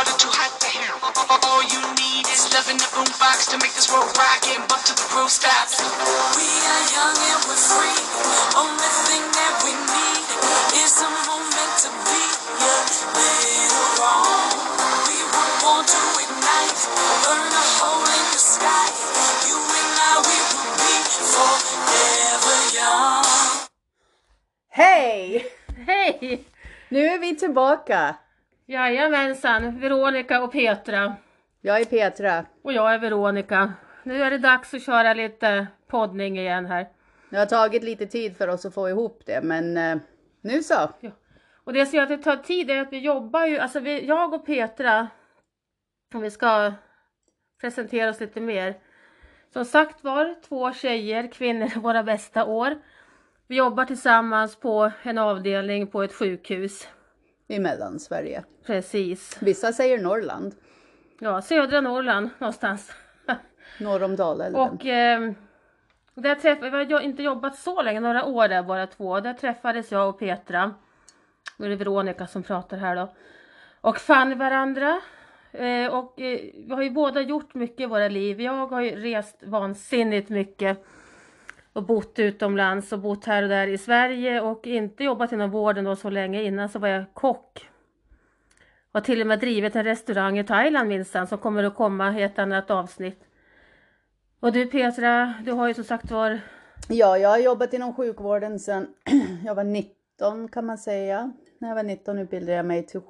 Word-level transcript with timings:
loud 0.00 0.08
or 0.08 0.16
too 0.16 0.32
hot 0.32 0.52
to 0.60 0.68
handle. 0.72 1.12
All 1.44 1.62
you 1.68 1.80
need 2.00 2.24
is 2.32 2.48
love 2.56 2.68
in 2.72 2.76
the 2.80 2.88
boombox 2.96 3.52
to 3.52 3.56
make 3.60 3.74
this 3.76 3.92
world 3.92 4.08
rock 4.16 4.40
and 4.48 4.64
bump 4.64 4.80
to 4.88 4.94
the 4.96 5.04
groove 5.12 5.28
stops. 5.28 5.76
We 6.36 6.48
are 6.72 6.84
young 6.96 7.16
and 7.20 7.40
we're 7.44 7.60
free. 7.60 8.00
Only 8.56 8.90
thing 9.04 9.24
that 9.36 9.54
we 9.60 9.72
need 9.76 10.24
is 10.80 10.94
a 11.04 11.10
moment 11.28 11.72
to 11.84 11.90
be 12.08 12.22
a 12.64 12.76
little 13.12 13.88
wrong. 14.00 14.48
We 15.04 15.20
were 15.20 15.52
born 15.60 15.84
to 15.84 16.02
ignite, 16.24 16.80
burn 17.28 17.52
a 17.52 17.64
hole 17.76 18.00
in 18.00 18.26
the 18.32 18.40
sky. 18.40 18.88
You 19.44 19.58
and 19.60 19.92
I, 20.00 20.12
we 20.24 20.36
will 20.48 20.72
be 20.80 20.94
forever 21.28 22.56
young. 22.72 23.24
Hej! 24.72 25.44
Hej! 25.86 26.44
Nu 26.88 27.06
är 27.06 27.18
vi 27.18 27.36
tillbaka. 27.36 28.14
Jajamensan, 28.70 29.80
Veronica 29.80 30.42
och 30.42 30.52
Petra. 30.52 31.16
Jag 31.60 31.80
är 31.80 31.84
Petra. 31.84 32.44
Och 32.62 32.72
jag 32.72 32.94
är 32.94 32.98
Veronica. 32.98 33.72
Nu 34.02 34.22
är 34.22 34.30
det 34.30 34.38
dags 34.38 34.74
att 34.74 34.82
köra 34.82 35.14
lite 35.14 35.66
poddning 35.86 36.38
igen 36.38 36.66
här. 36.66 36.88
Det 37.30 37.36
har 37.36 37.46
tagit 37.46 37.84
lite 37.84 38.06
tid 38.06 38.36
för 38.36 38.48
oss 38.48 38.66
att 38.66 38.74
få 38.74 38.88
ihop 38.88 39.22
det, 39.26 39.40
men 39.42 39.76
eh, 39.76 39.96
nu 40.40 40.62
så. 40.62 40.90
Ja. 41.00 41.10
Och 41.64 41.72
det 41.72 41.86
som 41.86 41.96
gör 41.96 42.02
att 42.02 42.08
det 42.08 42.18
tar 42.18 42.36
tid 42.36 42.70
är 42.70 42.80
att 42.80 42.92
vi 42.92 42.98
jobbar 42.98 43.46
ju, 43.46 43.58
alltså 43.58 43.80
vi, 43.80 44.06
jag 44.06 44.34
och 44.34 44.46
Petra, 44.46 45.08
om 46.14 46.20
vi 46.20 46.30
ska 46.30 46.72
presentera 47.60 48.10
oss 48.10 48.20
lite 48.20 48.40
mer. 48.40 48.74
Som 49.52 49.64
sagt 49.64 50.04
var, 50.04 50.34
två 50.48 50.72
tjejer, 50.72 51.32
kvinnor, 51.32 51.80
våra 51.80 52.02
bästa 52.02 52.44
år. 52.44 52.78
Vi 53.46 53.56
jobbar 53.56 53.84
tillsammans 53.84 54.56
på 54.56 54.90
en 55.02 55.18
avdelning 55.18 55.86
på 55.86 56.02
ett 56.02 56.12
sjukhus. 56.12 56.88
I 57.50 57.58
Mellansverige. 57.58 58.44
Precis. 58.66 59.36
Vissa 59.40 59.72
säger 59.72 59.98
Norrland. 59.98 60.54
Ja, 61.18 61.42
södra 61.42 61.80
Norrland 61.80 62.30
någonstans. 62.38 62.92
Norr 63.78 64.02
om 64.02 64.16
Dalälven. 64.16 64.60
Och 64.60 64.86
eh, 64.86 65.32
där 66.14 66.34
träffade, 66.34 66.84
vi 66.84 66.92
har 66.94 67.00
inte 67.00 67.22
jobbat 67.22 67.56
så 67.56 67.82
länge, 67.82 68.00
några 68.00 68.24
år 68.24 68.48
där 68.48 68.62
bara 68.62 68.86
två. 68.86 69.20
Där 69.20 69.34
träffades 69.34 69.92
jag 69.92 70.08
och 70.08 70.18
Petra. 70.18 70.74
Nu 71.56 71.66
är 71.66 71.70
det 71.70 71.76
Veronica 71.76 72.26
som 72.26 72.42
pratar 72.42 72.76
här 72.76 72.96
då. 72.96 73.14
Och 73.80 73.98
fann 73.98 74.38
varandra. 74.38 75.00
Eh, 75.52 75.86
och 75.86 76.20
eh, 76.20 76.40
vi 76.54 76.68
har 76.70 76.82
ju 76.82 76.90
båda 76.90 77.20
gjort 77.20 77.54
mycket 77.54 77.80
i 77.80 77.86
våra 77.86 78.08
liv. 78.08 78.40
Jag 78.40 78.66
har 78.66 78.80
ju 78.80 78.96
rest 78.96 79.42
vansinnigt 79.42 80.28
mycket. 80.28 80.84
Och 81.72 81.82
bott 81.82 82.18
utomlands 82.18 82.92
och 82.92 82.98
bott 82.98 83.24
här 83.24 83.42
och 83.42 83.48
där 83.48 83.66
i 83.66 83.78
Sverige 83.78 84.40
och 84.40 84.66
inte 84.66 85.04
jobbat 85.04 85.32
inom 85.32 85.50
vården 85.50 85.84
då 85.84 85.96
så 85.96 86.10
länge. 86.10 86.42
Innan 86.42 86.68
så 86.68 86.78
var 86.78 86.88
jag 86.88 87.04
kock. 87.14 87.68
Har 88.92 89.00
till 89.00 89.20
och 89.20 89.26
med 89.26 89.40
drivit 89.40 89.76
en 89.76 89.84
restaurang 89.84 90.38
i 90.38 90.44
Thailand 90.44 90.88
minsann 90.88 91.26
som 91.26 91.38
kommer 91.38 91.64
att 91.64 91.74
komma 91.74 92.18
i 92.18 92.22
ett 92.22 92.38
annat 92.38 92.70
avsnitt. 92.70 93.20
Och 94.40 94.52
du 94.52 94.66
Petra, 94.66 95.34
du 95.44 95.52
har 95.52 95.68
ju 95.68 95.74
som 95.74 95.84
sagt 95.84 96.10
var 96.10 96.40
Ja, 96.88 97.18
jag 97.18 97.28
har 97.28 97.38
jobbat 97.38 97.74
inom 97.74 97.94
sjukvården 97.94 98.58
sedan 98.58 98.86
jag 99.44 99.54
var 99.54 99.64
19 99.64 100.48
kan 100.48 100.66
man 100.66 100.78
säga. 100.78 101.32
När 101.58 101.68
jag 101.68 101.76
var 101.76 101.82
19 101.82 102.18
utbildade 102.18 102.56
jag 102.56 102.66
mig 102.66 102.86
till 102.86 103.00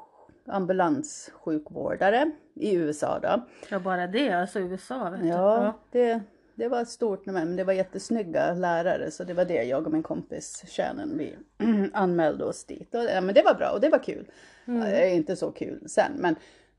ambulanssjukvårdare 0.47 2.31
i 2.55 2.75
USA 2.75 3.19
då. 3.19 3.47
Ja 3.69 3.81
bara 3.81 4.07
det, 4.07 4.33
alltså 4.33 4.61
USA 4.61 5.11
vet 5.11 5.21
du. 5.21 5.29
Ja, 5.29 5.75
det, 5.91 6.21
det 6.61 6.69
var 6.69 6.85
stort 6.85 7.27
men 7.27 7.57
det 7.57 7.65
var 7.65 7.73
jättesnygga 7.73 8.55
lärare 8.55 9.11
så 9.11 9.25
det 9.25 9.35
var 9.35 9.45
det 9.45 9.65
jag 9.65 9.87
och 9.87 9.93
min 9.93 10.03
kompis 10.03 10.65
Shannon 10.67 11.19
vi 11.19 11.37
anmälde 11.93 12.45
oss 12.45 12.65
dit. 12.65 12.95
Och, 12.95 13.05
ja, 13.05 13.21
men 13.21 13.35
det 13.35 13.43
var 13.43 13.55
bra 13.55 13.71
och 13.71 13.81
det 13.81 13.89
var 13.89 13.99
kul. 13.99 14.31
Mm. 14.67 14.93
Ja, 14.93 15.05
inte 15.05 15.37
så 15.37 15.51
kul 15.51 15.89
sen 15.89 16.13
men 16.17 16.37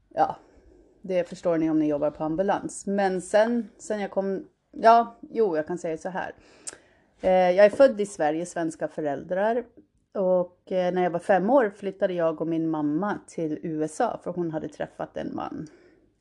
ja, 0.10 0.36
det 1.02 1.30
förstår 1.30 1.58
ni 1.58 1.70
om 1.70 1.80
ni 1.80 1.88
jobbar 1.88 2.12
på 2.12 2.24
ambulans. 2.24 2.88
Men 2.88 3.22
sen, 3.22 3.70
sen 3.78 4.00
jag 4.00 4.12
kom, 4.12 4.48
ja, 4.72 5.18
jo 5.22 5.56
jag 5.56 5.68
kan 5.68 5.78
säga 5.78 5.98
så 5.98 6.10
här. 6.10 6.34
Eh, 7.22 7.32
jag 7.32 7.66
är 7.66 7.70
född 7.70 8.02
i 8.02 8.06
Sverige, 8.06 8.46
svenska 8.46 8.88
föräldrar. 8.88 9.64
Och 10.14 10.72
eh, 10.72 10.94
när 10.94 11.04
jag 11.04 11.12
var 11.12 11.20
fem 11.20 11.50
år 11.50 11.74
flyttade 11.76 12.14
jag 12.14 12.42
och 12.42 12.48
min 12.48 12.70
mamma 12.70 13.20
till 13.28 13.60
USA 13.64 14.20
för 14.24 14.32
hon 14.32 14.52
hade 14.52 14.68
träffat 14.68 15.18
en 15.18 15.36
man. 15.36 15.68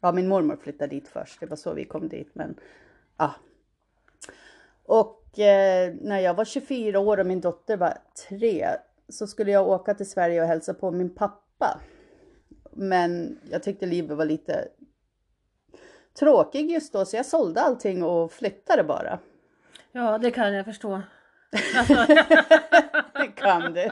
Ja, 0.01 0.13
min 0.13 0.29
mormor 0.29 0.57
flyttade 0.57 0.95
dit 0.95 1.09
först, 1.09 1.41
det 1.41 1.47
var 1.47 1.57
så 1.57 1.75
vi 1.75 1.85
kom 1.85 2.09
dit. 2.09 2.31
Men 2.33 2.55
ja. 3.17 3.35
Och 4.85 5.39
eh, 5.39 5.95
när 6.01 6.19
jag 6.19 6.35
var 6.35 6.45
24 6.45 7.01
år 7.01 7.21
och 7.21 7.27
min 7.27 7.41
dotter 7.41 7.77
var 7.77 7.99
tre 8.29 8.69
så 9.09 9.27
skulle 9.27 9.51
jag 9.51 9.69
åka 9.69 9.95
till 9.95 10.11
Sverige 10.11 10.43
och 10.43 10.49
hälsa 10.49 10.75
på 10.75 10.91
min 10.91 11.15
pappa. 11.15 11.81
Men 12.73 13.39
jag 13.51 13.63
tyckte 13.63 13.87
livet 13.87 14.17
var 14.17 14.25
lite 14.25 14.69
tråkig 16.19 16.71
just 16.71 16.93
då 16.93 17.05
så 17.05 17.17
jag 17.17 17.27
sålde 17.27 17.61
allting 17.61 18.03
och 18.03 18.33
flyttade 18.33 18.85
bara. 18.85 19.19
ja, 19.93 20.19
det 20.19 20.31
kan 20.31 20.55
jag 20.55 20.65
förstå. 20.65 21.03
Alltså, 21.77 21.95
Det 23.21 23.27
kan 23.43 23.73
du. 23.73 23.91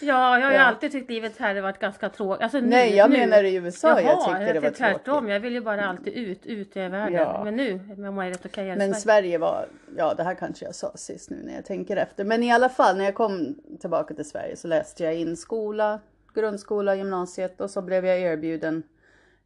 ja, 0.00 0.38
jag 0.38 0.44
har 0.46 0.50
ju 0.50 0.56
Ja. 0.56 0.62
alltid 0.62 0.92
tyckt 0.92 1.10
livet 1.10 1.38
här 1.38 1.54
har 1.54 1.62
varit 1.62 1.78
ganska 1.78 2.08
tråkigt. 2.08 2.42
Alltså, 2.42 2.60
nu, 2.60 2.66
Nej, 2.66 2.96
jag 2.96 3.10
nu. 3.10 3.18
menar 3.18 3.44
i 3.44 3.54
USA 3.54 3.88
jag 4.00 4.02
Jaha, 4.04 4.38
tyckte 4.38 4.52
det 4.52 4.60
var 4.60 4.70
tvärtom. 4.70 5.00
tråkigt. 5.04 5.30
Jag 5.30 5.40
vill 5.40 5.52
ju 5.52 5.60
bara 5.60 5.86
alltid 5.86 6.12
ut, 6.12 6.46
ut 6.46 6.76
i 6.76 6.80
världen. 6.80 7.12
Ja. 7.12 7.44
Men 7.44 7.56
nu, 7.56 7.80
om 8.08 8.18
jag 8.18 8.30
rätt 8.30 8.46
okej. 8.46 8.76
Men 8.76 8.94
Sverige 8.94 9.38
var, 9.38 9.66
ja 9.96 10.14
det 10.14 10.22
här 10.22 10.34
kanske 10.34 10.64
jag 10.64 10.74
sa 10.74 10.92
sist 10.96 11.30
nu 11.30 11.36
när 11.44 11.54
jag 11.54 11.64
tänker 11.64 11.96
efter. 11.96 12.24
Men 12.24 12.42
i 12.42 12.52
alla 12.52 12.68
fall 12.68 12.96
när 12.96 13.04
jag 13.04 13.14
kom 13.14 13.54
tillbaka 13.80 14.14
till 14.14 14.28
Sverige 14.28 14.56
så 14.56 14.68
läste 14.68 15.04
jag 15.04 15.14
in 15.14 15.36
skola, 15.36 16.00
grundskola, 16.34 16.94
gymnasiet 16.94 17.60
och 17.60 17.70
så 17.70 17.82
blev 17.82 18.06
jag 18.06 18.20
erbjuden 18.20 18.82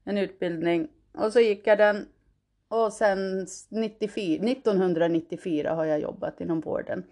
en 0.04 0.18
utbildning. 0.18 0.88
Och 1.18 1.32
så 1.32 1.40
gick 1.40 1.66
jag 1.66 1.78
den. 1.78 2.06
Och 2.68 2.92
sen 2.92 3.46
94, 3.70 4.44
1994 4.50 5.74
har 5.74 5.84
jag 5.84 6.00
jobbat 6.00 6.40
inom 6.40 6.60
vården. 6.60 7.04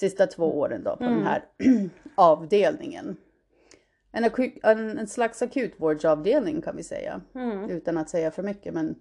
Sista 0.00 0.26
två 0.26 0.58
åren 0.58 0.84
då 0.84 0.96
på 0.96 1.04
den 1.04 1.22
här 1.26 1.44
avdelningen. 2.14 3.16
En, 4.12 4.24
aku- 4.24 4.58
en, 4.62 4.98
en 4.98 5.06
slags 5.06 5.42
akutvårdsavdelning 5.42 6.62
kan 6.62 6.76
vi 6.76 6.82
säga. 6.82 7.20
Utan 7.68 7.98
att 7.98 8.10
säga 8.10 8.30
för 8.30 8.42
mycket 8.42 8.74
men 8.74 8.94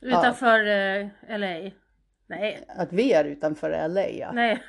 Utanför 0.00 0.66
eh, 0.66 1.06
LA. 1.38 1.70
Nej, 2.26 2.64
att 2.68 2.92
vi 2.92 3.12
är 3.12 3.24
utanför 3.24 3.88
LA 3.88 4.08
ja. 4.08 4.32
nej. 4.32 4.62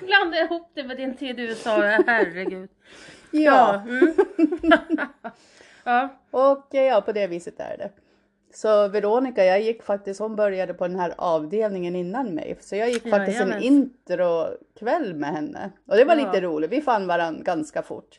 Jag 0.00 0.06
blandade 0.06 0.42
ihop 0.44 0.70
det 0.74 0.84
med 0.84 0.96
din 0.96 1.16
tid 1.16 1.40
i 1.40 1.42
USA, 1.42 1.76
herregud. 2.06 2.70
Ja, 3.30 3.82
Mm. 3.86 4.14
ja. 5.84 6.08
och 6.30 6.66
ja, 6.70 7.00
på 7.06 7.12
det 7.12 7.26
viset 7.26 7.60
är 7.60 7.76
det. 7.78 7.90
Så 8.56 8.88
Veronica, 8.88 9.44
jag 9.44 9.60
gick 9.60 9.82
faktiskt, 9.82 10.20
hon 10.20 10.36
började 10.36 10.74
på 10.74 10.88
den 10.88 10.98
här 10.98 11.14
avdelningen 11.18 11.96
innan 11.96 12.34
mig. 12.34 12.56
Så 12.60 12.76
jag 12.76 12.88
gick 12.90 13.10
faktiskt 13.10 13.40
en 13.40 13.48
Jajamän. 13.48 13.62
introkväll 13.62 15.14
med 15.14 15.30
henne. 15.30 15.70
Och 15.86 15.96
det 15.96 16.04
var 16.04 16.16
Ja. 16.16 16.26
lite 16.26 16.40
roligt, 16.40 16.70
vi 16.72 16.80
fann 16.82 17.06
varandra 17.06 17.42
ganska 17.42 17.82
fort. 17.82 18.18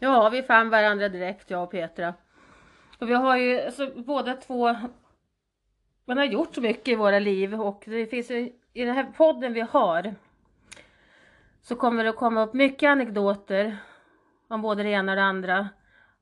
Ja, 0.00 0.28
vi 0.28 0.42
fann 0.42 0.70
varandra 0.70 1.08
direkt, 1.08 1.50
jag 1.50 1.62
och 1.62 1.70
Petra. 1.70 2.14
Och 2.98 3.08
vi 3.10 3.14
har 3.14 3.36
ju 3.36 3.60
alltså, 3.60 3.90
båda 3.96 4.34
två, 4.34 4.76
man 6.04 6.16
har 6.18 6.24
gjort 6.24 6.54
så 6.54 6.60
mycket 6.60 6.88
i 6.88 6.94
våra 6.94 7.18
liv 7.18 7.60
och 7.60 7.82
det 7.86 8.06
finns 8.06 8.30
ju, 8.30 8.52
i 8.72 8.84
den 8.84 8.94
här 8.94 9.12
podden 9.16 9.52
vi 9.52 9.60
har 9.60 10.14
så 11.62 11.74
kommer 11.76 12.04
det 12.04 12.12
komma 12.12 12.42
upp 12.42 12.54
mycket 12.54 12.88
anekdoter 12.88 13.76
om 14.48 14.62
både 14.62 14.82
det 14.82 14.88
ena 14.90 15.12
och 15.12 15.16
det 15.16 15.22
andra. 15.22 15.68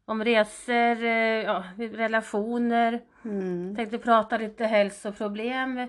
Om 0.05 0.25
resor, 0.25 1.05
eh, 1.05 1.43
ja, 1.45 1.65
relationer, 1.79 3.01
Mm. 3.25 3.77
tänkte 3.77 3.99
prata 3.99 4.37
lite 4.39 4.65
hälsoproblem. 4.65 5.89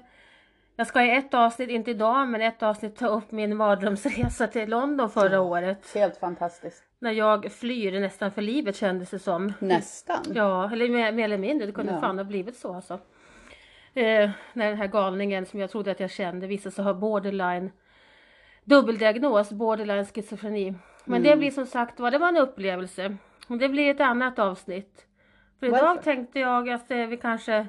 Jag 0.75 0.87
ska 0.87 1.03
i 1.03 1.15
ett 1.15 1.33
avsnitt, 1.33 1.69
inte 1.69 1.91
idag, 1.91 2.27
men 2.27 2.41
ett 2.41 2.63
avsnitt 2.63 2.95
ta 2.95 3.07
upp 3.07 3.31
min 3.31 3.57
mardrömsresa 3.57 4.47
till 4.47 4.69
London 4.69 5.09
förra 5.09 5.41
året. 5.41 5.91
Helt 5.95 6.17
fantastiskt. 6.17 6.83
När 6.99 7.11
jag 7.11 7.51
flyr 7.51 7.99
nästan 7.99 8.31
för 8.31 8.41
livet 8.41 8.75
kändes 8.75 9.09
det 9.09 9.19
som. 9.19 9.53
Nästan. 9.59 10.17
Ja, 10.33 10.71
eller 10.71 10.89
mer, 10.89 11.11
mer 11.11 11.23
eller 11.25 11.37
mindre. 11.37 11.65
Det 11.67 11.73
kunde 11.73 11.91
Ja. 11.93 11.99
fan 12.01 12.17
ha 12.17 12.25
blivit 12.25 12.57
så 12.57 12.73
alltså. 12.75 12.93
Eh, 13.93 14.29
när 14.53 14.67
den 14.67 14.77
här 14.77 14.87
galningen 14.87 15.45
som 15.45 15.59
jag 15.59 15.69
trodde 15.71 15.91
att 15.91 15.99
jag 15.99 16.11
kände 16.11 16.47
visade 16.47 16.75
sig 16.75 16.83
ha 16.83 16.93
borderline 16.93 17.71
dubbeldiagnos, 18.63 19.49
borderline 19.51 20.05
schizofreni. 20.05 20.73
Men 21.05 21.21
Mm. 21.21 21.23
det 21.31 21.37
blir 21.37 21.51
som 21.51 21.65
sagt 21.65 21.99
var, 21.99 22.11
det 22.11 22.17
var 22.17 22.27
en 22.27 22.37
upplevelse. 22.37 23.17
Och 23.47 23.57
det 23.57 23.69
blir 23.69 23.91
ett 23.91 24.01
annat 24.01 24.39
avsnitt. 24.39 25.05
För 25.59 25.67
idag 25.67 25.81
Varför? 25.81 26.03
tänkte 26.03 26.39
jag 26.39 26.69
att 26.69 26.91
eh, 26.91 26.97
vi 26.97 27.17
kanske... 27.17 27.67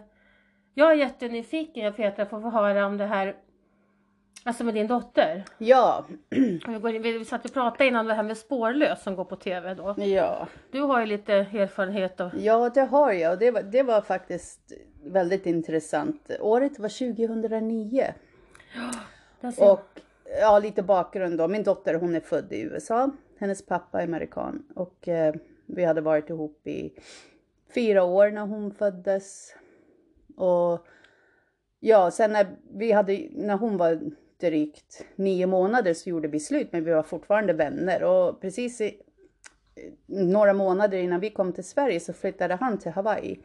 Jag 0.75 0.91
är 0.91 0.95
jättenyfiken, 0.95 1.85
jag 1.85 1.97
Petra, 1.97 2.27
på 2.27 2.37
att 2.37 2.43
få 2.43 2.51
höra 2.51 2.87
om 2.87 2.99
det 2.99 3.07
här 3.07 3.37
Alltså 4.45 4.65
med 4.65 4.75
din 4.75 4.87
dotter. 4.87 5.45
Ja, 5.59 6.05
Vi, 6.67 6.79
går 6.83 6.95
in, 6.95 7.03
vi 7.03 7.25
satt 7.25 7.45
och 7.45 7.53
pratade 7.53 7.87
innan 7.87 8.07
det 8.07 8.15
här 8.15 8.23
med 8.23 8.37
spårlös 8.37 9.03
som 9.03 9.17
går 9.17 9.25
på 9.25 9.37
tv 9.37 9.75
då. 9.75 9.95
ja. 9.99 10.49
Du 10.71 10.81
har 10.81 11.01
ju 11.01 11.07
lite 11.07 11.35
erfarenhet 11.35 12.21
av... 12.21 12.31
Ja, 12.39 12.71
det 12.75 12.81
har 12.81 13.13
jag 13.13 13.33
och 13.33 13.39
det 13.39 13.51
var, 13.51 13.63
det 13.63 13.83
var 13.83 14.01
faktiskt 14.01 14.73
väldigt 15.05 15.47
intressant. 15.47 16.31
Året 16.41 16.79
var 16.79 17.15
2009 17.15 18.07
Där 19.41 19.51
ser 19.51 19.63
jag. 19.63 19.73
och 19.73 20.01
ja, 20.41 20.59
lite 20.59 20.83
bakgrund 20.83 21.39
då. 21.39 21.49
Min 21.49 21.63
dotter 21.63 21.95
hon 21.95 22.15
är 22.15 22.21
född 22.21 22.53
i 22.53 22.61
USA. 22.61 23.11
Hennes 23.39 23.67
pappa 23.67 24.01
är 24.01 24.05
amerikan 24.05 24.63
och 24.75 25.09
eh, 25.09 25.35
vi 25.67 25.85
hade 25.85 26.01
varit 26.01 26.31
ihop 26.31 26.67
i 26.67 26.93
fyra 27.75 28.05
år 28.05 28.31
när 28.31 28.47
hon 28.47 28.75
föddes. 28.75 29.55
Och 30.37 30.87
ja, 31.81 32.11
sen 32.11 32.33
när 32.33 32.47
vi 32.73 32.93
hade, 32.93 33.29
när 33.31 33.57
hon 33.57 33.77
var 33.77 34.01
drygt 34.41 35.05
nio 35.17 35.47
månader 35.47 35.95
så 35.95 36.11
gjorde 36.11 36.29
vi 36.29 36.41
slut, 36.41 36.69
men 36.73 36.85
vi 36.85 36.91
var 36.91 37.03
fortfarande 37.03 37.53
vänner 37.53 38.03
och 38.03 38.41
precis 38.41 38.81
i, 38.81 39.01
några 40.07 40.53
månader 40.53 40.99
innan 40.99 41.21
vi 41.21 41.31
kom 41.31 41.53
till 41.53 41.65
Sverige 41.65 42.01
så 42.01 42.13
flyttade 42.13 42.55
han 42.55 42.79
till 42.79 42.93
Hawaii. 42.93 43.41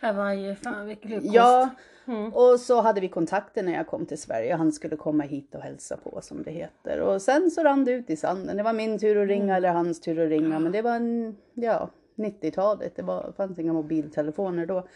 Hawaii, 0.00 0.54
fan 0.54 0.86
vilken 0.86 1.10
lyckost. 1.10 1.34
Ja, 1.34 1.68
Mm. 2.08 2.32
och 2.34 2.60
så 2.60 2.80
hade 2.80 3.00
vi 3.00 3.08
kontakter 3.08 3.62
när 3.62 3.72
jag 3.72 3.86
kom 3.86 4.06
till 4.06 4.18
Sverige. 4.18 4.54
Han 4.54 4.72
skulle 4.72 4.96
komma 4.96 5.24
hit 5.24 5.54
och 5.54 5.60
hälsa 5.60 5.96
på 5.96 6.20
som 6.22 6.42
det 6.42 6.50
heter. 6.50 7.00
Och 7.00 7.22
sen 7.22 7.50
så 7.50 7.62
rann 7.64 7.84
det 7.84 7.90
ut 7.92 8.10
i 8.10 8.16
sanden. 8.16 8.56
Det 8.56 8.62
var 8.62 8.72
min 8.72 8.98
tur 8.98 9.22
att 9.22 9.28
ringa 9.28 9.44
Mm. 9.44 9.56
eller 9.56 9.68
hans 9.68 10.00
tur 10.00 10.20
att 10.24 10.28
ringa. 10.28 10.58
Men 10.58 10.72
det 10.72 10.82
var 10.82 10.96
en, 10.96 11.36
ja, 11.54 11.90
90-talet. 12.16 12.96
Det 12.96 13.02
var, 13.02 13.32
fanns 13.36 13.58
inga 13.58 13.72
mobiltelefoner 13.72 14.66
då. 14.66 14.86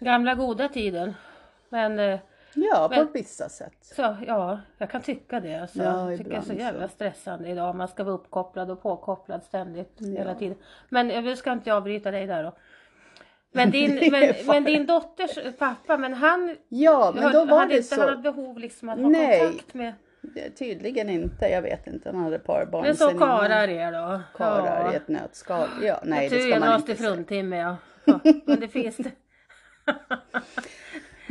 Gamla 0.00 0.34
goda 0.34 0.68
tiden. 0.68 1.14
Men 1.68 1.98
eh, 1.98 2.18
Ja, 2.54 2.88
på 2.94 3.00
Men- 3.00 3.12
vissa 3.12 3.48
sätt. 3.48 3.76
så, 3.80 4.16
ja, 4.26 4.60
jag 4.78 4.90
kan 4.90 5.00
tycka 5.02 5.40
det. 5.40 5.54
Alltså. 5.54 5.78
Ja, 5.82 6.10
jag 6.10 6.18
tycker 6.18 6.30
det 6.30 6.36
är 6.36 6.40
så 6.40 6.52
jävla 6.52 6.88
stressande 6.88 7.48
idag. 7.48 7.76
Man 7.76 7.88
ska 7.88 8.04
vara 8.04 8.14
uppkopplad 8.14 8.70
och 8.70 8.82
påkopplad 8.82 9.42
ständigt 9.42 9.92
Ja. 9.98 10.06
hela 10.06 10.34
tiden. 10.34 10.56
Men 10.88 11.10
jag 11.10 11.38
ska 11.38 11.52
inte 11.52 11.74
avbryta 11.74 12.10
dig 12.10 12.26
där 12.26 12.44
då. 12.44 12.52
Men 13.52 13.70
din, 13.76 14.10
men, 14.12 14.34
men 14.46 14.64
din 14.64 14.86
dotters 14.86 15.38
pappa, 15.58 15.96
men 15.96 16.14
han, 16.14 16.56
Ja, 16.68 17.12
men 17.14 17.32
då 17.32 17.44
var 17.44 17.58
hade 17.58 17.68
det 17.72 17.76
inte 17.76 17.94
så. 17.96 18.00
han 18.08 18.22
behov 18.22 18.58
liksom 18.58 18.88
att 18.88 19.00
ha 19.00 19.08
Nej. 19.08 19.40
kontakt 19.46 19.74
med... 19.74 19.94
Det- 20.22 20.50
Tydligen 20.50 21.08
inte. 21.10 21.46
Jag 21.46 21.62
vet 21.62 21.86
inte. 21.86 22.10
Han 22.10 22.20
hade 22.24 22.36
ett 22.36 22.44
par 22.44 22.66
barn 22.66 22.82
Men 22.84 22.96
så 22.96 23.08
karlar 23.08 23.68
är 23.68 23.92
då. 23.92 24.20
Karlar 24.36 24.80
i 24.90 24.92
ja. 24.92 24.92
ett 24.92 25.08
nötskal. 25.08 25.68
Ja, 25.82 26.00
nej 26.04 26.28
det 26.28 26.40
ska 26.40 26.60
man 26.60 26.80
inte 26.80 26.96
säga. 26.96 27.08
fruntimme 27.10 27.56
ja. 27.56 27.76
ja. 28.04 28.20
Men 28.46 28.60
det 28.60 28.68
finns 28.68 28.96
det. 28.96 29.10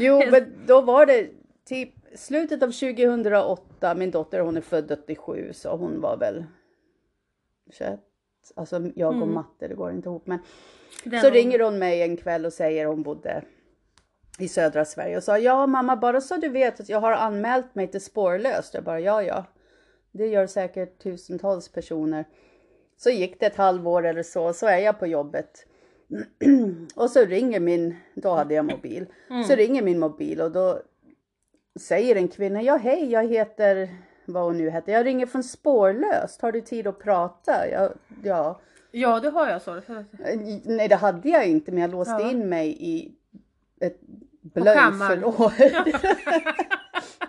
Jo, 0.02 0.22
men 0.32 0.54
då 0.68 0.82
var 0.82 1.06
det 1.06 1.30
typ 1.66 1.90
slutet 2.16 2.64
av 2.64 2.68
2008. 2.72 3.96
Min 3.96 4.12
dotter 4.12 4.40
hon 4.40 4.58
är 4.58 4.62
född 4.62 4.92
87 4.92 5.50
så 5.54 5.76
hon 5.76 6.02
var 6.02 6.18
väl 6.18 6.46
21. 7.72 8.00
Alltså 8.56 8.82
jag 8.96 9.10
och 9.10 9.16
Mm. 9.16 9.34
matte, 9.34 9.68
det 9.68 9.76
går 9.76 9.92
inte 9.92 10.10
ihop. 10.10 10.28
Men 10.28 10.40
Den 11.04 11.22
så 11.22 11.28
var- 11.28 11.32
ringer 11.36 11.60
hon 11.60 11.80
mig 11.80 12.02
en 12.02 12.18
kväll 12.18 12.46
och 12.46 12.54
säger 12.54 12.86
hon 12.86 13.04
bodde 13.04 13.42
i 14.42 14.48
södra 14.48 14.86
Sverige 14.86 15.18
och 15.18 15.24
sa 15.24 15.38
ja 15.38 15.68
mamma 15.68 15.96
bara 15.96 16.22
så 16.22 16.38
du 16.38 16.50
vet 16.50 16.80
att 16.80 16.90
jag 16.90 17.00
har 17.02 17.12
anmält 17.12 17.76
mig 17.76 17.88
till 17.88 18.02
spårlöst. 18.02 18.74
Jag 18.74 18.84
bara 18.84 19.00
ja 19.00 19.24
ja. 19.24 19.46
Det 20.12 20.28
gör 20.28 20.48
säkert 20.48 21.04
tusentals 21.04 21.70
personer. 21.70 22.26
Så 22.98 23.10
gick 23.10 23.40
det 23.40 23.46
ett 23.46 23.56
halvår 23.56 24.06
eller 24.06 24.24
så, 24.24 24.54
så 24.54 24.68
är 24.68 24.78
jag 24.78 25.00
på 25.00 25.08
jobbet. 25.08 25.66
och 26.96 27.10
så 27.12 27.26
ringer 27.26 27.60
min, 27.60 27.96
då 28.14 28.30
hade 28.30 28.54
jag 28.54 28.66
mobil. 28.66 29.06
Så 29.48 29.56
ringer 29.56 29.82
min 29.82 30.00
mobil 30.00 30.42
och 30.42 30.52
då 30.52 30.82
säger 31.80 32.16
en 32.16 32.28
kvinna, 32.28 32.62
ja 32.62 32.76
hej 32.78 33.12
jag 33.12 33.28
heter, 33.28 33.90
vad 34.26 34.44
hon 34.44 34.58
nu 34.58 34.70
heter, 34.70 34.92
jag 34.94 35.06
ringer 35.06 35.26
från 35.26 35.44
spårlöst, 35.44 36.42
har 36.42 36.52
du 36.52 36.62
tid 36.62 36.88
att 36.88 37.00
prata? 37.00 37.70
Jag, 37.72 37.92
ja. 38.24 38.60
Ja 38.92 39.20
det 39.20 39.30
har 39.30 39.50
jag 39.50 39.62
så. 39.62 39.82
Nej 40.66 40.88
det 40.88 40.96
hade 40.96 41.30
jag 41.30 41.48
inte 41.48 41.72
men 41.72 41.82
jag 41.82 41.92
låste 41.92 42.12
Ja. 42.12 42.32
in 42.32 42.50
mig 42.50 42.78
i 42.80 43.12
ett. 43.82 44.00
Blöjförråd. 44.42 45.52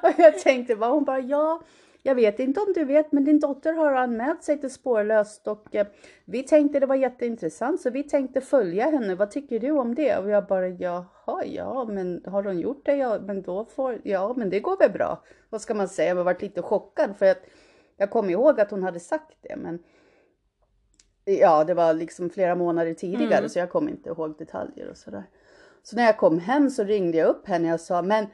och 0.02 0.14
jag 0.18 0.38
tänkte 0.38 0.76
bara, 0.76 0.90
hon 0.90 1.04
bara 1.04 1.20
ja, 1.20 1.62
jag 2.02 2.14
vet 2.14 2.38
inte 2.40 2.60
om 2.60 2.72
du 2.74 2.84
vet 2.84 3.12
men 3.12 3.24
din 3.24 3.40
dotter 3.40 3.72
har 3.72 3.92
anmält 3.92 4.42
sig 4.44 4.60
till 4.60 4.70
spårlöst 4.70 5.46
och 5.48 5.74
eh, 5.74 5.86
vi 6.24 6.42
tänkte 6.42 6.80
det 6.80 6.86
var 6.86 6.94
jätteintressant 6.96 7.80
så 7.80 7.90
vi 7.90 8.02
tänkte 8.02 8.40
följa 8.40 8.90
henne. 8.90 9.14
Vad 9.14 9.30
tycker 9.30 9.60
du 9.60 9.70
om 9.70 9.94
det? 9.94 10.16
Och 10.16 10.30
jag 10.30 10.46
bara 10.46 10.68
jaha, 10.68 11.44
ja 11.44 11.84
men 11.84 12.22
har 12.26 12.42
hon 12.42 12.60
gjort 12.60 12.86
det? 12.86 12.96
Ja 12.96 13.18
men 13.22 13.42
då 13.42 13.64
får, 13.64 14.00
ja 14.04 14.34
men 14.36 14.50
det 14.50 14.60
går 14.60 14.76
väl 14.76 14.90
bra. 14.90 15.24
Vad 15.50 15.60
ska 15.60 15.74
man 15.74 15.88
säga? 15.88 16.08
Jag 16.14 16.24
varit 16.24 16.42
lite 16.42 16.62
chockad 16.62 17.16
för 17.16 17.26
att 17.26 17.42
jag 17.96 18.10
kom 18.10 18.30
ihåg 18.30 18.60
att 18.60 18.70
hon 18.70 18.82
hade 18.82 19.00
sagt 19.00 19.36
det 19.40 19.56
men 19.56 19.78
Ja, 21.24 21.64
det 21.64 21.74
var 21.74 21.94
liksom 21.94 22.30
flera 22.30 22.54
månader 22.54 22.94
tidigare 22.94 23.38
Mm. 23.38 23.48
så 23.48 23.58
jag 23.58 23.70
kom 23.70 23.88
inte 23.88 24.08
ihåg 24.08 24.38
detaljer 24.38 24.90
och 24.90 24.96
sådär. 24.96 25.24
Så 25.90 25.96
när 25.96 26.04
jag 26.04 26.16
kom 26.16 26.38
hem 26.38 26.70
så 26.70 26.84
ringde 26.84 27.18
jag 27.18 27.28
upp 27.28 27.48
henne 27.48 27.74
och 27.74 27.80
sa, 27.80 28.02
men 28.02 28.26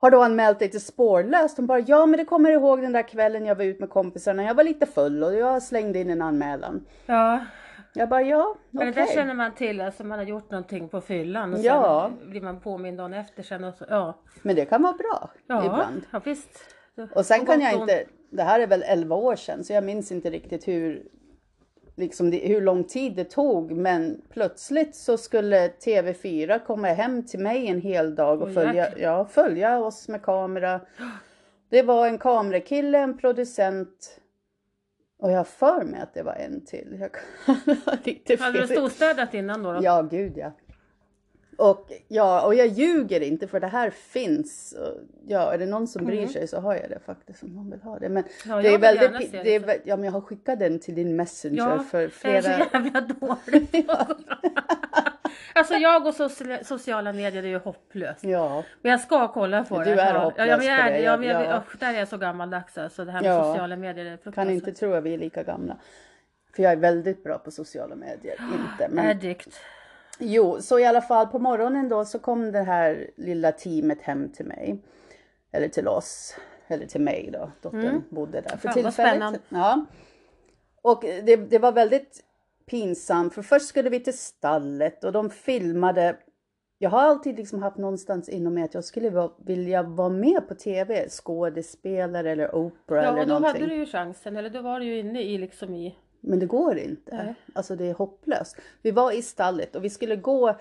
har 0.00 0.10
du 0.10 0.22
anmält 0.22 0.58
dig 0.58 0.70
till 0.70 0.80
spårlöst? 0.84 1.56
Hon 1.56 1.66
bara, 1.66 1.78
ja 1.80 2.06
men 2.06 2.18
det 2.18 2.24
kommer 2.24 2.50
jag 2.50 2.60
ihåg 2.62 2.82
den 2.82 2.92
där 2.92 3.08
kvällen 3.08 3.46
jag 3.46 3.54
var 3.54 3.64
ute 3.64 3.80
med 3.80 3.90
kompisarna. 3.90 4.42
Jag 4.42 4.54
var 4.54 4.64
lite 4.64 4.86
full 4.86 5.24
och 5.24 5.34
jag 5.34 5.62
slängde 5.62 5.98
in 5.98 6.10
en 6.10 6.22
anmälan. 6.22 6.84
Ja, 7.06 7.40
Jag 7.94 8.08
bara, 8.08 8.22
ja, 8.22 8.54
men 8.70 8.82
okej. 8.88 8.92
det 8.94 9.00
där 9.00 9.14
känner 9.14 9.34
man 9.34 9.54
till, 9.54 9.80
alltså 9.80 10.04
man 10.04 10.18
har 10.18 10.26
gjort 10.26 10.50
någonting 10.50 10.88
på 10.88 11.00
fyllan 11.00 11.54
och 11.54 11.60
Ja. 11.60 12.10
sen 12.20 12.30
blir 12.30 12.40
man 12.40 12.60
påmind 12.60 12.98
dagen 12.98 13.14
efter 13.14 13.42
sen 13.42 13.64
och 13.64 13.74
så, 13.74 13.84
ja. 13.88 14.18
Men 14.42 14.56
det 14.56 14.64
kan 14.64 14.82
vara 14.82 14.92
bra 14.92 15.30
Ja, 15.46 15.64
ibland. 15.64 16.02
ja 16.10 16.20
visst. 16.24 16.60
Och 17.14 17.26
sen 17.26 17.46
kan 17.46 17.60
jag 17.60 17.72
inte, 17.74 18.04
det 18.30 18.42
här 18.42 18.60
är 18.60 18.66
väl 18.66 18.82
11 18.86 19.16
år 19.16 19.36
sedan 19.36 19.64
så 19.64 19.72
jag 19.72 19.84
minns 19.84 20.12
inte 20.12 20.30
riktigt 20.30 20.68
hur, 20.68 21.02
liksom 21.98 22.30
det, 22.30 22.38
hur 22.38 22.60
lång 22.60 22.84
tid 22.84 23.16
det 23.16 23.24
tog. 23.24 23.72
Men 23.72 24.20
plötsligt 24.28 24.96
så 24.96 25.16
skulle 25.16 25.68
TV4 25.68 26.58
komma 26.66 26.88
hem 26.88 27.26
till 27.26 27.40
mig 27.40 27.66
en 27.66 27.80
hel 27.80 28.14
dag 28.14 28.42
och 28.42 28.54
följa, 28.54 28.98
ja, 28.98 29.24
följa 29.24 29.78
oss 29.78 30.08
med 30.08 30.22
kamera. 30.22 30.80
Det 31.70 31.82
var 31.82 32.06
en 32.06 32.18
kamerakille, 32.18 32.98
en 32.98 33.18
producent 33.18 34.20
och 35.18 35.32
jag 35.32 35.48
för 35.48 35.84
mig 35.84 36.00
att 36.00 36.14
det 36.14 36.22
var 36.22 36.34
en 36.34 36.64
till. 36.64 36.96
Jag 37.00 37.10
lite 38.04 38.36
Hade 38.42 38.60
du 38.60 38.66
storstädat 38.66 39.34
innan 39.34 39.62
då? 39.62 39.72
då? 39.72 39.80
Ja, 39.82 40.02
gud 40.02 40.32
ja. 40.36 40.52
Och, 41.58 41.92
ja, 42.08 42.46
och 42.46 42.54
jag 42.54 42.66
ljuger 42.66 43.20
inte 43.20 43.46
för 43.48 43.60
det 43.60 43.66
här 43.66 43.90
finns. 43.90 44.74
Ja, 45.26 45.52
är 45.54 45.58
det 45.58 45.66
någon 45.66 45.86
som 45.88 46.04
bryr 46.06 46.26
sig 46.26 46.48
så 46.48 46.60
har 46.60 46.74
jag 46.74 46.90
det 46.90 46.98
faktiskt 47.06 47.42
om 47.42 47.48
någon 47.48 47.70
vill 47.70 47.80
ha 47.82 47.98
det. 47.98 48.08
Men 48.08 48.24
Mm. 48.44 48.56
Ja, 48.56 48.62
det 48.62 48.68
är 48.74 48.78
väldigt, 48.78 49.32
det, 49.32 49.42
det 49.42 49.54
är, 49.54 49.78
ja 49.84 49.96
men 49.96 50.04
jag 50.04 50.12
har 50.12 50.20
skickat 50.20 50.58
den 50.58 50.78
till 50.80 50.94
din 50.94 51.16
messenger 51.16 51.56
Ja, 51.56 51.78
för 51.78 51.98
Jag 51.98 52.04
är 52.06 52.08
flera. 52.10 52.42
så 52.42 52.50
jävla 52.72 53.00
dålig 53.00 53.86
på 53.86 53.96
Alltså 55.54 55.74
jag 55.74 56.06
och 56.06 56.14
soci- 56.14 56.62
sociala 56.64 57.12
medier 57.12 57.42
är 57.42 57.46
ju 57.48 57.58
hopplöst. 57.58 58.24
Ja, 58.24 58.64
Men 58.82 58.90
jag 58.92 59.00
ska 59.00 59.28
kolla 59.32 59.64
på 59.64 59.78
Du 59.78 59.84
det. 59.84 60.02
är 60.02 60.14
ja, 60.14 60.20
hopplös 60.24 60.48
ja, 60.48 60.56
men 60.56 60.66
jag 60.66 60.80
på 60.82 60.88
är, 60.88 60.92
det, 60.92 61.00
Ja, 61.02 61.16
men 61.16 61.28
jag, 61.28 61.44
ja. 61.44 61.62
där 61.80 61.94
är 61.94 61.98
jag 61.98 62.08
så 62.08 62.16
gammaldags 62.18 62.78
alltså. 62.78 63.04
Det 63.04 63.12
här 63.12 63.22
med 63.22 63.30
Ja. 63.30 63.44
sociala 63.44 63.76
medier 63.76 64.04
är 64.06 64.10
kan 64.10 64.18
fruktansvärt. 64.18 64.54
inte 64.54 64.72
tro 64.72 64.92
att 64.92 65.04
vi 65.04 65.14
är 65.14 65.18
lika 65.18 65.42
gamla. 65.42 65.76
För 66.56 66.62
jag 66.62 66.72
är 66.72 66.76
väldigt 66.76 67.24
bra 67.24 67.38
på 67.38 67.50
sociala 67.50 67.94
medier. 67.94 68.34
Inte, 68.72 68.94
men 68.94 69.10
Addict. 69.10 69.60
Jo, 70.18 70.60
så 70.60 70.78
i 70.78 70.84
alla 70.84 71.00
fall 71.00 71.26
på 71.26 71.38
morgonen 71.38 71.88
då 71.88 72.04
så 72.04 72.18
kom 72.18 72.52
det 72.52 72.62
här 72.62 73.10
lilla 73.16 73.52
teamet 73.52 74.02
hem 74.02 74.28
till 74.32 74.46
mig. 74.46 74.78
Eller 75.52 75.68
till 75.68 75.88
oss. 75.88 76.36
Eller 76.68 76.86
till 76.86 77.00
mig 77.00 77.30
då. 77.32 77.50
Dottern 77.62 78.02
bodde 78.10 78.40
där 78.40 78.56
för 78.56 78.56
Mm. 78.56 78.60
Fan, 78.60 78.72
tillfället. 78.74 78.94
spännande. 78.94 79.38
Ja. 79.48 79.84
Och 80.82 81.00
det, 81.02 81.36
det 81.36 81.58
var 81.58 81.72
väldigt 81.72 82.24
pinsamt 82.66 83.34
för 83.34 83.42
först 83.42 83.66
skulle 83.66 83.90
vi 83.90 84.00
till 84.00 84.18
stallet 84.18 85.04
och 85.04 85.12
de 85.12 85.30
filmade. 85.30 86.16
Jag 86.78 86.90
har 86.90 87.00
alltid 87.00 87.36
liksom 87.36 87.62
haft 87.62 87.76
någonstans 87.76 88.28
inom 88.28 88.54
mig 88.54 88.64
att 88.64 88.74
jag 88.74 88.84
skulle 88.84 89.28
vilja 89.46 89.82
vara 89.82 90.08
med 90.08 90.48
på 90.48 90.54
tv. 90.54 91.08
Skådespelare 91.08 92.30
eller 92.30 92.54
opera 92.54 93.02
Ja, 93.04 93.08
eller 93.10 93.20
och 93.20 93.26
då 93.26 93.34
någonting. 93.34 93.62
hade 93.62 93.74
du 93.74 93.80
ju 93.80 93.86
chansen. 93.86 94.36
Eller 94.36 94.50
då 94.50 94.62
var 94.62 94.80
du 94.80 94.86
ju 94.86 94.98
inne 94.98 95.22
i 95.22 95.38
liksom 95.38 95.74
i... 95.74 95.94
Men 96.20 96.38
det 96.38 96.46
går 96.46 96.78
inte. 96.78 97.16
Nej. 97.24 97.34
Alltså 97.52 97.76
det 97.76 97.86
är 97.86 97.94
hopplöst. 97.94 98.56
Vi 98.82 98.90
var 98.90 99.12
i 99.12 99.22
stallet 99.22 99.76
och 99.76 99.84
vi 99.84 99.90
skulle 99.90 100.16
gå 100.16 100.56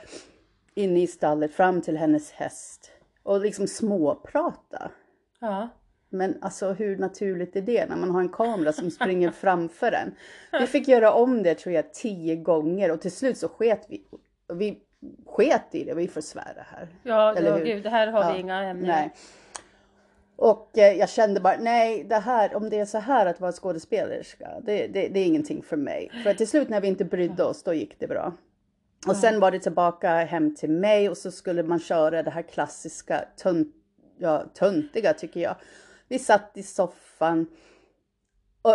in 0.74 0.98
i 0.98 1.08
stallet 1.08 1.54
fram 1.54 1.82
till 1.82 1.98
hennes 1.98 2.32
häst 2.32 2.92
och 3.24 3.42
liksom 3.42 3.68
småprata. 3.68 4.92
Ja. 5.40 5.70
Men 6.10 6.38
alltså 6.42 6.72
hur 6.72 6.98
naturligt 6.98 7.56
är 7.56 7.62
det 7.62 7.86
när 7.90 7.96
man 7.96 8.12
har 8.12 8.22
en 8.22 8.30
kamera 8.30 8.74
som 8.74 8.92
springer 8.92 9.32
framför 9.42 9.92
en? 9.92 10.16
Vi 10.60 10.68
fick 10.68 10.88
göra 10.88 11.14
om 11.14 11.44
det 11.44 11.56
tror 11.56 11.76
jag 11.76 11.94
tio 11.94 12.36
gånger 12.36 12.92
och 12.92 13.02
till 13.02 13.12
slut 13.12 13.38
så 13.38 13.48
sket 13.48 13.86
vi. 13.90 14.04
Vi 14.54 14.80
sket 15.26 15.76
i 15.76 15.84
det, 15.84 15.94
vi 15.94 16.08
får 16.08 16.22
svära 16.22 16.66
här. 16.72 16.88
Ja, 17.04 17.36
Eller 17.36 17.50
ja 17.50 17.58
hur? 17.58 17.66
gud, 17.66 17.84
det 17.84 17.90
här 17.90 18.08
har 18.08 18.24
Ja, 18.24 18.34
vi 18.34 18.40
inga 18.40 18.64
ämnen. 18.64 18.88
Nej. 18.88 19.14
Och 20.38 20.78
eh, 20.78 20.94
jag 20.94 21.10
kände 21.10 21.40
bara, 21.40 21.58
nej, 21.58 22.04
det 22.04 22.16
här, 22.16 22.56
om 22.56 22.70
det 22.70 22.80
är 22.80 22.86
så 22.86 22.98
här 22.98 23.26
att 23.26 23.42
vara 23.42 23.52
skådespelerska, 23.52 24.50
det, 24.64 24.88
det, 24.88 25.08
det 25.08 25.20
är 25.20 25.26
ingenting 25.26 25.64
för 25.64 25.78
mig. 25.78 26.12
För 26.24 26.34
till 26.34 26.48
slut 26.48 26.70
när 26.70 26.82
vi 26.82 26.88
inte 26.88 27.06
brydde 27.06 27.44
oss, 27.44 27.64
då 27.64 27.74
gick 27.74 28.00
det 28.00 28.08
bra. 28.08 28.34
Och 29.08 29.16
sen 29.16 29.40
var 29.40 29.52
det 29.52 29.60
tillbaka 29.60 30.10
hem 30.10 30.56
till 30.56 30.70
mig 30.70 31.10
och 31.10 31.18
så 31.18 31.32
skulle 31.32 31.64
man 31.64 31.80
köra 31.80 32.24
det 32.24 32.32
här 32.32 32.42
klassiska, 32.42 33.26
tönt, 33.38 33.76
ja, 34.18 34.44
töntiga 34.54 35.14
tycker 35.14 35.40
jag. 35.40 35.56
Vi 36.08 36.20
satt 36.20 36.52
i 36.54 36.64
soffan 36.64 37.48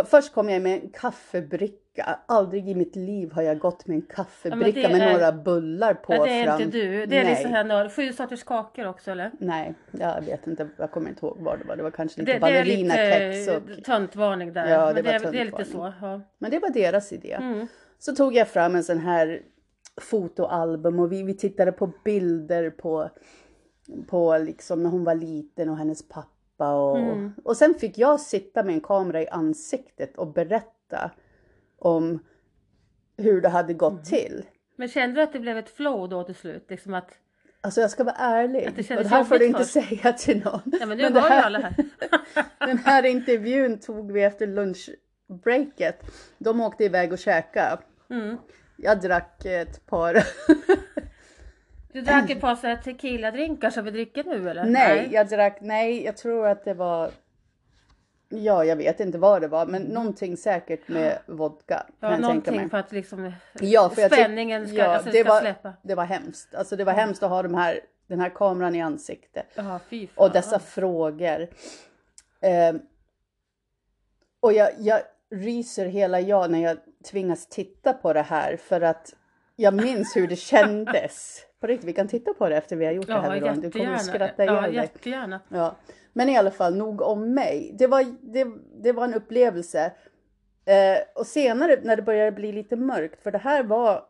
Och 0.01 0.09
först 0.09 0.35
kom 0.35 0.49
jag 0.49 0.63
med 0.63 0.83
en 0.83 0.89
kaffebricka. 0.91 2.19
Aldrig 2.27 2.69
i 2.69 2.75
mitt 2.75 2.97
liv 2.97 3.33
har 3.33 3.43
jag 3.43 3.59
gått 3.59 3.87
med 3.87 3.95
en 3.95 4.03
kaffebricka 4.03 4.81
Ja, 4.81 4.89
det 4.89 4.95
med 4.99 5.09
är- 5.09 5.13
några 5.13 5.33
bullar 5.33 5.95
på 5.95 6.15
Ja, 6.15 6.25
det 6.25 6.31
är 6.31 6.45
fram. 6.45 6.61
inte 6.61 6.79
du. 6.79 7.07
Det 7.07 7.19
är 7.19 7.25
Nej. 7.25 7.35
liksom 7.35 7.53
här 7.53 7.89
sju 7.89 8.13
sorters 8.13 8.45
kakor 8.45 8.87
också 8.87 9.11
eller? 9.11 9.31
Nej, 9.39 9.75
jag 9.91 10.23
vet 10.23 10.47
inte. 10.47 10.69
Jag 10.79 10.91
kommer 10.91 11.09
inte 11.09 11.27
ihåg 11.27 11.37
vad 11.41 11.59
det 11.59 11.65
var. 11.65 11.77
Det 11.77 11.83
var 11.83 11.91
kanske 11.91 12.21
lite 12.21 12.33
Det, 12.33 12.39
det 12.39 12.47
är 12.47 12.65
ballerinakex. 12.65 13.47
lite 13.47 13.57
och... 13.79 13.85
töntvarning 13.85 14.53
där. 14.53 14.67
Ja, 14.71 14.87
det 14.87 14.95
men 14.95 15.05
det, 15.05 15.19
var 15.19 15.29
är, 15.29 15.33
det 15.33 15.41
är 15.41 15.45
lite 15.45 15.65
så. 15.65 15.93
Ja. 16.01 16.21
Men 16.39 16.51
det 16.51 16.59
var 16.59 16.71
deras 16.71 17.13
idé. 17.13 17.33
Mm. 17.33 17.67
Så 17.99 18.15
tog 18.15 18.35
jag 18.35 18.49
fram 18.49 18.75
en 18.75 18.85
sån 18.85 18.99
här 18.99 19.43
fotoalbum 20.01 20.99
och 21.01 21.13
vi, 21.13 21.23
vi 21.23 21.35
tittade 21.37 21.73
på 21.73 21.93
bilder 22.05 22.71
på, 22.71 23.11
på 24.09 24.39
liksom 24.39 24.83
när 24.83 24.91
hon 24.91 25.05
var 25.05 25.15
liten 25.15 25.69
och 25.69 25.77
hennes 25.77 26.09
pappa. 26.09 26.29
Och, 26.71 26.99
Mm. 26.99 27.33
och 27.45 27.57
sen 27.57 27.75
fick 27.75 27.99
jag 27.99 28.21
sitta 28.21 28.63
med 28.63 28.75
en 28.75 28.81
kamera 28.81 29.23
i 29.23 29.29
ansiktet 29.29 30.17
och 30.19 30.27
berätta 30.33 31.11
om 31.79 32.19
hur 33.17 33.41
det 33.41 33.49
hade 33.49 33.75
gått 33.75 33.93
Mm. 33.93 34.05
till. 34.05 34.45
Men 34.77 34.89
kände 34.89 35.17
du 35.17 35.23
att 35.23 35.33
det 35.33 35.41
blev 35.41 35.59
ett 35.59 35.69
flow 35.71 36.09
då 36.09 36.25
till 36.25 36.35
slut? 36.35 36.65
Liksom 36.69 36.95
att, 36.95 37.11
Alltså 37.61 37.81
jag 37.81 37.91
ska 37.91 38.05
vara 38.05 38.15
ärlig. 38.17 38.65
Att 38.67 38.77
det 38.77 38.97
och 38.97 39.03
det 39.03 39.09
här 39.09 39.25
får 39.25 39.39
du 39.39 39.47
inte 39.47 39.65
säga 39.65 40.13
till 40.13 40.45
någon. 40.45 40.61
ja 40.81 40.87
men 40.87 40.99
du 40.99 41.05
Men 41.05 41.13
det 41.15 41.21
här- 41.21 41.43
alla 41.43 41.59
här. 41.59 41.75
Den 42.67 42.79
här 42.79 43.03
intervjun 43.05 43.79
tog 43.79 44.13
vi 44.13 44.23
efter 44.23 44.47
lunchbreaket. 44.47 46.03
De 46.39 46.61
åkte 46.61 46.85
iväg 46.85 47.13
och 47.13 47.19
käkade. 47.19 47.79
Mm. 48.11 48.37
Jag 48.77 49.01
drack 49.01 49.45
ett 49.45 49.87
par. 49.87 50.15
Du 51.93 52.01
drack 52.01 52.31
ett 52.31 52.41
par 52.41 52.57
så 52.57 52.67
här 52.67 52.77
tequila-drinkar 52.77 53.71
som 53.71 53.85
vi 53.85 53.91
dricker 53.91 54.25
nu 54.25 54.51
eller? 54.51 54.65
nej, 54.65 55.09
jag 55.13 55.29
drack, 55.29 55.59
nej, 55.61 56.05
jag 56.05 56.17
tror 56.17 56.47
att 56.47 56.65
det 56.65 56.75
var. 56.75 57.11
Ja, 58.29 58.65
jag 58.65 58.77
vet 58.77 59.01
inte 59.01 59.19
vad 59.19 59.41
det 59.41 59.49
var, 59.49 59.67
men 59.67 59.83
någonting 59.83 60.37
säkert 60.37 60.89
med 60.89 61.19
vodka. 61.27 61.87
Ja, 62.01 62.17
någonting 62.17 62.71
för 62.71 62.79
att 62.79 62.93
liksom 62.93 63.33
Ja, 63.61 63.89
för 63.95 64.09
spänningen 64.09 64.69
ska, 64.69 64.77
ja, 64.77 64.87
alltså, 64.87 65.11
det, 65.11 65.21
ska 65.21 65.29
var, 65.29 65.41
släppa. 65.41 65.73
det 65.83 65.95
var 65.95 66.05
hemskt. 66.05 66.55
Alltså 66.55 66.77
det 66.77 66.85
var 66.85 66.93
hemskt 66.93 67.23
att 67.23 67.31
ha 67.31 67.43
de 67.43 67.55
här, 67.55 67.81
den 68.07 68.21
här 68.21 68.31
kameran 68.31 68.75
i 68.75 68.83
ansiktet. 68.83 69.47
Ja, 69.55 69.81
fy 69.91 70.07
fan. 70.07 70.27
Och 70.27 70.33
dessa 70.33 70.59
frågor. 70.59 71.49
Eh, 72.41 72.75
och 74.41 74.53
jag, 74.53 74.71
jag 74.79 75.01
ryser 75.31 75.87
hela 75.87 76.21
jag 76.21 76.51
när 76.51 76.63
jag 76.63 76.77
tvingas 77.11 77.47
titta 77.47 77.93
på 77.93 78.13
det 78.13 78.23
här 78.23 78.57
för 78.57 78.81
att 78.81 79.15
jag 79.57 79.75
minns 79.75 80.17
hur 80.17 80.27
det 80.29 80.37
kändes. 80.37 81.45
På 81.63 81.69
riktigt, 81.69 81.89
vi 81.89 81.93
kan 81.93 82.09
titta 82.09 82.35
på 82.35 82.49
det 82.49 82.57
efter 82.57 82.77
vi 82.77 82.85
har 82.85 82.93
gjort 82.93 83.07
det 83.07 83.13
här 83.13 83.23
Ja, 83.23 83.29
Veronica. 83.41 83.55
Du 83.61 83.71
kommer 83.71 83.85
jättegärna. 83.85 83.95
att 83.97 84.05
skratta 84.05 84.45
Ja, 84.45 84.53
ihjäl 84.61 84.73
dig. 84.73 84.75
jättegärna. 84.75 85.41
Ja. 85.49 85.77
Men 86.13 86.29
i 86.29 86.37
alla 86.37 86.51
fall, 86.51 86.77
nog 86.77 87.01
om 87.03 87.35
mig. 87.35 87.75
Det 87.79 87.87
var, 87.87 88.05
det, 88.21 88.47
det 88.83 88.93
var 88.93 89.05
en 89.05 89.15
upplevelse. 89.15 89.93
Eh, 90.65 90.99
och 91.15 91.27
senare 91.27 91.79
när 91.83 91.97
det 91.97 92.03
började 92.03 92.33
bli 92.33 92.53
lite 92.53 92.77
mörkt, 92.77 93.23
för 93.23 93.31
det 93.31 93.39
här 93.39 93.63
var, 93.63 94.05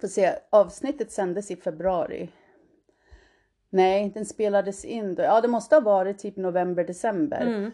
får 0.00 0.08
se, 0.08 0.32
avsnittet 0.50 1.12
sändes 1.12 1.50
i 1.50 1.56
februari. 1.56 2.28
Nej, 3.70 4.10
den 4.14 4.26
spelades 4.26 4.84
in 4.84 5.14
då. 5.14 5.22
Ja, 5.22 5.40
det 5.40 5.48
måste 5.48 5.74
ha 5.76 5.80
varit 5.80 6.18
typ 6.18 6.36
november, 6.36 6.84
december. 6.84 7.40
Mm. 7.46 7.70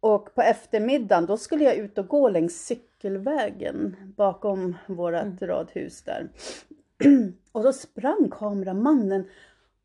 Och 0.00 0.34
på 0.34 0.42
eftermiddagen 0.42 1.26
då 1.26 1.36
skulle 1.36 1.64
jag 1.64 1.74
ut 1.76 1.98
och 1.98 2.08
gå 2.08 2.28
längs 2.28 2.66
cykelvägen 2.66 3.96
bakom 4.16 4.76
vårat 4.86 5.22
Mm. 5.24 5.36
radhus 5.40 6.02
där. 6.02 6.28
och 7.52 7.62
då 7.62 7.72
sprang 7.72 8.30
kameramannen 8.30 9.28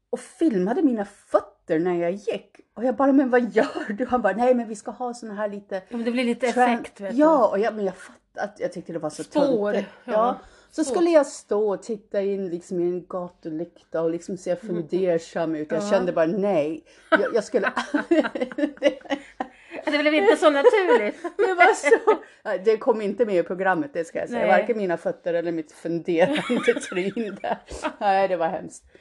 och 0.10 0.20
filmade 0.20 0.82
mina 0.82 1.06
fötter 1.06 1.80
när 1.80 1.96
jag 2.02 2.12
gick. 2.12 2.60
Och 2.74 2.84
jag 2.84 2.96
bara, 2.96 3.12
men 3.12 3.30
vad 3.30 3.56
gör 3.56 3.94
du? 3.94 4.06
Han 4.06 4.22
bara, 4.22 4.34
nej 4.34 4.54
men 4.54 4.68
vi 4.68 4.76
ska 4.76 4.92
ha 4.92 5.14
såna 5.14 5.34
här 5.34 5.50
lite... 5.50 5.76
Ja, 5.76 5.98
men 5.98 6.06
det 6.06 6.12
blir 6.12 6.24
lite 6.24 6.48
effekt 6.48 7.02
vet 7.02 7.16
Ja, 7.16 7.48
och 7.48 7.60
jag, 7.60 7.76
men 7.76 7.86
jag 7.86 7.96
fattade, 7.98 8.52
att 8.52 8.60
jag 8.60 8.74
tyckte 8.74 8.94
det 8.94 9.00
var 9.00 9.10
så 9.10 9.24
Spår, 9.24 9.74
ja. 9.76 9.84
Ja. 10.04 10.40
Så 10.72 10.84
Spår. 10.84 10.94
skulle 10.96 11.10
jag 11.10 11.28
stå 11.28 11.70
och 11.74 11.84
titta 11.84 12.22
in 12.22 12.50
liksom 12.50 12.80
i 12.80 12.84
en 12.84 13.06
gatulykta 13.06 14.02
och 14.02 14.10
liksom 14.10 14.38
se 14.38 14.56
fundersam 14.56 15.56
ut. 15.56 15.72
Jag 15.72 15.84
Ja. 15.84 15.90
kände 15.90 16.12
bara 16.12 16.26
nej. 16.26 16.84
Jag, 17.12 17.34
jag 17.34 17.44
skulle... 17.44 17.68
Det 19.86 19.98
blev 19.98 20.14
inte 20.14 20.36
så 20.38 20.50
naturligt. 20.50 21.16
Det 21.38 21.54
var 21.54 21.74
så. 21.74 22.18
Det 22.66 22.78
kom 22.78 23.02
inte 23.02 23.26
med 23.26 23.36
i 23.36 23.44
programmet, 23.44 23.94
det 23.94 24.04
ska 24.06 24.20
jag 24.20 24.30
säga. 24.30 24.48
Nej. 24.48 24.60
Varken 24.62 24.78
mina 24.78 24.98
fötter 24.98 25.34
eller 25.34 25.52
mitt 25.52 25.72
funderande 25.72 26.42
tryn 26.90 27.38
där. 27.42 27.58
Nej, 28.00 28.28
det 28.28 28.38
var 28.38 28.48
hemskt. 28.48 28.84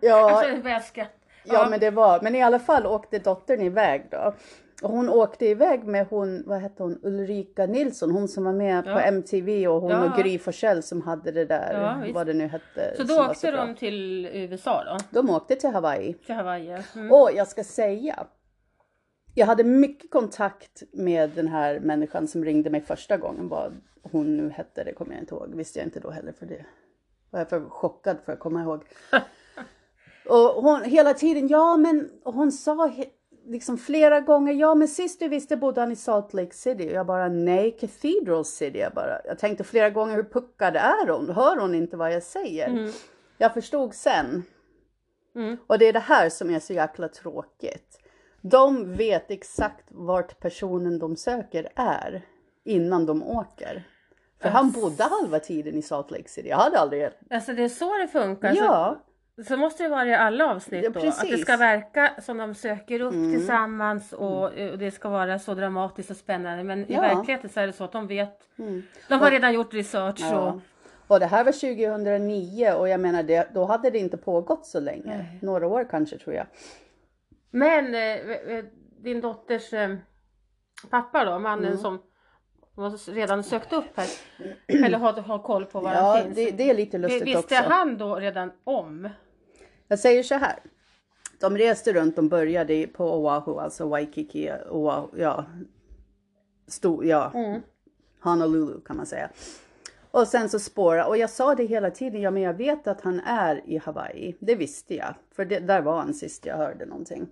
Ja, 0.00 0.30
Alltså, 0.30 0.68
jag 0.68 0.84
skratta. 0.84 1.10
ja, 1.44 1.66
men 1.70 1.80
det 1.80 1.90
var. 1.90 2.20
Men 2.22 2.34
i 2.34 2.42
alla 2.42 2.58
fall 2.58 2.86
åkte 2.86 3.18
dottern 3.18 3.60
iväg 3.60 4.06
då. 4.10 4.34
Och 4.82 4.90
hon 4.90 5.08
åkte 5.10 5.46
iväg 5.46 5.84
med 5.84 6.06
hon, 6.10 6.42
vad 6.46 6.60
hette 6.60 6.82
hon, 6.82 7.00
Ulrika 7.02 7.66
Nilsson, 7.66 8.10
hon 8.10 8.28
som 8.28 8.44
var 8.44 8.52
med 8.52 8.84
på 8.84 8.90
Ja. 8.90 9.00
MTV 9.00 9.68
och 9.68 9.80
hon 9.80 9.90
Ja. 9.90 10.04
och 10.04 10.18
Gry 10.22 10.38
Forssell 10.38 10.82
som 10.82 11.02
hade 11.02 11.30
det 11.32 11.44
där, 11.44 11.72
Ja, 12.04 12.12
vad 12.14 12.26
det 12.26 12.32
nu 12.32 12.46
hette. 12.46 12.94
Så 12.96 13.02
då 13.02 13.20
åkte 13.24 13.52
bra. 13.52 13.60
de 13.66 13.74
till 13.74 14.26
USA 14.32 14.84
då? 14.84 14.96
De 15.10 15.30
åkte 15.30 15.56
till 15.56 15.70
Hawaii. 15.70 16.14
Till 16.14 16.34
Hawaii? 16.34 16.76
Mm. 16.94 17.12
Och 17.12 17.30
jag 17.34 17.48
ska 17.48 17.64
säga, 17.64 18.26
jag 19.34 19.46
hade 19.46 19.64
mycket 19.64 20.10
kontakt 20.10 20.82
med 20.92 21.30
den 21.30 21.48
här 21.48 21.80
människan 21.80 22.28
som 22.28 22.44
ringde 22.44 22.70
mig 22.70 22.80
första 22.80 23.16
gången. 23.16 23.48
Vad 23.48 23.80
hon 24.02 24.36
nu 24.36 24.50
hette, 24.50 24.84
det 24.84 24.92
kommer 24.92 25.12
jag 25.12 25.22
inte 25.22 25.34
ihåg. 25.34 25.54
visste 25.54 25.78
jag 25.78 25.86
inte 25.86 26.00
då 26.00 26.10
heller 26.10 26.32
för 26.32 26.46
det 26.46 26.64
var 27.30 27.40
jag 27.40 27.48
för 27.48 27.68
chockad 27.68 28.16
för 28.24 28.32
att 28.32 28.38
komma 28.38 28.62
ihåg. 28.62 28.84
Och 30.28 30.62
hon 30.62 30.84
hela 30.84 31.14
tiden, 31.14 31.48
ja 31.48 31.76
men, 31.76 32.10
hon 32.24 32.52
sa 32.52 32.92
liksom 33.46 33.78
flera 33.78 34.20
gånger, 34.20 34.52
ja 34.52 34.74
men 34.74 34.88
sist 34.88 35.20
du 35.20 35.28
visste 35.28 35.56
bodde 35.56 35.80
han 35.80 35.92
i 35.92 35.96
Salt 35.96 36.34
Lake 36.34 36.54
City. 36.54 36.88
Och 36.88 36.92
jag 36.92 37.06
bara, 37.06 37.28
nej, 37.28 37.70
Cathedral 37.80 38.44
City. 38.44 38.78
Jag, 38.78 38.92
bara, 38.92 39.20
jag 39.24 39.38
tänkte 39.38 39.64
flera 39.64 39.90
gånger, 39.90 40.16
hur 40.16 40.22
puckad 40.22 40.76
är 40.76 41.08
hon? 41.08 41.30
Hör 41.30 41.56
hon 41.56 41.74
inte 41.74 41.96
vad 41.96 42.12
jag 42.12 42.22
säger? 42.22 42.68
Mm. 42.68 42.92
Jag 43.38 43.54
förstod 43.54 43.94
sen. 43.94 44.42
Mm. 45.34 45.56
Och 45.66 45.78
det 45.78 45.88
är 45.88 45.92
det 45.92 45.98
här 45.98 46.28
som 46.28 46.50
är 46.50 46.60
så 46.60 46.72
jäkla 46.72 47.08
tråkigt. 47.08 48.03
De 48.50 48.94
vet 48.96 49.30
exakt 49.30 49.84
vart 49.88 50.40
personen 50.40 50.98
de 50.98 51.16
söker 51.16 51.68
är 51.76 52.22
innan 52.64 53.06
de 53.06 53.22
åker. 53.22 53.84
För 54.42 54.48
han 54.48 54.70
bodde 54.70 55.02
halva 55.04 55.38
tiden 55.40 55.74
i 55.74 55.82
Salt 55.82 56.10
Lake 56.10 56.28
City. 56.28 56.48
Jag 56.48 56.56
hade 56.56 56.78
aldrig... 56.78 57.08
Alltså 57.30 57.52
det 57.52 57.62
är 57.64 57.68
så 57.68 57.98
det 57.98 58.08
funkar. 58.08 58.54
Ja, 58.56 59.00
Så, 59.36 59.44
så 59.44 59.56
måste 59.56 59.82
det 59.82 59.88
vara 59.88 60.06
i 60.06 60.14
alla 60.14 60.50
avsnitt 60.50 60.84
Ja, 60.84 60.90
då. 60.90 61.08
Att 61.08 61.20
det 61.30 61.38
ska 61.38 61.56
verka 61.56 62.12
som 62.22 62.38
de 62.38 62.54
söker 62.54 63.00
upp 63.00 63.12
Mm. 63.14 63.32
tillsammans 63.36 64.12
och, 64.12 64.44
och 64.44 64.78
det 64.78 64.90
ska 64.90 65.08
vara 65.08 65.38
så 65.38 65.54
dramatiskt 65.54 66.10
och 66.10 66.16
spännande. 66.16 66.64
Men 66.64 66.78
i 66.80 66.86
Ja. 66.94 67.00
verkligheten 67.00 67.50
så 67.50 67.60
är 67.60 67.66
det 67.66 67.72
så 67.72 67.84
att 67.84 67.92
de 67.92 68.06
vet. 68.06 68.38
Mm. 68.58 68.82
De 69.08 69.14
har 69.14 69.26
Och- 69.26 69.30
redan 69.32 69.52
gjort 69.54 69.74
research 69.74 70.20
ja. 70.20 70.52
och 70.52 70.60
Och 71.06 71.20
det 71.20 71.26
här 71.26 71.44
var 71.44 71.52
2009 71.52 72.72
och 72.72 72.88
jag 72.88 73.00
menar 73.00 73.22
det, 73.22 73.48
då 73.54 73.64
hade 73.64 73.90
det 73.90 73.98
inte 73.98 74.16
pågått 74.16 74.66
så 74.66 74.80
länge. 74.80 75.16
Nej. 75.16 75.38
Några 75.42 75.66
år 75.66 75.86
kanske 75.90 76.18
tror 76.18 76.34
jag. 76.34 76.46
Men 77.54 77.94
eh, 77.94 78.30
eh, 78.30 78.64
din 79.02 79.20
dotters 79.20 79.72
eh, 79.72 79.96
pappa 80.90 81.24
då, 81.24 81.38
mannen 81.38 81.64
Mm. 81.66 81.78
som 81.78 81.98
redan 83.06 83.42
sökt 83.44 83.72
upp 83.72 83.84
här. 83.94 84.08
Eller 84.86 84.98
har, 84.98 85.12
har 85.12 85.38
koll 85.38 85.64
på 85.64 85.80
var 85.80 85.90
han 85.90 86.04
Ja, 86.18 86.22
finns. 86.24 86.36
det, 86.36 86.50
det 86.50 86.70
är 86.70 86.74
lite 86.74 86.98
lustigt 86.98 87.22
Visste 87.22 87.38
också. 87.38 87.54
han 87.54 87.98
då 87.98 88.16
redan 88.16 88.52
om? 88.64 89.08
Jag 89.88 89.98
säger 89.98 90.22
så 90.22 90.34
här. 90.34 90.58
De 91.40 91.58
reste 91.58 91.92
runt, 91.92 92.16
de 92.16 92.28
började 92.28 92.86
på 92.86 93.04
Oahu, 93.24 93.58
alltså 93.60 93.88
Waikiki, 93.88 94.50
Oahu, 94.70 95.08
ja. 95.16 95.44
Stor, 96.66 97.04
ja. 97.06 97.30
Mm. 97.34 97.60
Honolulu 98.20 98.80
kan 98.80 98.96
man 98.96 99.06
säga. 99.06 99.30
Och 100.10 100.28
sen 100.28 100.48
så 100.48 100.58
spåra 100.58 101.06
och 101.06 101.16
jag 101.16 101.30
sa 101.30 101.54
det 101.54 101.64
hela 101.64 101.90
tiden, 101.90 102.20
ja 102.20 102.30
men 102.30 102.42
jag 102.42 102.54
vet 102.54 102.86
att 102.86 103.00
han 103.00 103.20
är 103.20 103.62
i 103.66 103.76
Hawaii. 103.78 104.36
Det 104.40 104.54
visste 104.54 104.94
jag, 104.94 105.14
för 105.36 105.44
det, 105.44 105.58
där 105.58 105.80
var 105.82 105.96
han 105.96 106.14
sist 106.14 106.46
jag 106.46 106.56
hörde 106.56 106.86
någonting. 106.86 107.26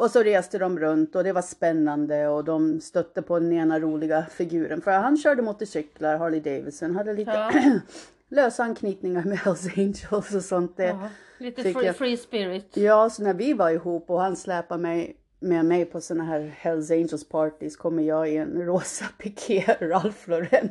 Och 0.00 0.10
så 0.10 0.22
reste 0.22 0.58
de 0.58 0.78
runt 0.78 1.16
och 1.16 1.24
det 1.24 1.32
var 1.32 1.42
spännande 1.42 2.28
och 2.28 2.44
de 2.44 2.80
stötte 2.80 3.22
på 3.22 3.38
den 3.38 3.52
ena 3.52 3.80
roliga 3.80 4.26
figuren. 4.30 4.80
För 4.82 4.90
han 4.90 5.16
körde 5.16 5.42
motorcyklar, 5.42 6.16
Harley 6.18 6.40
Davidson, 6.40 6.96
hade 6.96 7.12
lite 7.12 7.30
Ja. 7.30 7.50
lösa 8.28 8.62
anknytningar 8.62 9.24
med 9.24 9.38
Hells 9.38 9.68
Angels 9.78 10.34
och 10.34 10.44
sånt. 10.44 10.76
Det. 10.76 10.84
Ja, 10.84 11.08
lite 11.38 11.62
free, 11.62 11.86
jag- 11.86 11.96
free 11.96 12.16
spirit. 12.16 12.76
Ja, 12.76 13.10
så 13.10 13.22
när 13.22 13.34
vi 13.34 13.52
var 13.52 13.70
ihop 13.70 14.10
och 14.10 14.20
han 14.20 14.36
släpade 14.36 14.82
mig 14.82 15.16
med 15.40 15.64
mig 15.64 15.84
på 15.84 16.00
såna 16.00 16.24
här 16.24 16.54
Hells 16.56 16.90
Angels 16.90 17.28
parties 17.28 17.76
kommer 17.76 18.02
jag 18.02 18.30
i 18.30 18.36
en 18.36 18.62
rosa 18.66 19.04
piké 19.18 19.76
Ralph 19.80 20.28
Lauren. 20.30 20.68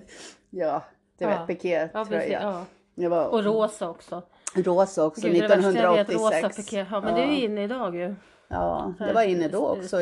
Ja, 0.49 0.83
du 1.17 1.25
Ja. 1.25 1.29
vet 1.29 1.47
piké 1.47 1.89
Ja, 1.93 2.05
tröja. 2.05 2.65
Ja. 2.95 3.09
Var 3.09 3.25
Och 3.27 3.43
rosa 3.43 3.89
också. 3.89 4.23
rosa 4.55 5.05
också, 5.05 5.27
Gud, 5.27 5.33
det 5.41 5.47
värsta 5.47 5.71
jag 5.81 5.93
vet, 5.95 6.09
1986. 6.09 6.43
rosa 6.43 6.61
piké. 6.61 6.85
Ja, 6.91 7.01
men 7.01 7.15
det 7.15 7.21
är 7.21 7.27
ju 7.27 7.43
inne 7.45 7.63
idag 7.63 7.95
ju. 7.95 8.15
Ja, 8.51 8.93
det 8.99 9.13
var 9.13 9.23
inne 9.23 9.47
då 9.47 9.67
också. 9.67 10.01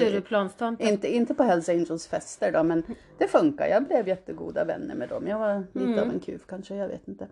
Inte, 0.79 1.15
inte 1.15 1.33
på 1.33 1.43
Hells 1.43 1.69
Angels 1.69 2.07
fester 2.07 2.51
då, 2.51 2.63
men 2.63 2.83
det 3.17 3.27
funkar. 3.27 3.67
Jag 3.67 3.83
blev 3.83 4.07
jättegoda 4.07 4.65
vänner 4.65 4.95
med 4.95 5.09
dem. 5.09 5.27
Jag 5.27 5.39
var 5.39 5.63
lite 5.73 5.87
Mm. 5.87 5.99
av 5.99 6.09
en 6.09 6.19
kuf 6.19 6.45
kanske, 6.47 6.75
jag 6.75 6.87
vet 6.87 7.07
inte. 7.07 7.27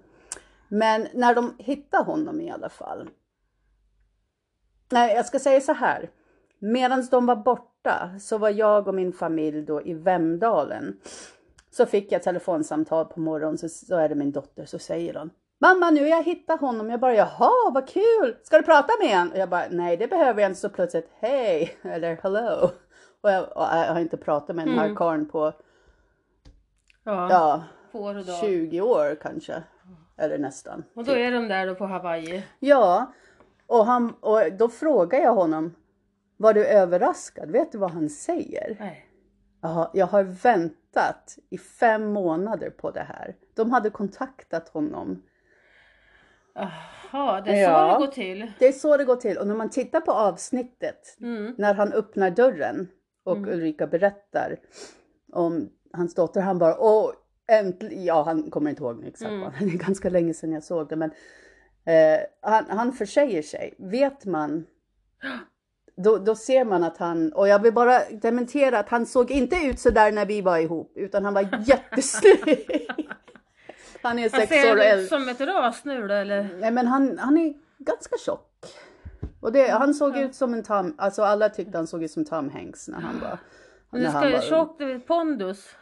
Men 0.68 1.08
när 1.14 1.36
de 1.36 1.56
hittade 1.58 2.04
honom 2.04 2.42
i 2.42 2.52
alla 2.52 2.70
fall. 2.70 3.10
Nej, 4.92 5.16
jag 5.16 5.26
ska 5.26 5.40
säga 5.40 5.62
så 5.62 5.74
här. 5.74 6.10
Medan 6.60 7.08
de 7.12 7.26
var 7.26 7.36
borta 7.36 8.10
så 8.20 8.38
var 8.38 8.50
jag 8.50 8.88
och 8.88 8.96
min 8.96 9.14
familj 9.14 9.62
då 9.62 9.82
i 9.82 9.94
Vemdalen. 9.94 11.00
Så 11.72 11.86
fick 11.86 12.12
jag 12.12 12.24
telefonsamtal 12.24 13.06
på 13.06 13.20
morgonen 13.20 13.58
så, 13.58 13.70
så 13.70 13.96
är 13.96 14.10
det 14.10 14.16
min 14.16 14.32
dotter 14.32 14.66
så 14.66 14.80
säger 14.80 15.14
hon 15.14 15.30
Mamma 15.62 15.92
nu 15.92 16.02
har 16.02 16.08
jag 16.08 16.24
hittat 16.24 16.62
honom. 16.62 16.90
Jag 16.90 17.00
bara 17.00 17.16
jaha 17.16 17.72
vad 17.74 17.88
kul. 17.88 18.38
Ska 18.44 18.58
du 18.58 18.64
prata 18.64 18.94
med 19.00 19.18
honom? 19.18 19.32
Och 19.32 19.38
jag 19.38 19.50
bara 19.50 19.66
nej 19.70 19.98
det 19.98 20.08
behöver 20.08 20.42
jag 20.42 20.52
inte. 20.52 20.60
Så 20.60 20.70
plötsligt 20.70 21.10
hej 21.20 21.78
eller 21.82 22.20
hello. 22.24 22.70
Och 23.22 23.32
jag, 23.32 23.44
och 23.44 23.64
jag 23.64 23.94
har 23.94 24.00
inte 24.00 24.18
pratat 24.18 24.56
med 24.56 24.68
den 24.68 24.80
här 24.80 24.96
karln 24.96 25.30
på 25.30 25.54
Ja, 27.04 27.30
ja, 27.30 27.64
dag. 28.24 28.40
20 28.40 28.82
år 28.82 29.16
kanske. 29.22 29.64
Eller 30.18 30.38
nästan. 30.38 30.84
Och 30.96 31.04
då 31.04 31.12
är 31.12 31.32
de 31.32 31.48
där 31.48 31.68
då 31.68 31.76
på 31.76 31.86
Hawaii. 31.86 32.44
Ja, 32.60 33.14
och, 33.68 33.86
han, 33.86 34.14
och 34.20 34.42
då 34.60 34.70
frågar 34.70 35.20
jag 35.20 35.34
honom, 35.34 35.76
var 36.38 36.54
du 36.54 36.66
överraskad? 36.66 37.52
Vet 37.52 37.72
du 37.72 37.78
vad 37.78 37.92
han 37.92 38.10
säger? 38.10 38.78
Nej. 38.80 39.06
Ja, 39.62 39.92
jag 39.94 40.08
har 40.08 40.24
väntat 40.24 41.38
i 41.50 41.58
fem 41.58 42.14
månader 42.14 42.70
på 42.70 42.92
det 42.92 43.04
här. 43.04 43.36
De 43.56 43.72
hade 43.72 43.90
kontaktat 43.90 44.70
honom. 44.70 45.24
Jaha, 46.56 47.42
det 47.42 47.52
är 47.52 47.62
Ja. 47.64 47.94
så 47.94 48.00
det 48.00 48.06
går 48.06 48.14
till. 48.14 48.52
Det 48.60 48.68
är 48.68 48.72
så 48.72 48.98
det 48.98 49.06
går 49.06 49.16
till. 49.16 49.38
Och 49.38 49.48
när 49.48 49.56
man 49.56 49.70
tittar 49.70 50.02
på 50.02 50.12
avsnittet, 50.12 51.18
Mm. 51.22 51.56
när 51.58 51.74
han 51.74 51.94
öppnar 51.94 52.30
dörren 52.30 52.88
och 53.24 53.38
Ulrika 53.38 53.88
berättar 53.88 54.58
om 55.34 55.70
hans 55.94 56.16
dotter, 56.16 56.42
han 56.42 56.60
bara 56.60 56.80
åh, 56.80 57.12
äntligen, 57.52 58.04
ja 58.06 58.24
han 58.24 58.50
kommer 58.52 58.70
inte 58.70 58.84
ihåg 58.84 59.04
exakt 59.06 59.32
vad, 59.32 59.54
det 59.60 59.66
är 59.66 59.78
ganska 59.78 60.10
länge 60.10 60.34
sedan 60.34 60.52
jag 60.52 60.64
såg 60.64 60.90
det, 60.90 60.96
men 60.96 61.12
eh, 61.86 62.20
han, 62.42 62.66
han 62.70 62.94
försäger 62.94 63.42
sig. 63.42 63.74
Vet 63.78 64.26
man, 64.26 64.66
då, 65.98 66.18
då 66.18 66.36
ser 66.36 66.66
man 66.66 66.84
att 66.84 66.98
han, 66.98 67.34
och 67.34 67.48
jag 67.48 67.60
vill 67.60 67.74
bara 67.74 68.00
dementera 68.22 68.80
att 68.80 68.90
han 68.90 69.06
såg 69.06 69.32
inte 69.32 69.56
ut 69.56 69.80
så 69.80 69.90
där 69.90 70.12
när 70.12 70.26
vi 70.26 70.42
var 70.42 70.58
ihop, 70.58 70.92
utan 70.96 71.26
han 71.26 71.34
var 71.34 71.42
jättesnygg. 71.68 72.88
Han 74.08 74.20
är 74.20 74.30
sex 74.30 74.50
ser 74.50 74.72
år 74.76 74.80
äldre. 74.80 75.08
som 75.08 75.30
ett 75.30 75.42
ras 75.42 75.86
nu 75.86 76.08
då 76.08 76.14
eller? 76.14 76.50
Nej 76.60 76.72
men 76.72 76.88
han, 76.88 77.18
han 77.18 77.38
är 77.38 77.54
ganska 77.78 78.18
tjock. 78.26 78.52
Och 79.42 79.52
det, 79.52 79.68
han 79.72 79.94
såg 79.94 80.18
ut 80.18 80.36
som 80.36 80.54
en 80.54 80.64
Tom, 80.64 80.96
alltså 80.98 81.24
alla 81.24 81.50
tyckte 81.50 81.78
han 81.78 81.88
såg 81.88 82.04
ut 82.04 82.12
som 82.12 82.26
Tom 82.26 82.50
Hanks 82.50 82.88
när 82.88 83.00
han 83.00 83.20
var... 83.20 83.38
Men 83.90 84.02
du 84.02 84.10
ska 84.10 84.30
ju 84.30 84.42
tjockt, 84.42 84.80
det 84.80 84.86
är 84.86 85.00
pondus. 85.00 85.76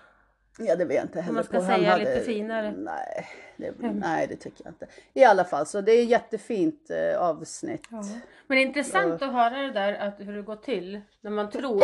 Ja 0.58 0.75
det 0.75 0.86
vet 0.86 0.96
jag 0.96 1.03
inte 1.06 1.22
heller 1.22 1.34
man 1.36 1.44
ska 1.44 1.58
på. 1.58 1.65
Säga 1.65 1.92
hade- 1.92 2.13
lite 2.13 2.25
finare. 2.25 2.74
Nej 2.77 3.27
det, 3.58 3.74
nej 3.82 4.27
det 4.27 4.36
tycker 4.36 4.65
jag 4.65 4.72
inte. 4.72 4.88
I 5.13 5.24
alla 5.24 5.44
fall 5.44 5.65
så 5.65 5.82
det 5.82 5.92
är 5.92 6.06
jättefint 6.06 6.89
eh, 6.89 7.22
avsnitt. 7.22 7.88
Men 7.92 8.03
det 8.48 8.56
är 8.56 8.65
intressant 8.65 9.22
att 9.22 9.34
höra 9.34 9.58
det 9.62 9.72
där 9.72 9.94
att 9.94 10.20
hur 10.20 10.36
det 10.36 10.42
går 10.42 10.56
till 10.56 11.01
när 11.22 11.32
man 11.32 11.50
tror. 11.50 11.84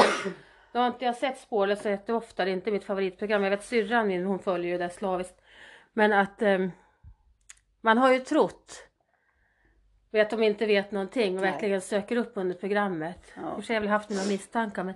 Nu 0.71 0.79
har 0.79 0.87
inte 0.87 1.05
jag 1.05 1.15
sett 1.15 1.39
Spårlöst 1.39 1.81
så 1.81 1.89
jätteofta, 1.89 2.45
det 2.45 2.51
är 2.51 2.53
inte 2.53 2.71
mitt 2.71 2.83
favoritprogram. 2.83 3.43
Jag 3.43 3.49
vet 3.49 3.63
syrran 3.63 4.07
min, 4.07 4.25
hon 4.25 4.39
följer 4.39 4.71
ju 4.71 4.77
det 4.77 4.89
slaviskt. 4.89 5.38
Men 5.93 6.13
att 6.13 6.41
ehm, 6.41 6.71
man 7.81 7.97
har 7.97 8.13
ju 8.13 8.19
trott 8.19 8.83
att 10.17 10.29
de 10.29 10.43
inte 10.43 10.65
vet 10.65 10.91
någonting 10.91 11.35
och 11.35 11.41
Nej. 11.41 11.51
verkligen 11.51 11.81
söker 11.81 12.15
upp 12.17 12.31
under 12.35 12.55
programmet. 12.55 13.19
Ja. 13.35 13.61
Jag 13.73 13.81
väl 13.81 13.89
haft 13.89 14.09
mina 14.09 14.23
misstankar 14.25 14.83
men, 14.83 14.93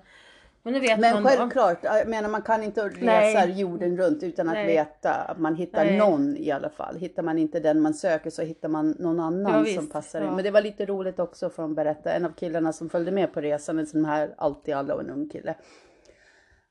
men 0.64 0.74
nu 0.74 0.80
vet 0.80 1.00
Men 1.00 1.14
man 1.14 1.24
då. 1.24 1.30
självklart, 1.30 1.78
jag 1.84 2.08
menar 2.08 2.30
man 2.30 2.42
kan 2.42 2.64
inte 2.64 2.90
resa 2.90 3.46
Nej. 3.46 3.60
jorden 3.60 3.98
runt 3.98 4.24
utan 4.24 4.48
att 4.48 4.54
Nej. 4.54 4.68
veta 4.68 5.14
att 5.14 5.40
man 5.40 5.56
hittar 5.56 5.86
Nej. 5.86 5.98
någon 5.98 6.38
i 6.38 6.52
alla 6.52 6.70
fall. 6.70 6.96
Hittar 6.98 7.24
man 7.24 7.38
inte 7.38 7.60
den 7.60 7.82
man 7.82 7.94
söker 7.94 8.30
så 8.30 8.42
hittar 8.42 8.70
man 8.70 8.96
någon 9.00 9.20
annan 9.20 9.66
Ja, 9.68 9.76
som 9.76 9.88
passar 9.90 10.22
in. 10.22 10.26
Ja. 10.28 10.36
Men 10.36 10.44
det 10.44 10.52
var 10.52 10.62
lite 10.62 10.86
roligt 10.86 11.20
också 11.20 11.50
för 11.50 11.64
att 11.66 11.76
berätta, 11.76 12.14
en 12.14 12.26
av 12.26 12.30
killarna 12.32 12.74
som 12.74 12.90
följde 12.90 13.12
med 13.12 13.34
på 13.34 13.42
resan, 13.42 13.80
en 13.80 13.88
sån 13.88 14.06
här 14.06 14.34
alltid 14.38 14.74
alla 14.76 14.94
och 14.96 15.02
en 15.02 15.10
ung 15.10 15.30
kille. 15.30 15.56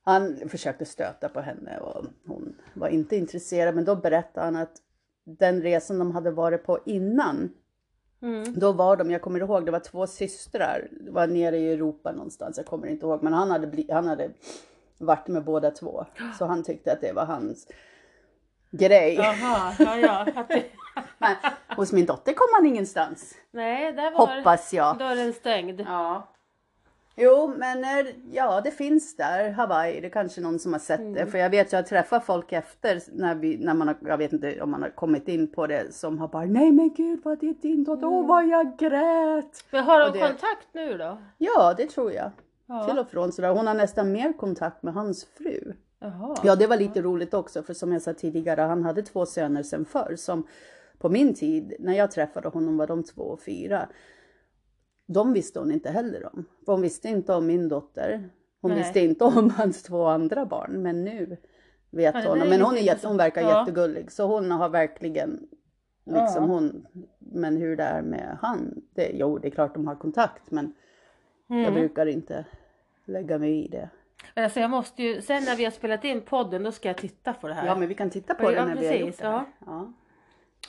Han 0.04 0.48
försökte 0.48 0.84
stöta 0.84 1.28
på 1.28 1.40
henne 1.40 1.78
och 1.78 2.04
hon 2.26 2.54
var 2.74 2.88
inte 2.88 3.16
intresserad 3.16 3.74
men 3.74 3.84
då 3.84 3.96
berättade 3.96 4.46
han 4.46 4.56
att 4.56 4.72
den 5.24 5.62
resan 5.62 5.98
de 5.98 6.10
hade 6.10 6.30
varit 6.30 6.64
på 6.64 6.78
innan 6.86 7.50
Mm. 8.22 8.58
då 8.58 8.72
var 8.72 8.96
de, 8.96 9.10
jag 9.10 9.22
kommer 9.22 9.40
ihåg, 9.40 9.64
det 9.66 9.72
var 9.72 9.78
två 9.80 10.06
systrar, 10.06 10.88
det 10.90 11.10
var 11.10 11.26
nere 11.26 11.56
i 11.58 11.72
Europa 11.72 12.12
någonstans, 12.12 12.56
jag 12.56 12.66
kommer 12.66 12.86
inte 12.86 13.06
ihåg, 13.06 13.22
men 13.22 13.32
han 13.32 13.50
hade, 13.50 13.66
bli, 13.66 13.86
han 13.92 14.06
hade 14.06 14.30
varit 14.98 15.28
med 15.28 15.44
båda 15.44 15.70
två. 15.70 16.04
Så 16.38 16.44
han 16.44 16.62
tyckte 16.62 16.92
att 16.92 17.00
det 17.00 17.12
var 17.12 17.24
hans 17.24 17.66
grej. 18.70 19.14
Jaha, 19.14 19.74
ja 19.78 19.98
ja. 19.98 20.26
Men 21.18 21.36
hos 21.76 21.92
min 21.92 22.06
dotter 22.06 22.32
kom 22.32 22.46
han 22.54 22.66
ingenstans. 22.66 23.34
nej, 23.50 23.92
där 23.92 24.10
var 24.10 24.26
Hoppas 24.26 24.72
jag. 24.72 24.98
dörren 24.98 25.32
stängd. 25.32 25.80
Ja. 25.80 26.28
Jo, 27.16 27.54
men 27.56 27.84
eh, 27.84 28.06
ja, 28.32 28.60
det 28.60 28.70
finns 28.70 29.16
där, 29.16 29.50
Hawaii, 29.50 30.00
det 30.00 30.06
är 30.06 30.10
kanske 30.10 30.40
någon 30.40 30.58
som 30.58 30.72
har 30.72 30.80
sett 30.80 31.14
det. 31.14 31.26
För 31.26 31.38
jag 31.38 31.50
vet, 31.50 31.72
jag 31.72 31.86
träffar 31.86 32.20
folk 32.20 32.52
efter 32.52 33.02
när, 33.12 33.34
vi, 33.34 33.56
när 33.58 33.74
man 33.74 33.88
har, 33.88 33.96
jag 34.04 34.18
vet 34.18 34.32
inte 34.32 34.60
om 34.62 34.70
man 34.70 34.82
har 34.82 34.88
kommit 34.90 35.28
in 35.28 35.46
på 35.52 35.66
det, 35.66 35.94
som 35.94 36.18
har 36.18 36.28
bara, 36.28 36.44
nej 36.44 36.72
men 36.72 36.94
gud 36.94 37.20
vad 37.24 37.40
det 37.40 37.48
är 37.48 37.54
din 37.54 37.84
dotter, 37.84 38.06
åh 38.06 38.26
vad 38.26 38.46
jag 38.48 38.78
grät. 38.78 39.64
Men 39.70 39.84
har 39.84 39.98
de 40.00 40.12
det- 40.12 40.18
kontakt 40.26 40.66
nu 40.72 40.98
då? 40.98 41.18
Ja, 41.38 41.74
det 41.76 41.86
tror 41.90 42.12
jag. 42.12 42.30
Ja. 42.66 42.84
Till 42.88 42.98
och 42.98 43.08
från 43.10 43.32
sådär. 43.32 43.50
Hon 43.50 43.66
har 43.66 43.74
nästan 43.74 44.12
mer 44.12 44.32
kontakt 44.32 44.82
med 44.82 44.94
hans 44.94 45.24
fru. 45.24 45.72
Jaha. 46.00 46.36
Ja, 46.44 46.56
det 46.56 46.66
var 46.66 46.76
lite 46.76 47.02
roligt 47.02 47.34
också, 47.34 47.62
för 47.62 47.74
som 47.74 47.92
jag 47.92 48.02
sa 48.02 48.12
tidigare, 48.14 48.60
han 48.60 48.82
hade 48.84 49.02
två 49.02 49.26
söner 49.26 49.62
sen 49.62 49.84
förr 49.84 50.14
som 50.16 50.46
på 50.98 51.08
min 51.08 51.34
tid, 51.34 51.74
när 51.78 51.92
jag 51.96 52.10
träffade 52.10 52.48
honom 52.48 52.76
var 52.76 52.86
de 52.86 53.02
två 53.04 53.22
och 53.22 53.40
fyra. 53.42 53.88
De 55.12 55.32
visste 55.32 55.58
hon 55.58 55.72
inte 55.72 55.90
heller 55.90 56.26
om. 56.34 56.44
För 56.64 56.72
hon 56.72 56.82
visste 56.82 57.08
inte 57.08 57.34
om 57.34 57.46
min 57.46 57.68
dotter. 57.68 58.30
Hon 58.60 58.70
Nej. 58.70 58.78
visste 58.78 59.00
inte 59.00 59.24
om 59.24 59.50
hans 59.56 59.82
två 59.82 60.04
andra 60.06 60.46
barn, 60.46 60.82
men 60.82 61.04
nu 61.04 61.36
vet 61.90 62.14
Ja, 62.14 62.22
hon. 62.28 62.38
Men 62.38 62.60
hon, 62.60 62.70
är 62.70 62.74
lite 62.74 62.86
jätte, 62.86 63.08
hon 63.08 63.16
verkar. 63.16 63.42
Ja. 63.42 63.60
jättegullig, 63.60 64.12
så 64.12 64.26
hon 64.26 64.50
har 64.50 64.68
verkligen 64.68 65.48
liksom 66.04 66.42
Ja. 66.42 66.48
hon. 66.54 66.86
Men 67.18 67.56
hur 67.56 67.76
det 67.76 67.82
är 67.82 68.02
med 68.02 68.38
han, 68.42 68.82
det, 68.94 69.10
jo 69.14 69.38
det 69.38 69.48
är 69.48 69.50
klart 69.50 69.74
de 69.74 69.86
har 69.86 69.94
kontakt, 69.94 70.50
men 70.50 70.74
jag 71.46 71.58
Mm. 71.58 71.74
brukar 71.74 72.06
inte 72.06 72.44
lägga 73.04 73.38
mig 73.38 73.64
i 73.64 73.68
det. 73.68 73.88
Alltså 74.34 74.60
jag 74.60 74.70
måste 74.70 75.02
ju, 75.02 75.20
sen 75.22 75.44
när 75.44 75.56
vi 75.56 75.64
har 75.64 75.70
spelat 75.70 76.04
in 76.04 76.20
podden 76.20 76.62
då 76.62 76.72
ska 76.72 76.88
jag 76.88 76.96
titta 76.96 77.32
på 77.32 77.48
det 77.48 77.54
här. 77.54 77.66
Ja, 77.66 77.74
men 77.74 77.88
vi 77.88 77.94
kan 77.94 78.10
titta 78.10 78.34
på 78.34 78.44
Ja, 78.44 78.50
det 78.50 78.64
när 78.66 78.76
vi 78.80 78.86
har 78.86 78.94
gjort 78.94 79.06
precis, 79.06 79.20
det. 79.20 79.28
här. 79.28 79.44
ja. 79.66 79.92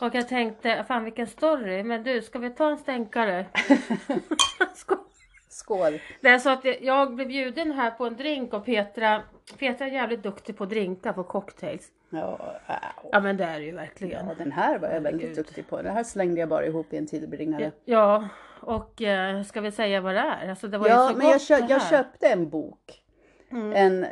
Och 0.02 0.16
jag 0.16 0.28
tänkte, 0.28 0.84
fan 0.88 1.04
vilken 1.04 1.28
story. 1.28 1.84
Men 1.84 2.04
du, 2.04 2.22
ska 2.22 2.40
vi 2.40 2.50
ta 2.50 2.70
en 2.70 2.78
stänkare? 2.78 3.46
Skål. 4.76 4.98
Skål! 5.50 6.00
Det 6.22 6.30
är 6.30 6.38
så 6.40 6.50
att 6.50 6.66
jag 6.82 7.16
blev 7.16 7.28
bjuden 7.28 7.72
här 7.72 7.92
på 7.92 8.06
en 8.06 8.16
drink 8.16 8.54
av 8.54 8.60
Petra. 8.60 9.22
Petra 9.60 9.86
är 9.88 9.92
jävligt 9.92 10.24
duktig 10.24 10.58
på 10.58 10.66
drinkar, 10.66 11.14
på 11.14 11.24
cocktails. 11.24 11.88
Ja, 12.10 12.40
au. 12.68 13.10
Ja 13.12 13.20
men 13.20 13.38
det 13.38 13.44
är 13.44 13.60
det 13.60 13.66
ju 13.66 13.72
verkligen. 13.76 14.28
ja, 14.28 14.34
den 14.38 14.52
här 14.52 14.80
var 14.80 14.88
jag 14.88 15.02
väldigt 15.02 15.22
Herregud. 15.22 15.36
duktig 15.46 15.68
på. 15.70 15.82
Den 15.82 15.94
här 15.96 16.04
slängde 16.04 16.40
jag 16.40 16.50
bara 16.50 16.66
ihop 16.66 16.94
i 16.94 16.98
en 16.98 17.08
tillbringare. 17.08 17.72
Ja, 17.86 18.28
och 18.62 19.02
eh, 19.02 19.44
ska 19.44 19.62
vi 19.62 19.72
säga 19.72 20.02
vad 20.02 20.16
det 20.16 20.20
är? 20.20 20.50
Alltså 20.50 20.68
det 20.68 20.78
var 20.78 20.88
Ja, 20.90 21.08
ju 21.08 21.12
så 21.14 21.18
men 21.18 21.28
jag, 21.28 21.34
gott 21.40 21.48
kö- 21.48 21.60
det 21.60 21.68
jag 21.74 21.90
köpte 21.90 22.28
en 22.28 22.50
bok. 22.50 23.04
Mm. 23.52 23.74
En... 23.74 24.06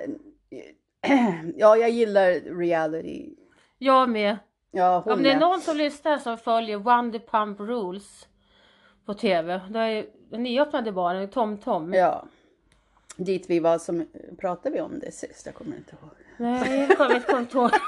Ja, 1.57 1.77
jag 1.77 1.89
gillar 1.89 2.57
reality. 2.59 3.29
Jag 3.77 4.09
med. 4.09 4.37
Ja, 4.71 5.01
hon 5.05 5.13
Om 5.13 5.23
det 5.23 5.31
är 5.31 5.39
någon 5.39 5.61
som 5.61 5.77
lyssnar 5.77 6.17
som 6.17 6.37
följer 6.37 6.77
Wonder 6.77 7.19
Pump 7.19 7.59
Rules 7.59 8.27
på 9.05 9.13
TV. 9.13 9.61
Det 9.69 9.79
är 9.79 10.05
den 10.29 10.43
nyöppnade 10.43 10.91
baren, 10.91 11.29
Tom 11.29 11.57
Tom. 11.57 11.93
Ja. 11.93 12.25
Dit 13.17 13.49
vi 13.49 13.59
var 13.59 13.77
som... 13.77 14.07
Pratade 14.39 14.75
vi 14.75 14.81
om 14.81 14.99
det 14.99 15.11
sist? 15.11 15.45
Jag 15.45 15.55
kommer 15.55 15.77
inte 15.77 15.95
ihåg. 16.01 16.11
Nej, 16.37 16.79
jag 16.89 16.97
kommer 16.97 17.39
inte 17.39 17.57
ihåg. 17.57 17.71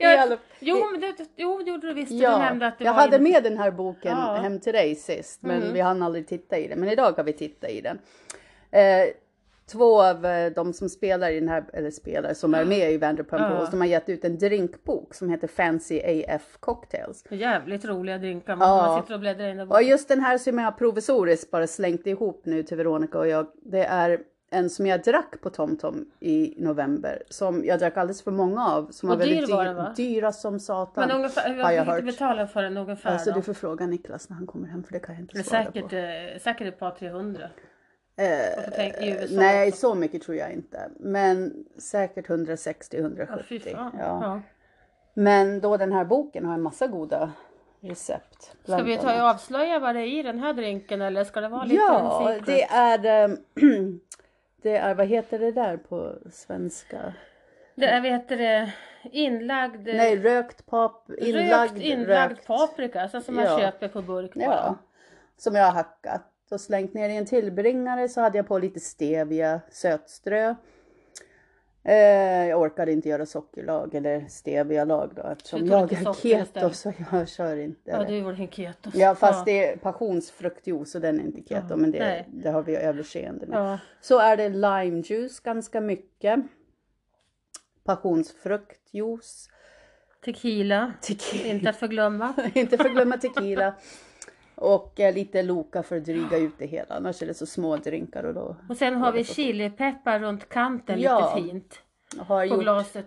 Jag, 0.00 0.38
jo, 0.58 0.88
men 0.92 1.00
det, 1.00 1.14
jo, 1.36 1.58
det 1.58 1.70
gjorde 1.70 1.86
du 1.86 1.94
visst. 1.94 2.10
Du 2.10 2.16
Ja, 2.16 2.38
nämnde 2.38 2.66
att 2.66 2.78
det 2.78 2.84
jag 2.84 2.94
var 2.94 3.00
hade 3.00 3.16
in- 3.16 3.22
med 3.22 3.42
den 3.42 3.58
här 3.58 3.70
boken 3.70 4.16
Ja. 4.18 4.34
hem 4.34 4.60
till 4.60 4.72
dig 4.72 4.94
sist, 4.94 5.42
men 5.42 5.62
Mm. 5.62 5.72
vi 5.74 5.80
hann 5.80 6.02
aldrig 6.02 6.28
titta 6.28 6.58
i 6.58 6.68
den. 6.68 6.80
Men 6.80 6.88
idag 6.88 7.12
har 7.16 7.24
vi 7.24 7.32
titta 7.32 7.68
i 7.68 7.80
den. 7.80 7.98
Eh, 8.70 9.08
två 9.68 10.02
av 10.02 10.26
eh, 10.26 10.52
de 10.52 10.72
som 10.72 10.88
spelar 10.88 11.30
i 11.30 11.40
den 11.40 11.48
här, 11.48 11.64
eller 11.72 11.90
spelar, 11.90 12.34
som 12.34 12.54
är 12.54 12.64
med 12.64 12.92
i 12.92 12.96
Vanderpump 12.98 13.42
Ja. 13.42 13.50
Rules, 13.56 13.70
de 13.70 13.80
har 13.80 13.86
gett 13.88 14.08
ut 14.08 14.24
en 14.24 14.38
drinkbok 14.38 15.14
som 15.14 15.28
heter 15.30 15.48
Fancy 15.48 16.00
AF 16.28 16.56
Cocktails. 16.60 17.24
Jävligt 17.30 17.84
roliga 17.84 18.18
drinkar. 18.18 18.56
Man, 18.56 18.68
Ja. 18.68 18.86
man 18.86 19.02
sitter 19.02 19.14
och 19.14 19.20
bläddrar 19.20 19.48
in 19.48 19.56
där 19.56 19.72
Och 19.72 19.82
just 19.82 20.08
den 20.08 20.20
här 20.20 20.38
som 20.38 20.58
jag 20.58 20.78
provisoriskt 20.78 21.50
bara 21.50 21.66
slängt 21.66 22.06
ihop 22.06 22.42
nu 22.44 22.62
till 22.62 22.76
Veronica 22.76 23.18
och 23.18 23.28
jag, 23.28 23.46
det 23.62 23.84
är 23.84 24.20
en 24.50 24.70
som 24.70 24.86
jag 24.86 25.02
drack 25.02 25.40
på 25.40 25.50
TomTom 25.50 26.10
i 26.20 26.54
november. 26.58 27.22
Som 27.28 27.64
jag 27.64 27.78
drack 27.78 27.96
alldeles 27.96 28.22
för 28.22 28.30
många 28.30 28.66
av. 28.68 28.88
Som 28.90 29.08
Och 29.10 29.14
var 29.18 29.26
väldigt 29.26 29.46
dyr 29.46 29.54
var 29.54 29.62
dyr, 29.64 29.68
den, 29.68 29.76
va? 29.76 29.92
dyra 29.96 30.32
som 30.32 30.60
satan. 30.60 31.06
Men 31.08 31.16
ungefär, 31.16 31.54
hur 31.54 31.62
har 31.62 31.72
jag 31.72 31.84
hört. 31.84 32.04
betalar 32.04 32.46
för 32.46 32.62
den 32.62 32.76
ungefär 32.76 33.10
Alltså 33.12 33.30
då? 33.30 33.36
du 33.36 33.42
får 33.42 33.54
fråga 33.54 33.86
Niklas 33.86 34.28
när 34.28 34.36
han 34.36 34.46
kommer 34.46 34.68
hem 34.68 34.82
för 34.84 34.92
det 34.92 34.98
kan 35.00 35.14
jag 35.14 35.22
inte 35.22 35.42
svara 35.42 35.64
säkert, 35.64 35.90
på. 35.90 35.96
eh, 35.96 36.38
säkert 36.40 36.66
ett 36.68 36.78
par 36.78 36.90
300. 36.90 37.48
Eh, 38.18 38.64
tänk, 38.76 38.94
nej, 39.30 39.72
så 39.72 39.94
mycket 39.94 40.22
tror 40.22 40.36
jag 40.36 40.52
inte. 40.52 40.90
Men 41.00 41.64
säkert 41.78 42.28
160-170. 42.28 43.60
Ja, 43.72 43.90
ja. 43.98 44.40
Men 45.14 45.60
då 45.60 45.76
den 45.76 45.92
här 45.92 46.04
boken 46.04 46.44
har 46.44 46.54
en 46.54 46.62
massa 46.62 46.86
goda 46.86 47.32
recept. 47.80 48.56
Ska 48.64 48.82
vi 48.82 48.96
ta 48.98 49.22
och 49.22 49.28
avslöja 49.30 49.78
vad 49.78 49.94
det 49.94 50.00
är 50.00 50.18
i 50.18 50.22
den 50.22 50.38
här 50.38 50.52
drinken 50.52 51.02
eller 51.02 51.24
ska 51.24 51.40
det 51.40 51.48
vara 51.48 51.64
lite 51.64 51.74
Ja, 51.76 52.34
det 52.46 52.62
är... 52.62 53.04
ehm, 53.24 53.36
det 54.62 54.76
är, 54.76 54.94
vad 54.94 55.06
heter 55.06 55.38
det 55.38 55.52
där 55.52 55.76
på 55.76 56.14
svenska? 56.32 57.14
Det 57.74 57.86
är, 57.86 58.00
vad 58.00 58.10
heter 58.10 58.36
det, 58.36 58.72
inlagd, 59.12 59.86
Nej, 59.86 60.16
rökt 60.16 60.66
pap, 60.66 61.10
inlagd, 61.18 61.72
rökt, 61.72 61.84
inlagd 61.84 62.30
rökt. 62.30 62.46
paprika, 62.46 63.02
alltså 63.02 63.20
som 63.20 63.34
man 63.34 63.44
Ja. 63.44 63.58
köper 63.58 63.88
på 63.88 64.02
burk 64.02 64.34
bara. 64.34 64.44
Ja, 64.44 64.74
som 65.36 65.54
jag 65.54 65.64
har 65.64 65.72
hackat 65.72 66.22
och 66.52 66.60
slängt 66.60 66.94
ner 66.94 67.08
i 67.08 67.16
en 67.16 67.26
tillbringare 67.26 68.08
så 68.08 68.20
hade 68.20 68.38
jag 68.38 68.46
på 68.48 68.58
lite 68.58 68.80
stevia, 68.80 69.60
sötströ. 69.70 70.54
Eh, 71.84 72.46
jag 72.48 72.60
orkade 72.60 72.92
inte 72.92 73.08
göra 73.08 73.26
sockerlag 73.26 73.94
eller 73.94 74.26
stevia-lag 74.28 75.10
då 75.16 75.22
eftersom 75.22 75.66
jag 75.66 75.92
är 75.92 76.14
keto 76.14 76.70
så 76.70 76.92
jag 77.10 77.28
kör 77.28 77.56
inte 77.56 77.90
Ja, 77.90 78.04
du 78.04 78.16
gjorde 78.16 78.36
en 78.36 78.48
keto. 78.50 78.90
Ja 78.94 79.14
fast 79.14 79.44
det 79.46 79.68
är 79.68 79.76
passionsfruktjuice 79.76 80.94
och 80.94 81.00
den 81.00 81.20
är 81.20 81.24
inte 81.24 81.42
keto 81.54 81.66
Ja, 81.70 81.76
men 81.76 81.90
det, 81.90 81.98
nej. 81.98 82.28
det 82.32 82.50
har 82.50 82.62
vi 82.62 82.76
överseende 82.76 83.46
med. 83.46 83.58
Ja, 83.58 83.78
Så 84.00 84.18
är 84.18 84.36
det 84.36 84.48
limejuice 84.48 85.40
ganska 85.40 85.80
mycket. 85.80 86.40
Passionsfruktjuice. 87.84 89.48
tequila, 90.24 90.92
Tequila. 91.02 91.48
inte 91.54 91.70
att 91.70 91.76
förglömma. 91.76 92.34
inte 92.54 92.76
förglömma 92.76 93.16
tequila. 93.16 93.74
Och 94.60 95.00
eh, 95.00 95.14
lite 95.14 95.42
Loka 95.42 95.82
för 95.82 95.96
att 95.96 96.04
dryga 96.04 96.36
ut 96.38 96.52
det 96.58 96.66
hela. 96.66 96.94
Annars 96.94 97.22
är 97.22 97.26
det 97.26 97.34
så 97.34 97.46
små 97.46 97.76
drinkar 97.76 98.24
och 98.24 98.34
då 98.34 98.56
Och 98.68 98.76
sen 98.76 98.96
har 98.96 99.12
vi 99.12 99.24
chilipeppar 99.24 100.18
runt 100.20 100.48
kanten 100.48 101.00
Ja. 101.00 101.34
lite 101.36 101.48
fint 101.50 101.82
har 102.18 102.46
på 102.48 102.54
gjort 102.54 102.62
glaset. 102.62 103.06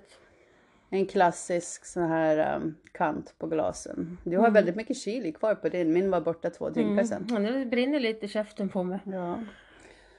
en 0.90 1.06
klassisk 1.06 1.86
sån 1.86 2.04
här 2.04 2.56
um, 2.56 2.76
kant 2.92 3.34
på 3.38 3.48
glasen. 3.48 4.18
Du 4.24 4.30
Mm. 4.32 4.42
har 4.44 4.52
väldigt 4.52 4.76
mycket 4.76 4.98
chili 4.98 5.32
kvar 5.32 5.56
på 5.56 5.70
din. 5.70 5.94
Min 5.94 6.12
var 6.12 6.22
borta 6.22 6.50
två 6.50 6.70
drinkar 6.70 7.04
sen. 7.04 7.28
Mm. 7.30 7.44
Nu 7.44 7.66
brinner 7.66 8.00
lite 8.00 8.26
i 8.26 8.30
käften 8.30 8.70
på 8.70 8.84
mig. 8.84 9.00
Ja, 9.06 9.40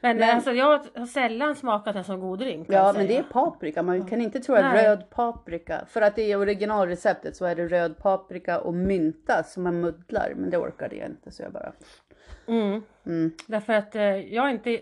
Men, 0.02 0.16
Men- 0.16 0.34
alltså 0.36 0.52
jag 0.52 0.66
har 0.94 1.06
sällan 1.06 1.56
smakat 1.56 1.96
en 1.96 2.04
sån 2.04 2.20
god 2.20 2.38
drink. 2.38 2.66
ja 2.70 2.92
men 2.96 3.06
det 3.06 3.16
är 3.16 3.22
paprika. 3.22 3.82
Man 3.82 4.06
kan 4.06 4.20
inte 4.20 4.40
tro 4.40 4.54
att 4.54 4.62
Nej. 4.64 4.86
röd 4.86 5.10
paprika. 5.10 5.84
För 5.88 6.02
att 6.02 6.18
i 6.18 6.34
originalreceptet 6.34 7.36
så 7.36 7.44
är 7.44 7.56
det 7.56 7.68
röd 7.68 7.98
paprika 7.98 8.60
och 8.60 8.74
mynta 8.74 9.42
som 9.42 9.62
man 9.62 9.80
muddlar. 9.80 10.32
Men 10.36 10.50
det 10.50 10.58
orkade 10.58 10.96
jag 10.96 11.08
inte 11.08 11.30
så 11.30 11.42
jag 11.42 11.52
bara. 11.52 11.72
Mm. 12.48 12.82
Mm. 13.06 13.32
Därför 13.46 13.72
att 13.72 13.94
eh, 13.96 14.02
jag 14.16 14.46
är 14.46 14.50
inte 14.50 14.80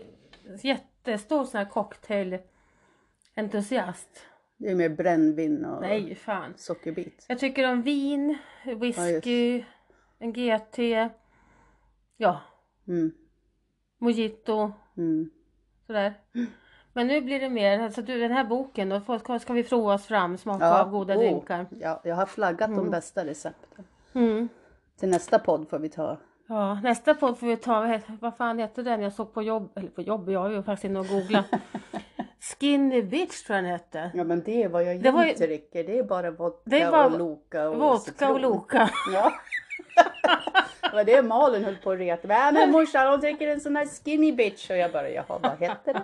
jättestor 0.63 1.43
sån 1.45 1.57
här 1.57 1.65
cocktailentusiast. 1.69 4.09
Det 4.57 4.71
är 4.71 4.75
mer 4.75 4.89
brännvin 4.89 5.65
och 5.65 5.81
Nej, 5.81 6.15
fan. 6.15 6.53
sockerbit. 6.57 7.25
Jag 7.29 7.39
tycker 7.39 7.71
om 7.71 7.81
vin, 7.81 8.37
whisky, 8.65 9.63
en 10.19 10.33
GT, 10.33 10.77
ja, 12.17 12.41
Mm. 12.87 13.11
mojito, 13.97 14.71
Mm. 15.01 15.29
sådär. 15.87 16.13
Men 16.93 17.07
nu 17.07 17.21
blir 17.21 17.39
det 17.39 17.49
mer, 17.49 17.79
alltså 17.79 18.01
du 18.01 18.19
den 18.19 18.31
här 18.31 18.43
boken 18.43 18.89
då 18.89 19.39
ska 19.39 19.53
vi 19.53 19.63
prova 19.63 19.93
oss 19.93 20.05
fram, 20.05 20.37
smaka 20.37 20.81
av 20.81 20.89
goda 20.89 21.13
oh, 21.13 21.19
drinkar. 21.19 21.65
Ja, 21.69 22.01
jag 22.03 22.15
har 22.15 22.25
flaggat 22.25 22.75
de 22.75 22.89
bästa 22.89 23.25
recepten. 23.25 23.85
Mm. 24.13 24.49
Till 24.99 25.09
nästa 25.09 25.39
podd 25.39 25.69
får 25.69 25.79
vi 25.79 25.89
ta. 25.89 26.17
Ja, 26.47 26.79
nästa 26.83 27.13
podd 27.13 27.37
får 27.37 27.47
vi 27.47 27.57
ta, 27.57 27.99
vad 28.21 28.37
fan 28.37 28.59
hette 28.59 28.83
den 28.83 29.01
jag 29.01 29.13
såg 29.13 29.33
på 29.33 29.41
jobb, 29.41 29.71
eller 29.75 29.89
på 29.89 30.01
jobb, 30.01 30.29
jag 30.29 30.39
har 30.39 30.49
ju 30.49 30.63
faktiskt 30.63 30.85
inne 30.85 30.99
och 30.99 31.07
googlat. 31.07 31.45
Skinny 32.59 33.01
Bitch 33.01 33.43
tror 33.43 33.55
jag 33.55 33.63
den 33.65 33.71
hette. 33.71 34.11
Ja 34.13 34.23
men 34.23 34.43
det 34.43 34.63
är 34.63 34.69
vad 34.69 34.83
jag 34.83 35.01
Det 35.03 35.09
ju- 35.09 35.29
inte 35.29 35.47
dricker. 35.47 35.83
Det 35.83 35.99
är 35.99 36.03
bara 36.03 36.31
vodka 36.31 36.61
Det 36.65 36.81
är 36.81 36.91
bara 36.91 37.05
och 37.05 37.19
Loka 37.19 37.69
och 37.69 37.79
Vodka 37.79 38.11
citron. 38.11 38.31
och 38.31 38.39
Loka. 38.39 38.89
Ja. 39.13 39.31
det 40.91 40.95
var 40.97 41.03
det 41.03 41.21
Malin 41.21 41.63
höll 41.63 41.75
på 41.75 41.91
att 41.91 41.99
reta. 41.99 42.27
Nej 42.27 42.53
men 42.53 42.71
morsan 42.71 43.07
hon 43.11 43.19
dricker 43.19 43.47
en 43.47 43.59
sån 43.61 43.75
här 43.75 43.85
skinny 43.85 44.31
bitch. 44.31 44.69
Och 44.69 44.77
jag 44.77 44.91
bara 44.91 45.09
jaha 45.09 45.39
vad 45.41 45.59
heter 45.59 45.93
det? 45.93 46.01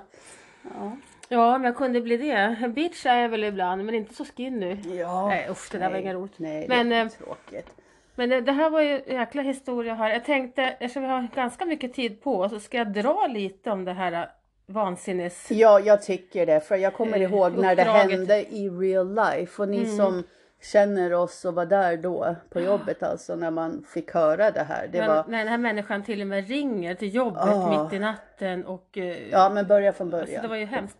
Ja. 0.63 0.91
Ja, 1.30 1.52
men 1.58 1.63
jag 1.65 1.76
kunde 1.76 2.02
bli 2.02 2.17
det. 2.17 2.32
En 2.63 2.73
bitch 2.73 3.06
är 3.06 3.17
jag 3.21 3.30
väl 3.30 3.43
ibland, 3.43 3.86
men 3.86 3.95
inte 3.95 4.13
så 4.13 4.26
skinny. 4.26 4.78
ja. 5.00 5.28
Nej 5.28 5.47
usch, 5.52 5.71
det 5.71 5.78
där 5.78 5.86
var 5.86 5.91
Nej, 5.91 6.02
inget 6.02 6.15
roligt. 6.15 6.39
Nej 6.39 6.65
Men, 6.69 6.89
det 6.89 6.95
är 6.95 7.04
eh, 7.06 7.10
tråkigt. 7.10 7.67
Men 8.15 8.30
det, 8.30 8.41
det 8.41 8.52
här 8.52 8.69
var 8.69 8.82
ju 8.82 9.02
en 9.06 9.15
jäkla 9.15 9.41
historia 9.41 9.93
här. 9.93 10.10
Jag 10.10 10.26
tänkte, 10.26 10.63
eftersom 10.63 11.04
vi 11.04 11.10
har 11.10 11.28
ganska 11.36 11.65
mycket 11.65 11.93
tid 11.93 12.21
på 12.21 12.39
oss, 12.41 12.52
så 12.52 12.60
ska 12.60 12.78
jag 12.78 12.93
dra 12.93 13.28
lite 13.28 13.71
om 13.71 13.86
det 13.86 13.93
här 13.93 14.12
äh, 14.12 14.23
vansinnes... 14.67 15.52
Ja 15.52 15.80
jag 15.80 16.02
tycker 16.02 16.45
det. 16.45 16.60
För 16.60 16.76
jag 16.76 16.93
kommer 16.93 17.17
eh, 17.17 17.23
ihåg 17.23 17.58
när 17.58 17.76
det 17.76 17.84
hände 17.84 18.41
i 18.41 18.69
real 18.69 19.15
life. 19.15 19.62
Och 19.62 19.69
ni 19.69 19.78
Mm. 19.84 19.97
som 19.97 20.23
känner 20.62 21.13
oss 21.13 21.46
och 21.46 21.54
var 21.56 21.65
där 21.65 21.98
då 21.98 22.36
på 22.50 22.62
jobbet 22.62 23.04
alltså 23.04 23.36
när 23.36 23.52
man 23.52 23.84
fick 23.84 24.12
höra 24.13 24.52
det 24.52 24.63
här. 24.63 24.88
Det 24.88 25.00
Men, 25.00 25.08
var... 25.08 25.26
När 25.28 25.38
den 25.38 25.48
här 25.48 25.58
människan 25.58 26.04
till 26.04 26.22
och 26.22 26.28
med 26.28 26.48
ringer 26.48 26.96
till 26.96 27.15
jobbet 27.15 27.43
Ah. 27.43 27.84
mitt 27.84 27.93
i 27.93 28.00
natten 28.00 28.65
och... 28.65 28.98
eh, 28.98 29.30
Ja 29.30 29.50
men 29.50 29.67
börja 29.67 29.93
från 29.93 30.10
början. 30.10 30.28
alltså, 30.28 30.41
det 30.41 30.48
var 30.48 30.56
ju 30.56 30.65
hemskt. 30.65 30.98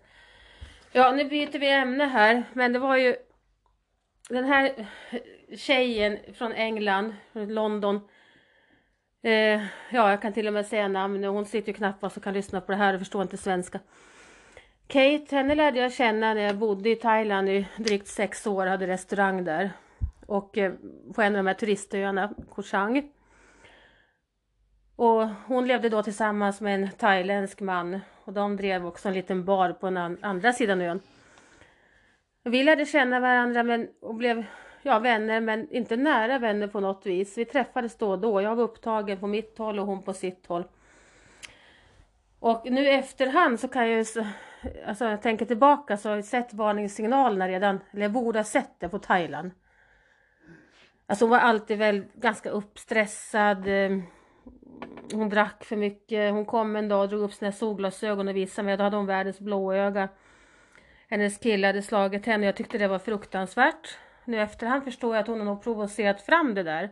Ja, 0.92 1.12
nu 1.12 1.26
byter 1.26 1.60
vi 1.60 1.72
ämne 1.72 2.04
här, 2.06 2.44
men 2.54 2.74
det 2.74 2.80
var 2.80 2.98
ju 2.98 3.16
den 4.30 4.44
här 4.46 4.88
tjejen 5.58 6.18
från 6.34 6.52
England, 6.54 7.14
London. 7.34 7.96
Eh, 9.24 9.32
ja, 9.92 10.10
jag 10.10 10.22
kan 10.22 10.34
till 10.34 10.48
och 10.48 10.54
med 10.54 10.66
säga 10.66 10.88
namn 10.88 11.24
hon 11.24 11.46
sitter 11.46 11.68
ju 11.68 11.74
knappast 11.74 12.18
och 12.18 12.24
kan 12.24 12.34
lyssna 12.34 12.62
på 12.62 12.72
det 12.72 12.78
här 12.78 12.94
och 12.94 13.00
förstår 13.00 13.22
inte 13.22 13.38
svenska. 13.38 13.80
Kate, 14.88 15.36
henne 15.36 15.56
lärde 15.56 15.80
jag 15.80 15.94
känna 15.94 16.34
när 16.34 16.42
jag 16.42 16.58
bodde 16.58 16.90
i 16.90 16.96
Thailand 16.96 17.50
i 17.50 17.68
drygt 17.78 18.08
sex 18.08 18.48
år, 18.48 18.66
hade 18.66 18.88
restaurang 18.88 19.44
där. 19.44 19.72
Och 20.26 20.58
eh, 20.58 20.74
på 21.16 21.22
en 21.22 21.36
av 21.36 21.38
de 21.38 21.48
här 21.48 21.54
turistöarna, 21.54 22.34
Koh 22.50 22.66
Chang. 22.66 23.12
Och 24.96 25.28
hon 25.48 25.68
levde 25.68 25.90
då 25.90 26.04
tillsammans 26.04 26.62
med 26.62 26.76
en 26.76 26.90
thailändsk 26.92 27.62
man 27.62 28.00
och 28.24 28.34
de 28.34 28.58
drev 28.58 28.86
också 28.86 29.08
en 29.08 29.14
liten 29.14 29.46
bar 29.46 29.72
på 29.72 29.90
den 29.90 30.18
andra 30.22 30.54
sidan 30.54 30.82
ön. 30.82 31.00
Vi 32.44 32.64
lärde 32.64 32.86
känna 32.86 33.20
varandra 33.20 33.64
men, 33.64 33.88
och 34.02 34.16
blev 34.16 34.46
ja, 34.82 35.00
vänner 35.00 35.42
men 35.42 35.72
inte 35.72 35.98
nära 35.98 36.40
vänner 36.40 36.68
på 36.68 36.80
något 36.80 37.06
vis. 37.06 37.38
Vi 37.38 37.46
träffades 37.46 37.98
då 37.98 38.12
och 38.12 38.20
då. 38.20 38.42
Jag 38.42 38.56
var 38.56 38.64
upptagen 38.64 39.20
på 39.20 39.28
mitt 39.28 39.58
håll 39.58 39.80
och 39.80 39.86
hon 39.86 40.04
på 40.04 40.14
sitt 40.14 40.48
håll. 40.48 40.64
Och 42.40 42.72
nu 42.72 42.82
i 42.82 42.94
efterhand 42.94 43.60
så 43.60 43.68
kan 43.68 43.90
jag 43.90 43.98
ju, 43.98 44.06
alltså 44.86 45.06
jag 45.06 45.22
tänker 45.22 45.46
tillbaka 45.46 45.98
så 45.98 46.10
har 46.10 46.16
jag 46.16 46.26
sett 46.26 46.54
varningssignalerna 46.54 47.48
redan, 47.48 47.80
eller 47.92 48.02
jag 48.02 48.12
borde 48.12 48.40
ha 48.40 48.44
sett 48.44 48.80
det 48.80 48.90
på 48.90 49.00
Thailand. 49.00 49.52
Alltså 51.08 51.26
hon 51.26 51.30
var 51.30 51.38
alltid 51.40 51.78
väl 51.78 52.06
ganska 52.14 52.50
uppstressad. 52.50 53.68
eh, 53.68 53.98
Hon 55.14 55.30
drack 55.30 55.64
för 55.64 55.76
mycket. 55.76 56.34
Hon 56.34 56.46
kom 56.46 56.76
en 56.76 56.88
dag 56.90 57.02
och 57.02 57.10
drog 57.10 57.22
upp 57.22 57.34
sina 57.34 57.52
solglasögon 57.52 58.28
och 58.28 58.36
visade 58.36 58.66
mig. 58.66 58.78
Då 58.78 58.84
hade 58.84 58.98
hon 58.98 59.06
världens 59.06 59.40
blåöga. 59.40 60.10
Hennes 61.10 61.38
kille 61.38 61.68
hade 61.68 61.82
slagit 61.82 62.26
henne. 62.26 62.46
Jag 62.46 62.56
tyckte 62.56 62.78
det 62.78 62.88
var 62.88 63.00
fruktansvärt. 63.00 63.98
Nu 64.26 64.42
efterhand 64.42 64.84
förstår 64.84 65.16
jag 65.16 65.22
att 65.22 65.28
hon 65.28 65.38
har 65.40 65.46
nog 65.46 65.64
provocerat 65.64 66.22
fram 66.22 66.54
det 66.54 66.64
där. 66.64 66.90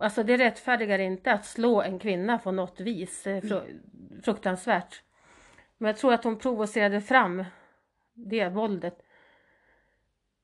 Alltså 0.00 0.22
det 0.22 0.36
rättfärdigar 0.36 0.98
inte 0.98 1.32
att 1.32 1.44
slå 1.44 1.82
en 1.82 1.98
kvinna 1.98 2.38
på 2.38 2.50
något 2.50 2.80
vis. 2.80 3.26
Är 3.26 3.40
fru- 3.40 3.80
fruktansvärt. 4.24 5.02
Men 5.78 5.88
jag 5.88 5.96
tror 5.96 6.12
att 6.12 6.24
hon 6.24 6.38
provocerade 6.38 7.00
fram 7.00 7.44
det 8.14 8.48
våldet. 8.48 8.98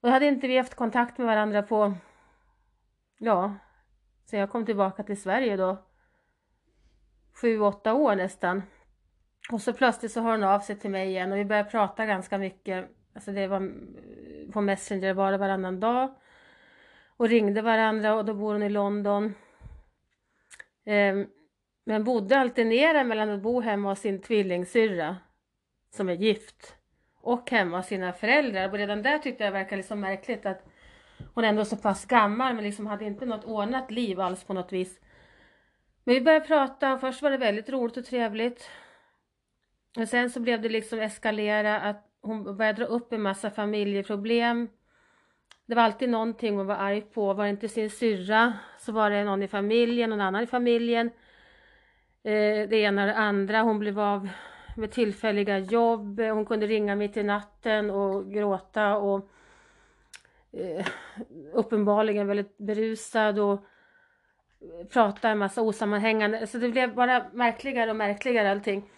Och 0.01 0.11
hade 0.11 0.27
inte 0.27 0.49
vi 0.49 0.57
haft 0.57 0.75
kontakt 0.75 1.19
med 1.19 1.27
varandra 1.27 1.63
på, 1.63 1.95
ja, 3.19 3.55
sen 4.25 4.41
jag 4.41 4.51
kom 4.51 4.67
tillbaka 4.67 5.03
till 5.03 5.23
Sverige 5.23 5.57
då. 5.57 5.85
Sju, 7.41 7.61
åtta 7.61 7.95
år 7.95 8.17
nästan. 8.17 8.63
Och 9.53 9.61
så 9.61 9.73
plötsligt 9.73 10.13
så 10.13 10.21
hör 10.21 10.31
hon 10.31 10.45
av 10.45 10.61
sig 10.61 10.79
till 10.79 10.91
mig 10.91 11.09
igen 11.09 11.33
och 11.33 11.39
vi 11.39 11.45
började 11.45 11.71
prata 11.71 12.07
ganska 12.07 12.39
mycket. 12.39 12.91
Alltså 13.15 13.33
det 13.33 13.47
var 13.47 13.73
på 14.53 14.61
Messenger 14.61 15.15
var 15.15 15.33
det 15.33 15.39
varannan 15.39 15.81
dag. 15.81 16.15
Och 17.17 17.29
ringde 17.29 17.63
varandra 17.63 18.15
och 18.15 18.25
då 18.25 18.35
bor 18.35 18.53
hon 18.53 18.63
i 18.63 18.69
London. 18.69 19.35
Ehm, 20.85 21.27
men 21.85 22.05
bodde 22.05 22.39
alternerade 22.39 23.05
mellan 23.05 23.31
att 23.31 23.43
bo 23.43 23.61
hemma 23.61 23.89
hos 23.89 24.01
sin 24.01 24.21
tvillingsyrra 24.21 25.17
som 25.91 26.09
är 26.09 26.15
gift 26.15 26.77
och 27.21 27.51
hemma 27.51 27.77
hos 27.77 27.87
sina 27.87 28.13
föräldrar. 28.13 28.69
Och 28.69 28.79
redan 28.79 29.03
där 29.03 29.19
tyckte 29.19 29.45
jag 29.45 29.53
det 29.53 29.59
verkade 29.59 29.77
liksom 29.77 30.01
märkligt 30.01 30.47
att 30.47 30.67
hon 31.35 31.45
ändå 31.45 31.61
är 31.61 31.65
så 31.65 31.77
pass 31.77 32.05
gammal 32.05 32.55
men 32.55 32.65
liksom 32.65 32.87
hade 32.87 33.05
inte 33.05 33.27
något 33.27 33.45
ordnat 33.45 33.91
liv 33.91 34.21
alls 34.21 34.45
på 34.45 34.53
något 34.53 34.73
vis. 34.73 35.01
Men 36.05 36.15
vi 36.15 36.21
började 36.21 36.47
prata 36.47 36.95
och 36.95 37.01
först 37.01 37.23
var 37.23 37.31
det 37.31 37.37
väldigt 37.37 37.69
roligt 37.69 37.97
och 37.97 38.05
trevligt. 38.05 38.71
Men 39.97 40.07
sen 40.07 40.31
så 40.31 40.41
blev 40.41 40.63
det 40.63 40.69
liksom 40.69 41.01
eskalera 41.01 41.81
att 41.81 42.11
hon 42.21 42.57
började 42.57 42.83
dra 42.83 42.87
upp 42.87 43.13
en 43.13 43.23
massa 43.23 43.51
familjeproblem. 43.51 44.69
Det 45.67 45.75
var 45.75 45.83
alltid 45.83 46.09
någonting 46.09 46.57
hon 46.57 46.67
var 46.67 46.75
arg 46.75 47.01
på. 47.01 47.35
Var 47.35 47.45
det 47.45 47.51
inte 47.51 47.69
sin 47.69 47.91
syrra 47.91 48.53
så 48.79 48.93
var 48.93 49.11
det 49.11 49.25
någon 49.25 49.43
i 49.43 49.49
familjen, 49.49 50.11
någon 50.11 50.21
annan 50.21 50.43
i 50.43 50.47
familjen. 50.47 51.11
Eh, 52.25 52.69
det 52.69 52.77
ena 52.77 53.03
och 53.03 53.09
det 53.09 53.17
andra. 53.17 53.63
Hon 53.63 53.79
blev 53.79 54.01
av 54.01 54.29
med 54.77 54.91
tillfälliga 54.91 55.59
jobb. 55.59 56.21
Hon 56.21 56.47
kunde 56.47 56.67
ringa 56.67 56.97
mitt 56.97 57.17
i 57.17 57.23
natten 57.23 57.91
och 57.91 58.33
gråta 58.33 58.97
och 58.97 59.29
eh, 60.53 60.87
uppenbarligen 61.53 62.27
väldigt 62.27 62.59
berusad 62.59 63.39
och 63.39 63.65
prata 64.93 65.29
en 65.29 65.39
massa 65.39 65.63
osammanhängande, 65.63 66.47
så 66.47 66.59
det 66.59 66.69
blev 66.69 66.95
bara 66.95 67.27
märkligare 67.33 67.91
och 67.91 67.97
märkligare 67.97 68.51
allting. 68.51 68.91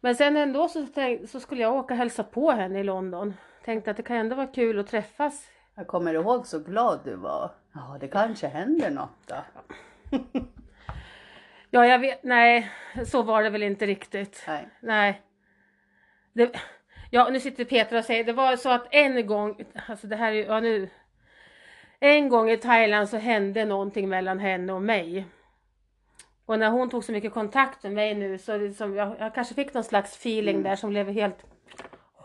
Men 0.00 0.14
sen 0.14 0.36
ändå 0.36 0.68
så, 0.68 0.86
tänk, 0.94 1.30
så 1.30 1.40
skulle 1.40 1.62
jag 1.62 1.74
åka 1.74 1.94
och 1.94 1.98
hälsa 1.98 2.24
på 2.24 2.50
henne 2.50 2.80
i 2.80 2.84
London. 2.84 3.34
Tänkte 3.64 3.90
att 3.90 3.96
det 3.96 4.02
kan 4.02 4.16
ändå 4.16 4.36
vara 4.36 4.46
kul 4.46 4.78
att 4.78 4.86
träffas. 4.86 5.48
Jag 5.74 5.86
kommer 5.86 6.14
ihåg 6.14 6.46
så 6.46 6.58
glad 6.58 7.00
du 7.04 7.16
var. 7.16 7.50
Ja, 7.74 7.96
det 8.00 8.08
kanske 8.08 8.46
händer 8.46 8.90
något 8.90 9.26
då. 9.26 9.36
Ja, 11.70 11.86
jag 11.86 11.98
vet, 11.98 12.22
nej, 12.22 12.70
så 13.06 13.22
var 13.22 13.42
det 13.42 13.50
väl 13.50 13.62
inte 13.62 13.86
riktigt. 13.86 14.44
Nej. 14.46 14.68
Nej. 14.80 15.22
Det, 16.32 16.60
ja, 17.10 17.28
nu 17.32 17.40
sitter 17.40 17.64
Petra 17.64 17.98
och 17.98 18.04
säger, 18.04 18.24
det 18.24 18.32
var 18.32 18.56
så 18.56 18.70
att 18.70 18.86
en 18.90 19.26
gång, 19.26 19.64
alltså 19.88 20.06
det 20.06 20.16
här 20.16 20.32
är 20.32 20.46
ja 20.46 20.60
nu. 20.60 20.88
En 22.00 22.28
gång 22.28 22.50
i 22.50 22.56
Thailand 22.56 23.08
så 23.08 23.16
hände 23.16 23.64
någonting 23.64 24.08
mellan 24.08 24.38
henne 24.38 24.72
och 24.72 24.82
mig. 24.82 25.26
Och 26.46 26.58
när 26.58 26.70
hon 26.70 26.90
tog 26.90 27.04
så 27.04 27.12
mycket 27.12 27.32
kontakt 27.32 27.82
med 27.82 27.92
mig 27.92 28.14
nu 28.14 28.38
så 28.38 28.56
liksom, 28.56 28.96
jag, 28.96 29.16
jag 29.18 29.34
kanske 29.34 29.54
fick 29.54 29.74
någon 29.74 29.84
slags 29.84 30.16
feeling 30.16 30.62
där 30.62 30.76
som 30.76 30.90
blev 30.90 31.10
helt 31.10 31.44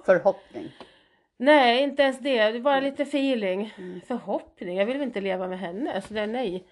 Förhoppning. 0.06 0.72
Nej, 1.38 1.84
inte 1.84 2.04
ens 2.04 2.20
det. 2.20 2.52
Det 2.52 2.60
var 2.60 2.82
lite 2.82 3.04
feeling. 3.04 3.74
Förhoppning. 4.08 4.78
Jag 4.78 4.86
vill 4.86 5.02
inte 5.02 5.22
leva 5.22 5.48
med 5.48 5.60
henne. 5.60 6.02
Så 6.02 6.14
det 6.14 6.22
är 6.22 6.28
nej. 6.28 6.68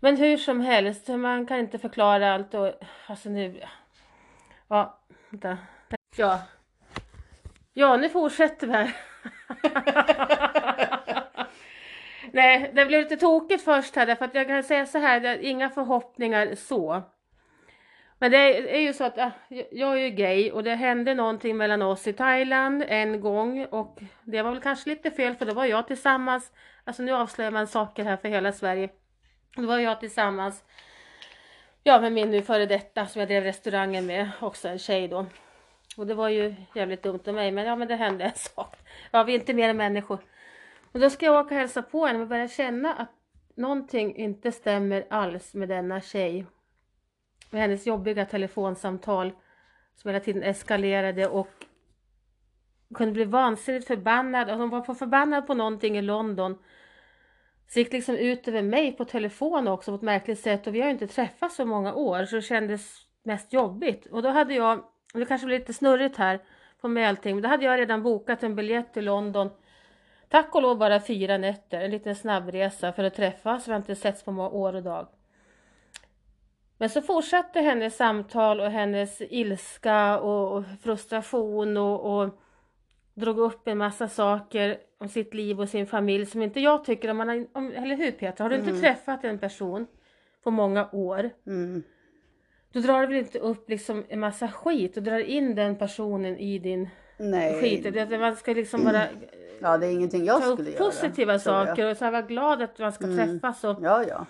Men 0.00 0.16
hur 0.16 0.36
som 0.36 0.60
helst, 0.60 1.08
man 1.08 1.46
kan 1.46 1.58
inte 1.58 1.78
förklara 1.78 2.34
allt 2.34 2.54
och 2.54 2.72
alltså 3.06 3.28
nu. 3.28 3.60
Ja, 4.68 4.98
vänta. 5.30 5.58
Ja. 6.16 6.40
Ja, 7.72 7.96
nu 7.96 8.08
fortsätter 8.08 8.66
vi 8.66 8.72
här. 8.72 8.96
Nej, 12.32 12.70
det 12.74 12.86
blev 12.86 13.00
lite 13.00 13.16
tokigt 13.16 13.64
först 13.64 13.96
här 13.96 14.06
därför 14.06 14.24
att 14.24 14.34
jag 14.34 14.46
kan 14.46 14.62
säga 14.62 14.86
så 14.86 14.98
här, 14.98 15.20
det 15.20 15.28
är 15.28 15.38
inga 15.38 15.70
förhoppningar 15.70 16.54
så. 16.54 17.02
Men 18.18 18.30
det 18.30 18.76
är 18.76 18.80
ju 18.80 18.92
så 18.92 19.04
att 19.04 19.18
jag 19.70 19.92
är 19.92 19.96
ju 19.96 20.10
gay 20.10 20.50
och 20.50 20.62
det 20.62 20.74
hände 20.74 21.14
någonting 21.14 21.56
mellan 21.56 21.82
oss 21.82 22.06
i 22.06 22.12
Thailand 22.12 22.84
en 22.88 23.20
gång 23.20 23.64
och 23.64 24.00
det 24.24 24.42
var 24.42 24.50
väl 24.50 24.60
kanske 24.60 24.90
lite 24.90 25.10
fel 25.10 25.34
för 25.34 25.46
då 25.46 25.54
var 25.54 25.64
jag 25.64 25.86
tillsammans, 25.86 26.52
alltså 26.84 27.02
nu 27.02 27.12
avslöjar 27.12 27.50
man 27.50 27.66
saker 27.66 28.04
här 28.04 28.16
för 28.16 28.28
hela 28.28 28.52
Sverige. 28.52 28.90
Då 29.56 29.66
var 29.66 29.78
jag 29.78 30.00
tillsammans, 30.00 30.64
ja 31.82 32.00
med 32.00 32.12
min 32.12 32.30
nu 32.30 32.42
före 32.42 32.66
detta 32.66 33.06
som 33.06 33.20
jag 33.20 33.28
drev 33.28 33.42
restaurangen 33.42 34.06
med, 34.06 34.30
också 34.40 34.68
en 34.68 34.78
tjej 34.78 35.08
då. 35.08 35.26
Och 35.96 36.06
det 36.06 36.14
var 36.14 36.28
ju 36.28 36.54
jävligt 36.74 37.02
dumt 37.02 37.20
av 37.26 37.34
mig 37.34 37.52
men 37.52 37.64
ja 37.64 37.76
men 37.76 37.88
det 37.88 37.96
hände 37.96 38.24
en 38.24 38.34
sak. 38.34 38.76
Ja 39.10 39.22
vi 39.22 39.34
är 39.34 39.38
inte 39.38 39.54
mer 39.54 39.68
än 39.68 39.76
människor. 39.76 40.18
Och 40.92 41.00
då 41.00 41.10
ska 41.10 41.26
jag 41.26 41.44
åka 41.44 41.54
och 41.54 41.60
hälsa 41.60 41.82
på 41.82 42.06
henne 42.06 42.20
och 42.20 42.28
börja 42.28 42.48
känna 42.48 42.94
att 42.94 43.10
någonting 43.54 44.16
inte 44.16 44.52
stämmer 44.52 45.06
alls 45.10 45.54
med 45.54 45.68
denna 45.68 46.00
tjej 46.00 46.46
med 47.50 47.62
hennes 47.62 47.86
jobbiga 47.86 48.24
telefonsamtal 48.24 49.32
som 49.94 50.08
hela 50.08 50.24
tiden 50.24 50.42
eskalerade 50.42 51.26
och 51.26 51.66
kunde 52.94 53.12
bli 53.12 53.24
vansinnigt 53.24 53.86
förbannad. 53.86 54.50
Och 54.50 54.58
hon 54.58 54.70
var 54.70 54.94
förbannad 54.94 55.46
på 55.46 55.54
någonting 55.54 55.98
i 55.98 56.02
London. 56.02 56.58
Så 57.72 57.78
gick 57.78 57.92
liksom 57.92 58.16
ut 58.16 58.48
över 58.48 58.62
mig 58.62 58.92
på 58.92 59.04
telefon 59.04 59.68
också 59.68 59.90
på 59.90 59.94
ett 59.94 60.02
märkligt 60.02 60.40
sätt 60.40 60.66
och 60.66 60.74
vi 60.74 60.80
har 60.80 60.86
ju 60.86 60.92
inte 60.92 61.06
träffats 61.06 61.56
så 61.56 61.64
många 61.64 61.94
år 61.94 62.24
så 62.24 62.36
det 62.36 62.42
kändes 62.42 62.98
mest 63.22 63.52
jobbigt. 63.52 64.06
Och 64.06 64.22
då 64.22 64.28
hade 64.28 64.54
jag, 64.54 64.84
det 65.14 65.24
kanske 65.24 65.46
blir 65.46 65.58
lite 65.58 65.74
snurrigt 65.74 66.16
här 66.16 66.40
på 66.80 66.88
mig 66.88 67.16
men 67.24 67.42
då 67.42 67.48
hade 67.48 67.64
jag 67.64 67.80
redan 67.80 68.02
bokat 68.02 68.42
en 68.42 68.56
biljett 68.56 68.92
till 68.92 69.04
London. 69.04 69.50
Tack 70.28 70.54
och 70.54 70.62
lov 70.62 70.78
bara 70.78 71.00
fyra 71.00 71.38
nätter, 71.38 71.80
en 71.80 71.90
liten 71.90 72.16
snabbresa 72.16 72.92
för 72.92 73.04
att 73.04 73.14
träffas, 73.14 73.68
vi 73.68 73.72
har 73.72 73.78
inte 73.78 73.94
setts 73.94 74.22
på 74.22 74.32
många 74.32 74.48
år 74.48 74.74
och 74.74 74.82
dag. 74.82 75.08
Men 76.78 76.90
så 76.90 77.02
fortsatte 77.02 77.60
hennes 77.60 77.96
samtal 77.96 78.60
och 78.60 78.70
hennes 78.70 79.20
ilska 79.20 80.20
och 80.20 80.64
frustration 80.82 81.76
och, 81.76 82.20
och 82.20 82.40
drog 83.14 83.38
upp 83.38 83.68
en 83.68 83.78
massa 83.78 84.08
saker 84.08 84.78
om 85.00 85.08
sitt 85.08 85.34
liv 85.34 85.60
och 85.60 85.68
sin 85.68 85.86
familj 85.86 86.26
som 86.26 86.42
inte 86.42 86.60
jag 86.60 86.84
tycker 86.84 87.10
om 87.10 87.16
man 87.16 87.28
har, 87.28 87.46
om, 87.52 87.72
eller 87.72 87.96
hur 87.96 88.10
Petra? 88.10 88.44
Har 88.44 88.50
du 88.50 88.56
inte 88.56 88.80
träffat 88.80 89.24
en 89.24 89.38
person 89.38 89.86
på 90.42 90.50
många 90.50 90.88
år? 90.92 91.30
Mm. 91.46 91.82
Du 92.72 92.80
drar 92.80 93.06
väl 93.06 93.16
inte 93.16 93.38
upp 93.38 93.70
liksom 93.70 94.04
en 94.08 94.20
massa 94.20 94.48
skit 94.48 94.96
och 94.96 95.02
drar 95.02 95.18
in 95.18 95.54
den 95.54 95.76
personen 95.76 96.36
i 96.38 96.58
din 96.58 96.88
Nej. 97.18 97.60
skit. 97.60 97.94
Det, 97.94 98.18
man 98.18 98.36
ska 98.36 98.52
liksom 98.52 98.84
bara 98.84 99.06
Ja, 99.62 99.78
det 99.78 99.86
är 99.86 99.90
ingenting 99.90 100.24
jag 100.24 100.42
ta 100.42 100.48
upp 100.48 100.58
skulle 100.58 100.70
göra. 100.70 100.84
positiva 100.84 101.32
jag. 101.32 101.40
saker 101.40 101.90
och 101.90 101.96
så 101.96 102.04
här 102.04 102.12
vara 102.12 102.22
glad 102.22 102.62
att 102.62 102.78
man 102.78 102.92
ska 102.92 103.04
träffas 103.04 103.64
och 103.64 103.78
Ja, 103.82 104.04
ja. 104.08 104.26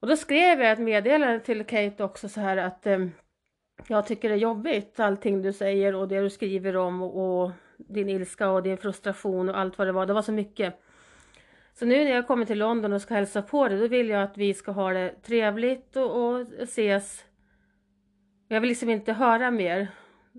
Och 0.00 0.08
då 0.08 0.16
skrev 0.16 0.60
jag 0.60 0.72
ett 0.72 0.78
meddelande 0.78 1.40
till 1.40 1.64
Kate 1.64 2.04
också 2.04 2.28
så 2.28 2.40
här 2.40 2.56
att 2.56 2.86
eh, 2.86 3.06
jag 3.88 4.06
tycker 4.06 4.28
det 4.28 4.34
är 4.34 4.38
jobbigt 4.38 5.00
allting 5.00 5.42
du 5.42 5.52
säger 5.52 5.94
och 5.94 6.08
det 6.08 6.20
du 6.20 6.30
skriver 6.30 6.76
om 6.76 7.02
och, 7.02 7.42
och 7.44 7.50
din 7.78 8.08
ilska 8.08 8.50
och 8.50 8.62
din 8.62 8.76
frustration 8.76 9.48
och 9.48 9.58
allt 9.58 9.78
vad 9.78 9.86
det 9.86 9.92
var. 9.92 10.06
Det 10.06 10.12
var 10.12 10.22
så 10.22 10.32
mycket. 10.32 10.80
Så 11.74 11.86
nu 11.86 12.04
när 12.04 12.10
jag 12.10 12.26
kommer 12.26 12.44
till 12.44 12.58
London 12.58 12.92
och 12.92 13.02
ska 13.02 13.14
hälsa 13.14 13.42
på 13.42 13.68
dig 13.68 13.78
då 13.78 13.88
vill 13.88 14.08
jag 14.08 14.22
att 14.22 14.36
vi 14.36 14.54
ska 14.54 14.72
ha 14.72 14.92
det 14.92 15.14
trevligt 15.22 15.96
och, 15.96 16.24
och 16.24 16.46
ses. 16.58 17.24
Jag 18.48 18.60
vill 18.60 18.68
liksom 18.68 18.90
inte 18.90 19.12
höra 19.12 19.50
mer 19.50 19.88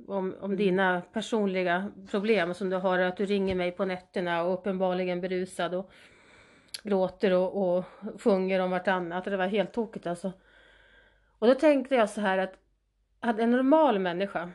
om, 0.07 0.35
om 0.41 0.55
dina 0.55 1.01
personliga 1.13 1.91
problem 2.11 2.53
som 2.53 2.69
du 2.69 2.75
har. 2.75 2.99
Att 2.99 3.17
du 3.17 3.25
ringer 3.25 3.55
mig 3.55 3.71
på 3.71 3.85
nätterna 3.85 4.43
och 4.43 4.53
uppenbarligen 4.53 5.21
berusad 5.21 5.73
och 5.73 5.91
gråter 6.83 7.33
och, 7.33 7.77
och 7.77 7.85
sjunger 8.21 8.59
om 8.59 8.71
vartannat. 8.71 9.25
Och 9.25 9.31
det 9.31 9.37
var 9.37 9.47
helt 9.47 9.73
tokigt 9.73 10.07
alltså. 10.07 10.31
Och 11.39 11.47
då 11.47 11.53
tänkte 11.53 11.95
jag 11.95 12.09
så 12.09 12.21
här 12.21 12.37
att 12.37 12.53
hade 13.19 13.43
en 13.43 13.51
normal 13.51 13.99
människa 13.99 14.51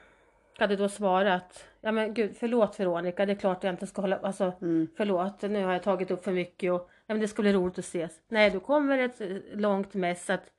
hade 0.62 0.76
då 0.76 0.88
svarat 0.88 1.64
Ja 1.80 1.92
men 1.92 2.14
gud 2.14 2.36
förlåt 2.36 2.80
Veronica, 2.80 3.26
det 3.26 3.32
är 3.32 3.36
klart 3.36 3.64
jag 3.64 3.72
inte 3.72 3.86
ska 3.86 4.00
hålla, 4.00 4.18
alltså 4.18 4.52
förlåt 4.96 5.42
nu 5.42 5.64
har 5.64 5.72
jag 5.72 5.82
tagit 5.82 6.10
upp 6.10 6.24
för 6.24 6.32
mycket 6.32 6.72
och 6.72 6.90
ja, 7.06 7.14
men 7.14 7.20
det 7.20 7.28
ska 7.28 7.42
bli 7.42 7.52
roligt 7.52 7.78
att 7.78 7.84
ses. 7.84 8.12
Nej 8.28 8.50
då 8.50 8.60
kommer 8.60 8.98
ett 8.98 9.20
eh, 9.20 9.36
långt 9.52 9.94
mess 9.94 10.30
att 10.30 10.52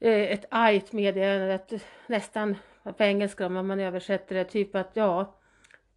eh, 0.00 0.12
ett 0.12 0.44
argt 0.50 0.92
meddelande, 0.92 1.60
nästan 2.06 2.56
på 2.96 3.04
engelska 3.04 3.46
om 3.46 3.66
man 3.66 3.80
översätter 3.80 4.34
det, 4.34 4.44
typ 4.44 4.74
att 4.74 4.90
ja 4.94 5.34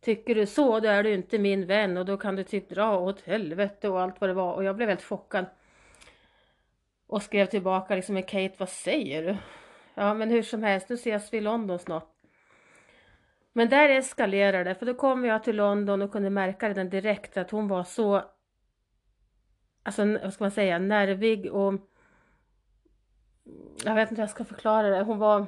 Tycker 0.02 0.36
du 0.36 0.46
så, 0.46 0.80
då 0.80 0.88
är 0.88 1.04
du 1.04 1.14
inte 1.14 1.40
min 1.40 1.68
vän 1.68 1.98
och 1.98 2.06
då 2.06 2.18
kan 2.18 2.36
du 2.36 2.44
typ 2.44 2.70
dra 2.70 3.00
åt 3.00 3.22
helvete 3.22 3.90
och 3.90 4.02
allt 4.02 4.22
vad 4.22 4.30
det 4.30 4.34
var 4.34 4.54
och 4.54 4.64
jag 4.64 4.76
blev 4.76 4.90
helt 4.90 5.04
chockad. 5.04 5.46
Och 7.08 7.24
skrev 7.24 7.46
tillbaka 7.46 7.96
liksom 7.96 8.16
med 8.16 8.28
Kate, 8.28 8.56
vad 8.58 8.70
säger 8.70 9.24
du? 9.24 9.38
Ja 9.96 10.14
men 10.14 10.30
hur 10.30 10.44
som 10.44 10.64
helst, 10.64 10.90
nu 10.90 10.96
ses 10.96 11.34
vi 11.34 11.38
i 11.38 11.42
London 11.42 11.80
snart. 11.80 12.11
Men 13.54 13.70
där 13.70 13.90
eskalerade 13.90 14.64
det, 14.64 14.76
för 14.76 14.86
då 14.86 14.94
kom 14.94 15.26
jag 15.26 15.44
till 15.44 15.56
London 15.56 16.02
och 16.02 16.12
kunde 16.12 16.30
märka 16.30 16.70
redan 16.70 16.90
direkt 16.90 17.38
att 17.38 17.52
hon 17.52 17.68
var 17.68 17.84
så, 17.84 18.24
alltså 19.84 20.06
vad 20.06 20.34
ska 20.34 20.44
man 20.44 20.52
säga, 20.52 20.80
nervig 20.80 21.52
och 21.52 21.74
jag 23.86 23.96
vet 23.96 24.12
inte 24.12 24.22
hur 24.22 24.24
jag 24.24 24.30
ska 24.30 24.46
förklara 24.46 24.90
det. 24.90 25.04
Hon 25.04 25.18
var, 25.18 25.46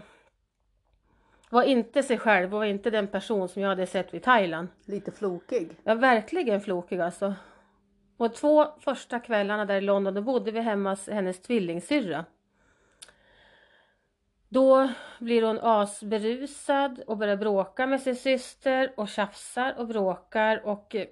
var 1.50 1.64
inte 1.64 2.04
sig 2.04 2.18
själv, 2.18 2.50
var 2.50 2.66
inte 2.66 2.90
den 2.90 3.08
person 3.08 3.50
som 3.50 3.62
jag 3.62 3.70
hade 3.70 3.88
sett 3.88 4.14
vid 4.14 4.24
Thailand. 4.24 4.68
Lite 4.86 5.12
flokig. 5.12 5.70
Ja, 5.84 5.96
verkligen 5.96 6.62
flokig 6.62 7.00
alltså. 7.00 7.34
Och 8.18 8.34
två 8.36 8.68
första 8.80 9.20
kvällarna 9.20 9.66
där 9.66 9.78
i 9.78 9.82
London, 9.82 10.14
då 10.14 10.22
bodde 10.22 10.52
vi 10.52 10.60
hemma 10.60 10.90
hos 10.90 11.08
hennes 11.08 11.42
tvillingsyrra. 11.42 12.26
Då 14.54 14.90
blir 15.20 15.42
hon 15.42 15.60
asberusad 15.62 17.04
och 17.08 17.18
börjar 17.18 17.38
bråka 17.38 17.88
med 17.88 18.02
sin 18.02 18.16
syster 18.16 18.94
och 18.98 19.10
tjafsar 19.10 19.76
och 19.78 19.88
bråkar 19.88 20.66
och 20.66 20.96
eh, 20.96 21.08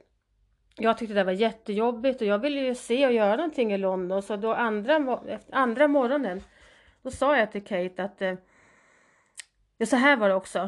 jag 0.75 0.97
tyckte 0.97 1.13
det 1.13 1.23
var 1.23 1.31
jättejobbigt 1.31 2.21
och 2.21 2.27
jag 2.27 2.39
ville 2.39 2.61
ju 2.61 2.75
se 2.75 3.05
och 3.05 3.13
göra 3.13 3.35
någonting 3.35 3.73
i 3.73 3.77
London 3.77 4.21
så 4.21 4.35
då 4.35 4.53
andra, 4.53 5.19
andra 5.51 5.87
morgonen 5.87 6.43
då 7.01 7.11
sa 7.11 7.37
jag 7.37 7.51
till 7.51 7.63
Kate 7.63 8.03
att 8.03 8.21
eh, 8.21 8.33
ja, 9.77 9.85
så 9.85 9.95
här 9.95 10.17
var 10.17 10.29
det 10.29 10.35
också. 10.35 10.59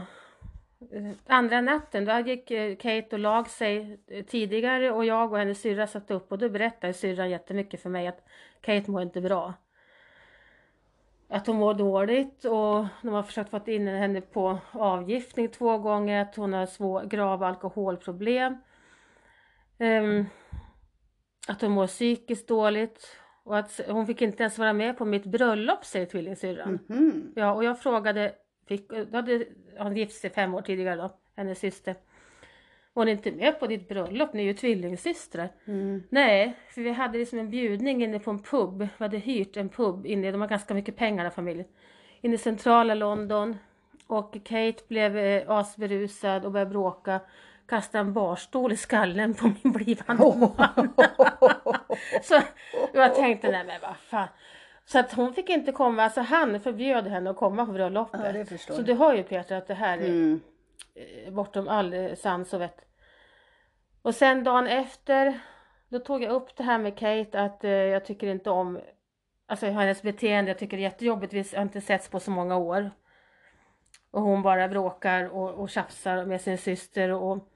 Eh, 0.92 1.12
andra 1.28 1.62
natten 1.62 2.06
då 2.06 2.20
gick 2.20 2.48
Kate 2.82 3.08
och 3.12 3.20
lag 3.20 3.50
sig 3.50 4.00
tidigare 4.28 4.92
och 4.92 5.06
jag 5.06 5.32
och 5.32 5.38
hennes 5.38 5.62
syrra 5.62 5.88
satt 5.88 6.12
upp 6.12 6.32
och 6.32 6.38
då 6.38 6.50
berättade 6.50 6.94
syrran 6.94 7.30
jättemycket 7.30 7.82
för 7.82 7.90
mig 7.90 8.08
att 8.08 8.26
Kate 8.62 8.92
mår 8.92 9.02
inte 9.02 9.22
bra. 9.22 9.54
Att 11.34 11.48
hon 11.48 11.56
mår 11.56 11.74
dåligt 11.74 12.46
och 12.46 12.86
de 13.02 13.08
har 13.14 13.24
försökt 13.24 13.50
få 13.50 13.62
in 13.66 13.88
henne 13.88 14.22
på 14.22 14.60
avgiftning 14.72 15.50
två 15.50 15.78
gånger, 15.78 16.22
att 16.22 16.36
hon 16.36 16.54
har 16.54 16.66
svår, 16.66 17.04
grava 17.04 17.48
alkoholproblem. 17.48 18.58
Ehm, 19.78 20.26
att 21.48 21.62
hon 21.62 21.72
mår 21.72 21.88
psykiskt 21.88 22.48
dåligt 22.48 23.18
och 23.44 23.58
att 23.58 23.82
hon 23.90 24.08
fick 24.08 24.22
inte 24.22 24.44
ens 24.44 24.58
vara 24.58 24.74
med 24.74 24.98
på 24.98 25.06
mitt 25.06 25.26
bröllop 25.26 25.86
säger 25.86 26.06
tvillingsyrran. 26.06 26.80
Mhm. 26.88 27.34
Ja, 27.36 27.54
och 27.54 27.64
jag 27.64 27.80
frågade, 27.80 28.36
fick, 28.68 28.90
då 28.90 29.18
hade 29.18 29.46
han 29.78 29.98
gift 29.98 30.16
sig 30.16 30.30
fem 30.30 30.54
år 30.54 30.62
tidigare 30.62 30.96
då, 30.96 31.12
hennes 31.36 31.60
syster. 31.60 31.96
Var 32.94 33.06
ni 33.06 33.12
inte 33.12 33.32
med 33.32 33.60
på 33.60 33.68
ditt 33.68 33.88
bröllop? 33.90 34.34
Ni 34.34 34.42
är 34.42 34.46
ju 34.46 34.54
tvillingsystrar. 34.54 35.50
Mm. 35.66 36.04
Nej, 36.10 36.54
för 36.70 36.82
vi 36.82 36.92
hade 36.92 37.18
liksom 37.18 37.40
en 37.40 37.50
bjudning 37.50 38.04
inne 38.04 38.20
på 38.20 38.32
en 38.32 38.44
pub. 38.44 38.80
Vi 38.80 38.88
hade 38.98 39.18
hyrt 39.18 39.58
en 39.58 39.70
pub 39.70 40.06
inne, 40.06 40.32
de 40.32 40.42
har 40.42 40.48
ganska 40.48 40.74
mycket 40.74 40.98
pengar 40.98 41.24
den 41.24 41.32
familjen. 41.32 41.68
Inne 42.22 42.36
i 42.36 42.38
centrala 42.38 42.94
London. 42.96 43.58
Och 44.08 44.34
Kate 44.44 44.84
blev 44.88 45.18
eh, 45.18 45.50
asberusad 45.50 46.46
och 46.46 46.52
började 46.52 46.72
bråka. 46.72 47.20
Kastade 47.66 48.00
en 48.00 48.14
barstol 48.14 48.72
i 48.72 48.78
skallen 48.78 49.34
på 49.34 49.52
min 49.64 49.74
blivande 49.74 50.24
man. 50.24 50.94
Så 52.24 52.42
jag 52.94 53.16
tänkte, 53.16 53.52
nej 53.52 53.64
men 53.68 53.82
vad 53.82 53.98
fan. 53.98 54.28
Så 54.86 55.00
att 55.00 55.14
hon 55.14 55.34
fick 55.34 55.50
inte 55.50 55.72
komma, 55.72 56.04
alltså 56.04 56.22
han 56.22 56.60
förbjöd 56.60 57.08
henne 57.08 57.30
att 57.30 57.36
komma 57.38 57.66
på 57.66 57.72
bröllopet. 57.72 58.22
Ja, 58.24 58.32
det 58.32 58.58
Så 58.58 58.82
du 58.82 58.94
hör 58.94 59.14
ju 59.14 59.24
Peter 59.24 59.58
att 59.58 59.68
det 59.68 59.74
här 59.74 59.98
är 59.98 60.06
Mm. 60.06 60.40
Eh, 60.96 61.34
bortom 61.34 61.68
all 61.68 61.94
eh, 61.94 62.16
sans 62.16 62.54
och 62.54 62.62
vett. 62.62 62.86
Och 64.02 64.16
sen 64.16 64.44
dagen 64.44 64.68
efter, 64.68 65.40
då 65.90 66.00
tog 66.00 66.24
jag 66.24 66.32
upp 66.32 66.56
det 66.56 66.64
här 66.64 66.78
med 66.78 66.98
Kate 66.98 67.42
att 67.42 67.64
eh, 67.64 67.72
jag 67.72 68.06
tycker 68.06 68.28
inte 68.28 68.50
om 68.50 68.80
alltså 69.46 69.66
hennes 69.66 70.02
beteende. 70.02 70.52
Jag 70.52 70.58
tycker 70.58 70.78
det 70.78 70.82
är 70.84 70.90
jättejobbigt. 70.90 71.34
Vi 71.34 71.46
har 71.56 71.62
inte 71.62 71.82
setts 71.82 72.10
på 72.10 72.20
så 72.20 72.32
många 72.32 72.58
år. 72.58 72.92
Och 74.12 74.22
hon 74.22 74.42
bara 74.42 74.68
bråkar 74.68 75.30
och, 75.30 75.50
och 75.50 75.70
tjafsar 75.70 76.26
med 76.26 76.42
sin 76.42 76.58
syster 76.58 77.10
och 77.10 77.48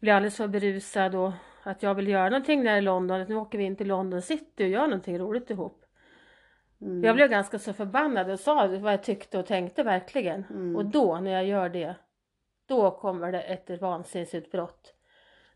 blir 0.00 0.12
alldeles 0.12 0.36
för 0.36 0.48
berusad 0.48 1.14
och 1.14 1.32
att 1.62 1.82
jag 1.82 1.94
vill 1.94 2.08
göra 2.08 2.28
någonting 2.28 2.64
där 2.64 2.76
i 2.76 2.80
London. 2.80 3.20
Att 3.20 3.28
nu 3.28 3.34
åker 3.34 3.58
vi 3.58 3.64
in 3.64 3.76
till 3.76 3.88
London 3.88 4.22
City 4.22 4.64
och 4.64 4.68
gör 4.68 4.86
någonting 4.86 5.18
roligt 5.18 5.50
ihop. 5.50 5.84
Mm. 6.80 7.04
Jag 7.04 7.14
blev 7.14 7.28
ganska 7.28 7.58
så 7.58 7.72
förbannad 7.72 8.30
och 8.30 8.40
sa 8.40 8.66
vad 8.66 8.92
jag 8.92 9.02
tyckte 9.02 9.38
och 9.38 9.46
tänkte 9.46 9.82
verkligen. 9.82 10.44
Mm. 10.50 10.76
Och 10.76 10.84
då 10.84 11.18
när 11.18 11.30
jag 11.30 11.44
gör 11.44 11.68
det, 11.68 11.94
då 12.66 12.90
kommer 12.90 13.32
det 13.32 13.42
ett 13.42 13.80
vansinnesutbrott. 13.80 14.94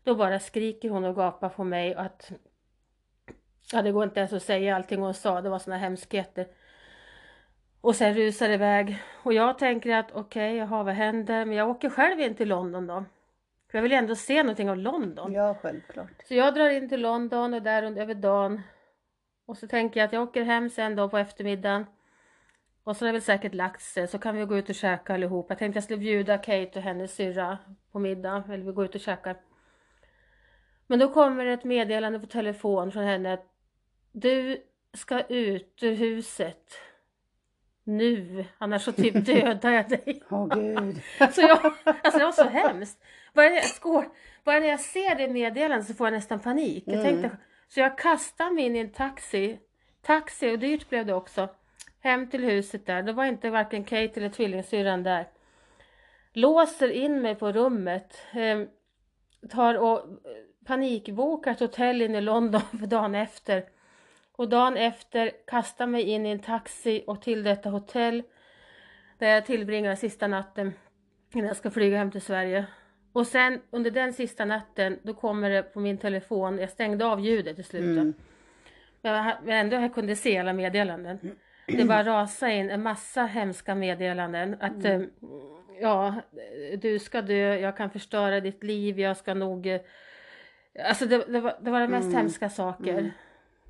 Då 0.03 0.15
bara 0.15 0.39
skriker 0.39 0.89
hon 0.89 1.05
och 1.05 1.15
gapar 1.15 1.49
på 1.49 1.63
mig 1.63 1.95
och 1.95 2.01
att 2.01 2.31
Ja 3.71 3.81
det 3.81 3.91
går 3.91 4.03
inte 4.03 4.19
ens 4.19 4.33
att 4.33 4.43
säga 4.43 4.75
allting 4.75 5.01
hon 5.01 5.13
sa, 5.13 5.41
det 5.41 5.49
var 5.49 5.59
såna 5.59 5.77
hemskheter. 5.77 6.47
Och 7.81 7.95
sen 7.95 8.13
rusar 8.13 8.47
det 8.47 8.53
iväg. 8.53 9.03
Och 9.23 9.33
jag 9.33 9.57
tänker 9.57 9.95
att 9.95 10.11
okej, 10.11 10.55
jaha 10.55 10.83
vad 10.83 10.93
händer? 10.93 11.45
Men 11.45 11.57
jag 11.57 11.69
åker 11.69 11.89
själv 11.89 12.19
in 12.19 12.35
till 12.35 12.47
London 12.47 12.87
då. 12.87 13.05
För 13.71 13.77
jag 13.77 13.83
vill 13.83 13.91
ändå 13.91 14.15
se 14.15 14.43
någonting 14.43 14.69
av 14.69 14.77
London. 14.77 15.33
Ja, 15.33 15.55
självklart. 15.61 16.27
Så 16.27 16.33
jag 16.33 16.53
drar 16.53 16.69
in 16.69 16.89
till 16.89 17.01
London 17.01 17.53
och 17.53 17.61
där 17.61 17.83
under 17.83 18.01
över 18.01 18.13
dagen. 18.13 18.61
Och 19.45 19.57
så 19.57 19.67
tänker 19.67 19.99
jag 19.99 20.07
att 20.07 20.13
jag 20.13 20.23
åker 20.23 20.43
hem 20.43 20.69
sen 20.69 20.95
då 20.95 21.09
på 21.09 21.17
eftermiddagen. 21.17 21.85
Och 22.89 22.97
så 22.97 23.05
har 23.05 23.07
det 23.07 23.11
väl 23.13 23.21
säkert 23.21 23.53
lagt 23.53 23.81
sig 23.81 24.07
så 24.07 24.19
kan 24.19 24.35
vi 24.37 24.45
gå 24.45 24.57
ut 24.57 24.69
och 24.69 24.75
käka 24.75 25.13
allihop. 25.13 25.45
Jag 25.49 25.57
tänkte 25.57 25.77
jag 25.77 25.83
skulle 25.83 25.99
bjuda 25.99 26.37
Kate 26.37 26.71
och 26.75 26.81
hennes 26.81 27.15
syrra 27.15 27.57
på 27.91 27.99
middag. 27.99 28.43
Eller 28.47 28.65
vi 28.65 28.71
går 28.71 28.85
ut 28.85 28.95
och 28.95 29.01
käkar. 29.01 29.35
Men 30.87 30.99
då 30.99 31.13
kommer 31.13 31.45
ett 31.45 31.63
meddelande 31.63 32.19
på 32.19 32.25
telefon 32.25 32.91
från 32.91 33.03
henne 33.03 33.33
att 33.33 33.45
du 34.11 34.63
ska 34.93 35.21
ut 35.21 35.79
ur 35.81 35.95
huset. 35.95 36.73
Nu, 37.83 38.45
annars 38.57 38.81
så 38.81 38.91
typ 38.91 39.13
dödar 39.25 39.71
jag 39.71 39.89
dig. 39.89 40.23
Åh 40.29 40.47
gud. 40.47 41.01
Så 41.33 41.41
jag, 41.41 41.73
alltså 41.83 42.19
det 42.19 42.25
var 42.25 42.31
så 42.31 42.49
hemskt. 42.49 43.03
Bara 43.33 43.49
när 43.49 43.55
jag, 43.55 43.65
skår, 43.65 44.05
bara 44.43 44.59
när 44.59 44.67
jag 44.67 44.79
ser 44.79 45.15
det 45.15 45.27
meddelandet 45.29 45.87
så 45.87 45.93
får 45.93 46.07
jag 46.07 46.13
nästan 46.13 46.39
panik. 46.39 46.83
Jag 46.87 46.95
Mm. 46.99 47.05
tänkte, 47.05 47.37
så 47.67 47.79
jag 47.79 47.97
kastar 47.97 48.51
mig 48.51 48.63
in 48.65 48.75
i 48.75 48.79
en 48.79 48.91
taxi. 48.91 49.59
Taxi, 50.01 50.55
och 50.55 50.59
dyrt 50.59 50.89
blev 50.89 51.05
det 51.05 51.13
också. 51.13 51.49
Hem 52.01 52.27
till 52.29 52.43
huset 52.43 52.85
där. 52.85 53.03
Det 53.03 53.13
var 53.13 53.25
inte 53.25 53.49
varken 53.49 53.83
Kate 53.83 54.11
eller 54.19 54.29
tvillingsyrran 54.29 55.03
där. 55.03 55.27
Låser 56.33 56.89
in 56.91 57.21
mig 57.21 57.35
på 57.35 57.51
rummet. 57.51 58.17
Eh, 58.33 58.61
tar 59.49 59.75
och 59.75 59.99
eh, 59.99 60.05
panikbokar 60.65 61.51
ett 61.51 61.59
hotell 61.59 62.01
inne 62.01 62.17
i 62.17 62.21
London 62.21 62.61
för 62.61 62.87
dagen 62.87 63.15
efter. 63.15 63.63
Och 64.31 64.49
dagen 64.49 64.77
efter 64.77 65.31
kastar 65.47 65.87
mig 65.87 66.03
in 66.03 66.25
i 66.25 66.29
en 66.31 66.39
taxi 66.39 67.03
och 67.07 67.21
till 67.21 67.43
detta 67.43 67.69
hotell. 67.69 68.23
Där 69.17 69.27
jag 69.29 69.45
tillbringar 69.45 69.95
sista 69.95 70.27
natten 70.27 70.73
innan 71.33 71.47
jag 71.47 71.57
ska 71.57 71.69
flyga 71.71 71.97
hem 71.97 72.11
till 72.11 72.21
Sverige. 72.21 72.65
Och 73.13 73.27
sen 73.27 73.61
under 73.69 73.91
den 73.91 74.13
sista 74.13 74.45
natten 74.45 74.99
då 75.03 75.13
kommer 75.13 75.49
det 75.49 75.63
på 75.63 75.79
min 75.79 75.97
telefon, 75.97 76.57
jag 76.59 76.69
stängde 76.69 77.05
av 77.05 77.19
ljudet 77.19 77.59
i 77.59 77.63
slutet. 77.63 77.89
Mm. 77.89 78.13
Men 79.01 79.13
jag- 79.25 79.35
men 79.43 79.53
ändå 79.55 79.75
jag 79.77 79.93
kunde 79.93 80.15
se 80.15 80.37
alla 80.37 80.53
meddelanden. 80.53 81.19
Det 81.77 81.85
bara 81.85 82.03
rasade 82.03 82.53
in 82.53 82.69
en 82.69 82.83
massa 82.83 83.25
hemska 83.25 83.75
meddelanden. 83.75 84.57
Att 84.59 84.85
eh, 84.85 84.99
ja, 85.81 86.15
du 86.81 86.99
ska 86.99 87.21
dö, 87.21 87.55
jag 87.59 87.77
kan 87.77 87.89
förstöra 87.89 88.39
ditt 88.39 88.63
liv, 88.63 88.99
jag 88.99 89.17
ska 89.17 89.33
nog... 89.33 89.67
eh, 89.67 89.79
Alltså 90.89 91.05
det, 91.05 91.17
det, 91.27 91.39
var, 91.39 91.55
det 91.61 91.71
var 91.71 91.79
det 91.79 91.87
mest 91.87 92.05
Mm. 92.05 92.17
hemska 92.17 92.49
saker. 92.49 93.11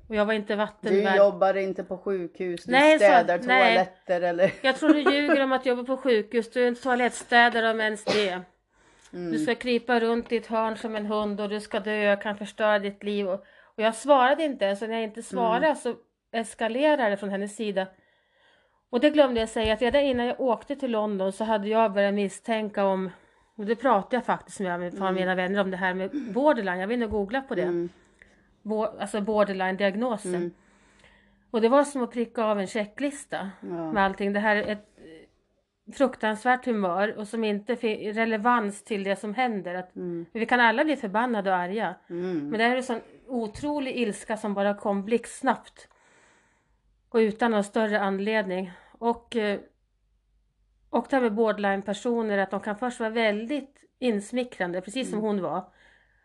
Och 0.08 0.14
jag 0.14 0.24
var 0.24 0.32
inte 0.32 0.52
Du 0.52 0.56
vattenvärd. 0.56 1.16
jobbar 1.16 1.56
inte 1.56 1.84
på 1.84 1.98
sjukhus, 1.98 2.64
du 2.64 2.72
Nej, 2.72 2.98
så- 2.98 3.04
städar 3.04 3.38
nej. 3.38 3.74
toaletter 3.74 4.20
eller? 4.20 4.52
Jag 4.62 4.76
tror 4.76 4.88
du 4.94 5.00
ljuger 5.00 5.40
om 5.44 5.52
att 5.52 5.66
jobba 5.66 5.84
på 5.84 5.96
sjukhus. 6.02 6.50
Du 6.50 6.62
är 6.64 6.68
en 6.68 6.74
toalettstädare 6.74 7.70
om 7.70 7.80
ens 7.80 8.04
det. 8.04 8.40
Mm. 9.12 9.32
Du 9.32 9.38
ska 9.38 9.54
krypa 9.54 10.00
runt 10.00 10.32
i 10.32 10.36
ett 10.36 10.46
hörn 10.46 10.76
som 10.76 10.96
en 10.96 11.06
hund 11.06 11.40
och 11.40 11.48
du 11.48 11.60
ska 11.60 11.80
dö, 11.80 11.94
jag 11.96 12.22
kan 12.22 12.36
förstöra 12.36 12.78
ditt 12.78 13.02
liv. 13.02 13.28
Och, 13.28 13.44
och 13.64 13.82
jag 13.82 13.94
svarade 13.94 14.44
inte 14.44 14.70
och 14.70 14.80
när 14.88 14.94
jag 14.94 15.02
inte 15.02 15.22
svarade 15.22 15.66
Mm. 15.66 15.76
så 15.76 15.94
eskalerade 16.32 17.16
från 17.16 17.30
hennes 17.30 17.56
sida. 17.56 17.86
Och 18.90 19.00
det 19.00 19.10
glömde 19.10 19.40
jag 19.40 19.48
säga 19.48 19.74
att 19.74 19.82
redan 19.82 20.02
innan 20.02 20.26
jag 20.26 20.40
åkte 20.40 20.76
till 20.76 20.90
London 20.90 21.32
så 21.32 21.44
hade 21.44 21.68
jag 21.68 21.92
börjat 21.92 22.14
misstänka 22.14 22.84
om, 22.84 23.10
och 23.56 23.66
det 23.66 23.76
pratade 23.76 24.16
jag 24.16 24.24
faktiskt 24.24 24.60
med 24.60 24.80
med 24.80 24.94
mm. 24.94 25.14
mina 25.14 25.34
vänner 25.34 25.60
om 25.60 25.70
det 25.70 25.76
här 25.76 25.94
med 25.94 26.10
borderline, 26.34 26.80
jag 26.80 26.88
vill 26.88 26.98
nog 26.98 27.10
googla 27.10 27.40
på 27.40 27.54
det. 27.54 27.62
Mm. 27.62 27.88
Bo, 28.62 28.84
alltså 28.84 29.20
borderline-diagnosen. 29.20 30.34
Mm. 30.34 30.50
Och 31.50 31.60
det 31.60 31.68
var 31.68 31.84
som 31.84 32.02
att 32.02 32.12
pricka 32.12 32.44
av 32.44 32.60
en 32.60 32.66
checklista 32.66 33.50
Ja. 33.60 33.92
med 33.92 34.04
allting. 34.04 34.32
Det 34.32 34.40
här 34.40 34.56
är 34.56 34.72
ett 34.72 34.86
eh, 34.98 35.92
fruktansvärt 35.94 36.66
humör 36.66 37.18
och 37.18 37.28
som 37.28 37.44
inte 37.44 37.72
har 37.72 38.12
relevans 38.12 38.84
till 38.84 39.04
det 39.04 39.16
som 39.16 39.34
händer. 39.34 39.74
Att, 39.74 39.96
Mm. 39.96 40.26
Vi 40.32 40.46
kan 40.46 40.60
alla 40.60 40.84
bli 40.84 40.96
förbannade 40.96 41.50
och 41.50 41.56
arga. 41.56 41.94
Mm. 42.10 42.48
Men 42.48 42.58
det 42.58 42.64
här 42.64 42.72
är 42.72 42.76
en 42.76 42.82
sån 42.82 43.00
otrolig 43.26 43.96
ilska 43.96 44.36
som 44.36 44.54
bara 44.54 44.74
kom 44.74 45.04
blixtsnabbt. 45.04 45.88
Och 47.10 47.18
utan 47.18 47.50
någon 47.50 47.64
större 47.64 48.00
anledning. 48.00 48.72
Och, 48.92 49.36
eh, 49.36 49.60
och 50.90 51.06
det 51.10 51.16
här 51.16 51.22
med 51.22 51.34
borderline-personer, 51.34 52.38
att 52.38 52.50
de 52.50 52.60
kan 52.60 52.76
först 52.76 53.00
vara 53.00 53.10
väldigt 53.10 53.84
insmickrande, 53.98 54.80
precis 54.80 55.10
som 55.10 55.18
hon 55.18 55.42
var. 55.42 55.64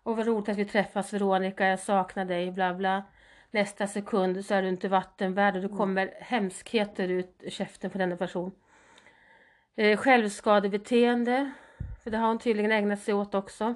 Och 0.03 0.17
vad 0.17 0.27
roligt 0.27 0.49
att 0.49 0.57
vi 0.57 0.65
träffas 0.65 1.13
Veronica, 1.13 1.67
jag 1.67 1.79
saknar 1.79 2.25
dig, 2.25 2.51
bla 2.51 2.73
bla. 2.73 3.03
Nästa 3.51 3.87
sekund 3.87 4.45
så 4.45 4.53
är 4.53 4.61
du 4.61 4.69
inte 4.69 4.87
vattenvärd 4.87 5.55
och 5.55 5.61
det 5.61 5.77
kommer 5.77 6.13
hemskheter 6.19 7.07
ut 7.07 7.43
käften 7.47 7.89
på 7.89 7.97
denna 7.97 8.17
person. 8.17 8.51
Eh, 9.75 9.97
självskadebeteende, 9.97 11.51
för 12.03 12.11
det 12.11 12.17
har 12.17 12.27
hon 12.27 12.39
tydligen 12.39 12.71
ägnat 12.71 12.99
sig 12.99 13.13
åt 13.13 13.35
också. 13.35 13.75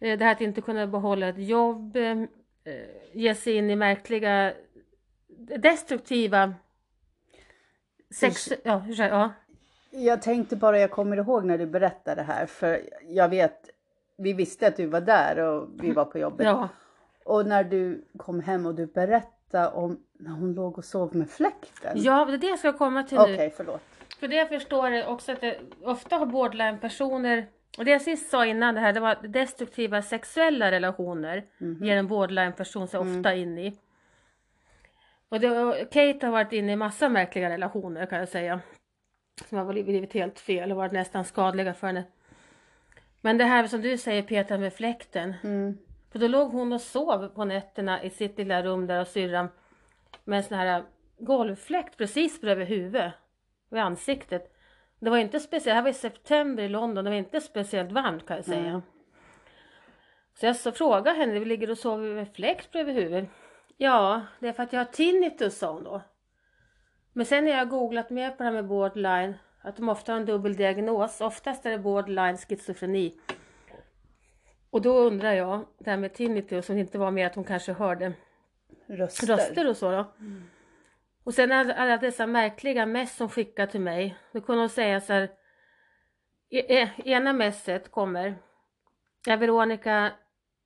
Eh, 0.00 0.18
det 0.18 0.24
här 0.24 0.32
att 0.32 0.40
inte 0.40 0.60
kunna 0.60 0.86
behålla 0.86 1.28
ett 1.28 1.48
jobb, 1.48 1.96
eh, 1.96 2.24
ge 3.12 3.34
sig 3.34 3.56
in 3.56 3.70
i 3.70 3.76
märkliga 3.76 4.52
destruktiva 5.46 6.54
sex... 8.14 8.52
Ja, 8.62 8.82
ursäkta, 8.88 9.16
ja. 9.16 9.32
Jag 9.90 10.22
tänkte 10.22 10.56
bara, 10.56 10.78
jag 10.78 10.90
kommer 10.90 11.16
ihåg 11.16 11.44
när 11.44 11.58
du 11.58 11.66
berättade 11.66 12.20
det 12.20 12.22
här, 12.22 12.46
för 12.46 12.82
jag 13.08 13.28
vet, 13.28 13.70
vi 14.16 14.32
visste 14.32 14.66
att 14.66 14.76
du 14.76 14.86
var 14.86 15.00
där 15.00 15.38
och 15.38 15.68
vi 15.74 15.92
var 15.92 16.04
på 16.04 16.18
jobbet. 16.18 16.46
ja. 16.46 16.68
Och 17.24 17.46
när 17.46 17.64
du 17.64 18.04
kom 18.16 18.40
hem 18.40 18.66
och 18.66 18.74
du 18.74 18.86
berättade 18.86 19.68
om 19.68 20.00
när 20.12 20.30
hon 20.30 20.54
låg 20.54 20.78
och 20.78 20.84
sov 20.84 21.16
med 21.16 21.30
fläkten. 21.30 21.92
Ja, 22.02 22.24
det 22.24 22.32
är 22.32 22.38
det 22.38 22.46
jag 22.46 22.58
ska 22.58 22.72
komma 22.72 23.02
till 23.02 23.18
Okej, 23.18 23.36
nu. 23.38 23.50
förlåt. 23.56 23.82
För 24.20 24.28
det 24.28 24.36
jag 24.36 24.48
förstår 24.48 24.90
är 24.90 25.06
också 25.06 25.32
att 25.32 25.40
det 25.40 25.58
ofta 25.82 26.16
har 26.16 26.26
borderline-personer, 26.26 27.46
och 27.78 27.84
det 27.84 27.90
jag 27.90 28.02
sist 28.02 28.30
sa 28.30 28.46
innan 28.46 28.74
det 28.74 28.80
här, 28.80 28.92
det 28.92 29.00
var 29.00 29.16
destruktiva 29.28 30.02
sexuella 30.02 30.70
relationer 30.70 31.44
ger 31.80 31.96
en 31.96 32.08
borderline-person 32.08 32.88
sig 32.88 33.00
ofta 33.00 33.34
in 33.34 33.58
i. 33.58 33.76
Och 35.34 35.40
det, 35.40 35.60
och 35.60 35.90
Kate 35.90 36.26
har 36.26 36.30
varit 36.30 36.52
inne 36.52 36.72
i 36.72 36.76
massa 36.76 37.08
märkliga 37.08 37.50
relationer 37.50 38.06
kan 38.06 38.18
jag 38.18 38.28
säga. 38.28 38.60
Som 39.48 39.58
har 39.58 39.64
blivit 39.64 40.12
helt 40.12 40.40
fel 40.40 40.70
och 40.70 40.76
varit 40.76 40.92
nästan 40.92 41.24
skadliga 41.24 41.74
för 41.74 41.86
henne. 41.86 42.04
Men 43.20 43.38
det 43.38 43.44
här 43.44 43.66
som 43.66 43.82
du 43.82 43.98
säger 43.98 44.22
Peter 44.22 44.58
med 44.58 44.72
fläkten. 44.72 45.34
Mm. 45.42 45.78
För 46.12 46.18
då 46.18 46.28
låg 46.28 46.50
hon 46.50 46.72
och 46.72 46.80
sov 46.80 47.28
på 47.28 47.44
nätterna 47.44 48.02
i 48.02 48.10
sitt 48.10 48.38
lilla 48.38 48.62
rum 48.62 48.86
där 48.86 49.00
och 49.00 49.06
syrran 49.06 49.48
med 50.24 50.36
en 50.36 50.42
sån 50.42 50.58
här 50.58 50.84
golvfläkt 51.18 51.96
precis 51.96 52.40
bredvid 52.40 52.66
huvudet. 52.66 53.12
Vid 53.70 53.80
ansiktet. 53.80 54.56
Det 54.98 55.10
var 55.10 55.18
inte 55.18 55.40
speciellt, 55.40 55.64
det 55.64 55.74
här 55.74 55.82
var 55.82 55.90
i 55.90 55.94
september 55.94 56.62
i 56.62 56.68
London, 56.68 57.04
det 57.04 57.10
var 57.10 57.16
inte 57.16 57.40
speciellt 57.40 57.92
varmt 57.92 58.26
kan 58.26 58.36
jag 58.36 58.44
säga. 58.44 58.72
Nej. 58.72 58.82
Så 60.34 60.46
jag 60.46 60.56
så 60.56 60.72
frågade 60.72 61.18
henne, 61.18 61.38
vi 61.38 61.44
ligger 61.44 61.70
och 61.70 61.78
sover 61.78 62.14
med 62.14 62.34
fläkt 62.34 62.72
bredvid 62.72 62.94
huvudet. 62.94 63.28
Ja, 63.76 64.22
det 64.40 64.48
är 64.48 64.52
för 64.52 64.62
att 64.62 64.72
jag 64.72 64.80
har 64.80 64.84
tinnitus 64.84 65.58
sa 65.58 65.72
hon 65.72 65.84
då. 65.84 66.02
Men 67.12 67.26
sen 67.26 67.44
när 67.44 67.50
jag 67.50 67.58
har 67.58 67.64
googlat 67.64 68.10
mer 68.10 68.30
på 68.30 68.36
det 68.36 68.44
här 68.44 68.52
med 68.52 68.66
borderline, 68.66 69.34
att 69.60 69.76
de 69.76 69.88
ofta 69.88 70.12
har 70.12 70.20
en 70.20 70.26
dubbeldiagnos, 70.26 71.20
oftast 71.20 71.66
är 71.66 71.70
det 71.70 71.78
borderline 71.78 72.36
schizofreni. 72.36 73.20
Och 74.70 74.82
då 74.82 74.98
undrar 74.98 75.32
jag, 75.32 75.66
det 75.78 75.90
här 75.90 75.96
med 75.96 76.14
tinnitus, 76.14 76.66
som 76.66 76.78
inte 76.78 76.98
var 76.98 77.10
med 77.10 77.26
att 77.26 77.34
hon 77.34 77.44
kanske 77.44 77.72
hörde 77.72 78.12
Röster. 78.86 79.26
röster 79.26 79.68
och 79.68 79.76
så 79.76 79.90
då. 79.90 80.14
Och 81.24 81.34
sen 81.34 81.52
alla, 81.52 81.74
alla 81.74 81.96
dessa 81.96 82.26
märkliga 82.26 82.86
mess 82.86 83.16
som 83.16 83.28
skickar 83.28 83.66
till 83.66 83.80
mig. 83.80 84.16
Då 84.32 84.40
kunde 84.40 84.62
hon 84.62 84.68
säga 84.68 85.00
så 85.00 85.12
här. 85.12 85.30
E, 86.50 86.80
e, 86.80 86.90
ena 87.04 87.32
messet 87.32 87.90
kommer. 87.90 88.34
Ja 89.26 89.36
Veronica, 89.36 90.12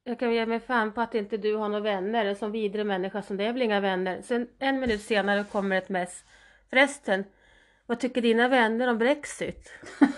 jag 0.08 0.18
kan 0.18 0.32
ge 0.34 0.46
mig 0.46 0.60
fan 0.60 0.92
på 0.92 1.00
att 1.00 1.14
inte 1.14 1.36
du 1.36 1.54
har 1.56 1.68
några 1.68 1.82
vänner. 1.82 2.24
En 2.24 2.36
sån 2.36 2.52
vidrig 2.52 2.86
människa 2.86 3.22
som 3.22 3.36
det 3.36 3.44
är 3.44 3.52
väl 3.52 3.62
inga 3.62 3.80
vänner. 3.80 4.22
Sen 4.22 4.48
en 4.58 4.80
minut 4.80 5.02
senare 5.02 5.44
kommer 5.52 5.76
ett 5.76 5.88
mess. 5.88 6.24
Förresten, 6.70 7.24
vad 7.86 8.00
tycker 8.00 8.22
dina 8.22 8.48
vänner 8.48 8.88
om 8.88 8.98
Brexit? 8.98 9.72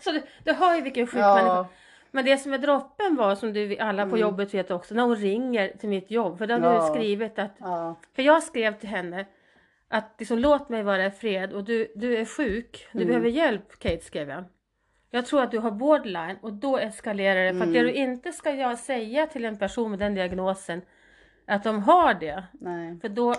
så 0.00 0.10
du, 0.12 0.22
du 0.44 0.52
hör 0.52 0.74
ju 0.76 0.80
vilken 0.82 1.06
sjuk 1.06 1.14
människa. 1.14 1.46
Ja, 1.46 1.68
Men 2.10 2.24
det 2.24 2.36
som 2.38 2.52
är 2.52 2.58
droppen 2.58 3.16
var, 3.16 3.34
som 3.34 3.52
du 3.52 3.78
alla 3.78 4.06
på 4.06 4.18
jobbet 4.18 4.54
vet 4.54 4.70
också, 4.70 4.94
när 4.94 5.02
hon 5.02 5.16
ringer 5.16 5.68
till 5.80 5.88
mitt 5.88 6.10
jobb. 6.10 6.38
För 6.38 6.46
då 6.46 6.54
Mm. 6.54 6.72
Ja. 6.72 6.86
du 6.86 6.94
skrivit 6.94 7.38
att, 7.38 7.54
ja, 7.58 7.94
för 8.16 8.22
jag 8.22 8.42
skrev 8.42 8.78
till 8.78 8.88
henne 8.88 9.26
att 9.88 10.14
liksom, 10.18 10.38
låt 10.38 10.68
mig 10.68 10.82
vara 10.82 11.06
i 11.06 11.10
fred 11.10 11.52
och 11.52 11.64
du, 11.64 11.92
du 11.96 12.16
är 12.16 12.24
sjuk, 12.24 12.88
du 12.92 12.98
Mm. 12.98 13.08
behöver 13.08 13.28
hjälp 13.28 13.78
Kate 13.78 14.00
skrev 14.04 14.28
jag. 14.28 14.44
Jag 15.10 15.26
tror 15.26 15.42
att 15.42 15.50
du 15.50 15.58
har 15.58 15.70
borderline 15.70 16.36
och 16.40 16.52
då 16.52 16.78
eskalerar 16.78 17.44
det. 17.44 17.58
För 17.58 17.66
att 17.66 17.72
det 17.72 17.78
Mm. 17.78 17.92
du 17.92 17.98
inte 17.98 18.32
ska 18.32 18.50
jag 18.54 18.78
säga 18.78 19.26
till 19.26 19.44
en 19.44 19.58
person 19.58 19.90
med 19.90 19.98
den 19.98 20.14
diagnosen 20.14 20.82
att 21.46 21.64
de 21.64 21.82
har 21.82 22.14
det. 22.14 22.44
nej. 22.52 23.00
För 23.00 23.08
då, 23.08 23.34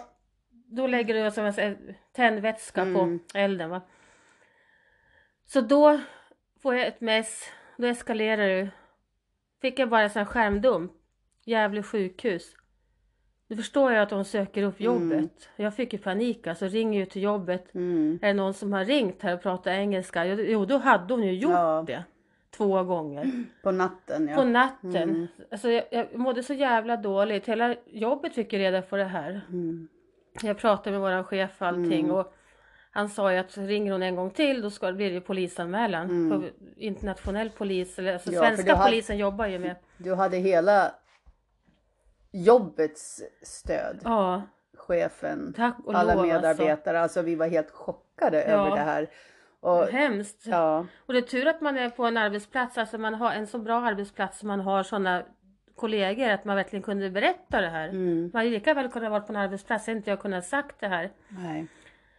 då 0.49 0.87
lägger 0.87 1.23
du 1.23 1.31
som 1.31 1.53
säger, 1.53 1.77
tändvätska 2.11 2.81
Mm. 2.81 3.19
på 3.29 3.37
elden. 3.37 3.69
Va? 3.69 3.81
Så 5.45 5.61
då 5.61 5.99
får 6.61 6.75
jag 6.75 6.87
ett 6.87 7.01
mess, 7.01 7.49
då 7.77 7.87
eskalerar 7.87 8.47
det. 8.47 8.69
Fick 9.61 9.79
jag 9.79 9.89
bara 9.89 10.01
en 10.01 10.09
sån 10.09 10.25
skärmdump. 10.25 10.91
Gävle 11.45 11.83
sjukhus. 11.83 12.55
Då 13.51 13.57
förstår 13.57 13.91
jag 13.91 14.01
att 14.03 14.09
de 14.09 14.25
söker 14.25 14.63
upp 14.63 14.81
jobbet. 14.81 15.49
Jag 15.55 15.75
fick 15.75 15.93
ju 15.93 15.99
panik 15.99 16.47
alltså, 16.47 16.67
ringer 16.67 16.99
ju 16.99 17.05
till 17.05 17.21
jobbet. 17.21 17.75
Mm. 17.75 18.19
Är 18.21 18.27
det 18.27 18.33
någon 18.33 18.53
som 18.53 18.73
har 18.73 18.85
ringt 18.85 19.21
här 19.21 19.33
och 19.33 19.41
pratar 19.41 19.71
engelska? 19.71 20.25
Jo, 20.25 20.65
då 20.65 20.77
hade 20.77 21.13
hon 21.13 21.23
ju 21.23 21.33
gjort 21.33 21.51
Ja. 21.51 21.83
det. 21.87 22.03
Två 22.57 22.83
gånger. 22.83 23.31
På 23.63 23.71
natten 23.71 24.27
ja. 24.27 24.35
På 24.35 24.43
natten. 24.43 24.95
Mm. 24.95 25.27
Alltså, 25.51 25.69
jag, 25.69 25.83
jag 25.91 26.15
mådde 26.15 26.43
så 26.43 26.53
jävla 26.53 26.97
dåligt. 26.97 27.45
Hela 27.45 27.75
jobbet 27.85 28.35
fick 28.35 28.53
ju 28.53 28.59
reda 28.59 28.81
på 28.81 28.97
det 28.97 29.03
här. 29.03 29.41
Mm. 29.49 29.87
Jag 30.41 30.57
pratade 30.57 30.91
med 30.91 31.01
våran 31.01 31.23
chef 31.23 31.51
och 31.61 31.67
allting 31.67 32.11
och 32.11 32.33
han 32.91 33.09
sa 33.09 33.33
ju 33.33 33.37
att 33.37 33.57
ringer 33.57 33.91
hon 33.91 34.03
en 34.03 34.15
gång 34.15 34.29
till 34.29 34.61
då 34.61 34.69
ska 34.69 34.87
det 34.87 34.93
bli 34.93 35.09
det 35.09 35.21
polisanmälan. 35.21 36.29
För 36.31 36.51
internationell 36.77 37.49
polis, 37.49 37.99
eller 37.99 38.13
alltså 38.13 38.29
Mm. 38.29 38.43
Ja, 38.43 38.49
svenska 38.49 38.77
polisen 38.77 39.17
jobbar 39.17 39.47
ju 39.47 39.59
med. 39.59 39.75
Du 39.97 40.15
hade 40.15 40.37
hela 40.37 40.91
jobbets 42.31 43.21
stöd. 43.43 43.99
Ja, 44.03 44.41
Chefen, 44.77 45.53
alla 45.87 46.15
lov 46.15 46.27
medarbetare. 46.27 46.99
Alltså. 47.01 47.21
vi 47.21 47.35
var 47.35 47.47
helt 47.47 47.71
chockade 47.71 48.43
över 48.43 48.69
det 48.69 48.81
här. 48.81 49.09
Och, 49.59 49.69
alltså. 49.79 49.95
Hemskt. 49.95 50.45
ja, 50.45 50.85
Och 51.05 51.13
det 51.13 51.19
är 51.19 51.23
tur 51.23 51.47
att 51.47 51.61
man 51.61 51.77
är 51.77 51.89
på 51.89 52.05
en 52.05 52.17
arbetsplats, 52.17 52.77
alltså 52.77 52.97
man 52.97 53.13
har 53.13 53.31
en 53.31 53.47
så 53.47 53.57
bra 53.59 53.79
arbetsplats 53.81 54.39
som 54.39 54.47
man 54.47 54.59
har 54.59 54.83
sådana 54.83 55.23
kollegor 55.75 56.29
att 56.29 56.45
man 56.45 56.55
verkligen 56.55 56.83
kunde 56.83 57.09
berätta 57.09 57.61
det 57.61 57.69
här. 57.69 57.89
mm, 57.89 58.21
Man 58.33 58.39
hade 58.39 58.49
lika 58.49 58.73
väl 58.73 58.91
kunnat 58.91 59.11
vara 59.11 59.21
på 59.21 59.33
en 59.33 59.37
arbetsplats, 59.37 59.89
inte 59.89 60.09
jag 60.09 60.19
kunnat 60.21 60.45
sagt 60.45 60.79
det 60.79 60.87
här. 60.87 61.11
nej. 61.29 61.67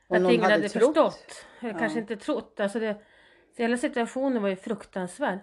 Och 0.09 0.17
Att 0.17 0.23
ingen 0.23 0.41
hade 0.43 0.55
hade 0.55 0.69
trott. 0.69 0.85
förstått. 0.95 1.47
Eller 1.61 1.79
kanske 1.79 1.99
inte 1.99 2.17
trott. 2.17 2.61
Alltså 2.61 2.79
det, 2.81 2.97
hela 3.57 3.77
situationen 3.77 4.43
var 4.43 4.49
ju 4.49 4.57
fruktansvärd. 4.57 5.39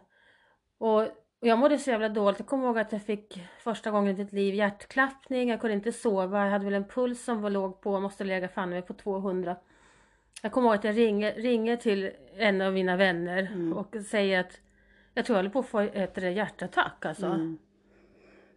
Och 0.79 1.07
och 1.41 1.47
jag 1.47 1.59
mådde 1.59 1.77
så 1.77 1.89
jävla 1.89 2.09
dåligt. 2.09 2.39
Jag 2.39 2.47
kommer 2.47 2.65
ihåg 2.65 2.79
att 2.79 2.91
jag 2.91 3.01
fick 3.01 3.43
första 3.59 3.91
gången 3.91 4.15
i 4.15 4.17
mitt 4.17 4.33
liv 4.33 4.55
hjärtklappning. 4.55 5.49
Jag 5.49 5.61
kunde 5.61 5.73
inte 5.73 5.91
sova. 5.91 6.43
Jag 6.43 6.51
hade 6.51 6.65
väl 6.65 6.73
en 6.73 6.87
puls 6.87 7.23
som 7.23 7.41
var 7.41 7.49
låg 7.49 7.81
på, 7.81 7.99
måste 7.99 8.23
lägga 8.23 8.47
fan 8.47 8.69
mig 8.69 8.81
på 8.81 8.93
200. 8.93 9.55
Jag 10.41 10.51
kommer 10.51 10.67
ihåg 10.69 10.75
att 10.75 10.83
jag 10.83 10.97
ringer, 10.97 11.33
ringer 11.33 11.75
till 11.75 12.11
en 12.37 12.61
av 12.61 12.73
mina 12.73 12.95
vänner 12.97 13.37
Mm. 13.53 13.73
och 13.73 13.95
säger 14.09 14.39
att 14.39 14.59
jag 15.13 15.25
tror 15.25 15.35
jag 15.35 15.39
håller 15.39 15.49
på 15.53 15.59
att 15.59 15.65
få 15.67 15.79
ett 15.79 16.35
hjärtattack 16.35 17.05
alltså. 17.05 17.25
Mm. 17.25 17.57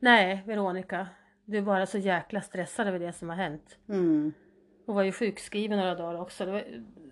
Nej, 0.00 0.42
Veronica. 0.46 1.06
Du 1.44 1.58
är 1.58 1.62
bara 1.62 1.86
så 1.86 1.98
jäkla 1.98 2.40
stressad 2.40 2.88
över 2.88 2.98
det 2.98 3.12
som 3.12 3.28
har 3.28 3.36
hänt. 3.36 3.78
Mm, 3.88 4.32
Och 4.86 4.94
var 4.94 5.02
ju 5.02 5.12
sjukskriven 5.12 5.78
några 5.78 5.94
dagar 5.94 6.20
också. 6.20 6.44
Det 6.46 6.52
var 6.52 6.64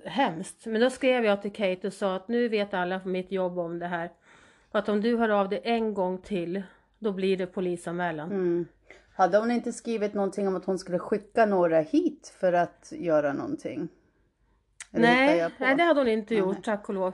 hemskt. 0.04 0.66
Men 0.66 0.80
då 0.80 0.90
skrev 0.90 1.24
jag 1.24 1.42
till 1.42 1.52
Kate 1.52 1.86
och 1.86 1.92
sa 1.92 2.16
att 2.16 2.28
nu 2.28 2.48
vet 2.48 2.74
alla 2.74 3.00
på 3.00 3.08
mitt 3.08 3.32
jobb 3.32 3.58
om 3.58 3.78
det 3.78 3.86
här. 3.86 4.10
Att 4.72 4.88
om 4.88 5.00
du 5.00 5.16
hör 5.16 5.28
av 5.28 5.48
dig 5.48 5.60
en 5.64 5.94
gång 5.94 6.18
till, 6.18 6.62
då 6.98 7.12
blir 7.12 7.36
det 7.36 7.46
polisanmälan. 7.46 8.30
mm. 8.32 8.66
Hade 9.14 9.38
hon 9.38 9.50
inte 9.50 9.72
skrivit 9.72 10.14
någonting 10.14 10.48
om 10.48 10.56
att 10.56 10.64
hon 10.64 10.78
skulle 10.78 10.98
skicka 10.98 11.46
några 11.46 11.80
hit 11.80 12.34
för 12.40 12.52
att 12.52 12.92
göra 12.96 13.32
någonting? 13.32 13.88
Eller 14.92 15.02
Nej, 15.08 15.50
nej, 15.58 15.76
det 15.76 15.82
hade 15.82 16.00
hon 16.00 16.08
inte 16.08 16.34
Nej. 16.34 16.42
gjort, 16.42 16.64
tack 16.64 16.88
och 16.88 16.94
lov. 16.94 17.12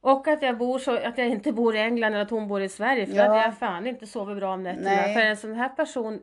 Och 0.00 0.28
att 0.28 0.42
jag 0.42 0.58
bor 0.58 0.78
så, 0.78 0.96
att 0.96 1.18
jag 1.18 1.28
inte 1.28 1.52
bor 1.52 1.76
i 1.76 1.78
England 1.78 2.12
eller 2.12 2.22
att 2.22 2.30
hon 2.30 2.48
bor 2.48 2.62
i 2.62 2.68
Sverige. 2.68 3.06
För 3.06 3.14
Ja. 3.14 3.22
då 3.24 3.28
hade 3.30 3.42
jag 3.42 3.58
fan 3.58 3.86
inte 3.86 4.06
sovit 4.06 4.36
bra 4.36 4.54
om 4.54 4.62
nätterna. 4.62 4.90
Nej. 4.90 5.14
För 5.14 5.20
en 5.20 5.36
sån 5.36 5.54
här 5.54 5.68
person, 5.68 6.20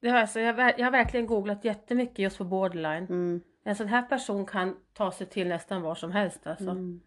det 0.00 0.08
har 0.08 0.18
alltså, 0.18 0.40
jag, 0.40 0.58
jag 0.78 0.84
har 0.86 0.90
verkligen 0.90 1.26
googlat 1.26 1.64
jättemycket 1.64 2.18
just 2.18 2.38
på 2.38 2.44
borderline. 2.44 3.04
Mm, 3.04 3.40
En 3.64 3.76
sån 3.76 3.88
här 3.88 4.02
person 4.02 4.46
kan 4.46 4.76
ta 4.94 5.10
sig 5.12 5.26
till 5.26 5.48
nästan 5.48 5.82
var 5.82 5.94
som 5.94 6.12
helst 6.12 6.46
alltså. 6.46 6.70
mm, 6.70 7.00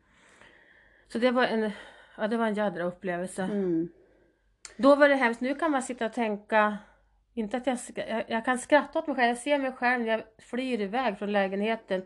Så 1.07 1.17
det 1.19 1.31
var 1.31 1.43
en, 1.43 1.71
ja 2.17 2.27
det 2.27 2.37
var 2.37 2.47
en 2.47 2.53
jädra 2.53 2.83
upplevelse. 2.83 3.43
mm. 3.43 3.89
Då 4.77 4.95
var 4.95 5.09
det 5.09 5.15
hemskt. 5.15 5.41
Nu 5.41 5.55
kan 5.55 5.71
man 5.71 5.83
sitta 5.83 6.05
och 6.05 6.13
tänka, 6.13 6.77
inte 7.33 7.57
att 7.57 7.67
jag, 7.67 7.77
jag, 7.95 8.23
jag 8.27 8.45
kan 8.45 8.57
skratta 8.59 8.99
åt 8.99 9.07
mig 9.07 9.15
själv. 9.15 9.27
Jag 9.27 9.37
ser 9.37 9.57
mig 9.57 9.71
själv 9.71 10.03
när 10.05 10.11
jag 10.11 10.23
flyr 10.37 10.81
iväg 10.81 11.17
från 11.17 11.31
lägenheten. 11.31 12.05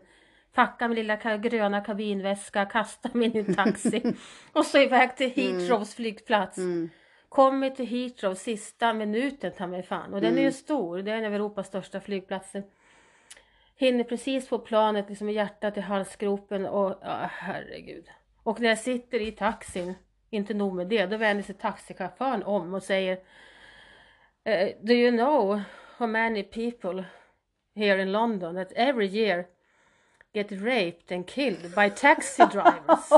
Packar 0.54 0.88
min 0.88 0.94
lilla 0.96 1.36
gröna 1.36 1.80
kabinväska, 1.80 2.64
kastar 2.64 3.10
mig 3.14 3.26
in 3.36 3.50
i 3.50 3.54
taxi 3.54 4.02
och 4.52 4.66
så 4.66 4.78
iväg 4.78 5.16
till 5.16 5.30
Heathrows 5.30 5.94
flygplats. 5.94 6.58
Mm. 6.58 6.90
Kommer 7.28 7.70
till 7.70 7.86
Heathrow 7.86 8.34
sista 8.34 8.92
minuten 8.92 9.52
ta 9.52 9.66
mig 9.66 9.82
fan. 9.82 10.14
Och 10.14 10.20
den 10.20 10.32
är 10.32 10.36
ju 10.36 10.40
Mm. 10.42 10.52
stor, 10.52 10.98
det 10.98 11.10
är 11.10 11.16
en 11.16 11.24
av 11.24 11.34
Europas 11.34 11.66
största 11.66 12.00
flygplatser. 12.00 12.62
Hinner 13.76 14.04
precis 14.04 14.48
på 14.48 14.58
planet, 14.58 15.08
liksom 15.08 15.24
med 15.26 15.34
hjärtat 15.34 15.76
i 15.76 15.80
halsgropen 15.80 16.66
och 16.66 16.98
ja, 17.02 17.30
herregud. 17.32 18.08
Och 18.42 18.60
när 18.60 18.68
jag 18.68 18.78
sitter 18.78 19.20
i 19.20 19.32
taxin, 19.32 19.94
inte 20.30 20.54
nog 20.54 20.74
med 20.74 20.86
det, 20.86 21.06
då 21.06 21.16
vänder 21.16 21.44
sig 21.44 21.54
taxichauffören 21.54 22.42
om 22.42 22.74
och 22.74 22.82
säger 22.82 23.18
eh, 24.44 24.68
Do 24.80 24.92
you 24.92 25.10
know 25.10 25.60
how 25.96 26.06
many 26.06 26.42
people 26.42 27.04
here 27.74 28.02
in 28.02 28.12
London 28.12 28.54
that 28.54 28.72
every 28.76 29.06
year 29.06 29.44
get 30.32 30.52
raped 30.52 31.12
and 31.16 31.28
killed 31.28 31.74
by 31.74 31.90
taxi 31.90 32.42
drivers? 32.52 33.12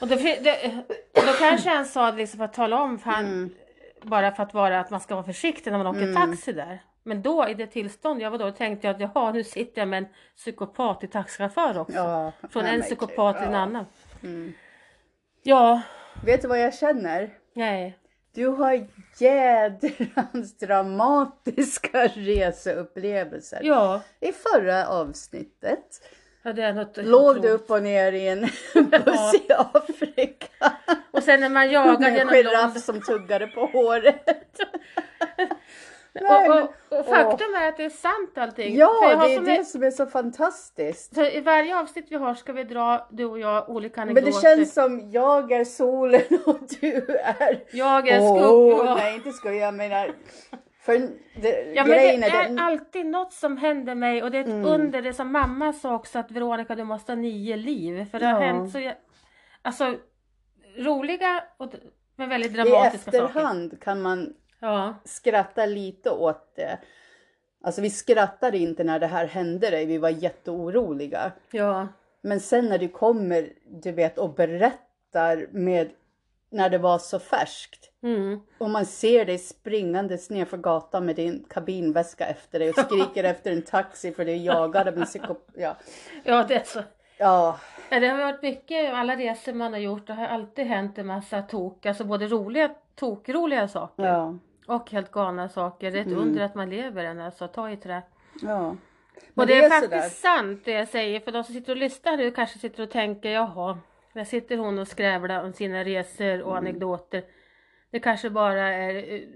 Och 0.00 0.08
då, 0.08 0.14
det, 0.16 0.84
då 1.14 1.32
kanske 1.38 1.70
han 1.70 1.86
sa 1.86 2.10
det 2.10 2.16
liksom 2.16 2.38
för 2.38 2.44
att 2.44 2.52
tala 2.52 2.82
om 2.82 2.98
för 2.98 3.10
han, 3.10 3.24
Mm. 3.24 3.54
bara 4.02 4.32
för 4.32 4.42
att 4.42 4.54
vara 4.54 4.80
att 4.80 4.90
man 4.90 5.00
ska 5.00 5.14
vara 5.14 5.24
försiktig 5.26 5.70
när 5.70 5.78
man 5.78 5.86
åker 5.86 6.14
taxi 6.14 6.52
där. 6.52 6.82
Men 7.02 7.22
då 7.22 7.48
i 7.48 7.54
det 7.54 7.66
tillstånd 7.66 8.22
jag 8.22 8.30
var 8.30 8.38
då 8.38 8.50
tänkte 8.50 8.86
jag 8.86 8.94
att 8.94 9.00
jaha 9.14 9.32
nu 9.32 9.44
sitter 9.44 9.80
jag 9.80 9.88
med 9.88 9.98
en 9.98 10.08
psykopat 10.36 11.04
i 11.04 11.06
taxichaufför 11.06 11.78
också. 11.78 11.96
Ja, 11.96 12.32
Från 12.50 12.64
en 12.64 12.82
psykopat 12.82 13.36
till 13.36 13.46
en 13.46 13.52
ja. 13.52 13.58
annan. 13.58 13.84
Mm. 14.22 14.52
Ja, 15.42 15.80
Vet 16.24 16.42
du 16.42 16.48
vad 16.48 16.60
jag 16.60 16.74
känner? 16.74 17.30
nej. 17.54 17.96
Du 18.34 18.46
har 18.46 18.86
jädrans 19.18 20.58
dramatiska 20.58 22.06
reseupplevelser. 22.14 23.58
Ja, 23.62 24.00
I 24.20 24.32
förra 24.32 24.86
avsnittet 24.88 26.02
ja 26.42 26.52
det 26.52 26.62
är 26.62 26.72
något 26.72 26.96
låg 26.96 27.42
du 27.42 27.48
upp 27.48 27.70
och 27.70 27.82
ner 27.82 28.12
i 28.12 28.28
en 28.28 28.40
buss 29.04 29.34
i 29.34 29.52
Afrika. 29.72 30.72
Och 31.10 31.22
sen 31.22 31.40
när 31.40 31.48
man 31.48 31.66
Med 31.66 31.72
jagar 31.72 32.08
en 32.08 32.14
genom 32.14 32.34
giraff 32.34 32.52
London. 32.62 32.80
som 32.80 33.00
tuggade 33.00 33.46
på 33.46 33.66
håret. 33.66 34.26
Och, 36.14 36.20
Nej, 36.22 36.50
och, 36.50 36.98
och 36.98 37.06
faktum 37.06 37.54
är 37.54 37.68
att 37.68 37.76
det 37.76 37.84
är 37.84 37.90
sant 37.90 38.38
allting. 38.38 38.76
Ja, 38.76 38.86
har 38.86 39.26
det 39.26 39.32
är 39.32 39.36
som 39.36 39.44
det 39.44 39.56
en- 39.56 39.64
som 39.64 39.82
är 39.82 39.90
så 39.90 40.06
fantastiskt. 40.06 41.14
Så 41.14 41.24
i 41.24 41.40
varje 41.40 41.78
avsnitt 41.80 42.06
vi 42.10 42.16
har 42.16 42.34
ska 42.34 42.52
vi 42.52 42.64
dra, 42.64 43.08
du 43.10 43.24
och 43.24 43.38
jag, 43.38 43.68
olika 43.70 44.00
Men 44.04 44.08
anekdoter. 44.18 44.50
det 44.50 44.56
känns 44.56 44.74
som 44.74 45.10
jag 45.10 45.52
är 45.52 45.64
solen 45.64 46.20
och 46.46 46.58
du 46.80 46.94
är... 47.24 47.64
Jag 47.72 48.08
är 48.08 48.20
Åh, 48.20 48.38
skuggan. 48.76 48.96
Nej, 48.96 49.14
inte 49.14 49.32
ska 49.32 49.52
jag 49.52 49.74
menar... 49.74 50.10
För 50.82 50.92
det, 51.42 51.72
Ja 51.74 51.84
men 51.84 51.90
det 51.90 52.14
är 52.26 52.48
den- 52.48 52.58
alltid 52.58 53.06
något 53.06 53.32
som 53.32 53.56
händer 53.56 53.94
mig 53.94 54.22
och 54.22 54.30
det 54.30 54.38
är 54.38 54.42
ett 54.42 54.46
Mm. 54.46 54.64
under. 54.66 55.02
Det 55.02 55.12
som 55.12 55.32
mamma 55.32 55.72
sa 55.72 55.94
också 55.94 56.18
att 56.18 56.30
Veronica 56.30 56.74
du 56.74 56.84
måste 56.84 57.12
ha 57.12 57.16
nio 57.16 57.56
liv. 57.56 58.04
För 58.10 58.18
det 58.20 58.26
har 58.26 58.32
Ja. 58.40 58.46
hänt 58.46 58.72
så 58.72 58.78
jag, 58.78 58.94
Alltså 59.62 59.94
roliga 60.78 61.44
och, 61.56 61.72
men 62.16 62.28
väldigt 62.28 62.50
I 62.52 62.54
dramatiska 62.54 63.10
saker. 63.12 63.24
efterhand 63.26 63.80
kan 63.82 64.02
man 64.02 64.34
Ja, 64.60 64.94
skratta 65.04 65.66
lite 65.66 66.10
åt 66.10 66.56
det. 66.56 66.78
Alltså 67.62 67.80
vi 67.80 67.90
skrattade 67.90 68.58
inte 68.58 68.84
när 68.84 68.98
det 68.98 69.06
här 69.06 69.26
hände 69.26 69.70
dig, 69.70 69.86
vi 69.86 69.98
var 69.98 70.08
jätteoroliga. 70.08 71.32
ja, 71.50 71.88
Men 72.20 72.40
sen 72.40 72.66
när 72.66 72.78
du 72.78 72.88
kommer, 72.88 73.52
du 73.68 73.92
vet, 73.92 74.18
och 74.18 74.34
berättar 74.34 75.46
med 75.50 75.90
när 76.50 76.70
det 76.70 76.78
var 76.78 76.98
så 76.98 77.18
färskt. 77.18 77.90
Mm. 78.02 78.40
Och 78.58 78.70
man 78.70 78.86
ser 78.86 79.24
dig 79.24 79.38
springandes 79.38 80.30
ner 80.30 80.44
för 80.44 80.56
gatan 80.56 81.06
med 81.06 81.16
din 81.16 81.44
kabinväska 81.50 82.26
efter 82.26 82.58
dig 82.58 82.70
och 82.70 82.76
skriker 82.76 83.24
efter 83.30 83.52
en 83.52 83.62
taxi 83.62 84.12
för 84.12 84.24
du 84.24 84.32
är 84.32 84.36
jagad 84.36 84.88
av 84.88 84.98
en 84.98 85.04
psykop... 85.04 85.48
Ja. 85.54 85.76
Ja, 86.24 86.44
det 86.48 86.54
är 86.54 86.64
så. 86.64 86.82
ja, 87.18 87.58
Ja, 87.90 88.00
Det 88.00 88.08
har 88.08 88.18
varit 88.18 88.42
mycket, 88.42 88.94
alla 88.94 89.16
resor 89.16 89.52
man 89.52 89.72
har 89.72 89.80
gjort, 89.80 90.06
det 90.06 90.12
har 90.12 90.26
alltid 90.26 90.66
hänt 90.66 90.98
en 90.98 91.06
massa 91.06 91.42
tok, 91.42 91.86
alltså 91.86 92.04
både 92.04 92.26
roliga, 92.26 92.70
tokroliga 92.94 93.68
saker 93.68 94.04
ja, 94.04 94.34
och 94.70 94.90
helt 94.90 95.10
galna 95.10 95.48
saker. 95.48 95.90
Det 95.90 95.98
är 95.98 96.02
ett 96.06 96.12
under 96.12 96.42
att 96.44 96.54
man 96.54 96.70
lever 96.70 97.04
än, 97.04 97.20
alltså 97.20 97.48
ta 97.48 97.70
i 97.70 97.76
trä. 97.76 98.02
ja. 98.42 98.68
Och 98.68 98.76
Men 99.34 99.46
det 99.46 99.54
är, 99.64 99.70
sådär. 99.80 99.98
faktiskt 99.98 100.20
sant 100.22 100.64
det 100.64 100.72
jag 100.72 100.88
säger, 100.88 101.20
för 101.20 101.32
de 101.32 101.44
som 101.44 101.54
sitter 101.54 101.72
och 101.72 101.78
lyssnar 101.78 102.16
nu 102.16 102.30
kanske 102.30 102.58
sitter 102.58 102.82
och 102.82 102.90
tänker, 102.90 103.30
jaha, 103.30 103.78
där 104.14 104.24
sitter 104.24 104.56
hon 104.56 104.78
och 104.78 104.88
skrävlar 104.88 105.44
om 105.44 105.52
sina 105.52 105.84
resor 105.84 106.24
Mm. 106.26 106.46
och 106.46 106.56
anekdoter. 106.56 107.24
Det 107.90 108.00
kanske 108.00 108.30
bara 108.30 108.68
är 108.68 108.94
uh, 109.20 109.28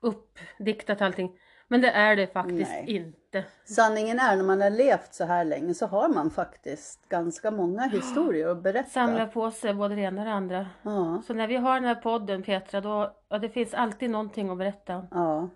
uppdiktat 0.00 1.02
allting. 1.02 1.38
Men 1.68 1.80
det 1.80 1.90
är 1.90 2.16
det 2.16 2.26
faktiskt 2.26 2.70
Nej. 2.70 2.84
inte. 2.96 3.17
Sanningen 3.64 4.18
är 4.18 4.36
när 4.36 4.44
man 4.44 4.60
har 4.60 4.70
levt 4.70 5.14
så 5.14 5.24
här 5.24 5.44
länge 5.44 5.74
så 5.74 5.86
har 5.86 6.08
man 6.08 6.30
faktiskt 6.30 7.08
ganska 7.08 7.50
många 7.50 7.82
historier 7.82 8.48
att 8.48 8.62
berätta. 8.62 8.88
Samla 8.88 9.26
på 9.26 9.50
sig 9.50 9.74
både 9.74 9.94
det 9.94 10.00
ena 10.00 10.20
och 10.20 10.26
det 10.26 10.32
andra. 10.32 10.66
Ja, 10.82 11.22
Så 11.26 11.34
när 11.34 11.46
vi 11.46 11.56
har 11.56 11.74
den 11.74 11.84
här 11.84 11.94
podden 11.94 12.42
Petra, 12.42 12.80
då, 12.80 13.16
ja, 13.28 13.38
det 13.38 13.48
finns 13.48 13.74
alltid 13.74 14.10
någonting 14.10 14.50
att 14.50 14.58
berätta. 14.58 15.06
ja. 15.10 15.48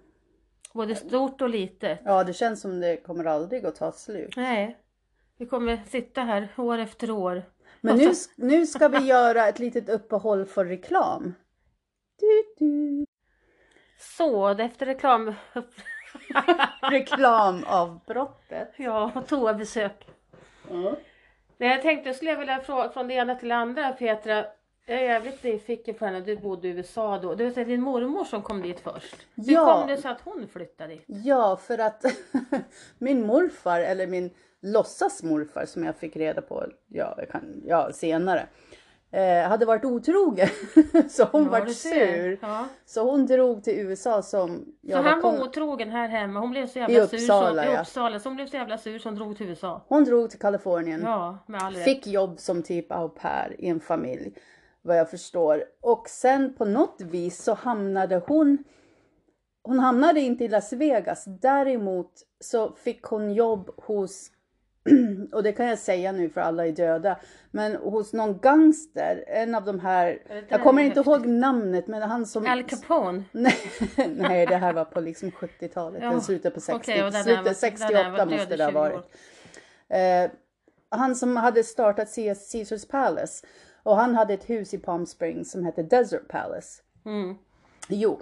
Både 0.75 0.95
stort 0.95 1.41
och 1.43 1.49
litet. 1.49 2.01
ja, 2.05 2.25
det 2.25 2.33
känns 2.33 2.61
som 2.61 2.81
det 2.81 2.97
kommer 2.97 3.25
aldrig 3.25 3.66
att 3.66 3.77
ta 3.77 3.93
slut. 3.93 4.37
Nej, 4.37 4.79
vi 5.39 5.47
kommer 5.47 5.83
sitta 5.87 6.20
här 6.20 6.49
år 6.57 6.79
efter 6.79 7.11
år. 7.11 7.43
Men 7.81 7.97
nu, 7.97 8.12
nu 8.37 8.66
ska 8.66 8.89
vi 8.89 8.99
göra 8.99 9.49
ett 9.49 9.59
litet 9.59 9.89
uppehåll 9.89 10.47
för 10.47 10.64
reklam. 10.64 11.35
Du, 12.20 12.45
du. 12.59 13.07
Så, 13.99 14.49
efter 14.49 14.87
reklam... 14.87 15.35
Reklamavbrottet. 16.90 18.72
ja, 18.76 19.12
toabesök. 19.28 20.06
Nej, 21.56 21.70
jag 21.70 21.82
tänkte 21.82 22.08
jag 22.08 22.16
skulle 22.16 22.36
vilja 22.36 22.60
fråga 22.60 22.88
från 22.88 23.08
det 23.08 23.14
ena 23.14 23.34
till 23.34 23.48
det 23.48 23.54
andra 23.54 23.92
Petra. 23.92 24.44
Jag 24.86 24.98
är 24.98 25.02
jävligt 25.04 25.42
nyfiken 25.42 25.94
på 25.94 26.04
henne. 26.04 26.20
Du 26.20 26.36
bodde 26.36 26.68
i 26.68 26.70
USA 26.70 27.18
då. 27.18 27.34
Det 27.34 27.56
var 27.56 27.64
din 27.64 27.82
mormor 27.82 28.24
som 28.24 28.42
kom 28.42 28.62
dit 28.62 28.80
först. 28.80 29.16
Hur 29.36 29.52
Ja. 29.52 29.74
kom 29.80 29.88
det 29.88 29.96
sig 29.96 30.10
att 30.10 30.20
hon 30.20 30.48
flyttade 30.52 30.94
dit? 30.94 31.04
Ja, 31.06 31.56
för 31.56 31.78
att 31.78 32.04
min 32.98 33.26
morfar, 33.26 33.80
eller 33.80 34.06
min 34.06 34.30
låtsasmorfar 34.60 35.66
som 35.66 35.84
jag 35.84 35.96
fick 35.96 36.16
reda 36.16 36.42
på 36.42 36.66
ja, 36.88 37.14
jag 37.18 37.28
kan, 37.30 37.62
ja, 37.66 37.92
senare, 37.92 38.46
eh, 39.12 39.48
hade 39.48 39.66
varit 39.66 39.84
otrogen. 39.84 40.48
så 41.10 41.24
hon 41.24 41.48
Ja, 41.52 41.66
ser. 41.66 41.72
sur. 41.72 42.38
Ja. 42.42 42.66
Så 42.84 43.10
hon 43.10 43.26
drog 43.26 43.64
till 43.64 43.74
USA 43.78 44.22
som... 44.22 44.58
Så 44.58 44.64
jag 44.80 45.02
han 45.02 45.20
kom- 45.20 45.38
var 45.38 45.44
otrogen 45.44 45.90
här 45.90 46.08
hemma. 46.08 46.40
Hon 46.40 46.50
blev 46.50 46.66
så 46.66 46.78
I 46.78 46.82
jävla 46.82 47.06
sur. 47.06 47.16
Uppsala, 47.18 47.62
så, 47.62 47.68
I 47.68 47.72
ja. 47.72 47.80
Uppsala. 47.80 48.18
Så 48.20 48.28
hon 48.28 48.36
blev 48.36 48.46
så 48.46 48.56
jävla 48.56 48.78
sur 48.78 48.98
så 48.98 49.08
hon 49.08 49.16
drog 49.16 49.36
till 49.36 49.46
USA. 49.48 49.84
Hon 49.88 50.04
drog 50.04 50.30
till 50.30 50.38
Kalifornien. 50.38 51.00
Ja, 51.04 51.38
med 51.48 51.62
all 51.62 51.74
rätt. 51.74 51.84
Fick 51.84 52.06
jobb 52.06 52.40
som 52.40 52.62
typ 52.62 52.92
au 52.92 53.08
pair 53.08 53.56
i 53.58 53.68
en 53.68 53.80
familj. 53.80 54.34
Vad 54.82 54.98
jag 54.98 55.10
förstår. 55.10 55.64
Och 55.80 56.08
sen 56.08 56.54
på 56.54 56.64
något 56.64 57.00
vis 57.00 57.42
så 57.42 57.54
hamnade 57.54 58.22
hon 58.26 58.64
hon 59.64 59.78
hamnade 59.78 60.20
inte 60.20 60.44
i 60.44 60.48
Las 60.48 60.72
Vegas. 60.72 61.24
Däremot 61.26 62.12
så 62.40 62.72
fick 62.72 63.02
hon 63.02 63.34
jobb 63.34 63.70
hos, 63.76 64.30
och 65.33 65.43
det 65.43 65.53
kan 65.53 65.66
jag 65.66 65.78
säga 65.78 66.12
nu 66.12 66.30
för 66.30 66.41
alla 66.41 66.66
är 66.66 66.72
döda, 66.72 67.18
men 67.51 67.76
hos 67.76 68.12
någon 68.12 68.39
gangster. 68.39 69.24
En 69.26 69.55
av 69.55 69.64
de 69.64 69.80
här, 69.80 70.18
jag 70.49 70.62
kommer 70.62 70.83
inte 70.83 71.01
ihåg 71.01 71.26
namnet, 71.26 71.87
men 71.87 72.03
han 72.03 72.26
som... 72.26 72.47
Al 72.47 72.62
Capone. 72.62 73.24
Nej, 73.33 73.55
nej, 74.16 74.47
det 74.47 74.57
här 74.57 74.72
var 74.72 74.85
på 74.85 75.01
liksom 75.01 75.30
70-talet, 75.30 76.03
Ja, 76.03 76.20
slutet 76.20 76.55
på 76.55 76.61
60, 76.61 76.76
okej, 76.76 77.05
och 77.05 77.12
den 77.12 77.14
här 77.14 77.24
var- 77.24 77.24
slutet 77.24 77.47
var 77.47 77.53
68 77.55 78.03
död 78.16 78.33
i 78.33 78.37
måste 78.37 78.57
det 78.57 78.64
ha 78.64 78.70
20 78.70 78.78
år. 78.78 78.91
varit. 78.91 79.14
Eh, 79.89 80.30
han 80.99 81.16
som 81.16 81.37
hade 81.37 81.64
startat 81.64 82.09
Caesars 82.14 82.85
Palace 82.89 83.47
och 83.83 83.97
han 83.97 84.14
hade 84.14 84.35
ett 84.35 84.51
hus 84.51 84.74
i 84.74 84.78
Palm 84.78 85.07
Springs 85.07 85.51
som 85.51 85.64
hette 85.64 85.83
Desert 85.83 86.28
Palace. 86.28 86.83
Mm. 87.07 87.35
Jo, 87.89 88.20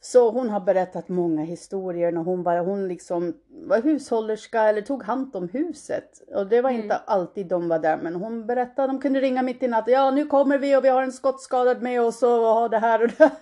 så 0.00 0.30
hon 0.30 0.50
har 0.50 0.60
berättat 0.60 1.08
många 1.08 1.42
historier 1.42 2.12
när 2.12 2.20
hon 2.20 2.42
var, 2.42 2.58
hon 2.58 2.88
liksom 2.88 3.34
var 3.48 3.82
hushållerska 3.82 4.62
eller 4.62 4.82
tog 4.82 5.02
hand 5.02 5.36
om 5.36 5.48
huset. 5.48 6.22
Och 6.34 6.46
det 6.46 6.62
var 6.62 6.70
inte 6.70 6.96
alltid 6.96 7.46
de 7.46 7.68
var 7.68 7.78
där 7.78 7.96
men 7.96 8.14
hon 8.14 8.46
berättade, 8.46 8.88
de 8.88 9.00
kunde 9.00 9.20
ringa 9.20 9.42
mitt 9.42 9.62
i 9.62 9.68
natten. 9.68 9.94
Ja 9.94 10.10
nu 10.10 10.26
kommer 10.26 10.58
vi 10.58 10.76
och 10.76 10.84
vi 10.84 10.88
har 10.88 11.02
en 11.02 11.12
skottskadad 11.12 11.82
med 11.82 12.02
oss 12.02 12.22
och 12.22 12.28
har 12.28 12.68
det 12.68 12.78
här 12.78 13.02
och 13.02 13.08
det 13.08 13.18
här. 13.18 13.32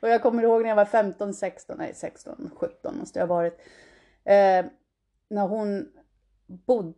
och 0.00 0.08
jag 0.08 0.22
kommer 0.22 0.42
ihåg 0.42 0.62
när 0.62 0.68
jag 0.68 0.76
var 0.76 0.84
15, 0.84 1.34
16, 1.34 1.76
nej 1.78 1.94
16, 1.94 2.50
17 2.56 2.98
måste 2.98 3.18
jag 3.18 3.26
ha 3.26 3.34
varit. 3.34 3.58
Eh, 4.24 4.66
när 5.28 5.46
hon 5.46 5.88
bodde 6.46 6.94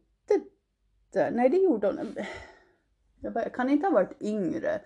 där, 1.12 1.30
nej 1.30 1.48
det 1.48 1.57
gjorde 1.57 1.86
hon. 1.86 2.14
Bara, 3.32 3.42
jag 3.42 3.55
kan 3.55 3.68
inte 3.68 3.86
ha 3.86 3.94
varit 3.94 4.22
yngre. 4.22 4.80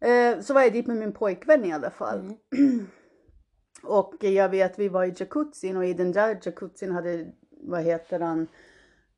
Eh, 0.00 0.40
så 0.40 0.54
var 0.54 0.62
jag 0.62 0.72
dit 0.72 0.86
med 0.86 0.96
min 0.96 1.12
pojkvän 1.12 1.64
i 1.64 1.72
alla 1.72 1.90
fall. 1.90 2.32
Och 3.82 4.14
jag 4.20 4.48
vet 4.48 4.78
vi 4.78 4.88
var 4.88 5.04
i 5.04 5.14
jacuzzin 5.16 5.76
och 5.76 5.84
i 5.84 5.94
den 5.94 6.12
där 6.12 6.38
jacuzzin 6.42 6.92
hade, 6.92 7.26
vad 7.50 7.82
heter 7.82 8.20
han, 8.20 8.46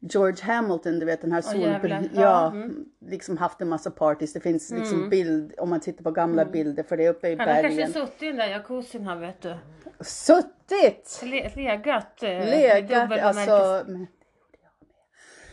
George 0.01 0.45
Hamilton, 0.45 0.99
du 0.99 1.07
vet 1.07 1.20
den 1.20 1.33
här 1.33 1.41
sol... 1.41 1.61
jävlar. 1.61 2.09
ja, 2.14 2.51
mm. 2.51 2.85
liksom 3.01 3.37
haft 3.37 3.61
en 3.61 3.68
massa 3.68 3.91
parties. 3.91 4.33
Det 4.33 4.41
finns 4.41 4.70
liksom 4.70 5.09
bild, 5.09 5.55
om 5.59 5.70
man 5.70 5.81
tittar 5.81 6.05
på 6.05 6.11
gamla 6.11 6.45
bilder 6.45 6.83
för 6.83 6.97
det 6.97 7.07
är 7.07 7.11
uppe 7.11 7.28
i 7.28 7.37
Han 7.37 7.49
har 7.49 7.62
kanske 7.62 7.68
bergen. 7.68 7.93
suttit 7.93 8.22
i 8.22 8.26
den 8.26 8.37
där 8.37 8.47
jacuzzin 8.49 9.07
han 9.07 9.20
vet 9.20 9.43
du. 9.43 9.57
Suttit! 10.01 11.20
Le, 11.22 11.51
legat. 11.57 12.22
eh, 12.22 12.28
Legat, 12.28 13.12
alltså. 13.22 13.85
men- 13.87 14.07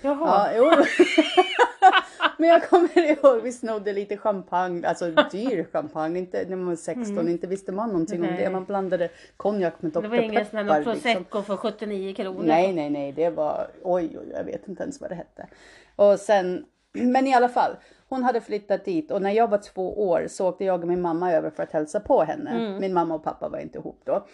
Jaha. 0.01 0.51
Ja, 0.53 0.57
jo. 0.57 0.65
Men 2.37 2.49
jag 2.49 2.69
kommer 2.69 2.97
ihåg, 2.99 3.41
vi 3.43 3.51
snodde 3.51 3.93
lite 3.93 4.17
champagne, 4.17 4.87
alltså 4.87 5.11
dyr 5.31 5.67
champagne, 5.71 6.19
inte 6.19 6.45
när 6.49 6.55
man 6.55 6.67
var 6.67 6.75
16, 6.75 7.27
inte 7.29 7.47
visste 7.47 7.71
man 7.71 7.89
någonting 7.89 8.19
om 8.19 8.23
Mm. 8.23 8.35
Nej. 8.35 8.45
det. 8.45 8.51
Man 8.51 8.65
blandade 8.65 9.09
konjak 9.37 9.73
med 9.81 9.91
Dr. 9.91 10.01
det 10.01 10.07
var 10.07 10.17
ingen 10.17 10.45
sån 10.45 10.57
här 10.67 10.77
liksom. 10.79 10.93
prosecco 10.93 11.41
för 11.41 11.57
79 11.57 12.13
kronor. 12.13 12.43
Nej, 12.43 12.73
nej, 12.73 12.89
nej, 12.89 13.11
det 13.11 13.29
var, 13.29 13.67
oj, 13.83 14.17
oj, 14.19 14.31
jag 14.37 14.43
vet 14.43 14.67
inte 14.67 14.83
ens 14.83 15.01
vad 15.01 15.09
det 15.11 15.15
hette. 15.15 15.47
Och 15.95 16.19
sen, 16.19 16.65
men 16.93 17.27
i 17.27 17.33
alla 17.33 17.49
fall, 17.49 17.71
hon 18.09 18.23
hade 18.23 18.41
flyttat 18.41 18.85
dit 18.85 19.11
och 19.11 19.21
när 19.21 19.31
jag 19.31 19.47
var 19.49 19.57
två 19.57 20.09
år 20.09 20.25
så 20.29 20.47
åkte 20.49 20.65
jag 20.65 20.81
och 20.81 20.87
min 20.87 21.01
mamma 21.01 21.33
över 21.33 21.49
för 21.49 21.63
att 21.63 21.71
hälsa 21.71 21.99
på 21.99 22.23
henne. 22.23 22.49
Mm. 22.51 22.79
Min 22.79 22.93
mamma 22.93 23.15
och 23.15 23.23
pappa 23.23 23.49
var 23.49 23.59
inte 23.59 23.77
ihop 23.77 24.01
då. 24.03 24.25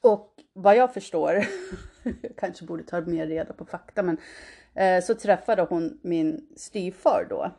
Och 0.00 0.34
vad 0.52 0.76
jag 0.76 0.94
förstår, 0.94 1.32
jag 2.22 2.36
kanske 2.36 2.64
borde 2.64 2.82
ta 2.82 3.00
mer 3.00 3.26
reda 3.26 3.52
på 3.52 3.64
fakta, 3.64 4.02
men 4.02 4.18
eh, 4.74 5.02
så 5.02 5.14
träffade 5.14 5.62
hon 5.62 6.00
min 6.02 6.48
styvfar 6.56 7.26
då. 7.30 7.50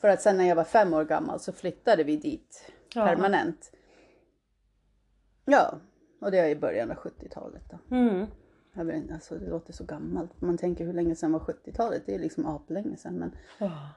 För 0.00 0.08
att 0.08 0.22
sen 0.22 0.36
när 0.36 0.44
jag 0.44 0.56
var 0.56 0.64
fem 0.64 0.94
år 0.94 1.04
gammal 1.04 1.40
så 1.40 1.52
flyttade 1.52 2.04
vi 2.04 2.16
dit 2.16 2.72
Ja. 2.94 3.06
permanent. 3.06 3.72
Ja, 5.44 5.74
och 6.20 6.30
det 6.30 6.38
är 6.38 6.48
i 6.48 6.56
början 6.56 6.90
av 6.90 6.96
70-talet 6.96 7.62
då. 7.70 7.96
Mm. 7.96 8.26
Jag 8.74 8.84
vet 8.84 8.96
inte, 8.96 9.14
alltså 9.14 9.34
det 9.38 9.46
låter 9.50 9.72
så 9.72 9.84
gammalt. 9.84 10.40
Man 10.40 10.58
tänker 10.58 10.84
hur 10.84 10.92
länge 10.92 11.14
sedan 11.14 11.32
var 11.32 11.40
70-talet? 11.40 12.02
Det 12.06 12.14
är 12.14 12.18
liksom 12.18 12.46
aplänge 12.46 12.96
sedan. 12.96 13.14
Men 13.18 13.36
Ja. 13.58 13.88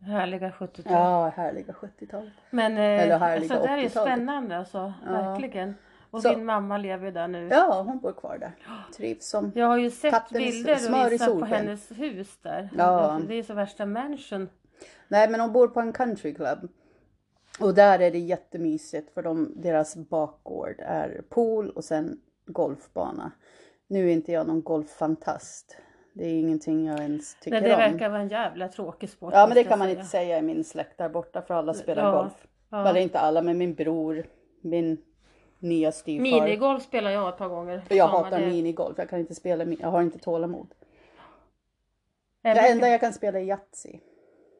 Härliga 0.00 0.50
70-tal. 0.50 0.92
ja, 0.92 1.28
härliga 1.36 1.72
70-talet. 1.72 2.32
Men 2.50 2.72
eh, 2.72 2.78
Eller 3.02 3.18
härliga 3.18 3.40
alltså, 3.54 3.62
det 3.62 3.68
här 3.68 3.78
är 3.78 3.82
ju 3.82 3.88
80-talet. 3.88 4.12
spännande 4.14 4.56
alltså. 4.58 4.92
Verkligen. 5.06 5.74
Och 6.14 6.22
Så- 6.22 6.28
din 6.28 6.44
mamma 6.44 6.78
lever 6.78 7.06
ju 7.06 7.12
där 7.12 7.28
nu. 7.28 7.48
Ja, 7.50 7.82
hon 7.86 7.98
bor 8.00 8.12
kvar 8.12 8.38
där. 8.38 8.52
Trivs 8.96 9.26
som... 9.28 9.52
Jag 9.54 9.66
har 9.66 9.78
ju 9.78 9.90
sett 9.90 10.30
bilder 10.30 11.04
och 11.06 11.12
visat 11.12 11.38
på 11.40 11.44
hennes 11.44 11.90
hus 11.90 12.38
där. 12.42 12.70
Ja. 12.78 13.20
Det 13.28 13.34
är 13.34 13.42
så 13.42 13.54
värsta 13.54 13.86
mansion. 13.86 14.48
Nej, 15.08 15.28
men 15.28 15.40
hon 15.40 15.52
bor 15.52 15.68
på 15.68 15.80
en 15.80 15.92
country 15.92 16.34
club. 16.34 16.68
Och 17.60 17.74
där 17.74 17.98
är 17.98 18.10
det 18.10 18.18
jättemysigt 18.18 19.14
för 19.14 19.22
de, 19.22 19.52
deras 19.56 19.96
bakgård 19.96 20.74
är 20.78 21.22
pool 21.28 21.70
och 21.70 21.84
sen 21.84 22.20
golfbana. 22.46 23.32
Nu 23.88 24.08
är 24.08 24.12
inte 24.12 24.32
jag 24.32 24.46
någon 24.46 24.62
golffantast. 24.62 25.76
Det 26.14 26.24
är 26.26 26.40
ingenting 26.40 26.86
jag 26.86 27.00
ens 27.00 27.34
tycker 27.40 27.60
Nej, 27.60 27.68
det 27.68 27.74
om. 27.74 27.80
verkar 27.92 28.08
vara 28.08 28.20
en 28.20 28.28
jävla 28.28 28.68
tråkig 28.68 29.10
sport. 29.10 29.32
Ja, 29.36 29.46
men 29.46 29.54
det 29.54 29.64
kan 29.64 29.78
man 29.78 29.88
säga. 29.88 29.98
inte 29.98 30.10
säga 30.10 30.38
i 30.38 30.42
min 30.42 30.64
släkt 30.64 30.98
där 30.98 31.08
borta 31.08 31.42
för 31.42 31.54
alla 31.54 31.74
spelar 31.74 32.02
Ja, 32.04 32.12
golf. 32.22 32.46
ja. 32.70 32.88
Eller 32.88 33.00
inte 33.00 33.18
alla, 33.18 33.42
men 33.42 33.58
min 33.58 33.74
bror, 33.74 34.26
min 34.62 34.98
nya 35.64 35.92
styvfar. 35.92 36.22
Minigolf 36.22 36.82
spelar 36.82 37.10
jag 37.10 37.28
ett 37.28 37.38
par 37.38 37.48
gånger. 37.48 37.82
Jag 37.88 38.08
hatar 38.08 38.40
det. 38.40 38.46
minigolf. 38.46 38.98
Jag 38.98 39.10
kan 39.10 39.18
inte 39.18 39.34
spela, 39.34 39.64
jag 39.64 39.88
har 39.88 40.02
inte 40.02 40.18
tålamod. 40.18 40.74
Det 42.42 42.48
enda 42.48 42.68
inte. 42.68 42.86
jag 42.86 43.00
kan 43.00 43.12
spela 43.12 43.38
är 43.38 43.44
Yatzy. 43.44 43.98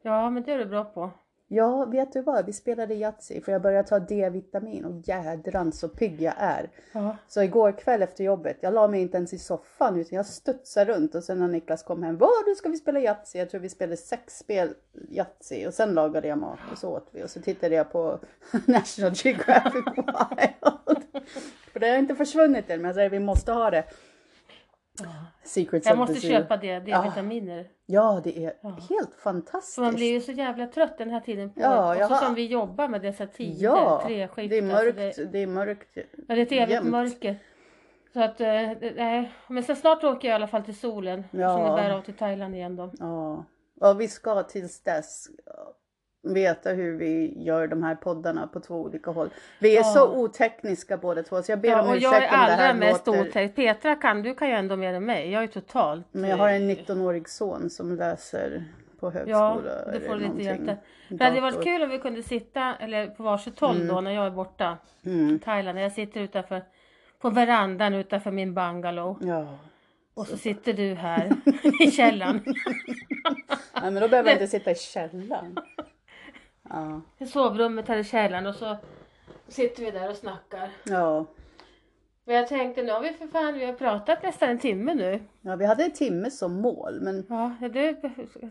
Ja, 0.01 0.29
men 0.29 0.43
det 0.43 0.51
är 0.51 0.57
du 0.57 0.65
bra 0.65 0.83
på. 0.83 1.11
Ja, 1.47 1.85
vet 1.85 2.13
du 2.13 2.21
vad? 2.21 2.45
Vi 2.45 2.53
spelade 2.53 2.95
Yatzy 2.95 3.41
för 3.41 3.51
jag 3.51 3.61
började 3.61 3.87
ta 3.87 3.99
D-vitamin 3.99 4.85
och 4.85 5.07
jädrans 5.07 5.79
så 5.79 5.89
pigg 5.89 6.21
jag 6.21 6.33
är. 6.37 6.69
Ja. 6.91 7.17
Så 7.27 7.41
igår 7.41 7.71
kväll 7.71 8.01
efter 8.01 8.23
jobbet, 8.23 8.57
jag 8.61 8.73
la 8.73 8.87
mig 8.87 9.01
inte 9.01 9.17
ens 9.17 9.33
i 9.33 9.39
soffan 9.39 9.97
utan 9.97 10.15
jag 10.15 10.25
studsade 10.25 10.93
runt 10.93 11.15
och 11.15 11.23
sen 11.23 11.39
när 11.39 11.47
Niklas 11.47 11.83
kom 11.83 12.03
hem, 12.03 12.17
vad 12.17 12.29
nu 12.47 12.55
ska 12.55 12.69
vi 12.69 12.77
spela 12.77 12.99
Yatzy? 12.99 13.39
Jag 13.39 13.49
tror 13.49 13.61
vi 13.61 13.69
spelade 13.69 13.97
sex 13.97 14.37
spel 14.37 14.73
Yatzy 15.09 15.67
och 15.67 15.73
sen 15.73 15.93
lagade 15.93 16.27
jag 16.27 16.37
mat 16.37 16.59
och 16.71 16.77
så 16.77 16.89
åt 16.89 17.09
vi 17.11 17.23
och 17.23 17.29
så 17.29 17.41
tittade 17.41 17.75
jag 17.75 17.91
på 17.91 18.19
National 18.65 19.13
Geographic 19.15 19.85
Wild. 19.95 21.25
För 21.73 21.79
det 21.79 21.89
har 21.89 21.97
inte 21.97 22.15
försvunnit 22.15 22.69
än 22.69 22.81
men 22.81 22.85
jag 22.85 22.95
säger 22.95 23.09
vi 23.09 23.19
måste 23.19 23.51
ha 23.51 23.71
det. 23.71 23.83
Secrets 25.43 25.87
Jag 25.87 25.97
måste 25.97 26.19
köpa 26.21 26.57
det, 26.57 26.79
D-vitaminer. 26.79 27.67
Ja, 27.85 28.21
det 28.23 28.37
är 28.45 28.53
helt 28.89 29.13
För 29.13 29.21
fantastiskt. 29.21 29.77
man 29.77 29.95
blir 29.95 30.11
ju 30.13 30.21
så 30.21 30.31
jävla 30.31 30.67
trött 30.67 30.97
den 30.97 31.09
här 31.09 31.19
tiden 31.19 31.49
på 31.53 31.61
Ja, 31.61 32.03
Och 32.05 32.09
så 32.11 32.15
som 32.25 32.35
vi 32.35 32.45
jobbar 32.45 32.87
med 32.87 33.01
dessa 33.01 33.27
tider, 33.27 33.63
Ja, 33.63 34.01
treskift. 34.05 34.49
det 34.49 34.57
är 34.57 34.61
alltså 34.61 34.85
mörkt. 34.85 35.15
det, 35.17 35.25
Det 35.25 35.39
är 35.39 35.47
mörkt. 35.47 35.89
ja, 35.95 36.03
det 36.27 36.33
är 36.33 36.37
ett 36.45 36.51
evigt 36.51 36.83
mörker. 36.83 37.37
Så 38.13 38.21
att, 38.23 38.41
eh, 38.41 38.47
det- 38.47 38.93
nej. 38.95 39.31
Men 39.47 39.63
sen 39.63 39.75
snart 39.75 40.03
åker 40.03 40.27
jag 40.27 40.33
i 40.33 40.35
alla 40.35 40.47
fall 40.47 40.63
till 40.63 40.79
solen. 40.79 41.23
Ja. 41.31 41.53
Som 41.57 41.63
det 41.75 41.81
bär 41.81 41.89
av 41.89 42.01
till 42.01 42.13
Thailand 42.13 42.55
igen 42.55 42.75
då. 42.75 42.91
Ja. 42.99 43.45
Och 43.81 44.01
vi 44.01 44.07
ska 44.07 44.43
tills 44.43 44.83
dess 44.83 45.27
veta 46.25 46.69
hur 46.69 46.97
vi 46.97 47.33
gör 47.43 47.67
de 47.67 47.83
här 47.83 47.95
poddarna 47.95 48.47
på 48.47 48.59
två 48.59 48.75
olika 48.75 49.11
håll. 49.11 49.29
Vi 49.59 49.77
är 49.77 49.81
Ja. 49.81 49.83
så 49.83 50.07
otekniska 50.17 50.97
båda 50.97 51.23
två 51.23 51.41
så 51.41 51.51
jag 51.51 51.59
ber 51.59 51.69
Ja, 51.69 51.81
om 51.81 51.89
ursäkt 51.89 52.03
jag 52.03 52.13
är 52.15 52.17
om 52.17 52.21
det 52.29 52.29
allra 52.37 52.55
här 52.55 52.73
mest 52.73 53.07
låter... 53.07 53.21
otäck. 53.21 53.55
Petra 53.55 53.95
kan, 53.95 54.21
du 54.21 54.35
kan 54.35 54.47
ju 54.47 54.53
ändå 54.53 54.75
mer 54.75 54.93
än 54.93 55.05
mig. 55.05 55.31
Jag 55.31 55.43
är 55.43 55.47
totalt... 55.47 56.05
Men 56.11 56.29
jag 56.29 56.37
har 56.37 56.49
en 56.49 56.69
19-årig 56.71 57.29
son 57.29 57.69
som 57.69 57.95
läser 57.95 58.63
på 58.99 59.11
högskola. 59.11 59.61
Ja, 59.85 59.91
det 59.91 59.99
får 59.99 60.13
du 60.15 60.19
lite 60.19 60.41
hjälp. 60.41 60.79
Det 61.09 61.23
hade 61.23 61.41
varit 61.41 61.63
kul 61.63 61.83
om 61.83 61.89
vi 61.89 61.99
kunde 61.99 62.23
sitta, 62.23 62.75
eller 62.75 63.07
på 63.07 63.23
varsitt 63.23 63.59
håll 63.59 63.87
då 63.87 64.01
när 64.01 64.11
jag 64.11 64.25
är 64.25 64.31
borta. 64.31 64.77
Mm. 65.05 65.35
I 65.35 65.39
Thailand. 65.39 65.79
Jag 65.79 65.91
sitter 65.91 66.21
utanför, 66.21 66.63
på 67.21 67.29
verandan 67.29 67.93
utanför 67.93 68.31
min 68.31 68.53
bungalow. 68.53 69.17
Ja. 69.21 69.57
Och 70.13 70.27
så 70.27 70.37
sitter 70.37 70.73
du 70.73 70.93
här 70.93 71.31
i 71.87 71.91
källaren. 71.91 72.41
Nej, 73.81 73.91
men 73.91 73.95
då 73.95 74.07
behöver 74.07 74.29
jag 74.29 74.35
inte 74.35 74.47
sitta 74.47 74.71
i 74.71 74.75
källaren. 74.75 75.55
Ja. 76.69 77.01
I 77.17 77.25
sovrummet 77.25 77.87
här 77.87 77.97
i 77.97 78.03
källaren 78.03 78.47
och 78.47 78.55
så 78.55 78.77
sitter 79.47 79.85
vi 79.85 79.91
där 79.91 80.09
och 80.09 80.15
snackar. 80.15 80.69
ja. 80.83 81.25
Men 82.27 82.35
jag 82.35 82.47
tänkte 82.47 82.83
nu 82.83 82.91
har 82.91 83.01
vi 83.01 83.13
för 83.13 83.27
fan, 83.27 83.53
vi 83.53 83.65
har 83.65 83.73
pratat 83.73 84.23
nästan 84.23 84.49
en 84.49 84.59
timme 84.59 84.93
nu. 84.93 85.19
Ja, 85.41 85.55
vi 85.55 85.65
hade 85.65 85.83
en 85.83 85.91
timme 85.91 86.31
som 86.31 86.53
mål 86.61 86.99
men 87.01 87.25
Ja, 87.29 87.51
är 87.61 87.69
det, 87.69 87.95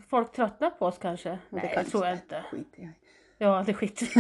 folk 0.08 0.32
tröttnar 0.32 0.70
på 0.70 0.86
oss 0.86 0.98
kanske? 0.98 1.28
det 1.28 1.38
Nej, 1.48 1.70
kan 1.74 1.84
det 1.84 1.90
tror 1.90 2.06
jag 2.06 2.14
inte. 2.14 2.44
Skit 2.50 2.74
i. 2.76 2.88
Ja, 3.38 3.62
det 3.66 3.74
skiter 3.74 4.06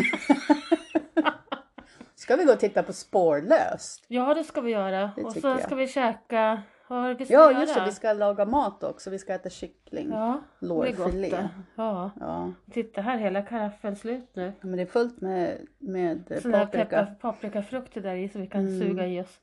Ska 2.14 2.36
vi 2.36 2.44
gå 2.44 2.52
och 2.52 2.60
titta 2.60 2.82
på 2.82 2.92
Spårlöst? 2.92 4.04
Ja, 4.08 4.34
det 4.34 4.44
ska 4.44 4.60
vi 4.60 4.70
göra. 4.70 5.10
Det 5.16 5.22
och 5.24 5.32
så 5.32 5.48
jag. 5.48 5.62
ska 5.62 5.74
vi 5.74 5.88
käka, 5.88 6.62
vad 6.94 7.02
var 7.02 7.08
det 7.08 7.14
vi 7.14 7.24
ska 7.24 7.34
Ja, 7.34 7.50
göra? 7.52 7.60
just 7.60 7.74
det. 7.74 7.84
Vi 7.84 7.90
ska 7.92 8.12
laga 8.12 8.44
mat 8.44 8.82
också. 8.84 9.10
Vi 9.10 9.18
ska 9.18 9.34
äta 9.34 9.50
kyckling. 9.50 10.08
Ja, 10.10 10.40
det 10.60 10.66
är 10.66 10.70
gott 10.70 10.98
Lårfilé. 10.98 11.48
Ja, 11.74 12.10
Ja. 12.20 12.52
titta 12.70 13.00
här, 13.00 13.18
hela 13.18 13.42
karaffen 13.42 13.96
slut 13.96 14.28
nu. 14.32 14.52
men 14.60 14.76
det 14.76 14.82
är 14.82 14.86
fullt 14.86 15.20
med, 15.20 15.58
med 15.78 16.24
här 16.30 16.66
paprika. 16.66 17.06
paprikafrukter 17.20 18.00
där 18.00 18.14
i 18.14 18.28
så 18.28 18.38
vi 18.38 18.46
kan 18.46 18.60
Mm. 18.66 18.80
suga 18.80 19.06
i 19.06 19.20
oss. 19.20 19.40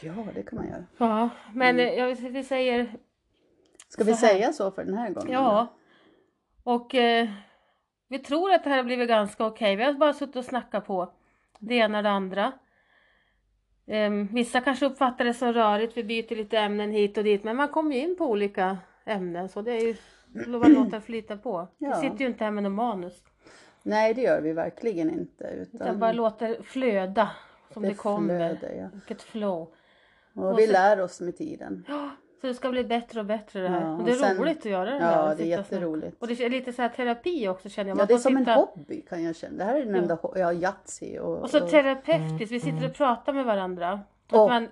Ja, 0.00 0.12
det 0.34 0.42
kan 0.42 0.56
man 0.58 0.68
göra. 0.68 0.84
Ja, 0.98 1.28
men 1.54 1.80
Mm. 1.80 1.98
jag, 1.98 2.14
vi 2.30 2.44
säger 2.44 2.96
Ska 3.88 4.04
vi 4.04 4.12
Så 4.12 4.26
säga 4.26 4.52
så 4.52 4.70
för 4.70 4.84
den 4.84 4.94
här 4.94 5.10
gången? 5.10 5.32
ja. 5.32 5.66
Och 6.64 6.94
eh, 6.94 7.28
vi 8.08 8.18
tror 8.18 8.52
att 8.52 8.64
det 8.64 8.70
här 8.70 8.76
har 8.76 8.84
blivit 8.84 9.08
ganska 9.08 9.46
okej. 9.46 9.76
Vi 9.76 9.84
har 9.84 9.92
bara 9.92 10.12
suttit 10.12 10.36
och 10.36 10.44
snackat 10.44 10.86
på 10.86 11.12
det 11.58 11.74
ena 11.74 11.98
och 11.98 12.04
det 12.04 12.10
andra. 12.10 12.52
Ehm, 13.86 14.28
vissa 14.32 14.60
kanske 14.60 14.86
uppfattar 14.86 15.24
det 15.24 15.34
som 15.34 15.52
rörigt, 15.52 15.96
vi 15.96 16.04
byter 16.04 16.36
lite 16.36 16.58
ämnen 16.58 16.90
hit 16.90 17.18
och 17.18 17.24
dit, 17.24 17.44
men 17.44 17.56
man 17.56 17.68
kommer 17.68 17.94
ju 17.94 18.00
in 18.02 18.16
på 18.16 18.26
olika 18.26 18.78
ämnen 19.04 19.48
så 19.48 19.62
det 19.62 19.72
är 19.72 19.80
ju 19.80 19.96
bara 20.52 20.68
låta 20.68 20.90
det 20.90 21.00
flyta 21.00 21.36
på. 21.36 21.68
Ja. 21.78 21.88
Vi 22.00 22.08
sitter 22.08 22.20
ju 22.20 22.26
inte 22.26 22.44
här 22.44 22.50
med 22.50 22.62
någon 22.62 22.72
manus, 22.72 23.22
Nej, 23.82 24.14
det 24.14 24.22
gör 24.22 24.40
vi 24.40 24.52
verkligen 24.52 25.10
inte. 25.10 25.44
utan 25.44 25.80
Utan 25.80 25.98
bara 25.98 26.12
låter 26.12 26.62
flöda 26.62 27.30
som 27.72 27.82
det, 27.82 27.88
det 27.88 27.94
kommer. 27.94 28.36
flödar, 28.58 28.74
ja. 28.76 28.88
Vilket 28.92 29.22
flow. 29.22 29.68
Och, 30.34 30.44
Och 30.52 30.58
vi 30.58 30.66
så- 30.66 30.72
lär 30.72 31.00
oss 31.00 31.20
med 31.20 31.36
tiden. 31.36 31.84
Ja, 31.88 32.10
så 32.44 32.48
det 32.48 32.54
ska 32.54 32.70
bli 32.70 32.84
bättre 32.84 33.20
och 33.20 33.26
bättre 33.26 33.60
det 33.60 33.68
här. 33.68 33.80
Ja, 33.80 33.96
och 33.96 34.04
det 34.04 34.10
är 34.10 34.14
och 34.14 34.20
sen- 34.20 34.36
roligt 34.36 34.58
att 34.58 34.64
göra 34.64 34.90
det 34.90 34.98
här. 35.04 35.16
Ja, 35.28 35.34
det 35.34 35.42
är 35.42 35.44
och 35.44 35.46
jätteroligt. 35.46 36.16
Och 36.22 36.28
det 36.28 36.40
är 36.40 36.50
lite 36.50 36.72
så 36.72 36.82
här 36.82 36.88
terapi 36.88 37.48
också 37.48 37.68
känner 37.68 37.88
jag. 37.88 37.94
Ja, 37.96 37.98
Man 37.98 38.06
det 38.06 38.14
är 38.14 38.18
som 38.18 38.36
en 38.36 38.44
sitta- 38.44 38.54
hobby 38.54 39.02
kan 39.08 39.22
jag 39.24 39.36
känna. 39.36 39.56
Det 39.58 39.64
här 39.64 39.76
är 39.80 39.84
den 39.84 39.94
enda 39.94 40.14
ho- 40.16 40.38
Ja, 40.38 40.52
Yatzy 40.52 41.18
och... 41.18 41.38
Och 41.38 41.50
så 41.50 41.64
och- 41.64 41.70
terapeutiskt, 41.70 42.52
vi 42.52 42.60
sitter 42.60 42.86
och 42.88 42.94
pratar 42.94 43.32
med 43.32 43.44
varandra. 43.44 44.00
Åh, 44.32 44.48
man, 44.48 44.68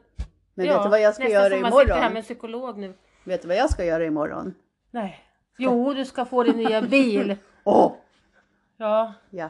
Men 0.54 0.66
ja, 0.66 0.74
vet 0.74 0.82
du 0.82 0.88
vad 0.90 1.00
jag 1.00 1.14
ska 1.14 1.24
nästan 1.24 1.42
göra 1.42 1.50
som 1.52 1.62
man 1.62 1.72
sitter 1.72 1.84
här 1.86 1.96
imorgon? 1.96 2.12
med 2.12 2.16
en 2.18 2.22
psykolog 2.24 2.78
nu. 2.78 2.94
Vet 3.24 3.42
du 3.42 3.48
vad 3.48 3.56
jag 3.56 3.70
ska 3.70 3.84
göra 3.84 4.04
imorgon? 4.04 4.54
Nej. 4.90 5.18
Jo, 5.58 5.94
du 5.94 6.04
ska 6.04 6.24
få 6.24 6.42
din 6.42 6.56
nya 6.56 6.82
bil. 6.82 7.36
Åh! 7.64 7.92
Ja. 8.76 9.12
Ja, 9.30 9.48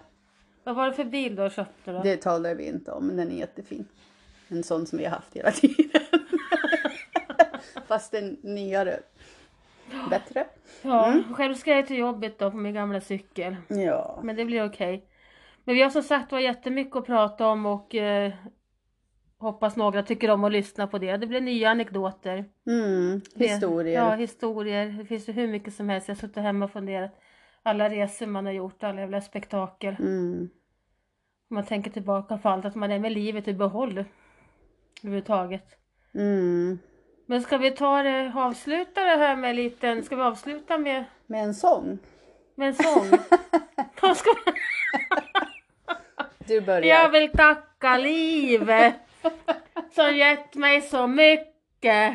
Vad 0.65 0.77
var 0.77 0.87
det 0.87 0.93
för 0.93 1.05
bil 1.05 1.37
du 1.37 1.51
köpte 1.51 1.93
då? 1.93 2.01
det 2.03 2.17
talar 2.23 2.55
vi 2.55 2.67
inte 2.69 2.93
om, 2.93 3.07
men 3.07 3.17
den 3.17 3.31
är 3.31 3.37
jättefin. 3.37 3.87
En 4.49 4.63
sån 4.63 4.87
som 4.87 4.99
vi 4.99 5.05
har 5.05 5.11
haft 5.11 5.37
hela 5.37 5.51
tiden. 5.51 6.01
Fast 7.93 8.15
en 8.15 8.37
nyare. 8.43 9.01
Bättre. 10.11 10.47
Ja, 10.83 11.07
Mm. 11.07 11.35
själv 11.35 11.55
ska 11.55 11.71
jag 11.71 11.87
till 11.87 11.99
jobbet 11.99 12.39
då 12.39 12.51
på 12.51 12.57
min 12.57 12.75
gamla 12.75 13.01
cykel. 13.01 13.57
Ja. 13.69 14.21
Men 14.23 14.37
det 14.37 14.45
blir 14.45 14.67
okej. 14.67 15.05
Men 15.65 15.75
vi 15.75 15.83
har 15.83 15.91
som 15.91 16.03
sagt 16.03 16.33
var 16.33 16.39
jättemycket 16.39 16.97
att 16.97 17.07
prata 17.07 17.47
om 17.47 17.67
och 17.67 17.95
eh, 17.95 18.33
hoppas 19.39 19.77
några 19.77 20.03
tycker 20.03 20.31
om 20.31 20.45
att 20.45 20.53
lyssna 20.53 20.87
på 20.87 20.99
det. 20.99 21.17
Det 21.17 21.27
blir 21.27 21.41
nya 21.41 21.71
anekdoter. 21.71 22.45
Mm, 22.67 23.21
historier. 23.35 23.95
Ja, 23.95 24.15
historier. 24.15 24.87
Det 24.99 25.05
finns 25.05 25.29
ju 25.29 25.33
hur 25.33 25.49
mycket 25.49 25.75
som 25.75 25.89
helst. 25.89 26.09
Jag 26.09 26.15
har 26.15 26.21
suttit 26.21 26.37
hemma 26.43 26.65
och 26.65 26.71
funderat. 26.73 27.21
Alla 27.63 27.91
resor 27.91 28.27
man 28.27 28.47
har 28.47 28.53
gjort, 28.53 28.83
alla 28.83 29.01
jävla 29.01 29.21
spektakel. 29.21 29.97
Mm. 29.99 30.49
Man 31.51 31.65
tänker 31.65 31.91
tillbaka 31.91 32.39
på 32.39 32.49
allt, 32.49 32.65
att 32.65 32.75
man 32.75 32.91
är 32.91 32.99
med 32.99 33.13
livet 33.13 33.49
i 33.49 33.55
behåll. 33.55 34.05
Överhuvudtaget. 35.03 35.77
Mm. 36.15 36.79
Men 37.27 37.43
ska 37.43 37.59
vi 37.59 37.71
ta 37.71 38.03
det, 38.03 38.33
avsluta 38.37 39.05
det 39.05 39.17
här 39.17 39.37
med 39.37 39.51
en 39.51 39.57
liten, 39.57 40.03
ska 40.05 40.17
vi 40.17 40.23
avsluta 40.23 40.79
med, 40.79 41.05
Med 41.27 41.45
en 41.45 41.55
sång. 41.55 41.99
med 42.55 42.69
en 42.69 42.75
sång? 42.75 43.11
Du 46.47 46.61
börjar. 46.61 46.83
jag 46.85 47.09
vill 47.11 47.31
tacka 47.33 47.97
livet 47.97 48.95
som 49.95 50.17
gett 50.17 50.55
mig 50.55 50.81
så 50.81 51.07
mycket. 51.07 52.13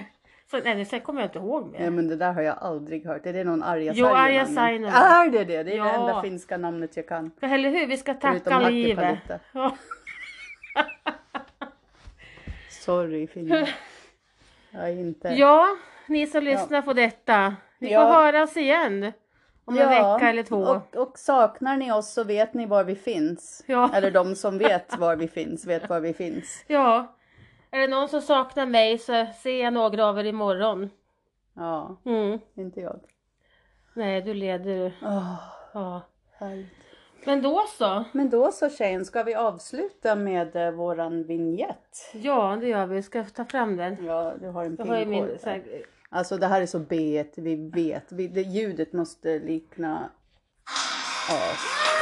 Så, 0.51 0.57
nej, 0.63 0.85
sen 0.85 1.01
kommer 1.01 1.21
jag 1.21 1.27
inte 1.27 1.37
ihåg 1.39 1.71
mer. 1.71 1.83
Ja, 1.83 1.89
men 1.89 2.07
det 2.07 2.15
där 2.15 2.33
har 2.33 2.41
jag 2.41 2.57
aldrig 2.61 3.05
hört. 3.05 3.25
Är 3.25 3.33
det 3.33 3.43
någon 3.43 3.63
Arja 3.63 3.93
Jo, 3.95 4.05
Arja? 4.05 4.45
Saijonmaa. 4.45 4.91
Är 5.25 5.29
det 5.29 5.43
det? 5.43 5.63
Det 5.63 5.73
är 5.73 5.77
Ja. 5.77 5.83
det 5.83 5.89
enda 5.89 6.21
finska 6.21 6.57
namnet 6.57 6.97
jag 6.97 7.07
kan. 7.07 7.31
Ja, 7.39 7.47
Eller 7.47 7.69
hur? 7.69 7.87
Vi 7.87 7.97
ska 7.97 8.13
tacka 8.13 8.59
livet. 8.69 9.19
Ja. 9.53 9.77
Sorry 12.69 13.27
Finland. 13.27 13.67
Jag 14.71 14.91
inte... 14.93 15.27
ja, 15.27 15.67
ni 16.07 16.27
som 16.27 16.43
lyssnar 16.43 16.81
på 16.81 16.93
detta. 16.93 17.55
Vi 17.79 17.91
Ja. 17.91 18.01
får 18.07 18.13
höras 18.15 18.57
igen. 18.57 19.11
Om 19.65 19.77
en 19.77 19.89
vecka 19.89 20.29
eller 20.29 20.43
två. 20.43 20.57
Och, 20.57 20.95
och 20.95 21.17
saknar 21.19 21.77
ni 21.77 21.91
oss 21.91 22.13
så 22.13 22.23
vet 22.23 22.53
ni 22.53 22.65
var 22.65 22.83
vi 22.83 22.95
finns. 22.95 23.63
Ja. 23.65 23.89
Eller 23.93 24.11
de 24.11 24.35
som 24.35 24.57
vet 24.57 24.97
var 24.97 25.15
vi 25.15 25.27
finns, 25.27 25.65
vet 25.67 25.89
var 25.89 25.99
vi 25.99 26.13
finns. 26.13 26.63
Ja. 26.67 27.13
Är 27.71 27.79
det 27.79 27.87
någon 27.87 28.07
som 28.09 28.21
saknar 28.21 28.65
mig 28.65 28.97
så 28.97 29.25
ser 29.43 29.63
jag 29.63 29.73
några 29.73 30.05
av 30.05 30.19
er 30.19 30.23
imorgon. 30.23 30.89
Ja, 31.53 31.97
Mm. 32.05 32.39
inte 32.55 32.81
jag. 32.81 32.99
Nej, 33.93 34.21
du 34.21 34.33
leder. 34.33 34.97
Åh, 35.03 35.35
Ja. 35.73 36.01
härligt. 36.39 36.76
Men 37.27 37.41
då 37.41 37.63
så. 37.77 38.03
Men 38.11 38.29
då 38.29 38.51
så 38.51 38.69
tjejen, 38.69 39.05
ska 39.05 39.23
vi 39.23 39.35
avsluta 39.35 40.15
med 40.15 40.55
eh, 40.55 40.71
våran 40.71 41.23
vignett? 41.23 42.11
Ja, 42.13 42.57
det 42.61 42.67
gör 42.67 42.85
vi. 42.85 43.03
Ska 43.03 43.17
jag 43.17 43.33
ta 43.33 43.45
fram 43.45 43.77
den? 43.77 44.05
Ja, 44.05 44.33
du 44.41 44.47
har 44.47 44.65
en 44.65 44.75
Jag 44.79 44.85
har 44.85 44.97
ju 44.97 45.05
min... 45.05 45.39
Så 45.43 45.49
här, 45.49 45.57
där. 45.57 45.85
Alltså 46.09 46.37
det 46.37 46.47
här 46.47 46.61
är 46.61 46.65
så 46.65 46.79
B, 46.79 47.25
vi 47.35 47.55
vet. 47.55 48.11
Vi, 48.11 48.27
det, 48.27 48.41
ljudet 48.41 48.93
måste 48.93 49.39
likna 49.39 50.09
oss. 51.29 51.96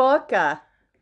Tillbaka. 0.00 0.58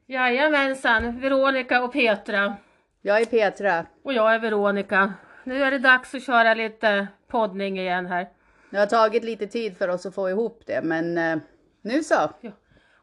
Jajamensan, 0.07 1.21
Veronica 1.21 1.83
och 1.83 1.93
Petra. 1.93 2.57
Jag 3.03 3.21
är 3.21 3.25
Petra. 3.25 3.87
Och 4.03 4.13
jag 4.13 4.35
är 4.35 4.39
Veronica. 4.39 5.15
Nu 5.45 5.63
är 5.63 5.71
det 5.71 5.79
dags 5.79 6.15
att 6.15 6.23
köra 6.23 6.55
lite 6.55 7.09
poddning 7.29 7.79
igen 7.79 8.07
här. 8.07 8.29
Det 8.71 8.79
har 8.79 8.87
tagit 8.87 9.25
lite 9.25 9.47
tid 9.47 9.77
för 9.77 9.89
oss 9.89 10.07
att 10.07 10.15
få 10.15 10.31
ihop 10.31 10.63
det, 10.67 10.83
men 10.83 11.19
eh, 11.19 11.39
nu 11.83 12.03
så. 12.03 12.31
Ja. 12.41 12.51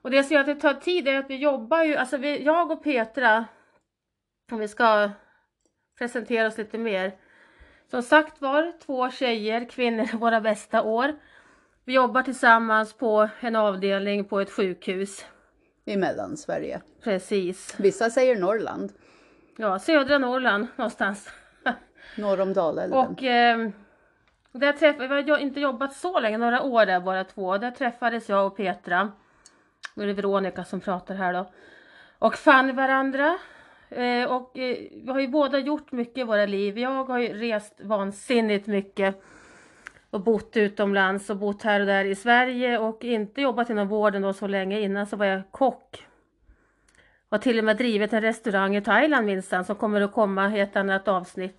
Och 0.01 0.11
det 0.11 0.23
som 0.23 0.33
gör 0.33 0.39
att 0.39 0.45
det 0.45 0.55
tar 0.55 0.73
tid 0.73 1.07
är 1.07 1.19
att 1.19 1.29
vi 1.29 1.35
jobbar 1.35 1.83
ju, 1.83 1.95
alltså 1.95 2.17
vi, 2.17 2.43
jag 2.43 2.71
och 2.71 2.83
Petra, 2.83 3.45
om 4.51 4.59
vi 4.59 4.67
ska 4.67 5.09
presentera 5.97 6.47
oss 6.47 6.57
lite 6.57 6.77
mer. 6.77 7.11
Som 7.91 8.01
sagt 8.01 8.41
var, 8.41 8.73
två 8.85 9.09
tjejer, 9.11 9.69
kvinnor, 9.69 10.17
våra 10.17 10.41
bästa 10.41 10.81
år. 10.81 11.15
Vi 11.85 11.93
jobbar 11.93 12.21
tillsammans 12.21 12.93
på 12.93 13.29
en 13.39 13.55
avdelning 13.55 14.25
på 14.25 14.39
ett 14.39 14.51
sjukhus. 14.51 15.25
I 15.85 15.97
Mellansverige. 15.97 16.81
Precis. 17.03 17.79
Vissa 17.79 18.09
säger 18.09 18.35
Norrland. 18.35 18.93
Ja, 19.57 19.79
södra 19.79 20.17
Norrland 20.17 20.67
någonstans. 20.75 21.29
Norr 22.17 22.41
om 22.41 22.53
Dalälven. 22.53 22.99
Och 22.99 23.23
eh, 23.23 23.69
där 24.51 24.73
träffade, 24.73 25.21
vi 25.23 25.31
har 25.31 25.37
inte 25.37 25.59
jobbat 25.59 25.93
så 25.93 26.19
länge, 26.19 26.37
några 26.37 26.61
år 26.61 26.85
där 26.85 26.99
bara 26.99 27.23
två. 27.23 27.57
Där 27.57 27.71
träffades 27.71 28.29
jag 28.29 28.47
och 28.47 28.57
Petra. 28.57 29.11
Nu 29.93 30.03
är 30.03 30.07
det 30.07 30.13
Veronica 30.13 30.63
som 30.63 30.79
pratar 30.79 31.15
här 31.15 31.33
då. 31.33 31.51
Och 32.19 32.35
fann 32.35 32.75
varandra. 32.75 33.37
Eh, 33.89 34.31
och 34.31 34.57
eh, 34.57 34.77
vi 34.91 35.05
har 35.07 35.19
ju 35.19 35.27
båda 35.27 35.59
gjort 35.59 35.91
mycket 35.91 36.17
i 36.17 36.23
våra 36.23 36.45
liv. 36.45 36.79
Jag 36.79 37.03
har 37.03 37.19
ju 37.19 37.33
rest 37.33 37.73
vansinnigt 37.83 38.67
mycket. 38.67 39.21
Och 40.15 40.21
bott 40.21 40.57
utomlands 40.57 41.29
och 41.29 41.37
bott 41.37 41.63
här 41.63 41.79
och 41.79 41.85
där 41.85 42.05
i 42.05 42.15
Sverige 42.15 42.77
och 42.77 43.03
inte 43.03 43.41
jobbat 43.41 43.69
inom 43.69 43.87
vården 43.87 44.21
då 44.21 44.33
så 44.33 44.47
länge. 44.47 44.79
Innan 44.79 45.07
så 45.07 45.15
var 45.17 45.25
jag 45.25 45.41
kock. 45.51 46.07
Har 47.29 47.37
till 47.37 47.59
och 47.59 47.65
med 47.65 47.77
drivit 47.77 48.13
en 48.13 48.21
restaurang 48.21 48.75
i 48.75 48.81
Thailand 48.81 49.25
minsann 49.25 49.65
som 49.65 49.75
kommer 49.75 50.01
att 50.01 50.13
komma 50.13 50.57
i 50.57 50.59
ett 50.59 50.75
annat 50.75 51.07
avsnitt. 51.07 51.57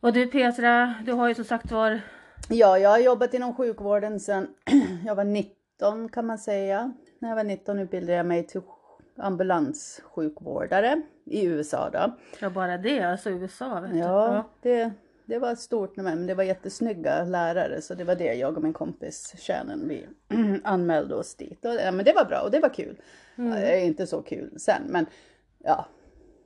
Och 0.00 0.12
du 0.12 0.26
Petra, 0.26 0.94
du 1.04 1.12
har 1.12 1.28
ju 1.28 1.34
som 1.34 1.44
sagt 1.44 1.72
var 1.72 2.00
Ja, 2.48 2.78
jag 2.78 2.90
har 2.90 2.98
jobbat 2.98 3.34
inom 3.34 3.54
sjukvården 3.54 4.20
sedan 4.20 4.48
jag 5.06 5.14
var 5.14 5.24
19 5.24 6.08
kan 6.08 6.26
man 6.26 6.38
säga. 6.38 6.92
När 7.18 7.28
jag 7.28 7.36
var 7.36 7.44
19 7.44 7.78
utbildade 7.78 8.16
jag 8.16 8.26
mig 8.26 8.46
till 8.46 8.60
ambulanssjukvårdare 9.16 11.02
i 11.24 11.46
USA 11.46 11.90
då. 11.90 12.16
Ja 12.40 12.50
bara 12.50 12.78
det, 12.78 13.00
alltså 13.00 13.30
USA 13.30 13.80
vet 13.80 13.92
du. 13.92 13.98
Ja, 13.98 14.44
det, 14.62 14.92
det 15.28 15.38
var 15.38 15.54
stort 15.54 15.96
men 15.96 16.26
det 16.26 16.34
var 16.34 16.44
jättesnygga 16.44 17.24
lärare 17.24 17.82
så 17.82 17.94
det 17.94 18.04
var 18.04 18.14
det 18.14 18.34
jag 18.34 18.56
och 18.56 18.62
min 18.62 18.72
kompis 18.72 19.34
Shannon 19.38 19.88
vi 19.88 20.06
anmälde 20.64 21.14
oss 21.14 21.34
dit. 21.34 21.64
Och, 21.64 21.74
ja, 21.74 21.92
men 21.92 22.04
det 22.04 22.12
var 22.12 22.24
bra 22.24 22.40
och 22.40 22.50
det 22.50 22.60
var 22.60 22.74
kul. 22.74 23.00
Mm. 23.38 23.50
Det 23.50 23.80
är 23.80 23.84
inte 23.84 24.06
så 24.06 24.22
kul 24.22 24.58
sen 24.58 24.82
men 24.88 25.06
ja, 25.58 25.86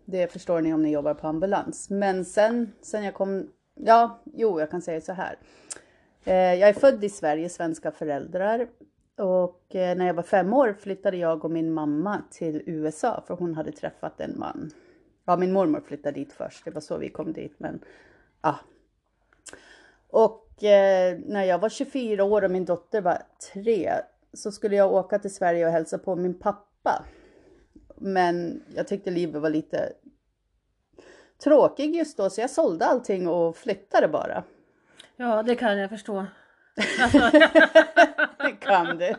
det 0.05 0.33
förstår 0.33 0.61
ni 0.61 0.74
om 0.74 0.83
ni 0.83 0.91
jobbar 0.91 1.14
på 1.14 1.26
ambulans. 1.26 1.91
Men 1.91 2.24
sen, 2.24 2.72
sen 2.80 3.05
jag 3.05 3.14
kom, 3.14 3.51
ja, 3.74 4.22
jo 4.24 4.61
jag 4.61 4.70
kan 4.70 4.83
säga 4.83 5.01
så 5.01 5.12
här. 5.12 5.39
Eh, 6.24 6.35
jag 6.35 6.68
är 6.68 6.72
född 6.72 7.05
i 7.05 7.09
Sverige, 7.09 7.49
svenska 7.49 7.91
föräldrar. 7.91 8.68
Och 9.18 9.74
eh, 9.74 9.97
när 9.97 10.07
jag 10.07 10.14
var 10.14 10.22
fem 10.22 10.53
år 10.53 10.76
flyttade 10.80 11.16
jag 11.16 11.45
och 11.45 11.51
min 11.51 11.72
mamma 11.72 12.22
till 12.30 12.62
USA 12.66 13.24
för 13.26 13.35
hon 13.35 13.55
hade 13.55 13.72
träffat 13.72 14.20
en 14.20 14.39
man. 14.39 14.70
Ja, 15.24 15.37
min 15.37 15.53
mormor 15.53 15.80
flyttade 15.80 16.20
dit 16.20 16.33
först, 16.33 16.64
det 16.64 16.70
var 16.70 16.80
så 16.80 16.99
vi 16.99 17.09
kom 17.09 17.33
dit. 17.33 17.55
Men 17.59 17.80
ja. 18.43 18.59
Och 20.12 20.64
eh, 20.64 21.18
när 21.26 21.44
jag 21.44 21.58
var 21.58 21.68
24 21.68 22.24
år 22.24 22.44
och 22.44 22.50
min 22.50 22.64
dotter 22.64 23.00
var 23.00 23.22
3 23.52 23.92
så 24.32 24.52
skulle 24.52 24.76
jag 24.76 24.92
åka 24.92 25.18
till 25.18 25.34
Sverige 25.34 25.66
och 25.66 25.72
hälsa 25.72 25.98
på 25.98 26.16
min 26.16 26.38
pappa. 26.38 27.04
Men 27.96 28.62
jag 28.74 28.88
tyckte 28.88 29.10
livet 29.10 29.42
var 29.42 29.50
lite 29.50 29.92
tråkigt 31.44 31.96
just 31.96 32.16
då 32.16 32.30
så 32.30 32.40
jag 32.40 32.50
sålde 32.50 32.84
allting 32.86 33.28
och 33.28 33.56
flyttade 33.56 34.08
bara. 34.08 34.44
ja, 35.16 35.42
det 35.42 35.54
kan 35.54 35.78
jag 35.78 35.90
förstå. 35.90 36.26
Alltså, 37.01 37.39
kan 38.61 38.99
du? 38.99 39.14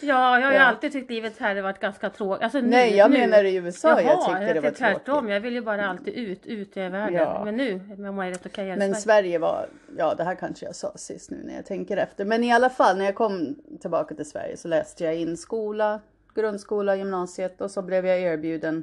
ja, 0.00 0.38
jag 0.38 0.46
har 0.46 0.52
ju 0.52 0.58
Ja. 0.58 0.62
alltid 0.62 0.92
tyckt 0.92 1.10
livet 1.10 1.38
här 1.38 1.54
har 1.54 1.62
varit 1.62 1.80
ganska 1.80 2.10
tråkigt. 2.10 2.42
Alltså, 2.44 2.60
Nej, 2.60 2.96
jag 2.96 3.10
nu. 3.10 3.18
menar 3.18 3.44
i 3.44 3.54
USA 3.56 3.88
jag 3.88 4.02
Jaha, 4.04 4.38
tyckte 4.38 4.54
det 4.54 4.60
var 4.60 4.70
tvärtom. 4.70 5.00
tråkigt. 5.04 5.30
Jag 5.30 5.40
vill 5.40 5.54
ju 5.54 5.60
bara 5.60 5.86
alltid 5.88 6.14
ut, 6.14 6.46
ut 6.46 6.76
i 6.76 6.80
världen. 6.80 7.14
Ja. 7.14 7.42
Men 7.44 7.56
nu 7.56 7.80
mår 8.12 8.24
ju 8.24 8.30
rätt 8.30 8.46
okej. 8.46 8.64
i 8.68 8.68
Men 8.68 8.78
Sverige. 8.80 8.94
Sverige 8.94 9.38
var, 9.38 9.66
ja 9.98 10.14
det 10.14 10.24
här 10.24 10.34
kanske 10.34 10.66
jag 10.66 10.74
sa 10.76 10.92
sist 10.96 11.30
nu 11.30 11.42
när 11.44 11.54
jag 11.54 11.66
tänker 11.66 11.96
efter. 11.96 12.24
Men 12.24 12.44
i 12.44 12.52
alla 12.52 12.70
fall 12.70 12.98
när 12.98 13.04
jag 13.04 13.14
kom 13.14 13.56
tillbaka 13.80 14.14
till 14.14 14.30
Sverige 14.30 14.56
så 14.56 14.68
läste 14.68 15.04
jag 15.04 15.14
in 15.16 15.36
skola, 15.36 16.00
grundskola, 16.34 16.96
gymnasiet 16.96 17.60
och 17.60 17.70
så 17.70 17.82
blev 17.82 18.06
jag 18.06 18.20
erbjuden 18.20 18.82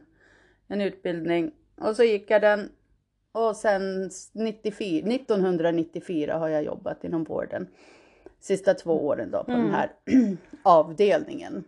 en 0.67 0.81
utbildning. 0.81 1.51
Och 1.81 1.95
så 1.95 2.03
gick 2.03 2.31
jag 2.31 2.41
den. 2.41 2.69
Och 3.35 3.55
sen 3.55 4.09
94, 4.33 5.07
1994 5.07 6.37
har 6.37 6.47
jag 6.47 6.63
jobbat 6.63 7.03
inom 7.03 7.23
vården. 7.23 7.67
Sista 8.39 8.73
två 8.73 9.05
åren 9.05 9.31
då 9.31 9.43
på 9.43 9.51
den 9.51 9.71
här 9.71 9.91
avdelningen. 10.63 11.63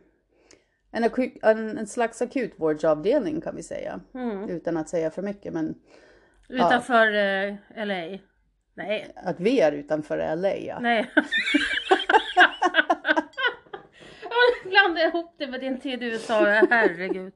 En, 0.92 1.04
aku- 1.04 1.40
en, 1.42 1.78
en 1.78 1.88
slags 1.88 2.22
akutvårdsavdelning 2.22 3.42
kan 3.42 3.56
vi 3.56 3.64
säga. 3.64 4.00
Utan 4.50 4.78
att 4.78 4.90
säga 4.90 5.12
för 5.12 5.22
mycket 5.22 5.54
men 5.54 5.76
Utanför 6.50 7.14
eh, 7.16 7.56
LA. 7.86 8.18
Nej, 8.74 9.12
att 9.16 9.40
vi 9.40 9.60
är 9.60 9.72
utanför 9.72 10.36
LA 10.36 10.56
ja. 10.56 10.80
nej. 10.80 11.12
Jag 14.64 14.70
blandade 14.72 15.08
ihop 15.08 15.36
det 15.38 15.48
med 15.48 15.60
din 15.60 15.80
tid 15.80 16.04
i 16.04 16.06
USA, 16.06 16.40
herregud. 16.70 17.34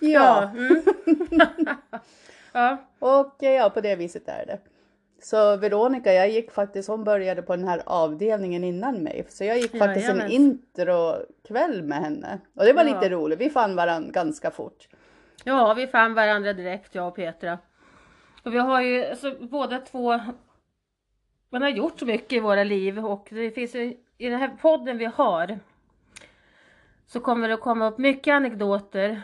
Ja, 0.00 0.50
Mm. 0.56 0.82
ja. 2.52 2.76
och 2.98 3.42
eh, 3.42 3.52
ja 3.52 3.70
på 3.70 3.80
det 3.80 3.96
viset 3.96 4.28
är 4.28 4.46
det. 4.46 4.58
Så 5.22 5.56
Veronica, 5.56 6.12
jag 6.12 6.30
gick 6.30 6.50
faktiskt, 6.50 6.88
hon 6.88 7.04
började 7.04 7.42
på 7.42 7.56
den 7.56 7.68
här 7.68 7.82
avdelningen 7.86 8.64
innan 8.64 9.02
mig. 9.02 9.26
Så 9.28 9.44
jag 9.44 9.58
gick 9.58 9.78
faktiskt 9.78 10.08
en 10.08 10.16
Jajamän. 10.16 10.30
introkväll 10.32 11.82
med 11.82 11.98
henne. 11.98 12.38
Och 12.54 12.64
det 12.64 12.72
var 12.72 12.84
Ja. 12.84 12.94
lite 12.94 13.08
roligt, 13.08 13.38
vi 13.40 13.50
fann 13.50 13.76
varandra 13.76 14.10
ganska 14.10 14.50
fort. 14.50 14.88
Ja, 15.44 15.74
vi 15.74 15.86
fann 15.86 16.14
varandra 16.14 16.52
direkt, 16.52 16.94
jag 16.94 17.08
och 17.08 17.14
Petra. 17.16 17.58
Och 18.44 18.54
vi 18.54 18.58
har 18.58 18.80
ju 18.82 19.04
alltså, 19.04 19.34
båda 19.40 19.78
två, 19.78 20.20
man 21.50 21.62
har 21.62 21.68
gjort 21.68 21.98
så 21.98 22.06
mycket 22.06 22.32
i 22.32 22.40
våra 22.40 22.64
liv 22.64 23.06
och 23.06 23.26
det 23.30 23.50
finns 23.50 23.74
ju, 23.74 23.96
i 24.18 24.28
den 24.28 24.38
här 24.38 24.48
podden 24.62 24.98
vi 24.98 25.04
har 25.04 25.58
så 27.06 27.20
kommer 27.20 27.48
det 27.48 27.54
att 27.54 27.60
komma 27.60 27.88
upp 27.88 27.98
mycket 27.98 28.32
anekdoter 28.32 29.22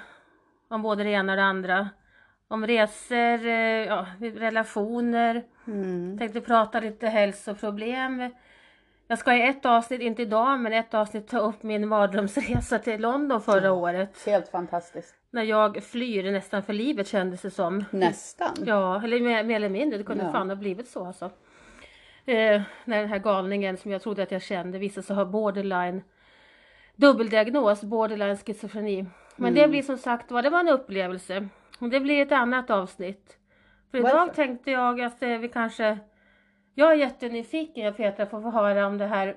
om 0.68 0.82
både 0.82 1.04
det 1.04 1.10
ena 1.10 1.32
och 1.32 1.36
det 1.36 1.42
andra. 1.44 1.88
Om 2.48 2.66
resor, 2.66 3.46
eh, 3.46 3.84
ja, 3.86 4.06
relationer. 4.20 5.42
Tänkte 6.18 6.40
prata 6.40 6.80
lite 6.80 7.06
hälsoproblem. 7.08 8.30
Jag 9.08 9.18
ska 9.18 9.34
i 9.36 9.42
ett 9.48 9.66
avsnitt, 9.66 10.00
inte 10.00 10.22
idag, 10.22 10.60
men 10.60 10.72
ett 10.72 10.94
avsnitt 10.94 11.28
ta 11.28 11.38
upp 11.38 11.62
min 11.62 11.88
mardrömsresa 11.88 12.78
till 12.78 13.00
London 13.00 13.40
förra 13.40 13.72
året. 13.72 14.22
Helt 14.26 14.48
fantastiskt. 14.48 15.14
När 15.30 15.42
jag 15.42 15.82
flyr 15.84 16.32
nästan 16.32 16.62
för 16.62 16.72
livet 16.72 17.08
kändes 17.08 17.42
det 17.42 17.50
som. 17.50 17.84
Nästan. 17.90 18.50
Ja, 18.66 19.02
eller 19.04 19.20
mer, 19.20 19.44
mer 19.44 19.56
eller 19.56 19.68
mindre. 19.68 19.98
Det 19.98 20.04
kunde 20.04 20.24
Ja. 20.24 20.32
fan 20.32 20.48
ha 20.48 20.56
blivit 20.56 20.88
så 20.88 21.06
alltså. 21.06 21.24
Eh, 22.26 22.62
när 22.84 23.00
den 23.00 23.08
här 23.08 23.18
galningen 23.18 23.76
som 23.76 23.90
jag 23.90 24.02
trodde 24.02 24.22
att 24.22 24.30
jag 24.32 24.42
kände 24.42 24.78
visade 24.78 25.06
sig 25.06 25.16
ha 25.16 25.24
borderline 25.24 26.02
dubbeldiagnos, 26.96 27.82
borderline 27.82 28.36
schizofreni. 28.36 29.06
Men 29.36 29.52
Mm. 29.52 29.54
det 29.62 29.68
blir 29.68 29.82
som 29.82 29.98
sagt 29.98 30.30
var, 30.30 30.42
det 30.42 30.50
var 30.50 30.60
en 30.60 30.68
upplevelse. 30.68 31.48
Det 31.78 32.00
blir 32.00 32.22
ett 32.22 32.32
annat 32.32 32.70
avsnitt. 32.70 33.36
För 33.90 33.98
idag 33.98 34.12
Varför? 34.12 34.34
tänkte 34.34 34.70
jag 34.70 35.00
att 35.00 35.22
eh, 35.22 35.28
vi 35.38 35.48
kanske... 35.48 35.98
Jag 36.74 36.92
är 36.92 36.96
jättenyfiken 36.96 37.94
Petra 37.94 38.26
på 38.26 38.36
att 38.36 38.42
få 38.42 38.50
höra 38.50 38.86
om 38.86 38.98
det 38.98 39.06
här 39.06 39.36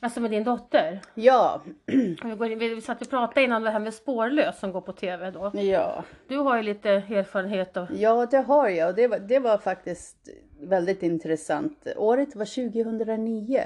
Alltså 0.00 0.20
med 0.20 0.30
din 0.30 0.44
dotter. 0.44 1.00
Ja, 1.14 1.62
Vi, 1.86 2.34
går 2.38 2.50
in, 2.50 2.58
vi 2.58 2.80
satt 2.80 3.02
och 3.02 3.10
pratade 3.10 3.42
innan 3.42 3.62
det 3.62 3.70
här 3.70 3.78
med 3.78 3.94
spårlös 3.94 4.58
som 4.58 4.72
går 4.72 4.80
på 4.80 4.92
tv 4.92 5.30
då. 5.30 5.50
ja. 5.54 6.04
Du 6.28 6.36
har 6.36 6.56
ju 6.56 6.62
lite 6.62 6.90
erfarenhet 6.90 7.76
av... 7.76 7.86
Ja, 7.96 8.26
det 8.26 8.36
har 8.36 8.68
jag 8.68 8.96
det 8.96 9.08
var, 9.08 9.18
det 9.18 9.38
var 9.38 9.58
faktiskt 9.58 10.28
väldigt 10.60 11.02
intressant. 11.02 11.86
Året 11.96 12.36
var 12.36 12.44
2009 12.44 13.60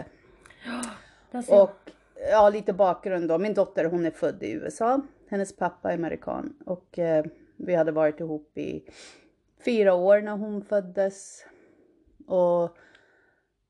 Där 1.31 1.43
ser 1.43 1.55
jag. 1.55 1.63
och 1.63 1.91
ja, 2.31 2.51
lite 2.51 2.73
bakgrund 2.73 3.29
då. 3.29 3.39
Min 3.39 3.55
dotter 3.55 3.85
hon 3.85 4.07
är 4.07 4.11
född 4.11 4.43
i 4.43 4.53
USA. 4.53 5.01
Hennes 5.31 5.57
pappa 5.57 5.91
är 5.91 5.95
amerikan 5.95 6.55
och 6.67 6.99
eh, 6.99 7.25
vi 7.59 7.75
hade 7.75 7.93
varit 7.93 8.21
ihop 8.21 8.59
i 8.59 8.85
fyra 9.65 9.95
år 9.95 10.21
när 10.21 10.37
hon 10.37 10.65
föddes. 10.65 11.45
Och 12.27 12.77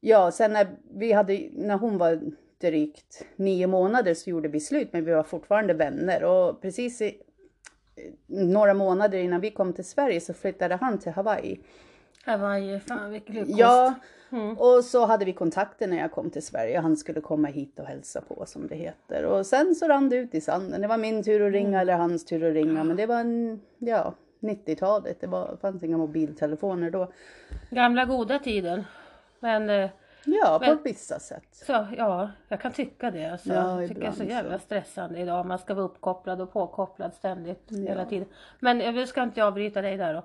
ja, 0.00 0.30
sen 0.30 0.52
när 0.52 0.76
vi 0.90 1.12
hade, 1.12 1.48
när 1.52 1.78
hon 1.78 1.98
var 1.98 2.20
drygt 2.60 3.24
nio 3.36 3.66
månader 3.66 4.14
så 4.14 4.30
gjorde 4.30 4.48
vi 4.48 4.60
slut, 4.60 4.92
men 4.92 5.04
vi 5.04 5.12
var 5.12 5.22
fortfarande 5.22 5.74
vänner. 5.74 6.24
Och 6.24 6.62
precis 6.62 7.02
i, 7.02 7.22
några 8.26 8.74
månader 8.74 9.18
innan 9.18 9.40
vi 9.40 9.50
kom 9.50 9.72
till 9.72 9.84
Sverige 9.84 10.20
så 10.20 10.34
flyttade 10.34 10.74
han 10.74 10.98
till 10.98 11.12
Hawaii. 11.12 11.60
Hawaii, 12.28 12.80
fan 12.80 13.10
vilken 13.10 13.34
lyckost. 13.34 13.58
Ja, 13.58 13.94
Mm. 14.32 14.58
och 14.58 14.84
så 14.84 15.06
hade 15.06 15.24
vi 15.24 15.32
kontakter 15.32 15.86
när 15.86 15.96
jag 15.98 16.12
kom 16.12 16.30
till 16.30 16.42
Sverige. 16.46 16.80
Han 16.80 16.96
skulle 16.96 17.20
komma 17.20 17.48
hit 17.48 17.78
och 17.78 17.86
hälsa 17.86 18.20
på 18.20 18.46
som 18.46 18.66
det 18.66 18.74
heter. 18.74 19.24
Och 19.24 19.46
sen 19.46 19.74
så 19.74 19.88
rann 19.88 20.08
det 20.08 20.16
ut 20.16 20.34
i 20.34 20.40
sanden. 20.40 20.80
Det 20.82 20.88
var 20.88 20.96
min 20.98 21.22
tur 21.24 21.46
att 21.46 21.52
ringa 21.52 21.80
eller 21.80 21.94
hans 21.96 22.24
tur 22.24 22.48
att 22.48 22.54
ringa. 22.54 22.84
Men 22.84 22.96
det 22.96 23.06
var 23.06 23.20
en, 23.20 23.60
ja, 23.78 24.14
90-talet. 24.40 25.20
Det 25.20 25.26
var, 25.26 25.56
fanns 25.60 25.82
inga 25.82 25.96
mobiltelefoner 25.98 26.90
då. 26.90 27.12
Gamla 27.70 28.04
goda 28.04 28.38
tiden. 28.38 28.84
Men 29.40 29.70
eh, 29.70 29.90
Ja, 30.24 30.58
på 30.64 30.66
Men- 30.70 30.78
vissa 30.84 31.18
sätt. 31.18 31.44
så, 31.52 31.86
ja, 31.96 32.30
jag 32.48 32.60
kan 32.60 32.72
tycka 32.72 33.10
det. 33.10 33.24
Alltså. 33.26 33.48
Ja, 33.48 33.80
jag 33.80 33.88
tycker 33.88 34.00
det 34.02 34.06
är 34.06 34.12
så 34.12 34.24
jävla 34.24 34.58
stressande 34.58 35.18
idag. 35.20 35.46
Man 35.46 35.58
ska 35.58 35.74
vara 35.74 35.84
uppkopplad 35.84 36.40
och 36.40 36.52
påkopplad 36.52 37.14
ständigt 37.14 37.62
Ja. 37.68 37.76
hela 37.76 38.04
tiden. 38.04 38.28
Men 38.60 38.80
jag 38.80 39.08
ska 39.08 39.22
inte 39.22 39.44
avbryta 39.44 39.82
dig 39.82 39.96
där 39.96 40.14
då. 40.14 40.22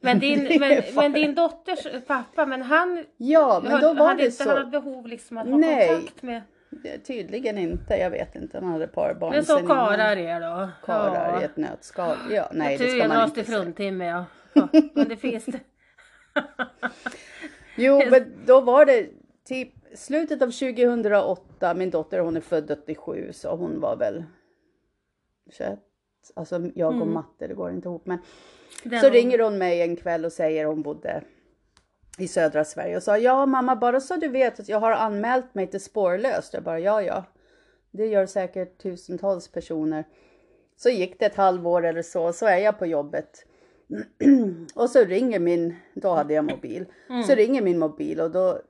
Men 0.00 0.18
din, 0.18 0.60
men, 0.60 0.82
men 0.94 1.12
din 1.12 1.34
dotters 1.34 1.86
pappa, 2.06 2.46
men 2.46 2.62
han 2.62 3.04
Ja, 3.16 3.60
men 3.64 3.80
då 3.80 3.94
var 3.94 4.06
hade 4.06 4.22
det 4.22 4.26
inte 4.26 4.44
han 4.44 4.64
så. 4.64 4.70
behov 4.70 5.06
liksom 5.06 5.38
att 5.38 5.48
ha 5.48 5.56
Nej. 5.56 5.88
kontakt 5.88 6.22
med... 6.22 6.42
Tydligen 7.06 7.58
inte. 7.58 7.94
Jag 7.94 8.10
vet 8.10 8.34
inte. 8.34 8.58
Han 8.58 8.72
hade 8.72 8.84
ett 8.84 8.92
par 8.92 9.14
barn 9.14 9.32
Men 9.32 9.44
så 9.44 9.58
karlar 9.58 10.16
är 10.16 10.40
då. 10.40 10.68
Karlar 10.84 11.32
ja. 11.34 11.42
i 11.42 11.44
ett 11.44 11.56
nötskal. 11.56 12.16
Ja, 12.30 12.48
nej 12.52 12.78
det 12.78 12.88
ska 12.88 13.08
man 13.08 13.24
inte 13.24 13.44
säga. 13.44 13.58
fruntimme 13.58 14.06
ja. 14.06 14.24
ja. 14.52 14.68
Men 14.94 15.08
det 15.08 15.16
finns 15.16 15.44
det. 15.44 15.60
Jo, 17.76 18.02
men 18.10 18.32
då 18.46 18.60
var 18.60 18.84
det 18.84 19.08
typ 19.44 19.72
slutet 19.94 20.42
av 20.42 20.46
2008. 20.46 21.74
Min 21.74 21.90
dotter 21.90 22.18
hon 22.18 22.36
är 22.36 22.40
född 22.40 22.70
87 22.70 23.30
så 23.32 23.56
hon 23.56 23.80
var 23.80 23.96
väl 23.96 24.24
21. 25.52 25.78
Alltså 26.36 26.70
jag 26.74 26.88
och 26.88 26.94
Mm. 26.94 27.12
matte, 27.14 27.46
det 27.46 27.54
går 27.54 27.70
inte 27.70 27.88
ihop. 27.88 28.06
Men 28.06 28.18
Den 28.84 29.00
så 29.00 29.06
var- 29.06 29.10
ringer 29.14 29.38
hon 29.38 29.58
mig 29.58 29.82
en 29.82 29.96
kväll 29.96 30.24
och 30.24 30.32
säger 30.32 30.64
hon 30.64 30.82
bodde 30.82 31.22
i 32.18 32.28
södra 32.28 32.64
Sverige 32.64 32.96
och 32.96 33.02
sa 33.02 33.18
ja 33.18 33.46
mamma 33.46 33.76
bara 33.76 34.00
så 34.00 34.16
du 34.16 34.28
vet 34.28 34.60
att 34.60 34.68
jag 34.68 34.80
har 34.80 34.92
anmält 34.92 35.54
mig 35.54 35.66
till 35.66 35.80
spårlöst. 35.80 36.54
Jag 36.54 36.62
bara 36.62 36.80
ja 36.80 37.02
ja. 37.02 37.24
Det 37.90 38.06
gör 38.06 38.26
säkert 38.26 38.78
tusentals 38.82 39.48
personer. 39.48 40.04
Så 40.76 40.88
gick 40.88 41.18
det 41.18 41.26
ett 41.26 41.36
halvår 41.36 41.84
eller 41.86 42.02
så, 42.02 42.32
så 42.32 42.46
är 42.46 42.56
jag 42.58 42.78
på 42.78 42.86
jobbet. 42.86 43.44
och 44.74 44.90
så 44.90 45.04
ringer 45.04 45.38
min, 45.40 45.74
då 45.94 46.10
hade 46.14 46.34
jag 46.34 46.44
mobil. 46.44 46.84
Så 47.26 47.34
ringer 47.34 47.62
min 47.62 47.78
mobil 47.78 48.20
och 48.20 48.30
då 48.30 48.60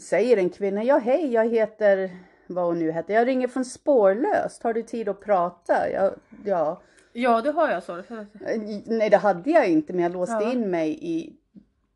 säger 0.00 0.36
en 0.36 0.50
kvinna, 0.50 0.84
ja 0.84 0.98
hej 0.98 1.32
jag 1.32 1.48
heter, 1.48 2.10
vad 2.50 2.64
hon 2.64 2.78
nu 2.78 2.92
heter, 2.92 3.14
jag 3.14 3.26
ringer 3.26 3.48
från 3.48 3.64
spårlöst, 3.64 4.62
har 4.62 4.74
du 4.74 4.82
tid 4.82 5.08
att 5.08 5.20
prata? 5.20 5.90
Jag, 5.90 6.14
ja. 6.44 6.80
Ja 7.12 7.40
det 7.40 7.50
har 7.50 7.70
jag 7.70 7.82
så. 7.82 7.98
Eh, 7.98 8.02
Nej 8.86 9.10
det 9.10 9.16
hade 9.16 9.50
jag 9.50 9.68
inte 9.68 9.92
men 9.92 10.02
jag 10.02 10.12
låste 10.12 10.34
Ja. 10.34 10.52
in 10.52 10.70
mig 10.70 10.98
i 11.00 11.36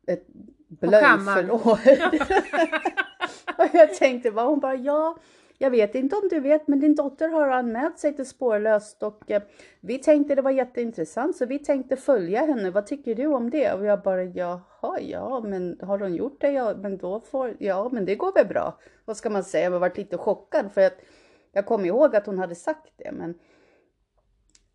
ett 0.07 0.27
blöjförråd. 0.67 1.61
och 3.57 3.67
jag 3.73 3.93
tänkte 3.93 4.31
bara, 4.31 4.45
hon 4.45 4.59
bara 4.59 4.75
ja, 4.75 5.17
jag 5.57 5.69
vet 5.69 5.95
inte 5.95 6.15
om 6.15 6.27
du 6.29 6.39
vet 6.39 6.67
men 6.67 6.79
din 6.79 6.95
dotter 6.95 7.29
har 7.29 7.47
anmält 7.47 7.99
sig 7.99 8.15
till 8.15 8.25
spårlöst 8.25 9.03
och 9.03 9.31
eh, 9.31 9.41
vi 9.79 9.97
tänkte 9.97 10.35
det 10.35 10.41
var 10.41 10.51
jätteintressant 10.51 11.35
så 11.35 11.45
vi 11.45 11.59
tänkte 11.59 11.95
följa 11.95 12.45
henne. 12.45 12.69
Vad 12.71 12.87
tycker 12.87 13.15
du 13.15 13.25
om 13.27 13.49
det? 13.49 13.73
Och 13.73 13.85
jag 13.85 14.01
bara 14.01 14.23
jaha, 14.23 14.99
ja 15.01 15.41
men 15.45 15.79
har 15.81 15.99
hon 15.99 16.15
gjort 16.15 16.41
det? 16.41 16.51
Ja 16.51 16.73
men 16.77 16.97
då 16.97 17.19
får, 17.19 17.55
ja 17.59 17.89
men 17.91 18.05
det 18.05 18.15
går 18.15 18.33
väl 18.33 18.47
bra. 18.47 18.79
Vad 19.05 19.17
ska 19.17 19.29
man 19.29 19.43
säga? 19.43 19.63
Jag 19.63 19.71
har 19.71 19.79
varit 19.79 19.97
lite 19.97 20.17
chockad 20.17 20.71
för 20.71 20.81
att 20.81 20.97
jag 21.51 21.65
kom 21.65 21.85
ihåg 21.85 22.15
att 22.15 22.25
hon 22.25 22.39
hade 22.39 22.55
sagt 22.55 22.93
det 22.97 23.11
men 23.11 23.35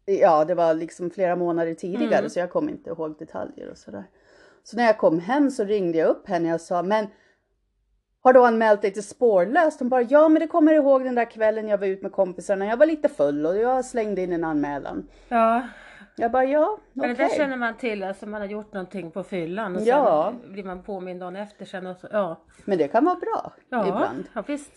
Ja, 0.05 0.45
det 0.45 0.55
var 0.55 0.75
liksom 0.75 1.11
flera 1.11 1.37
månader 1.37 1.75
tidigare 1.75 2.19
Mm. 2.19 2.31
så 2.31 2.39
jag 2.39 2.51
kommer 2.51 2.73
inte 2.73 2.91
ihåg 2.91 3.19
detaljer 3.19 3.71
och 3.71 3.79
sådär. 3.79 4.05
Så 4.63 4.77
när 4.77 4.85
jag 4.85 4.99
kom 4.99 5.19
hem 5.19 5.51
så 5.51 5.65
ringde 5.65 5.99
jag 5.99 6.09
upp 6.09 6.29
henne 6.29 6.55
och 6.55 6.61
sa 6.61 6.83
men 6.83 7.07
har 8.23 8.33
du 8.33 8.45
anmält 8.47 8.83
dig 8.83 8.93
till 8.93 9.03
spårlöst? 9.09 9.81
Hon 9.81 9.89
bara 9.89 10.03
ja 10.03 10.29
men 10.29 10.41
det 10.41 10.47
kommer 10.47 10.73
jag 10.73 10.85
ihåg 10.85 11.05
den 11.05 11.15
där 11.15 11.31
kvällen 11.31 11.69
jag 11.69 11.79
var 11.79 11.87
ute 11.87 12.03
med 12.03 12.13
kompisarna. 12.13 12.67
Jag 12.67 12.77
var 12.77 12.87
lite 12.87 13.09
full 13.09 13.47
och 13.47 13.57
jag 13.57 13.85
slängde 13.85 14.23
in 14.23 14.33
en 14.33 14.45
anmälan. 14.45 15.09
Ja, 15.29 15.63
Jag 16.17 16.31
bara 16.33 16.45
ja 16.45 16.79
men 16.93 17.05
okej. 17.11 17.15
det 17.17 17.23
där 17.33 17.37
känner 17.37 17.57
man 17.57 17.77
till, 17.77 18.03
alltså 18.05 18.27
man 18.27 18.41
har 18.41 18.49
gjort 18.49 18.73
någonting 18.73 19.11
på 19.11 19.23
fyllan 19.23 19.77
och 19.77 19.83
Ja. 19.83 20.33
sen 20.43 20.53
blir 20.53 20.65
man 20.65 20.83
påmind 20.83 21.21
dagen 21.21 21.37
efter 21.37 21.65
sen 21.65 21.87
och 21.87 21.97
så, 21.97 22.09
ja. 22.13 22.41
Men 22.65 22.79
det 22.79 22.89
kan 22.89 23.05
vara 23.05 23.17
bra 23.17 23.53
Ja, 23.69 23.87
ibland. 23.89 24.25
ja 24.33 24.43
visst. 24.47 24.73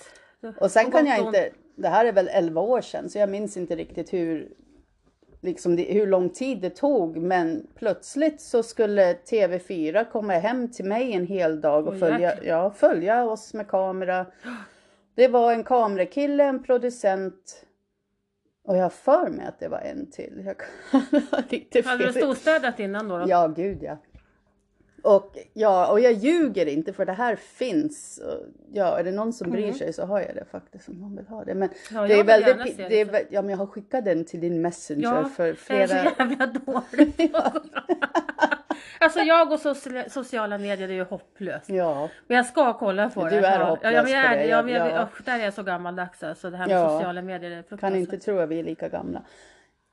Och 0.60 0.72
sen 0.72 0.92
kan 0.92 1.06
jag 1.06 1.20
inte, 1.20 1.50
det 1.76 1.88
här 1.88 2.06
är 2.06 2.12
väl 2.14 2.28
11 2.32 2.62
år 2.62 2.82
sedan 2.82 3.10
så 3.10 3.20
jag 3.20 3.30
minns 3.30 3.58
inte 3.58 3.76
riktigt 3.76 4.14
hur, 4.14 4.50
liksom 5.42 5.76
det, 5.76 5.84
hur 5.84 6.08
lång 6.08 6.30
tid 6.30 6.62
det 6.62 6.70
tog 6.70 7.18
men 7.18 7.68
plötsligt 7.76 8.42
så 8.42 8.64
skulle 8.64 9.14
TV4 9.14 10.12
komma 10.12 10.34
hem 10.34 10.72
till 10.72 10.86
mig 10.86 11.14
en 11.14 11.28
hel 11.28 11.62
dag 11.62 11.88
och 11.88 12.00
följa, 12.00 12.44
ja, 12.44 12.72
följa 12.72 13.24
oss 13.26 13.54
med 13.54 13.68
kamera. 13.68 14.26
Det 15.16 15.28
var 15.28 15.54
en 15.54 15.64
kamerakille, 15.64 16.44
en 16.44 16.64
producent 16.64 17.66
och 18.64 18.78
jag 18.78 18.84
har 18.84 18.90
för 18.90 19.30
mig 19.30 19.46
att 19.46 19.60
det 19.60 19.68
var 19.68 19.80
en 19.80 20.12
till. 20.12 20.44
Jag 20.46 20.56
lite 21.50 21.82
Hade 21.90 22.08
du 22.08 22.14
fel. 22.14 22.22
storstädat 22.24 22.80
innan 22.80 23.08
då? 23.08 23.18
då? 23.18 23.26
Ja, 23.28 23.48
gud 23.48 23.84
ja. 23.84 23.98
Och, 25.04 25.38
ja, 25.54 25.92
och 25.92 26.00
jag 26.00 26.14
ljuger 26.14 26.66
inte 26.66 26.94
för 26.94 27.06
det 27.06 27.14
här 27.14 27.36
finns. 27.36 28.22
Ja, 28.74 29.00
är 29.00 29.04
det 29.04 29.12
någon 29.12 29.34
som 29.34 29.52
bryr 29.52 29.72
sig 29.74 29.94
så 29.94 30.06
har 30.06 30.20
jag 30.20 30.36
det 30.36 30.46
faktiskt 30.52 30.90
om 30.90 30.96
någon 30.96 31.16
vill 31.16 31.28
ha 31.28 31.44
det. 31.44 31.54
Men 31.56 31.70
Mm. 31.70 32.02
Ja, 32.02 32.02
det 32.08 32.10
jag 32.14 32.20
är 32.20 32.24
väldigt, 32.24 32.78
det, 32.78 32.88
det 32.88 33.02
är, 33.02 33.26
ja 33.30 33.42
men 33.42 33.50
jag 33.52 33.58
har 33.58 33.66
skickat 33.66 34.06
den 34.06 34.26
till 34.26 34.40
din 34.40 34.62
messenger 34.62 35.04
Ja, 35.04 35.24
för 35.26 35.44
det 35.44 35.50
är 35.84 35.88
så 35.88 35.94
flera. 35.94 36.04
jävla 36.20 36.46
dåligt. 36.66 37.36
alltså 39.00 39.20
jag 39.20 39.52
och 39.52 39.60
soci- 39.60 40.10
sociala 40.10 40.58
medier 40.58 40.90
är 40.90 40.94
ju 40.94 41.04
hopplöst. 41.04 41.70
Ja, 41.70 42.10
Men 42.28 42.38
jag 42.38 42.46
ska 42.46 42.74
kolla 42.80 43.10
på 43.10 43.24
Du 43.24 43.30
det. 43.30 43.48
är 43.48 43.60
ja. 43.60 43.66
hopplös 43.70 43.94
ja, 43.94 44.04
men 44.04 44.12
jag 44.12 44.26
på 44.28 44.34
är, 44.34 44.38
det, 44.38 44.44
Ja, 44.46 44.56
jag- 44.58 44.66
men 44.66 44.74
jag, 44.74 44.92
ja. 44.92 45.04
usch, 45.04 45.22
där 45.26 45.40
är 45.40 45.44
jag 45.44 45.54
så 45.54 45.64
gammaldags 45.64 46.24
alltså. 46.24 46.50
Det 46.50 46.58
här 46.58 46.68
med 46.68 46.78
Ja. 46.78 46.90
sociala 46.90 47.22
medier 47.22 47.52
är 47.72 47.78
kan 47.78 47.96
inte 47.96 48.18
tro 48.18 48.40
att 48.40 48.50
vi 48.50 48.60
är 48.60 48.64
lika 48.64 48.90
gamla. 48.90 49.22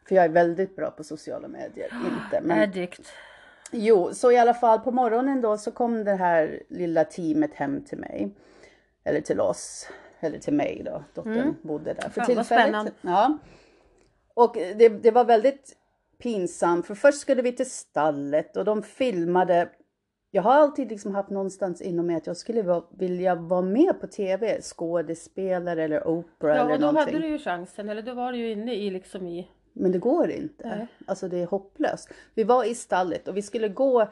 För 0.09 0.15
jag 0.15 0.25
är 0.25 0.29
väldigt 0.29 0.77
bra 0.77 0.91
på 0.91 1.05
sociala 1.05 1.49
medier. 1.49 1.89
Inte. 2.25 2.41
Men, 2.47 2.63
Addict. 2.63 3.13
Jo, 3.73 4.11
så 4.14 4.33
i 4.33 4.39
alla 4.39 4.55
fall 4.55 4.81
på 4.81 4.91
morgonen 4.91 5.41
då 5.41 5.57
så 5.59 5.71
kom 5.71 6.05
det 6.05 6.14
här 6.14 6.62
lilla 6.69 7.05
teamet 7.05 7.55
hem 7.55 7.85
till 7.85 7.99
mig. 7.99 8.35
Eller 9.05 9.21
till 9.21 9.41
oss. 9.41 9.89
Eller 10.21 10.39
till 10.39 10.55
mig 10.55 10.83
då. 10.85 11.05
Dottern 11.14 11.55
bodde 11.62 11.95
där 11.95 12.09
för 12.09 12.21
Mm. 12.21 12.27
Fan, 12.27 12.27
tillfället. 12.37 12.95
Ja. 13.01 13.39
Och 14.35 14.55
det, 14.55 14.89
det 14.89 15.11
var 15.11 15.25
väldigt 15.25 15.77
pinsamt 16.23 16.87
för 16.87 16.95
först 16.95 17.19
skulle 17.21 17.43
vi 17.43 17.53
till 17.53 17.71
stallet 17.71 18.57
och 18.57 18.64
de 18.64 18.83
filmade. 18.83 19.69
Jag 20.31 20.43
har 20.43 20.53
alltid 20.55 20.89
liksom 20.91 21.14
haft 21.14 21.31
någonstans 21.31 21.81
inom 21.83 22.07
mig 22.07 22.16
att 22.16 22.27
jag 22.27 22.37
skulle 22.37 22.62
va- 22.62 22.89
vilja 22.99 23.35
vara 23.35 23.62
med 23.62 24.01
på 24.01 24.07
tv. 24.07 24.61
Skådespelare 24.62 25.85
eller 25.85 26.09
opera 26.09 26.57
Ja, 26.57 26.62
eller 26.62 26.73
och 26.75 26.81
då 26.81 26.87
någonting. 26.87 27.14
hade 27.14 27.27
du 27.27 27.33
ju 27.33 27.39
chansen. 27.39 27.89
Eller 27.89 28.03
då 28.03 28.14
var 28.14 28.33
du 28.33 28.39
ju 28.39 28.51
inne 28.53 28.75
i 28.75 28.91
liksom 28.91 29.27
i... 29.27 29.49
Men 29.79 29.93
det 29.93 29.99
går 29.99 30.31
inte. 30.31 30.68
Nej. 30.68 30.87
Alltså 31.07 31.29
det 31.29 31.39
är 31.39 31.47
hopplöst. 31.47 32.09
Vi 32.35 32.45
var 32.45 32.64
i 32.64 32.74
stallet 32.74 33.29
och 33.29 33.37
vi 33.37 33.43
skulle 33.43 33.68
gå 33.68 34.09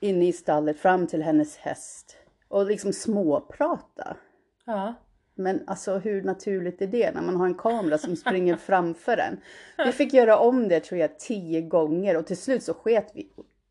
in 0.00 0.22
i 0.22 0.32
stallet 0.32 0.78
fram 0.78 1.06
till 1.06 1.22
hennes 1.22 1.56
häst 1.56 2.16
och 2.48 2.66
liksom 2.66 2.92
småprata. 2.92 4.16
Ja. 4.64 4.94
Men 5.34 5.62
alltså 5.66 5.98
hur 5.98 6.22
naturligt 6.22 6.82
är 6.82 6.86
det 6.86 7.14
när 7.14 7.22
man 7.22 7.36
har 7.36 7.46
en 7.46 7.54
kamera 7.54 7.98
som 7.98 8.16
springer 8.16 8.56
framför 8.66 9.16
en? 9.16 9.40
Vi 9.86 9.92
fick 9.92 10.12
göra 10.12 10.38
om 10.38 10.68
det 10.68 10.80
tror 10.80 11.00
jag 11.00 11.18
tio 11.18 11.60
gånger 11.60 12.16
och 12.16 12.26
till 12.26 12.36
slut 12.36 12.62
så 12.62 12.74
sket 12.74 13.10
vi. 13.14 13.28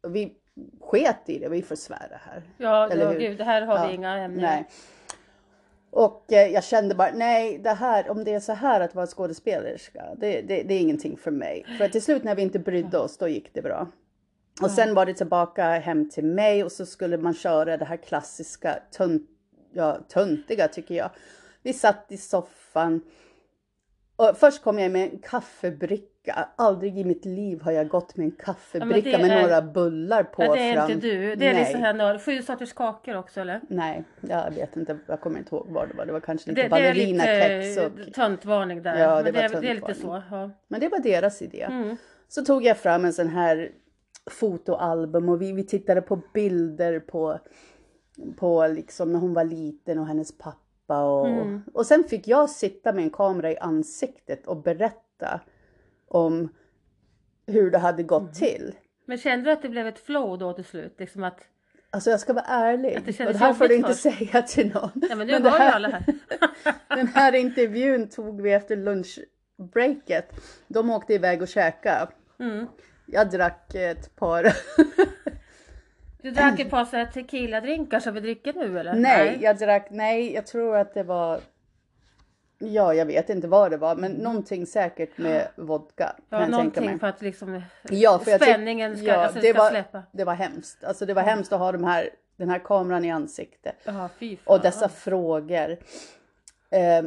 Vi 0.07 0.35
sket 0.81 1.29
i 1.29 1.39
det, 1.39 1.49
vi 1.49 1.61
får 1.61 1.75
svära 1.75 2.19
här. 2.25 2.43
Ja, 2.57 2.95
ja 2.95 3.11
gud, 3.11 3.37
det 3.37 3.43
här 3.43 3.61
har 3.61 3.77
Ja, 3.77 3.87
vi 3.87 3.93
inga 3.93 4.17
ämnen. 4.17 4.41
Nej. 4.41 4.67
Och 5.91 6.33
eh, 6.33 6.47
jag 6.47 6.63
kände 6.63 6.95
bara, 6.95 7.11
nej, 7.11 7.57
det 7.57 7.69
här, 7.69 8.09
om 8.09 8.23
det 8.23 8.33
är 8.33 8.39
så 8.39 8.53
här 8.53 8.81
att 8.81 8.95
vara 8.95 9.07
skådespelerska, 9.07 10.03
det, 10.17 10.41
det, 10.41 10.63
det 10.63 10.73
är 10.73 10.79
ingenting 10.79 11.17
för 11.17 11.31
mig. 11.31 11.65
För 11.77 11.87
till 11.87 12.01
slut 12.01 12.23
när 12.23 12.35
vi 12.35 12.41
inte 12.41 12.59
brydde 12.59 12.97
oss, 12.97 13.17
då 13.17 13.27
gick 13.27 13.53
det 13.53 13.61
bra. 13.61 13.87
Och 14.61 14.71
sen 14.71 14.93
var 14.93 15.05
det 15.05 15.13
tillbaka 15.13 15.63
hem 15.63 16.09
till 16.09 16.25
mig 16.25 16.63
och 16.63 16.71
så 16.71 16.85
skulle 16.85 17.17
man 17.17 17.33
köra 17.33 17.77
det 17.77 17.85
här 17.85 17.97
klassiska, 17.97 18.79
tunt, 18.91 19.29
ja, 19.73 19.99
töntiga 20.07 20.67
tycker 20.67 20.95
jag. 20.95 21.09
Vi 21.63 21.73
satt 21.73 22.05
i 22.09 22.17
soffan. 22.17 23.01
Och 24.15 24.37
först 24.37 24.63
kom 24.63 24.79
jag 24.79 24.91
med 24.91 25.09
en 25.11 25.19
kaffebricka. 25.19 26.09
Aldrig 26.55 26.97
i 26.99 27.03
mitt 27.03 27.25
liv 27.25 27.61
har 27.61 27.71
jag 27.71 27.87
gått 27.87 28.17
med 28.17 28.25
en 28.25 28.31
kaffebricka 28.31 29.17
det 29.17 29.23
med 29.27 29.37
är- 29.37 29.41
några 29.41 29.61
bullar 29.61 30.23
på 30.23 30.43
Ja, 30.43 30.53
det 30.55 30.61
är 30.61 30.73
fram. 30.73 30.91
inte 30.91 31.07
du. 31.07 31.35
Det 31.35 31.47
är 31.47 31.53
Nej. 31.53 31.63
liksom 31.63 31.81
här 31.81 32.19
sju 32.19 32.41
sorters 32.41 32.73
kakor 32.73 33.15
också 33.15 33.41
eller? 33.41 33.61
Nej, 33.69 34.03
jag 34.21 34.51
vet 34.51 34.75
inte. 34.77 34.97
Jag 35.07 35.21
kommer 35.21 35.39
inte 35.39 35.55
ihåg 35.55 35.67
vad 35.69 35.89
det 35.89 35.93
var. 35.97 36.05
Det 36.05 36.11
var 36.11 36.19
kanske 36.19 36.51
Det, 36.51 36.55
lite 36.55 36.61
det 36.61 36.85
är 36.85 36.89
ballerinakex. 36.93 37.77
lite 37.77 38.07
Och... 38.07 38.13
töntvarning 38.13 38.81
där. 38.81 38.99
Ja, 38.99 39.15
det 39.17 39.23
Men 39.23 39.33
det, 39.33 39.47
var 39.47 39.57
är, 39.57 39.61
det 39.61 39.69
är 39.69 39.75
lite 39.75 39.93
så. 39.93 40.23
Ja. 40.31 40.49
Men 40.67 40.79
det 40.79 40.87
var 40.89 40.99
deras 40.99 41.41
idé. 41.41 41.61
Mm. 41.61 41.97
Så 42.27 42.45
tog 42.45 42.63
jag 42.63 42.77
fram 42.77 43.05
en 43.05 43.13
sån 43.13 43.27
här 43.29 43.71
fotoalbum 44.31 45.29
och 45.29 45.41
vi, 45.41 45.51
vi 45.51 45.63
tittade 45.63 46.01
på 46.01 46.21
bilder 46.33 46.99
på, 46.99 47.39
på 48.37 48.67
liksom 48.67 49.11
när 49.13 49.19
hon 49.19 49.33
var 49.33 49.43
liten 49.43 49.99
och 49.99 50.07
hennes 50.07 50.37
pappa. 50.37 51.03
Och, 51.03 51.27
Mm. 51.27 51.61
och 51.73 51.85
sen 51.85 52.03
fick 52.03 52.27
jag 52.27 52.49
sitta 52.49 52.93
med 52.93 53.03
en 53.03 53.09
kamera 53.09 53.51
i 53.51 53.57
ansiktet 53.57 54.47
och 54.47 54.57
berätta 54.63 55.39
om 56.09 56.49
hur 57.47 57.71
det 57.71 57.77
hade 57.77 58.03
gått 58.03 58.21
Mm. 58.21 58.33
till. 58.33 58.75
Men 59.05 59.17
kände 59.17 59.45
du 59.45 59.51
att 59.51 59.61
det 59.61 59.69
blev 59.69 59.87
ett 59.87 59.99
flow 59.99 60.37
då 60.37 60.53
till 60.53 60.65
slut? 60.65 60.95
Liksom 60.97 61.23
att, 61.23 61.39
Alltså 61.91 62.09
jag 62.09 62.19
ska 62.19 62.33
vara 62.33 62.45
ärlig. 62.45 62.95
Att 62.95 63.05
det 63.05 63.25
och 63.27 63.33
det 63.33 63.39
här 63.39 63.53
får 63.53 63.67
du 63.67 63.75
inte 63.75 63.93
säga 63.93 64.41
till 64.41 64.73
någon. 64.73 64.91
ja 65.09 65.15
men 65.15 65.27
nu 65.27 65.33
Men 65.33 65.43
det 65.43 65.49
här- 65.49 65.71
alla 65.71 65.87
här. 65.89 66.03
Den 66.95 67.07
här 67.07 67.35
intervjun 67.35 68.09
tog 68.09 68.41
vi 68.41 68.53
efter 68.53 68.75
lunchbreaket. 68.75 70.31
De 70.67 70.89
åkte 70.89 71.13
iväg 71.13 71.41
och 71.41 71.47
käkade. 71.47 72.11
Mm. 72.39 72.67
Jag 73.05 73.29
drack 73.29 73.75
ett 73.75 74.15
par. 74.15 74.43
Du 76.21 76.31
drack 76.31 76.59
ett 76.59 76.69
par 76.69 77.05
tequila-drinkar 77.05 77.99
som 77.99 78.13
vi 78.13 78.19
dricker 78.19 78.53
nu 78.53 78.79
eller? 78.79 78.93
nej, 78.93 79.37
jag 79.41 79.57
drack, 79.57 79.87
nej, 79.91 80.33
jag 80.33 80.47
tror 80.47 80.77
att 80.77 80.93
det 80.93 81.03
var 81.03 81.39
Ja, 82.61 82.93
jag 82.93 83.05
vet 83.05 83.29
inte 83.29 83.47
vad 83.47 83.71
det 83.71 83.77
var, 83.77 83.95
men 83.95 84.11
någonting 84.11 84.65
säkert 84.65 85.17
med 85.17 85.47
vodka. 85.55 86.15
Ja, 86.29 86.47
någonting 86.47 86.99
för 86.99 87.07
att 87.07 87.21
liksom 87.21 87.61
Ja, 87.89 88.19
för 88.19 88.37
spänningen 88.37 88.97
ska, 88.97 89.05
ja, 89.05 89.15
alltså, 89.15 89.39
det, 89.39 89.49
ska 89.49 89.59
var, 89.61 89.69
släppa. 89.69 90.03
det 90.11 90.23
var 90.23 90.33
hemskt. 90.33 90.83
Alltså 90.83 91.05
det 91.05 91.13
var 91.13 91.21
hemskt 91.21 91.53
att 91.53 91.59
ha 91.59 91.71
de 91.71 91.83
här, 91.83 92.09
den 92.37 92.49
här 92.49 92.59
kameran 92.59 93.05
i 93.05 93.11
ansiktet. 93.11 93.75
Ja, 93.83 94.09
fy 94.19 94.37
fan. 94.37 94.55
Och 94.55 94.61
dessa 94.61 94.89
frågor. 94.89 95.77
Eh, 96.71 97.03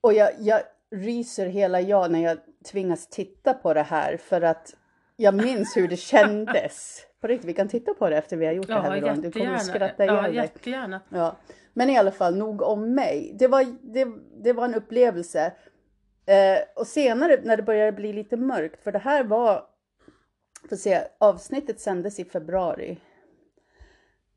och 0.00 0.12
jag, 0.12 0.30
jag 0.38 0.60
ryser 0.90 1.46
hela 1.46 1.80
jag 1.80 2.10
när 2.10 2.20
jag 2.22 2.38
tvingas 2.70 3.06
titta 3.06 3.54
på 3.54 3.74
det 3.74 3.82
här 3.82 4.16
för 4.16 4.40
att 4.40 4.74
jag 5.16 5.34
minns 5.34 5.76
hur 5.76 5.88
det 5.88 5.96
kändes. 6.14 7.06
På 7.20 7.26
riktigt, 7.26 7.48
vi 7.48 7.54
kan 7.54 7.68
titta 7.68 7.94
på 7.94 8.10
det 8.10 8.16
efter 8.16 8.36
vi 8.36 8.46
har 8.46 8.52
gjort 8.52 8.66
det 8.66 8.80
här 8.80 8.96
Ja. 8.96 9.14
Du 9.14 9.32
kommer 9.32 9.54
att 9.54 9.66
skratta 9.66 10.04
Ja, 10.04 10.12
ihjäl 10.12 10.24
dig. 10.24 10.34
jättegärna. 10.34 11.00
Ja. 11.08 11.36
Men 11.72 11.90
i 11.90 11.98
alla 11.98 12.10
fall, 12.10 12.36
nog 12.36 12.62
om 12.62 12.94
mig. 12.94 13.36
Det 13.38 13.46
var, 13.46 13.66
det, 13.82 14.08
det 14.42 14.52
var 14.52 14.64
en 14.64 14.74
upplevelse. 14.74 15.52
Eh, 16.26 16.58
och 16.76 16.86
senare 16.86 17.40
när 17.42 17.56
det 17.56 17.62
började 17.62 17.92
bli 17.92 18.12
lite 18.12 18.36
mörkt, 18.36 18.84
för 18.84 18.92
det 18.92 18.98
här 18.98 19.24
var, 19.24 19.64
får 20.68 20.76
se, 20.76 21.00
avsnittet 21.18 21.80
sändes 21.80 22.20
i 22.20 22.24
februari. 22.24 22.98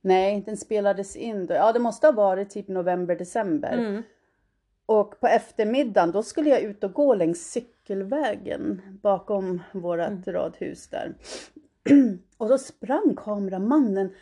Nej, 0.01 0.43
den 0.45 0.57
spelades 0.57 1.15
in 1.15 1.45
då. 1.45 1.53
Ja, 1.53 1.71
det 1.71 1.79
måste 1.79 2.07
ha 2.07 2.11
varit 2.11 2.49
typ 2.49 2.67
november, 2.67 3.15
december. 3.15 3.73
Mm. 3.73 4.03
Och 4.86 5.19
på 5.19 5.27
eftermiddagen 5.27 6.11
då 6.11 6.23
skulle 6.23 6.49
jag 6.49 6.61
ut 6.61 6.84
och 6.84 6.93
gå 6.93 7.15
längs 7.15 7.51
cykelvägen 7.51 8.81
bakom 9.01 9.61
vårat 9.71 10.27
radhus 10.27 10.88
där. 10.88 11.15
och 12.38 12.49
då 12.49 12.57
sprang 12.57 13.15
kameramannen 13.15 14.15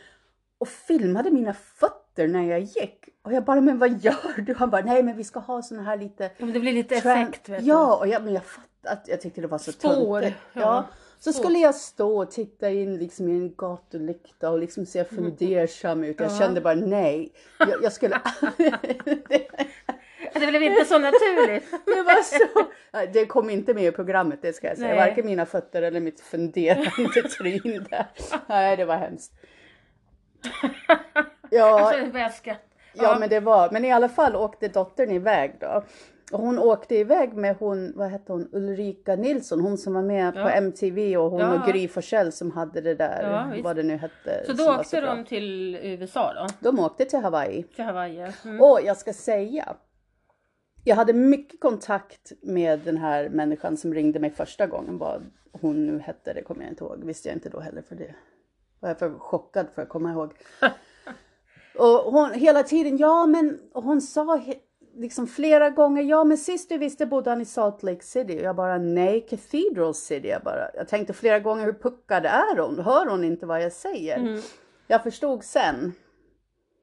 och 0.58 0.68
filmade 0.68 1.32
mina 1.32 1.54
fötter 1.54 2.01
när 2.18 2.44
jag 2.50 2.60
gick. 2.60 3.10
Och 3.24 3.34
jag 3.34 3.44
bara, 3.44 3.62
men 3.62 3.78
vad 3.80 3.98
gör 4.04 4.42
du? 4.42 4.54
Han 4.54 4.70
bara, 4.70 4.82
nej 4.82 5.04
men 5.04 5.18
vi 5.18 5.24
ska 5.24 5.40
ha 5.40 5.62
såna 5.62 5.84
här 5.84 5.98
lite... 5.98 6.32
Om 6.40 6.54
det 6.54 6.60
blir 6.60 6.74
lite 6.74 6.96
effekt 6.96 7.50
vet 7.50 7.64
Ja, 7.64 7.96
och 7.98 8.08
jag, 8.08 8.24
men 8.24 8.34
jag 8.34 8.46
fattade, 8.46 8.68
att 8.84 9.08
jag 9.08 9.22
tyckte 9.22 9.42
det 9.42 9.48
var 9.48 9.58
så 9.58 9.72
Spår, 9.72 10.22
töntigt. 10.22 10.42
ja. 10.54 10.62
Ja. 10.62 10.88
Så 11.20 11.34
skulle 11.34 11.60
jag 11.60 11.76
stå 11.76 12.18
och 12.22 12.32
titta 12.32 12.70
in 12.70 12.98
liksom 12.98 13.28
i 13.30 13.32
en 13.32 13.54
gatulykta 13.56 14.50
och 14.50 14.60
liksom 14.60 14.86
se 14.86 15.04
fundersam 15.04 16.04
ut. 16.04 16.20
Jag 16.20 16.32
Ja. 16.32 16.38
kände 16.40 16.62
bara 16.62 16.74
nej. 16.76 17.32
Jag, 17.60 17.84
jag 17.84 17.94
skulle... 17.94 18.22
Det 20.34 20.48
blev 20.48 20.64
inte 20.64 20.86
så 20.86 21.00
naturligt. 21.00 21.72
Det 21.86 22.04
var 22.04 22.22
så... 22.24 22.46
Det 23.14 23.26
kom 23.26 23.50
inte 23.50 23.74
med 23.74 23.84
i 23.84 23.92
programmet, 23.92 24.40
det 24.42 24.54
ska 24.54 24.68
jag 24.68 24.78
säga. 24.78 24.88
Nej. 24.96 24.98
Varken 25.10 25.26
mina 25.26 25.46
fötter 25.46 25.82
eller 25.82 26.00
mitt 26.00 26.20
funderande 26.22 27.22
tryn 27.38 27.86
där. 27.90 28.06
Nej, 28.48 28.78
det 28.78 28.86
var 28.86 28.96
hemskt. 28.98 29.34
Ja, 31.52 31.80
Alltså, 31.80 32.12
börjar 32.12 32.30
skratta. 32.30 32.62
ja, 32.94 33.18
men 33.20 33.30
det 33.30 33.40
var... 33.40 33.70
Men 33.72 33.86
i 33.86 33.92
alla 33.92 34.10
fall 34.10 34.36
åkte 34.36 34.68
dottern 34.68 35.12
iväg 35.12 35.56
då. 35.60 35.84
Och 36.32 36.40
hon 36.40 36.60
åkte 36.60 36.96
iväg 36.96 37.34
med 37.34 37.56
hon, 37.60 37.94
vad 37.96 38.10
hette 38.10 38.32
hon, 38.32 38.50
Ulrika 38.52 39.16
Nilsson, 39.16 39.60
hon 39.62 39.78
som 39.78 39.94
var 39.94 40.02
med 40.02 40.34
Ja. 40.36 40.44
på 40.44 40.50
MTV 40.50 41.18
och 41.18 41.32
hon 41.32 41.40
Ja. 41.40 41.54
och 41.62 41.68
Gry 41.72 41.88
Forssell 41.88 42.32
som 42.32 42.52
hade 42.52 42.82
det 42.82 42.96
där, 42.96 43.52
Ja, 43.54 43.62
vad 43.64 43.76
det 43.76 43.84
nu 43.84 43.98
hette. 43.98 44.44
Så 44.46 44.54
då 44.54 44.76
åkte 44.76 45.02
bra. 45.02 45.16
de 45.16 45.26
till 45.26 45.76
USA 45.76 46.34
då? 46.34 46.48
De 46.60 46.80
åkte 46.80 47.06
till 47.06 47.20
Hawaii. 47.20 47.64
Till 47.64 47.84
Hawaii? 47.86 48.28
Mm. 48.46 48.62
Och 48.62 48.80
jag 48.84 48.98
ska 48.98 49.14
säga, 49.14 49.76
jag 50.84 50.96
hade 50.96 51.14
mycket 51.14 51.60
kontakt 51.60 52.32
med 52.42 52.80
den 52.80 52.98
här 52.98 53.30
människan 53.30 53.78
som 53.78 53.94
ringde 53.94 54.20
mig 54.20 54.30
första 54.30 54.68
gången. 54.68 54.98
Vad 54.98 55.22
hon 55.62 55.86
nu 55.88 56.00
hette, 56.00 56.34
det 56.34 56.42
kommer 56.42 56.62
jag 56.64 56.72
inte 56.72 56.84
ihåg. 56.84 57.04
Visste 57.04 57.30
jag 57.30 57.36
inte 57.36 57.50
då 57.50 57.60
heller 57.60 57.82
för 57.82 57.96
det 57.96 58.16
var 58.80 58.90
jag 58.90 59.00
för 59.00 59.14
chockad 59.20 59.66
för 59.76 59.82
att 59.82 59.90
komma 59.90 60.12
ihåg. 60.12 60.34
Och 61.82 62.12
hon 62.12 62.34
hela 62.34 62.64
tiden, 62.64 62.98
ja 62.98 63.26
men, 63.26 63.60
och 63.74 63.84
hon 63.84 64.02
sa 64.02 64.42
liksom 64.96 65.28
flera 65.28 65.70
gånger, 65.70 66.04
ja 66.04 66.24
men 66.24 66.38
sist 66.38 66.70
du 66.70 66.78
visste 66.78 67.06
bodde 67.06 67.30
han 67.30 67.42
i 67.42 67.46
Salt 67.46 67.84
Lake 67.84 68.04
City. 68.04 68.38
Och 68.38 68.42
jag 68.42 68.56
bara, 68.56 68.78
nej, 68.78 69.22
Cathedral 69.30 69.94
City. 69.94 70.28
Jag, 70.28 70.42
bara, 70.44 70.70
jag 70.74 70.88
tänkte 70.88 71.14
flera 71.14 71.40
gånger, 71.40 71.66
hur 71.66 71.74
puckad 71.74 72.26
är 72.26 72.58
hon? 72.58 72.80
Hör 72.80 73.06
hon 73.06 73.24
inte 73.24 73.46
vad 73.46 73.64
jag 73.64 73.72
säger? 73.72 74.18
Mm. 74.18 74.42
Jag 74.88 75.04
förstod 75.04 75.44
sen. 75.44 75.94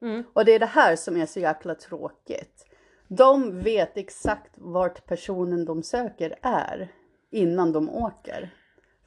Mm. 0.02 0.24
Och 0.32 0.44
det 0.44 0.52
är 0.52 0.58
det 0.58 0.66
här 0.66 0.96
som 0.96 1.16
är 1.16 1.26
så 1.26 1.40
jäkla 1.40 1.74
tråkigt. 1.74 2.66
De 3.08 3.60
vet 3.60 3.96
exakt 3.96 4.52
vart 4.54 5.06
personen 5.06 5.64
de 5.64 5.82
söker 5.82 6.34
är 6.42 6.92
innan 7.30 7.72
de 7.72 7.90
åker. 7.90 8.54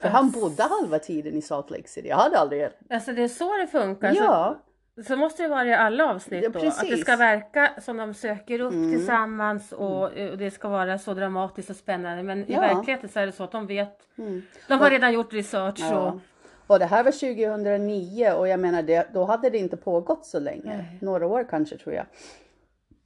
För 0.01 0.07
han 0.07 0.31
bodde 0.31 0.63
halva 0.63 0.99
tiden 0.99 1.37
i 1.37 1.41
Salt 1.41 1.69
Lake 1.69 1.87
City. 1.87 2.07
Jag 2.07 2.17
hade 2.17 2.37
aldrig... 2.37 2.69
Alltså 2.89 3.13
det 3.13 3.23
är 3.23 3.27
så 3.27 3.57
det 3.57 3.67
funkar. 3.67 4.13
Ja, 4.15 4.61
Så, 4.63 4.70
så 5.07 5.15
måste 5.15 5.43
det 5.43 5.49
vara 5.49 5.65
i 5.65 5.73
alla 5.73 6.05
avsnitt 6.09 6.43
Ja, 6.43 6.49
då. 6.49 6.59
Att 6.59 6.63
det 6.63 6.69
precis. 6.69 6.89
Mm. 6.89 6.99
ska 6.99 7.15
verka 7.15 7.71
som 7.81 7.97
de 7.97 8.13
söker 8.13 8.59
upp 8.59 8.71
tillsammans 8.71 9.71
och, 9.71 10.03
och 10.03 10.37
det 10.37 10.51
ska 10.51 10.69
vara 10.69 10.97
så 10.97 11.13
dramatiskt 11.13 11.69
och 11.69 11.75
spännande. 11.75 12.23
Men 12.23 12.39
i 12.39 12.53
Ja. 12.53 12.61
verkligheten 12.61 13.09
så 13.09 13.19
är 13.19 13.25
det 13.25 13.31
så 13.31 13.43
att 13.43 13.51
de 13.51 13.67
vet. 13.67 13.97
Mm. 14.17 14.41
De 14.67 14.79
har 14.79 14.89
redan 14.89 15.13
gjort 15.13 15.33
research 15.33 15.79
ja. 15.79 15.99
och 16.11 16.19
Och 16.67 16.79
det 16.79 16.85
här 16.85 17.03
var 17.03 17.11
2009 17.11 18.31
och 18.31 18.47
jag 18.47 18.59
menar 18.59 18.81
det, 18.83 19.07
då 19.13 19.25
hade 19.25 19.49
det 19.49 19.57
inte 19.57 19.77
pågått 19.77 20.25
så 20.25 20.39
länge. 20.39 20.77
Nej. 20.77 20.97
Några 21.01 21.27
år 21.27 21.47
kanske 21.49 21.77
tror 21.77 21.95
jag. 21.95 22.05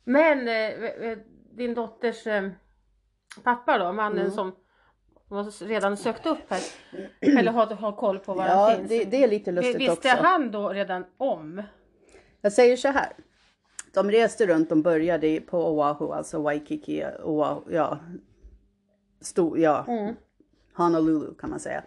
Men 0.04 0.48
eh, 0.48 0.84
eh, 1.10 1.18
din 1.52 1.74
dotters 1.74 2.28
eh, 2.28 2.50
pappa 3.44 3.78
då, 3.78 3.92
mannen 3.94 4.20
Mm. 4.20 4.32
som 4.32 4.56
som 5.28 5.38
har 5.38 5.66
redan 5.68 5.98
sökt 5.98 6.26
upp 6.26 6.50
här. 6.50 6.62
Eller 7.20 7.52
har, 7.52 7.66
har 7.66 7.92
koll 7.92 8.20
på 8.20 8.34
var 8.34 8.48
Ja, 8.48 8.54
han 8.54 8.76
finns. 8.78 8.90
det, 8.90 9.06
det 9.06 9.24
är 9.24 9.28
lite 9.28 9.52
lustigt 9.52 9.76
Visste 9.76 9.92
också. 9.92 10.24
han 10.24 10.52
då 10.52 10.70
redan 10.70 11.06
om? 11.18 11.64
Jag 12.42 12.54
säger 12.54 12.78
så 12.78 12.88
här. 12.88 13.14
De 13.94 14.12
reste 14.12 14.46
runt, 14.48 14.70
de 14.70 14.82
började 14.82 15.42
på 15.42 15.78
Oahu, 15.78 16.12
alltså 16.12 16.42
Waikiki, 16.42 17.06
Oahu, 17.24 17.62
ja. 17.70 18.00
Stor, 19.22 19.60
ja. 19.60 19.86
Mm. 19.88 20.16
Honolulu 20.74 21.34
kan 21.34 21.50
man 21.50 21.60
säga. 21.60 21.84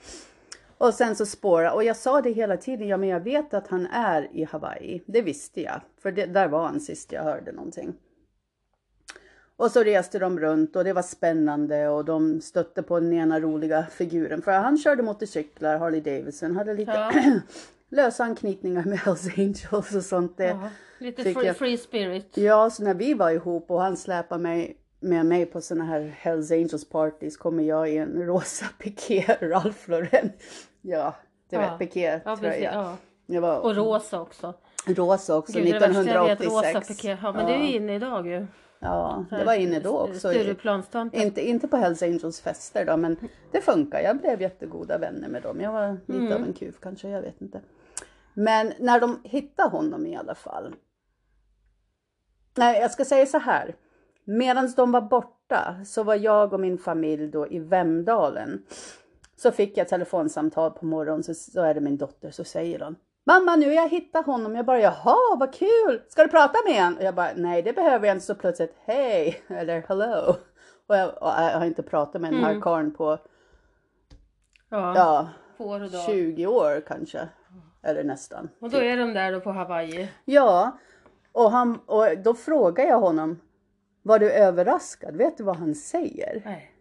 Och 0.79 0.95
sen 0.95 1.17
så 1.17 1.27
spåra 1.27 1.73
och 1.73 1.85
jag 1.85 1.97
sa 1.97 2.21
det 2.21 2.31
hela 2.31 2.57
tiden, 2.57 2.89
ja 2.89 2.97
men 2.97 3.09
jag 3.09 3.21
vet 3.21 3.55
att 3.55 3.69
han 3.69 3.87
är 3.87 4.29
i 4.33 4.45
Hawaii. 4.45 5.03
Det 5.07 5.23
visste 5.23 5.61
jag, 5.63 5.81
för 6.03 6.13
det, 6.13 6.27
där 6.27 6.49
var 6.49 6.67
han 6.67 6.81
sist 6.81 7.13
jag 7.13 7.23
hörde 7.23 7.53
någonting. 7.53 7.95
Och 9.59 9.71
så 9.71 9.83
reste 9.83 10.19
de 10.19 10.41
runt 10.41 10.77
och 10.77 10.85
det 10.85 10.93
var 10.93 11.03
spännande 11.03 11.89
och 11.89 12.05
de 12.05 12.41
stötte 12.41 12.83
på 12.83 13.01
den 13.01 13.13
ena 13.13 13.41
roliga 13.41 13.87
figuren. 13.91 14.43
För 14.43 14.53
han 14.53 14.79
körde 14.79 15.03
motorcyklar, 15.03 15.79
Harley 15.79 16.01
Davidson, 16.01 16.57
hade 16.57 16.75
lite 16.75 16.91
Ja. 16.93 17.13
lösa 17.91 18.25
anknytningar 18.25 18.85
med 18.85 18.99
Hells 18.99 19.39
Angels 19.39 19.95
och 19.95 20.03
sånt. 20.05 20.37
Det, 20.37 20.45
Ja, 20.47 20.69
lite 20.99 21.23
free, 21.35 21.55
free 21.55 21.79
spirit. 21.79 22.37
Ja, 22.37 22.71
så 22.71 22.83
när 22.85 22.95
vi 22.95 23.15
var 23.15 23.31
ihop 23.31 23.71
och 23.71 23.81
han 23.83 23.97
släpade 23.97 24.43
mig 24.43 24.77
med 25.01 25.27
mig 25.27 25.47
på 25.47 25.61
såna 25.61 25.85
här 25.85 26.15
Hells 26.19 26.51
Angels 26.51 26.89
parties 26.89 27.37
kommer 27.37 27.63
jag 27.65 27.91
i 27.91 27.97
en 27.97 28.23
rosa 28.27 28.67
piké 28.79 29.37
Ralph 29.41 29.91
Lauren. 29.91 30.31
Ja, 30.83 31.15
du 31.51 31.57
Ja. 31.57 31.61
vet 31.71 31.79
piké 31.79 32.21
Ja, 32.25 32.37
tröja. 32.37 32.73
ja. 32.75 32.97
Jag 33.27 33.41
var 33.43 33.59
Och 33.59 33.77
rosa 33.77 34.21
också. 34.21 34.55
rosa 34.87 35.37
också, 35.37 35.53
Gud, 35.59 35.67
det 35.67 35.79
värsta 35.79 36.03
jag 36.05 36.25
vet, 36.25 36.41
1986. 36.41 36.75
rosa 36.75 36.95
piké. 36.95 37.17
Ja, 37.23 37.33
men 37.33 37.47
det 37.47 37.53
är 37.55 37.59
ju 37.59 37.73
inne 37.77 37.95
idag 37.95 38.27
ju. 38.27 38.47
Ja, 38.81 39.25
det 39.31 39.45
var 39.45 39.55
inne 39.55 39.81
då 39.81 39.99
också. 39.99 40.29
Stureplanstanten. 40.31 41.23
Inte, 41.23 41.49
inte 41.49 41.69
på 41.69 41.77
Hells 41.77 42.03
Angels 42.03 42.41
fester 42.41 42.85
då, 42.85 42.97
men 42.97 43.17
det 43.53 43.61
funkar. 43.61 44.01
Jag 44.01 44.19
blev 44.19 44.43
jättegoda 44.43 44.99
vänner 44.99 45.29
med 45.29 45.43
dem. 45.43 45.61
Jag 45.61 45.73
var 45.73 45.93
lite 46.07 46.21
Mm. 46.21 46.33
av 46.33 46.43
en 46.49 46.53
kuf 46.53 46.81
kanske, 46.81 47.09
jag 47.09 47.23
vet 47.23 47.41
inte. 47.41 47.61
Men 48.35 48.73
när 48.79 49.01
de 49.01 49.21
hittade 49.25 49.69
honom 49.69 50.07
i 50.07 50.17
alla 50.17 50.35
fall. 50.35 50.75
Nej, 52.57 52.81
jag 52.81 52.91
ska 52.91 53.05
säga 53.05 53.27
så 53.27 53.39
här. 53.39 53.75
Medan 54.25 54.73
de 54.77 54.93
var 54.93 55.01
borta 55.01 55.77
så 55.87 56.03
var 56.03 56.15
jag 56.15 56.53
och 56.53 56.61
min 56.61 56.79
familj 56.79 57.29
då 57.29 57.49
i 57.49 57.59
Vemdalen. 57.59 58.63
Så 59.37 59.51
fick 59.51 59.77
jag 59.77 59.89
telefonsamtal 59.89 60.71
på 60.71 60.85
morgonen 60.87 61.23
så, 61.23 61.35
så 61.35 61.63
är 61.63 61.75
det 61.75 61.81
min 61.81 61.97
dotter 61.97 62.31
så 62.31 62.45
säger 62.45 62.81
hon 62.81 62.97
Mamma 63.29 63.57
nu 63.57 63.67
har 63.67 63.73
jag 63.75 63.89
hittat 63.89 64.27
honom. 64.27 64.55
Jag 64.57 64.67
bara 64.67 64.81
jaha 64.81 65.37
vad 65.39 65.55
kul. 65.55 66.03
Ska 66.09 66.23
du 66.23 66.29
prata 66.29 66.59
med 66.67 66.83
honom? 66.85 66.99
Och 66.99 67.05
jag 67.05 67.15
bara 67.15 67.31
nej 67.37 67.63
det 67.63 67.73
behöver 67.73 68.07
jag 68.07 68.17
inte. 68.17 68.27
Så 68.27 68.35
plötsligt 68.35 68.75
hej 68.85 69.43
eller 69.49 69.81
hello. 69.89 70.35
Och 70.87 70.97
jag, 70.97 71.09
och 71.09 71.29
jag 71.29 71.59
har 71.59 71.65
inte 71.67 71.83
pratat 71.83 72.21
med 72.23 72.33
den 72.33 72.41
här 72.41 72.51
Mm. 72.51 72.63
karln 72.63 72.95
på 72.95 73.19
Ja. 74.69 74.95
ja 74.97 75.29
år 75.59 75.81
och 75.83 75.91
dag. 75.91 76.07
20 76.07 76.47
år 76.47 76.81
kanske. 76.87 77.29
Eller 77.83 78.05
nästan. 78.05 78.49
Och 78.61 78.71
då 78.71 78.79
är 78.79 78.97
de 78.97 79.13
där 79.15 79.33
då 79.33 79.41
på 79.41 79.51
Hawaii. 79.53 80.09
Ja, 80.25 80.79
och, 81.33 81.51
han, 81.51 81.79
och 81.87 82.07
då 82.25 82.35
frågar 82.35 82.85
jag 82.85 83.01
honom, 83.01 83.41
var 84.03 84.19
du 84.19 84.31
överraskad? 84.31 85.17
Vet 85.17 85.37
du 85.37 85.45
vad 85.45 85.57
han 85.57 85.75
säger? 85.75 86.43
Nej. 86.45 86.73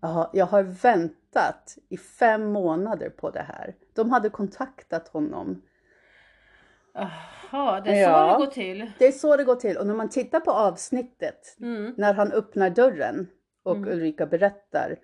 Ja, 0.00 0.30
jag 0.32 0.46
har 0.46 0.62
väntat 0.62 1.76
i 1.88 1.96
fem 1.96 2.52
månader 2.52 3.10
på 3.10 3.30
det 3.30 3.44
här. 3.48 3.74
De 3.94 4.10
hade 4.10 4.30
kontaktat 4.30 5.08
honom. 5.08 5.62
Jaha, 6.94 7.80
det 7.80 7.90
är 7.90 8.02
Ja. 8.02 8.32
så 8.32 8.38
det 8.38 8.44
går 8.46 8.52
till. 8.52 8.90
Det 8.98 9.06
är 9.06 9.12
så 9.12 9.36
det 9.36 9.44
går 9.44 9.54
till. 9.56 9.76
Och 9.76 9.86
när 9.86 9.94
man 9.94 10.08
tittar 10.08 10.40
på 10.40 10.50
avsnittet, 10.50 11.56
Mm. 11.60 11.94
när 11.96 12.14
han 12.14 12.32
öppnar 12.32 12.70
dörren 12.70 13.26
och 13.62 13.76
Ulrika 13.76 14.26
berättar 14.26 14.96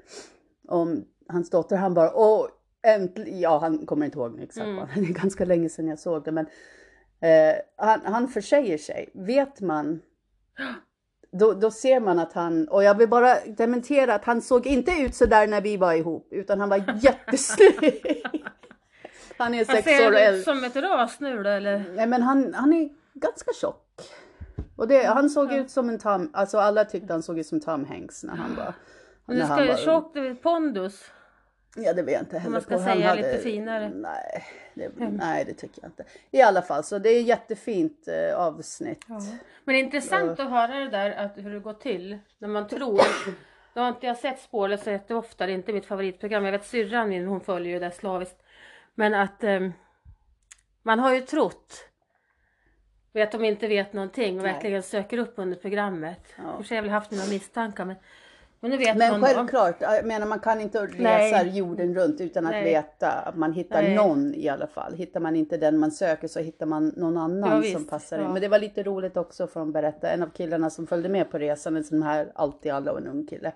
om 0.68 1.04
hans 1.28 1.50
dotter, 1.50 1.76
han 1.76 1.94
bara 1.94 2.14
åh, 2.14 2.46
äntligen, 2.86 3.40
ja 3.40 3.58
han 3.58 3.86
kommer 3.86 4.06
inte 4.06 4.18
ihåg 4.18 4.40
exakt 4.40 4.64
Mm. 4.66 4.76
vad, 4.76 4.88
det 4.94 5.00
är 5.00 5.14
ganska 5.20 5.44
länge 5.44 5.68
sedan 5.68 5.88
jag 5.88 5.98
såg 5.98 6.24
det, 6.24 6.32
men 6.32 6.46
eh, 7.20 7.56
han, 7.76 8.00
han 8.04 8.28
försäger 8.28 8.78
sig. 8.78 9.08
Vet 9.14 9.60
man, 9.60 10.00
då, 11.32 11.52
då 11.52 11.70
ser 11.70 12.00
man 12.00 12.18
att 12.18 12.32
han, 12.32 12.68
och 12.68 12.84
jag 12.84 12.94
vill 12.98 13.08
bara 13.08 13.34
dementera 13.46 14.14
att 14.14 14.24
han 14.24 14.42
såg 14.42 14.66
inte 14.66 14.90
ut 14.92 15.14
sådär 15.14 15.46
när 15.46 15.60
vi 15.60 15.76
var 15.76 15.92
ihop, 15.94 16.28
utan 16.30 16.60
han 16.60 16.68
var 16.68 16.76
jättesnygg. 17.02 18.02
Han 19.38 19.54
är 19.54 19.64
sex 19.64 19.84
ser 19.84 20.06
år 20.06 20.12
ut 20.12 20.18
äldre. 20.18 20.42
som 20.42 20.64
ett 20.64 20.76
ras 20.76 21.20
nu 21.20 21.42
då 21.42 21.50
eller? 21.50 21.84
Nej 21.94 22.06
men 22.06 22.22
han, 22.22 22.54
han 22.54 22.72
är 22.72 22.88
ganska 23.14 23.52
tjock. 23.60 23.84
Och 24.76 24.88
det, 24.88 25.06
han 25.06 25.30
såg 25.30 25.52
ut 25.52 25.70
som 25.70 25.88
en 25.88 25.98
Tom, 25.98 26.30
alltså 26.32 26.58
alla 26.58 26.84
tyckte 26.84 27.12
han 27.12 27.22
såg 27.22 27.38
ut 27.38 27.46
som 27.46 27.60
Tom 27.60 27.84
Hanks 27.84 28.24
när 28.24 28.34
han 28.34 28.56
var... 28.56 28.74
Men 29.26 29.36
du 29.36 29.44
ska 29.44 29.76
tjock, 29.76 30.14
det 30.14 30.20
är 30.20 30.34
pondus. 30.34 31.10
Ja 31.76 31.92
det 31.92 32.02
vet 32.02 32.12
jag 32.12 32.22
inte 32.22 32.38
heller 32.38 32.52
man 32.52 32.60
ska 32.60 32.76
på. 32.76 32.82
Säga 32.82 33.08
hade- 33.08 33.22
lite 33.22 33.38
finare. 33.38 33.92
Nej 33.94 34.44
det, 34.74 34.90
nej 34.98 35.44
det 35.44 35.54
tycker 35.54 35.82
jag 35.82 35.88
inte. 35.88 36.04
I 36.30 36.42
alla 36.42 36.62
fall 36.62 36.84
så 36.84 36.98
det 36.98 37.08
är 37.08 37.22
jättefint 37.22 38.08
eh, 38.08 38.38
avsnitt. 38.40 39.04
Men 39.08 39.20
det 39.64 39.72
är 39.72 39.84
intressant 39.84 40.40
att 40.40 40.50
höra 40.50 40.74
det 40.74 40.88
där 40.88 41.10
att 41.10 41.32
hur 41.36 41.52
det 41.54 41.60
går 41.60 41.72
till 41.72 42.18
när 42.38 42.48
man 42.48 42.68
tror. 42.68 43.00
Nu 43.74 43.80
har 43.80 43.88
inte 43.88 44.06
jag 44.06 44.16
sett 44.16 44.40
Spårlöst 44.40 44.84
så 44.84 44.90
jätteofta, 44.90 45.46
det 45.46 45.52
är 45.52 45.54
inte 45.54 45.72
mitt 45.72 45.86
favoritprogram. 45.86 46.44
Jag 46.44 46.52
vet 46.52 46.66
syrran 46.66 47.08
min, 47.08 47.26
hon 47.26 47.40
följer 47.40 47.72
ju 47.72 47.78
det 47.78 47.90
slaviskt. 47.90 48.42
Men 48.98 49.14
att 49.14 49.44
ehm, 49.44 49.72
man 50.82 50.98
har 50.98 51.14
ju 51.14 51.20
trott 51.20 51.84
att 53.14 53.32
de 53.32 53.44
inte 53.44 53.68
vet 53.68 53.92
någonting 53.92 54.36
och 54.36 54.42
Nej. 54.42 54.52
verkligen 54.52 54.82
söker 54.82 55.18
upp 55.18 55.32
under 55.36 55.56
programmet. 55.56 56.20
Ja. 56.36 56.62
Jag 56.70 56.82
väl 56.82 56.90
haft 56.90 57.10
mina 57.10 57.26
misstankar 57.26 57.84
men, 57.84 57.96
men 58.60 58.70
nu 58.70 58.76
vet 58.76 58.96
Men 58.96 59.10
man 59.10 59.20
då. 59.20 59.26
självklart, 59.26 59.76
jag 59.80 60.06
menar 60.06 60.26
man 60.26 60.40
kan 60.40 60.60
inte 60.60 60.86
resa 60.86 61.02
Nej. 61.02 61.56
jorden 61.58 61.94
runt 61.94 62.20
utan 62.20 62.46
att 62.46 62.50
Nej. 62.50 62.64
veta 62.64 63.10
att 63.10 63.36
man 63.36 63.52
hittar 63.52 63.82
Nej. 63.82 63.94
någon 63.96 64.34
i 64.34 64.48
alla 64.48 64.66
fall. 64.66 64.94
Hittar 64.94 65.20
man 65.20 65.36
inte 65.36 65.56
den 65.56 65.78
man 65.78 65.90
söker 65.90 66.28
så 66.28 66.40
hittar 66.40 66.66
man 66.66 66.88
någon 66.96 67.16
annan 67.16 67.50
Ja, 67.50 67.58
visst. 67.58 67.72
som 67.72 67.84
passar 67.86 68.18
in. 68.18 68.24
Ja. 68.24 68.32
Men 68.32 68.42
det 68.42 68.48
var 68.48 68.58
lite 68.58 68.82
roligt 68.82 69.16
också 69.16 69.46
för 69.46 69.62
att 69.62 69.72
berätta, 69.72 70.10
en 70.10 70.22
av 70.22 70.28
killarna 70.30 70.70
som 70.70 70.86
följde 70.86 71.08
med 71.08 71.30
på 71.30 71.38
resan, 71.38 71.76
en 71.76 71.84
sån 71.84 72.02
här 72.02 72.32
alltid 72.34 72.72
alla 72.72 72.92
och 72.92 72.98
en 72.98 73.06
ung 73.06 73.26
kille. 73.26 73.52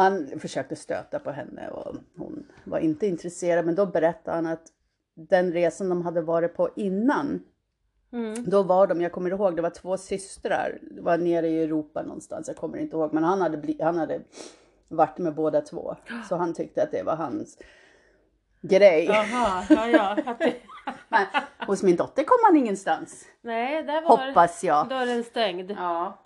Han 0.00 0.40
försökte 0.40 0.76
stöta 0.76 1.18
på 1.18 1.30
henne 1.30 1.68
och 1.68 1.94
hon 2.16 2.46
var 2.64 2.78
inte 2.78 3.06
intresserad 3.06 3.66
men 3.66 3.74
då 3.74 3.86
berättade 3.86 4.36
han 4.36 4.46
att 4.46 4.66
den 5.14 5.52
resan 5.52 5.88
de 5.88 6.02
hade 6.02 6.20
varit 6.20 6.54
på 6.56 6.70
innan 6.76 7.42
Mm. 8.12 8.50
då 8.50 8.62
var 8.62 8.86
de, 8.86 9.00
jag 9.00 9.12
kommer 9.12 9.30
ihåg, 9.30 9.56
det 9.56 9.62
var 9.62 9.70
två 9.70 9.96
systrar, 9.96 10.78
det 10.90 11.00
var 11.00 11.18
nere 11.18 11.48
i 11.48 11.62
Europa 11.62 12.02
någonstans, 12.02 12.48
jag 12.48 12.56
kommer 12.56 12.78
inte 12.78 12.96
ihåg, 12.96 13.12
men 13.12 13.24
han 13.24 13.40
hade, 13.40 13.56
bli, 13.56 13.82
han 13.82 13.98
hade 13.98 14.20
varit 14.88 15.18
med 15.18 15.34
båda 15.34 15.60
två. 15.60 15.96
Så 16.28 16.36
han 16.36 16.54
tyckte 16.54 16.82
att 16.82 16.90
det 16.92 17.02
var 17.02 17.16
hans 17.16 17.58
grej. 18.60 19.04
Jaha, 19.04 19.64
ja 19.70 19.88
ja. 19.88 20.16
Men 21.08 21.26
hos 21.66 21.82
min 21.82 21.96
dotter 21.96 22.22
kom 22.24 22.38
han 22.46 22.56
ingenstans. 22.56 23.24
nej, 23.40 23.82
där 23.82 24.02
var 24.02 24.08
Hoppas 24.26 24.64
jag. 24.64 24.88
dörren 24.88 25.24
stängd. 25.24 25.70
Ja. 25.70 26.18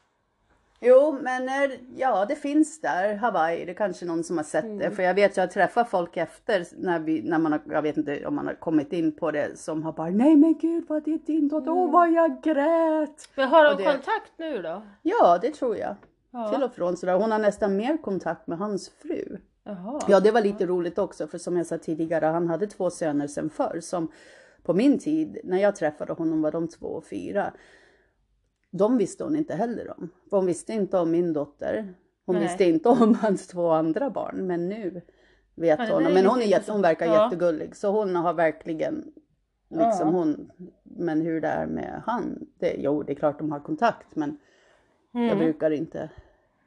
Jo, 0.87 1.18
men 1.22 1.49
ja, 1.97 2.24
det 2.28 2.35
finns 2.37 2.80
där, 2.80 3.14
Hawaii, 3.14 3.64
det 3.64 3.70
är 3.72 3.74
kanske 3.74 4.07
någon 4.07 4.24
som 4.24 4.37
har 4.37 4.45
sett 4.45 4.78
det. 4.78 4.91
För 4.91 5.03
jag 5.03 5.14
vet, 5.14 5.37
jag 5.37 5.51
träffar 5.51 5.85
folk 5.85 6.16
efter, 6.16 6.66
när, 6.76 6.99
vi, 6.99 7.22
när 7.22 7.39
man 7.39 7.53
har, 7.53 7.61
jag 7.70 7.82
vet 7.82 7.97
inte 7.97 8.26
om 8.26 8.35
man 8.35 8.47
har 8.47 8.55
kommit 8.55 8.93
in 8.93 9.12
på 9.12 9.30
det, 9.30 9.59
som 9.59 9.82
har 9.82 9.93
bara, 9.93 10.11
nej 10.11 10.37
men 10.37 10.59
gud 10.59 10.85
vad 10.89 11.05
det 11.05 11.14
är 11.14 11.18
din 11.18 11.49
dotter, 11.49 11.70
åh 11.70 11.91
vad 11.91 12.12
jag 12.12 12.43
grät. 12.43 13.28
Men 13.37 13.49
har 13.49 13.64
de 13.64 13.76
det- 13.76 13.85
kontakt 13.93 14.32
nu 14.37 14.62
då? 14.62 14.82
Ja, 15.03 15.39
det 15.43 15.51
tror 15.51 15.76
jag. 15.76 15.95
Ja. 16.30 16.49
Till 16.49 16.62
och 16.62 16.74
från 16.74 16.97
sådär. 16.97 17.14
Hon 17.14 17.30
har 17.32 17.39
nästan 17.39 17.76
mer 17.76 17.97
kontakt 17.97 18.47
med 18.47 18.59
hans 18.59 18.89
fru. 19.03 19.39
Jaha. 19.64 20.01
Ja, 20.09 20.20
det 20.20 20.30
var 20.30 20.41
lite 20.41 20.66
roligt 20.66 20.99
också, 20.99 21.26
för 21.26 21.39
som 21.39 21.57
jag 21.57 21.66
sa 21.66 21.78
tidigare, 21.78 22.26
han 22.26 22.49
hade 22.49 22.66
två 22.66 22.91
söner 22.91 23.26
sen 23.26 23.51
förr 23.51 23.78
som 23.82 24.09
på 24.62 24.74
min 24.74 24.99
tid, 24.99 25.39
när 25.45 25.59
jag 25.59 25.76
träffade 25.76 26.12
honom 26.12 26.43
var 26.43 26.53
de 26.53 26.68
två 26.68 26.87
och 26.87 27.05
fyra. 27.07 27.53
De 28.77 28.99
visste 28.99 29.25
hon 29.25 29.37
inte 29.37 29.55
heller 29.55 29.91
om. 29.99 30.09
För 30.31 30.37
hon 30.37 30.47
visste 30.47 30.72
inte 30.72 30.99
om 30.99 31.11
min 31.11 31.33
dotter. 31.33 31.95
Hon 32.27 32.35
Nej. 32.35 32.45
visste 32.45 32.64
inte 32.64 32.89
om 32.89 33.14
hans 33.20 33.47
två 33.47 33.70
andra 33.70 34.11
barn, 34.11 34.47
men 34.47 34.68
nu 34.68 35.01
vet 35.55 35.79
Ja, 35.79 35.87
hon. 35.95 36.03
Men 36.03 36.27
hon, 36.27 36.39
är 36.41 36.45
jätte, 36.47 36.72
hon 36.72 36.83
verkar. 36.83 37.07
Ja. 37.07 37.25
jättegullig, 37.25 37.77
så 37.77 37.91
hon 37.91 38.16
har 38.16 38.35
verkligen 38.35 39.12
liksom 39.68 40.09
Ja. 40.09 40.12
hon. 40.18 40.51
Men 40.83 41.20
hur 41.20 41.41
det 41.41 41.49
är 41.49 41.66
med 41.66 42.03
han, 42.07 42.47
det, 42.59 42.75
jo 42.79 43.03
det 43.03 43.12
är 43.12 43.16
klart 43.16 43.39
de 43.39 43.53
har 43.53 43.61
kontakt, 43.61 44.16
men 44.16 44.39
jag 45.12 45.22
Mm. 45.25 45.39
brukar 45.39 45.70
inte 45.70 46.11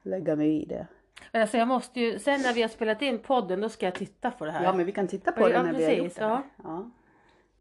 lägga 0.03 0.35
mig 0.35 0.61
i 0.61 0.65
det. 0.65 0.87
Alltså 1.31 1.57
jag 1.57 1.67
måste 1.67 1.99
ju, 1.99 2.19
sen 2.19 2.41
när 2.41 2.53
vi 2.53 2.61
har 2.61 2.69
spelat 2.69 3.01
in 3.01 3.19
podden 3.19 3.61
då 3.61 3.69
ska 3.69 3.85
jag 3.85 3.95
titta 3.95 4.31
på 4.31 4.45
det 4.45 4.51
här. 4.51 4.63
Ja, 4.63 4.73
men 4.73 4.85
vi 4.85 4.91
kan 4.91 5.07
titta 5.07 5.31
på 5.31 5.41
Ja, 5.41 5.47
det 5.57 5.63
när 5.63 5.73
vi 5.73 5.83
har 5.85 5.91
gjort 5.91 6.03
precis, 6.03 6.17
det. 6.19 6.41
ja. 6.63 6.91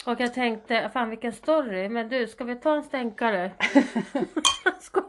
Och 0.04 0.20
jag 0.20 0.34
tänkte, 0.34 0.90
fan 0.92 1.10
vilken 1.10 1.32
story. 1.32 1.88
Men 1.88 2.08
du, 2.08 2.26
ska 2.26 2.44
vi 2.44 2.56
ta 2.56 2.76
en 2.76 2.82
stänkare? 2.82 3.50
Skål. 4.80 5.02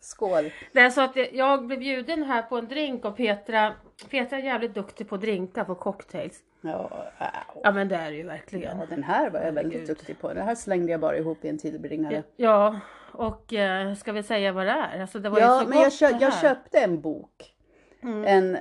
Skål! 0.00 0.52
Det 0.72 0.80
är 0.80 0.90
så 0.90 1.00
att 1.00 1.16
jag 1.32 1.66
blev 1.66 1.78
bjuden 1.78 2.22
här 2.22 2.42
på 2.42 2.56
en 2.58 2.68
drink 2.68 3.04
och 3.04 3.16
Petra, 3.16 3.72
Petra 4.10 4.38
är 4.38 4.42
jävligt 4.42 4.74
duktig 4.74 5.08
på 5.08 5.16
drinkar, 5.16 5.64
på 5.64 5.74
cocktails. 5.74 6.40
Ja, 6.60 6.90
au. 7.18 7.60
Ja 7.64 7.72
men 7.72 7.88
det 7.88 7.96
är 7.96 8.10
det 8.10 8.16
ju 8.16 8.22
verkligen. 8.22 8.78
ja, 8.78 8.86
den 8.86 9.02
här 9.02 9.30
var 9.30 9.40
jag 9.40 9.52
väldigt 9.52 9.72
Herregud. 9.72 9.88
duktig 9.96 10.18
på. 10.20 10.32
Den 10.34 10.46
här 10.46 10.54
slängde 10.54 10.92
jag 10.92 11.00
bara 11.00 11.16
ihop 11.16 11.44
i 11.44 11.48
en 11.48 11.58
tillbringare. 11.58 12.22
Ja, 12.36 12.80
och 13.12 13.52
eh, 13.52 13.94
ska 13.94 14.12
vi 14.12 14.22
säga 14.22 14.52
vad 14.52 14.66
det 14.66 14.70
är? 14.72 15.00
Alltså 15.00 15.18
det 15.18 15.28
var 15.28 15.40
Ja, 15.40 15.58
ju 15.58 15.64
så 15.64 15.68
men 15.70 15.78
gott 15.78 16.00
jag, 16.00 16.10
kö- 16.10 16.18
det 16.18 16.24
jag 16.24 16.40
köpte 16.40 16.78
en 16.80 17.00
bok. 17.00 17.54
Mm. 18.02 18.24
En... 18.24 18.58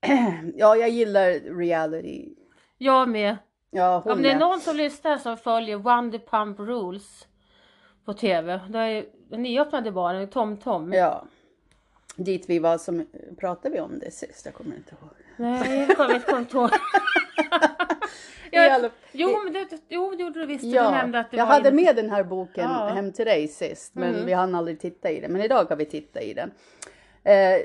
Ja, 0.56 0.76
jag 0.76 0.88
gillar 0.88 1.56
reality. 1.58 2.34
Jag 2.78 3.08
med. 3.08 3.36
Ja, 3.70 4.00
hon 4.04 4.12
Om 4.12 4.22
det 4.22 4.30
är 4.30 4.38
någon 4.38 4.60
som 4.60 4.76
lyssnar 4.76 5.18
som 5.18 5.36
följer 5.36 5.76
Wonder 5.76 6.18
Pump 6.18 6.58
Rules 6.58 7.26
på 8.04 8.12
TV. 8.14 8.60
Det 8.68 8.78
är 8.78 9.04
den 9.30 9.42
nyöppnade 9.42 9.92
baren, 9.92 10.28
Tom 10.28 10.56
Tom. 10.56 10.92
Ja. 10.92 11.24
Dit 12.16 12.44
vi 12.48 12.58
var 12.58 12.78
som... 12.78 13.06
Pratade 13.40 13.74
vi 13.74 13.80
om 13.80 13.98
det 13.98 14.10
sist? 14.10 14.44
Jag 14.44 14.54
kommer 14.54 14.76
inte 14.76 14.94
ihåg. 15.00 15.10
Nej, 15.36 15.86
jag 15.88 15.96
kommer 15.96 16.38
inte 16.38 16.56
ihåg. 16.56 16.70
Alla- 18.52 18.82
jag, 18.82 18.90
jo, 19.12 19.40
men 19.44 19.52
det, 19.52 19.68
jo, 19.88 20.10
det 20.16 20.22
gjorde 20.22 20.40
du 20.40 20.46
visst. 20.46 20.64
Ja, 20.64 20.90
nämnde 20.90 21.18
att 21.18 21.30
det 21.30 21.36
jag 21.36 21.46
var 21.46 21.52
hade 21.54 21.68
in- 21.68 21.76
med 21.76 21.96
den 21.96 22.10
här 22.10 22.24
boken 22.24 22.64
Ja. 22.70 22.86
hem 22.88 23.12
till 23.12 23.24
dig 23.24 23.48
sist, 23.48 23.94
men 23.94 24.14
Mm. 24.14 24.26
vi 24.26 24.32
hann 24.32 24.54
aldrig 24.54 24.80
titta 24.80 25.10
i 25.10 25.20
den. 25.20 25.32
Men 25.32 25.42
idag 25.42 25.64
har 25.64 25.76
vi 25.76 25.84
tittat 25.86 26.22
i 26.22 26.34
den. 26.34 26.50
Eh, 27.24 27.60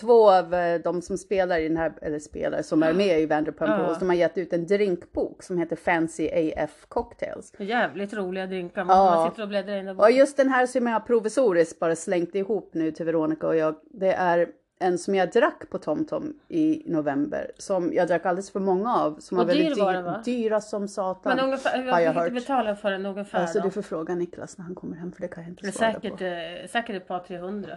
två 0.00 0.30
av 0.30 0.54
eh, 0.54 0.80
de 0.80 1.02
som 1.02 1.18
spelar 1.18 1.58
i 1.58 1.68
den 1.68 1.76
här, 1.76 1.92
eller 2.02 2.18
spelar, 2.18 2.62
som 2.62 2.82
är 2.82 2.92
med 2.92 3.20
i 3.20 3.26
Vanderpump 3.26 3.70
Ja. 3.70 3.78
Rules, 3.78 3.98
de 3.98 4.08
har 4.08 4.16
gett 4.16 4.38
ut 4.38 4.52
en 4.52 4.66
drinkbok 4.66 5.42
som 5.42 5.58
heter 5.58 5.76
Fancy 5.76 6.30
AF 6.56 6.86
Cocktails. 6.88 7.52
Jävligt 7.58 8.14
roliga 8.14 8.46
drinkar. 8.46 8.84
Man, 8.84 8.96
Ja. 8.96 9.04
man 9.14 9.30
sitter 9.30 9.42
och 9.42 9.48
bläddrar 9.48 9.74
i 9.76 9.82
den 9.82 9.98
Och 10.00 10.10
just 10.10 10.36
den 10.36 10.48
här 10.48 10.66
som 10.66 10.86
jag 10.86 11.06
provisoriskt 11.06 11.78
bara 11.80 11.96
slängt 11.96 12.34
ihop 12.34 12.70
nu 12.74 12.90
till 12.90 13.06
Veronica 13.06 13.46
och 13.46 13.56
jag, 13.56 13.74
det 13.90 14.12
är 14.12 14.48
en 14.78 14.98
som 14.98 15.14
jag 15.14 15.30
drack 15.30 15.70
på 15.70 15.78
TomTom 15.78 16.34
i 16.48 16.82
november. 16.86 17.50
Som 17.58 17.92
jag 17.92 18.08
drack 18.08 18.26
alldeles 18.26 18.50
för 18.50 18.60
många 18.60 18.94
av. 18.96 19.16
Som 19.18 19.38
Och 19.38 19.46
var 19.46 19.54
väldigt 19.54 19.74
dyr 19.76 19.82
var 19.84 19.92
den, 19.92 20.04
va? 20.04 20.22
dyra 20.24 20.60
som 20.60 20.88
satan. 20.88 21.36
Men 21.36 21.44
ungefär, 21.44 21.82
har 21.92 22.00
jag 22.00 22.12
hört. 22.12 22.32
betalar 22.34 22.74
för 22.74 22.90
den 22.90 23.06
ungefär 23.06 23.38
Alltså 23.38 23.58
då? 23.58 23.64
du 23.64 23.70
får 23.70 23.82
fråga 23.82 24.14
Niklas 24.14 24.58
när 24.58 24.64
han 24.64 24.74
kommer 24.74 24.96
hem 24.96 25.12
för 25.12 25.20
det 25.20 25.28
kan 25.28 25.42
jag 25.42 25.50
inte 25.52 25.72
svara 25.72 25.92
säkert, 25.92 26.18
på. 26.18 26.24
eh, 26.24 26.66
säkert 26.68 26.96
ett 26.96 27.08
par 27.08 27.18
300. 27.18 27.68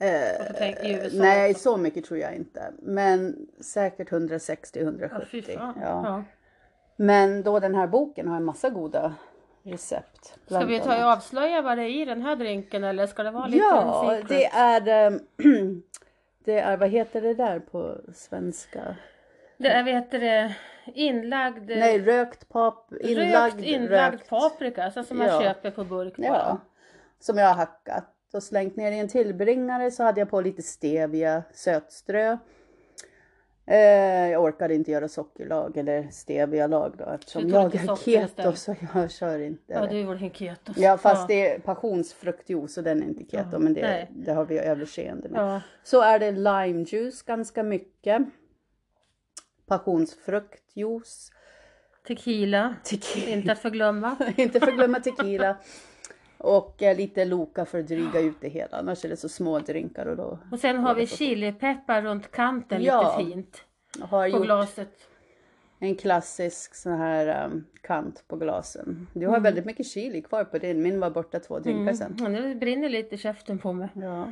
Eh, 0.00 0.90
USA 0.90 1.16
nej, 1.18 1.54
så 1.54 1.76
mycket 1.76 2.04
tror 2.04 2.18
jag 2.20 2.34
inte. 2.34 2.72
Men 2.82 3.36
säkert 3.60 4.10
160-170. 4.10 5.44
Ja, 5.54 5.74
ja. 5.82 6.24
Men 6.96 7.42
då 7.42 7.58
den 7.60 7.74
här 7.74 7.86
boken 7.86 8.28
har 8.28 8.36
en 8.36 8.44
massa 8.44 8.70
goda 8.70 9.14
recept. 9.62 10.38
Ska 10.46 10.64
vi 10.64 10.80
ta 10.80 11.04
och 11.04 11.12
avslöja 11.12 11.62
vad 11.62 11.78
det 11.78 11.84
är 11.84 12.02
i 12.02 12.04
den 12.04 12.22
här 12.22 12.36
drinken 12.36 12.84
eller 12.84 13.06
ska 13.06 13.22
det 13.22 13.30
vara 13.30 13.46
lite 13.46 13.64
Ja, 13.64 14.06
secret? 14.10 14.28
det 14.28 14.44
är... 14.46 15.06
ehm, 15.06 15.20
det 16.44 16.58
är, 16.60 16.76
vad 16.76 16.88
heter 16.88 17.20
det 17.22 17.34
där 17.34 17.58
på 17.58 17.96
svenska? 18.14 18.96
Det 19.56 19.68
är, 19.68 19.84
vet 19.84 20.10
du 20.10 20.18
det, 20.18 20.54
inlagd, 20.94 21.68
Nej, 21.70 21.98
rökt 21.98 22.48
pap, 22.48 22.92
inlagd, 23.00 23.54
rökt 23.54 23.66
inlagd 23.66 24.12
rökt. 24.14 24.28
paprika, 24.28 24.84
alltså 24.84 25.04
som 25.04 25.18
man 25.18 25.26
Ja. 25.26 25.40
köper 25.42 25.70
på 25.70 25.84
burk 25.84 26.16
bara. 26.16 26.26
Ja, 26.26 26.58
som 27.20 27.38
jag 27.38 27.46
har 27.46 27.54
hackat 27.54 28.04
och 28.34 28.42
slängt 28.42 28.76
ner 28.76 28.92
i 28.92 28.98
en 28.98 29.08
tillbringare 29.08 29.90
så 29.90 30.02
hade 30.02 30.20
jag 30.20 30.30
på 30.30 30.40
lite 30.40 30.62
stevia, 30.62 31.42
sötströ. 31.52 32.38
Eh, 33.70 34.30
jag 34.30 34.42
orkade 34.42 34.74
inte 34.74 34.90
göra 34.90 35.08
sockerlag 35.08 35.76
eller 35.76 36.08
stevia-lag 36.10 36.94
då 36.98 37.04
eftersom 37.04 37.48
jag 37.48 37.74
är 37.74 37.96
keto 37.96 38.52
så 38.52 38.74
jag 38.94 39.10
kör 39.10 39.38
inte 39.38 39.72
Ja, 39.72 39.86
du 39.86 40.16
din 40.16 40.30
keto. 40.30 40.72
Ja 40.76 40.98
fast 40.98 41.28
det 41.28 41.54
är 41.54 41.58
passionsfruktjuice 41.58 42.78
och 42.78 42.84
den 42.84 43.02
är 43.02 43.06
inte 43.06 43.24
keto 43.24 43.48
Ja, 43.52 43.58
men 43.58 43.74
det, 43.74 44.08
det 44.10 44.32
har 44.32 44.44
vi 44.44 44.58
överseende 44.58 45.28
med. 45.28 45.40
Ja. 45.40 45.60
Så 45.82 46.00
är 46.00 46.18
det 46.18 46.30
limejuice 46.30 47.22
ganska 47.22 47.62
mycket. 47.62 48.22
Passionsfruktjuice. 49.66 51.32
Tequila, 52.06 52.74
Tequila. 52.84 53.36
inte 53.36 53.52
att 53.52 53.58
förglömma. 53.58 54.16
inte 54.36 54.60
förglömma 54.60 55.00
tequila. 55.00 55.56
Och 56.38 56.82
eh, 56.82 56.96
lite 56.96 57.24
Loka 57.24 57.64
för 57.64 57.78
att 57.80 57.86
dryga 57.88 58.20
ut 58.20 58.36
det 58.40 58.48
hela. 58.48 58.76
Annars 58.76 59.04
är 59.04 59.08
det 59.08 59.16
så 59.16 59.28
små 59.28 59.58
drinkar 59.58 60.06
och 60.06 60.16
då 60.16 60.38
Och 60.52 60.58
sen 60.58 60.78
har 60.78 60.94
vi 60.94 61.06
chilipeppar 61.06 62.02
runt 62.02 62.30
kanten 62.30 62.82
Ja. 62.82 63.16
lite 63.18 63.30
fint 63.30 63.64
har 64.00 64.30
på 64.30 64.38
glaset. 64.38 64.92
en 65.78 65.94
klassisk 65.96 66.74
sån 66.74 66.92
här 66.98 67.44
um, 67.46 67.64
kant 67.82 68.24
på 68.28 68.36
glasen. 68.36 69.06
Du 69.12 69.20
Mm. 69.20 69.30
har 69.32 69.40
väldigt 69.40 69.64
mycket 69.64 69.86
chili 69.86 70.22
kvar 70.22 70.44
på 70.44 70.58
din. 70.58 70.82
Min 70.82 71.00
var 71.00 71.10
borta 71.10 71.38
två 71.40 71.58
drinkar 71.58 71.92
sen. 71.92 72.16
Ja, 72.20 72.28
nu 72.28 72.54
brinner 72.54 72.88
lite 72.88 73.14
i 73.14 73.18
käften 73.18 73.58
på 73.58 73.72
mig. 73.72 73.88
Ja, 73.94 74.28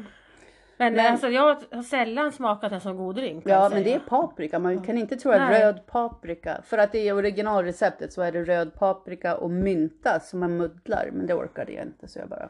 Men, 0.78 0.94
Men- 0.94 1.12
alltså 1.12 1.28
jag 1.28 1.43
har 1.43 1.82
sällan 1.82 2.32
smakat 2.32 2.73
en 2.73 2.81
sån 2.81 2.97
god 2.97 3.15
drink. 3.15 3.44
ja 3.47 3.69
men 3.73 3.82
det 3.85 3.93
är 3.94 3.98
paprika. 3.98 4.59
Man 4.59 4.82
kan 4.82 4.98
inte 4.98 5.16
tro 5.16 5.31
att 5.32 5.40
Nej. 5.40 5.62
röd 5.62 5.86
paprika. 5.86 6.62
För 6.65 6.78
att 6.78 6.94
i 6.94 7.12
originalreceptet 7.12 8.12
så 8.12 8.23
är 8.23 8.32
det 8.32 8.44
röd 8.44 8.74
paprika 8.74 9.36
och 9.36 9.51
mynta 9.51 10.20
som 10.20 10.40
man 10.40 10.57
muddlar. 10.57 11.09
Men 11.12 11.27
det 11.27 11.35
orkade 11.35 11.73
jag 11.73 11.86
inte 11.86 12.09
så 12.09 12.19
jag 12.19 12.28
bara. 12.28 12.48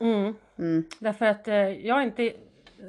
Mm. 0.00 0.34
Mm. 0.58 0.84
Därför 1.00 1.26
att 1.26 1.48
eh, 1.48 1.54
jag 1.86 1.98
är 1.98 2.02
inte 2.02 2.32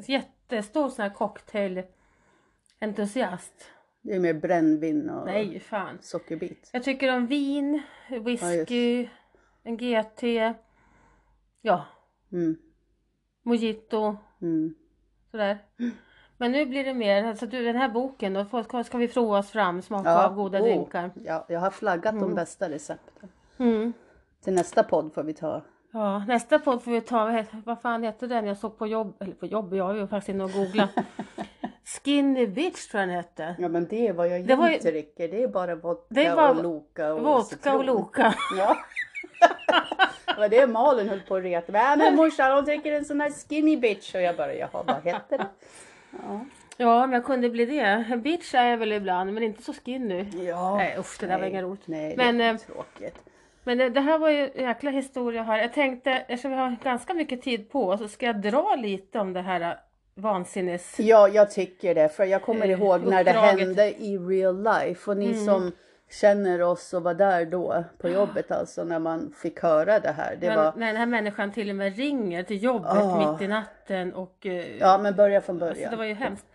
jättestor 0.08 0.90
sån 0.90 1.04
här 1.04 1.10
cocktailentusiast. 1.14 3.54
Det 4.02 4.16
är 4.16 4.20
mer 4.20 4.34
brännvin 4.34 5.10
och 5.10 5.26
Nej, 5.26 5.60
fan. 5.60 5.98
sockerbit. 6.02 6.70
Jag 6.74 6.84
tycker 6.84 7.16
om 7.16 7.28
vin, 7.28 7.82
whisky, 8.26 9.08
en 9.64 9.78
GT, 9.78 10.24
ja, 11.62 11.86
Mm. 12.32 12.58
mojito, 13.44 14.16
Mm. 14.44 14.74
sådär. 15.32 15.58
Men 16.38 16.52
nu 16.52 16.66
blir 16.66 16.84
det 16.84 16.94
mer, 16.94 17.24
alltså 17.24 17.46
du, 17.46 17.64
den 17.64 17.76
här 17.76 17.90
boken 17.90 18.34
då 18.34 18.84
ska 18.84 18.98
vi 18.98 19.08
prova 19.08 19.38
oss 19.38 19.50
fram, 19.50 19.82
smaka 19.82 20.26
av 20.26 20.36
goda 20.36 20.60
oh, 20.60 20.64
drinkar. 20.64 21.12
Ja, 21.26 21.46
jag 21.50 21.60
har 21.60 21.72
flaggat 21.72 22.20
de 22.20 22.36
bästa 22.36 22.70
recepten. 22.70 23.30
Mm. 23.58 23.94
Till 24.44 24.54
nästa 24.54 24.84
podd 24.84 25.14
får 25.14 25.24
vi 25.24 25.34
ta. 25.34 25.62
Ja, 25.92 26.26
nästa 26.28 26.60
podd 26.60 26.84
får 26.84 26.92
vi 26.92 27.02
ta, 27.02 27.44
vad, 27.66 27.82
fan 27.82 28.04
heter 28.04 28.28
den 28.28 28.46
jag 28.46 28.58
såg 28.58 28.78
på 28.78 28.88
jobb, 28.88 29.16
eller 29.20 29.34
på 29.34 29.46
jobb, 29.46 29.74
jag 29.74 29.84
har 29.84 29.94
ju 29.94 30.08
faktiskt 30.08 30.30
inne 30.30 30.44
och 30.44 30.52
googlat. 30.52 30.90
Skinny 31.86 32.48
Bitch 32.48 32.88
tror 32.88 33.02
jag 33.02 33.10
den 33.10 33.16
hette. 33.16 33.56
Ja 33.60 33.68
men 33.68 33.88
det 33.88 34.08
är 34.08 34.14
vad 34.14 34.28
jag 34.28 34.48
Det 34.48 34.56
var 34.56 34.68
ju- 34.70 34.76
inte 34.76 34.92
dricker. 34.92 35.28
Det 35.28 35.44
är 35.44 35.48
bara 35.48 35.76
vodka 35.76 36.06
Det 36.10 36.36
var 36.36 36.50
och 36.50 36.64
Loka 36.64 37.14
och 37.14 37.24
Vodka 37.24 37.56
citron. 37.56 37.76
och 37.76 37.84
Loka. 37.86 38.36
Ja. 38.58 38.78
det 40.36 40.42
var 40.42 40.50
det 40.50 40.68
Malin 40.68 41.10
höll 41.10 41.20
på 41.22 41.36
att 41.36 41.44
reta. 41.44 41.72
Men, 41.72 42.00
men 42.00 42.16
morsan 42.16 42.52
hon 42.52 42.66
dricker 42.66 42.92
en 42.92 43.06
sån 43.06 43.22
här 43.22 43.32
skinny 43.50 43.78
bitch. 43.78 44.16
Och 44.16 44.22
jag 44.22 44.36
bara 44.36 44.54
jaha 44.54 44.84
vad 44.88 45.04
heter 45.04 45.38
det? 45.38 45.46
Ja. 46.12 46.46
Ja, 46.78 47.00
men 47.08 47.14
jag 47.14 47.26
kunde 47.26 47.50
bli 47.50 47.66
det. 47.66 48.18
Bitch 48.24 48.54
är 48.54 48.66
jag 48.66 48.78
väl 48.78 48.92
ibland, 48.92 49.34
men 49.34 49.44
inte 49.44 49.64
så 49.64 49.74
skinny. 49.74 50.26
ja. 50.48 50.76
Nej 50.78 50.96
usch, 51.00 51.18
det 51.20 51.26
där 51.28 51.40
var 51.40 51.46
inget 51.46 51.64
roligt. 51.64 51.88
Nej 51.88 52.16
det 52.18 52.24
är 52.24 52.54
eh, 52.54 52.58
tråkigt. 52.58 53.16
Men 53.64 53.78
det, 53.78 53.90
det 53.90 54.02
här 54.02 54.18
var 54.20 54.30
ju 54.30 54.50
en 54.56 54.64
jäkla 54.64 54.92
historia 54.92 55.44
här. 55.44 55.58
Jag 55.58 55.74
tänkte, 55.74 56.12
eftersom 56.12 56.52
vi 56.52 56.58
har 56.58 56.76
ganska 56.84 57.14
mycket 57.14 57.42
tid 57.42 57.70
på 57.72 57.88
oss, 57.90 58.00
så 58.00 58.08
ska 58.08 58.26
jag 58.26 58.42
dra 58.42 58.76
lite 58.76 59.20
om 59.20 59.34
det 59.34 59.42
här 59.42 59.62
äh, 59.62 59.72
vansinnes... 60.16 61.00
Ja 61.00 61.28
jag 61.28 61.52
tycker 61.52 61.96
det. 61.96 62.10
För 62.10 62.24
jag 62.26 62.42
kommer 62.42 62.66
eh, 62.66 62.72
ihåg 62.72 63.02
när 63.06 63.24
det 63.24 63.32
uppdraget. 63.32 63.60
hände 63.60 63.90
i 64.04 64.18
real 64.18 64.64
life. 64.64 65.12
Och 65.12 65.18
ni 65.18 65.26
Mm. 65.26 65.46
som 65.46 65.72
känner 66.22 66.62
oss 66.62 66.94
och 66.94 67.04
var 67.04 67.14
där 67.14 67.46
då 67.46 67.84
på 67.98 68.10
jobbet 68.10 68.52
alltså 68.52 68.84
när 68.84 69.00
man 69.00 69.34
fick 69.38 69.60
höra 69.60 70.00
det 70.00 70.12
här. 70.12 70.36
Det 70.42 70.48
Men 70.48 70.58
var... 70.58 70.74
när 70.76 70.88
den 70.88 70.96
här 70.96 71.06
människan 71.06 71.52
till 71.52 71.70
och 71.70 71.76
med 71.76 71.96
ringer 71.98 72.44
till 72.44 72.64
jobbet 72.64 72.92
Ah. 72.92 73.32
mitt 73.32 73.42
i 73.42 73.48
natten 73.48 74.14
och... 74.14 74.46
eh, 74.46 74.78
Ja 74.78 74.98
men 74.98 75.16
börja 75.16 75.42
från 75.42 75.56
alltså, 75.64 75.76
början. 75.76 75.92
det 75.92 75.98
var 75.98 76.06
ju 76.06 76.14
hemskt. 76.14 76.46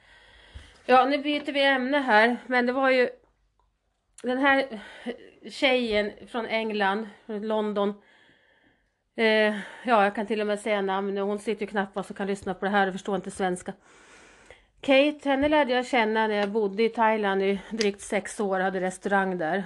Ja, 0.87 1.05
nu 1.05 1.19
byter 1.19 1.53
vi 1.53 1.65
ämne 1.65 1.99
här, 1.99 2.37
men 2.47 2.67
det 2.67 2.73
var 2.73 2.91
ju 2.91 3.09
den 4.23 4.39
här 4.39 4.81
tjejen 5.51 6.13
från 6.29 6.47
England, 6.47 7.09
från 7.27 7.47
London. 7.49 7.95
Eh, 9.17 9.25
ja, 9.85 10.05
jag 10.05 10.15
kan 10.15 10.27
till 10.27 10.41
och 10.41 10.47
med 10.47 10.61
säga 10.61 10.81
namn. 10.83 11.19
Hon 11.19 11.39
sitter 11.39 11.61
ju 11.63 11.67
knappast 11.71 12.11
och 12.11 12.17
kan 12.17 12.27
lyssna 12.27 12.55
på 12.55 12.65
det 12.65 12.71
här 12.71 12.87
och 12.87 12.93
förstår 12.93 13.17
inte 13.17 13.31
svenska. 13.31 13.73
Kate, 14.81 15.29
henne 15.29 15.49
lärde 15.49 15.73
jag 15.73 15.87
känna 15.87 16.27
när 16.27 16.35
jag 16.35 16.51
bodde 16.51 16.83
i 16.83 16.89
Thailand 16.89 17.43
i 17.43 17.61
drygt 17.71 18.01
sex 18.01 18.41
år, 18.41 18.61
hade 18.61 18.81
restaurang 18.81 19.39
där. 19.39 19.65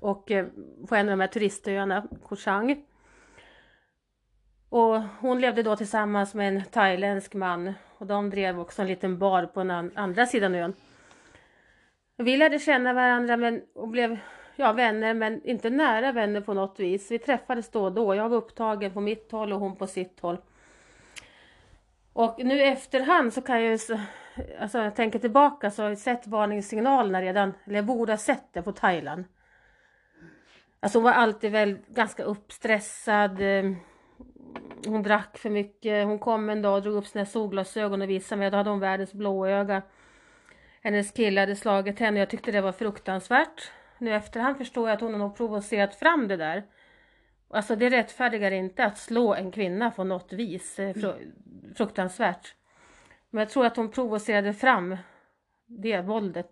Och 0.00 0.30
eh, 0.30 0.46
på 0.88 0.94
en 0.94 1.08
av 1.08 1.10
de 1.10 1.20
här 1.20 1.28
turistöarna, 1.28 2.06
Koh 2.28 2.38
Chang. 2.38 2.84
Och 4.68 5.02
hon 5.20 5.40
levde 5.40 5.62
då 5.62 5.76
tillsammans 5.76 6.34
med 6.34 6.48
en 6.48 6.64
thailändsk 6.64 7.34
man 7.34 7.74
och 7.98 8.06
de 8.06 8.30
drev 8.30 8.60
också 8.60 8.82
en 8.82 8.88
liten 8.88 9.18
bar 9.18 9.46
på 9.46 9.64
den 9.64 9.92
andra 9.94 10.26
sidan 10.26 10.54
ön. 10.54 10.74
Vi 12.16 12.36
lärde 12.36 12.58
känna 12.58 12.92
varandra 12.92 13.36
men, 13.36 13.62
och 13.74 13.88
blev 13.88 14.18
ja, 14.56 14.72
vänner 14.72 15.14
men 15.14 15.44
inte 15.44 15.70
nära 15.70 16.12
vänner 16.12 16.40
på 16.40 16.54
något 16.54 16.80
vis. 16.80 17.10
Vi 17.10 17.18
träffades 17.18 17.70
då 17.70 17.84
och 17.84 17.92
då. 17.92 18.14
Jag 18.14 18.28
var 18.28 18.36
upptagen 18.36 18.92
på 18.92 19.00
mitt 19.00 19.32
håll 19.32 19.52
och 19.52 19.60
hon 19.60 19.76
på 19.76 19.86
sitt 19.86 20.20
håll. 20.20 20.38
Och 22.12 22.44
nu 22.44 22.54
i 22.54 22.68
efterhand 22.68 23.32
så 23.32 23.40
kan 23.40 23.62
jag 23.62 23.72
ju, 23.72 23.78
alltså 24.60 24.78
jag 24.78 24.96
tänker 24.96 25.18
tillbaka 25.18 25.70
så 25.70 25.82
har 25.82 25.88
jag 25.88 25.98
sett 25.98 26.26
varningssignalerna 26.26 27.22
redan, 27.22 27.54
eller 27.64 27.76
jag 27.76 27.84
borde 27.84 28.12
ha 28.12 28.16
sett 28.18 28.52
det 28.52 28.62
på 28.62 28.72
Thailand. 28.72 29.24
Alltså 30.80 30.98
hon 30.98 31.04
var 31.04 31.12
alltid 31.12 31.52
väl 31.52 31.78
ganska 31.88 32.22
uppstressad. 32.22 33.40
eh, 33.42 33.64
Hon 34.86 35.02
drack 35.02 35.38
för 35.38 35.50
mycket. 35.50 36.06
Hon 36.06 36.18
kom 36.18 36.50
en 36.50 36.62
dag 36.62 36.74
och 36.74 36.82
drog 36.82 36.94
upp 36.96 37.06
sina 37.06 37.24
solglasögon 37.26 38.02
och 38.02 38.10
visade 38.10 38.38
mig. 38.38 38.50
Då 38.50 38.56
hade 38.56 38.70
hon 38.70 38.80
världens 38.80 39.12
blåöga. 39.12 39.82
Hennes 40.82 41.10
kille 41.10 41.40
hade 41.40 41.56
slagit 41.56 41.98
henne. 42.00 42.18
Jag 42.18 42.30
tyckte 42.30 42.52
det 42.52 42.60
var 42.60 42.72
fruktansvärt. 42.72 43.70
Nu 43.98 44.14
efterhand 44.14 44.56
förstår 44.58 44.88
jag 44.88 44.94
att 44.96 45.00
hon 45.00 45.20
har 45.20 45.30
provocerat 45.30 45.94
fram 45.94 46.28
det 46.28 46.36
där. 46.36 46.64
Alltså 47.50 47.76
det 47.76 47.88
rättfärdigar 47.90 48.50
inte 48.50 48.84
att 48.84 48.98
slå 48.98 49.34
en 49.34 49.50
kvinna 49.52 49.90
på 49.90 50.04
något 50.04 50.32
vis. 50.32 50.78
Är 50.78 50.92
fru- 50.94 51.32
fruktansvärt. 51.76 52.54
Men 53.30 53.38
jag 53.38 53.50
tror 53.50 53.66
att 53.66 53.76
hon 53.76 53.90
provocerade 53.90 54.52
fram 54.54 54.96
det 55.66 56.00
våldet. 56.00 56.50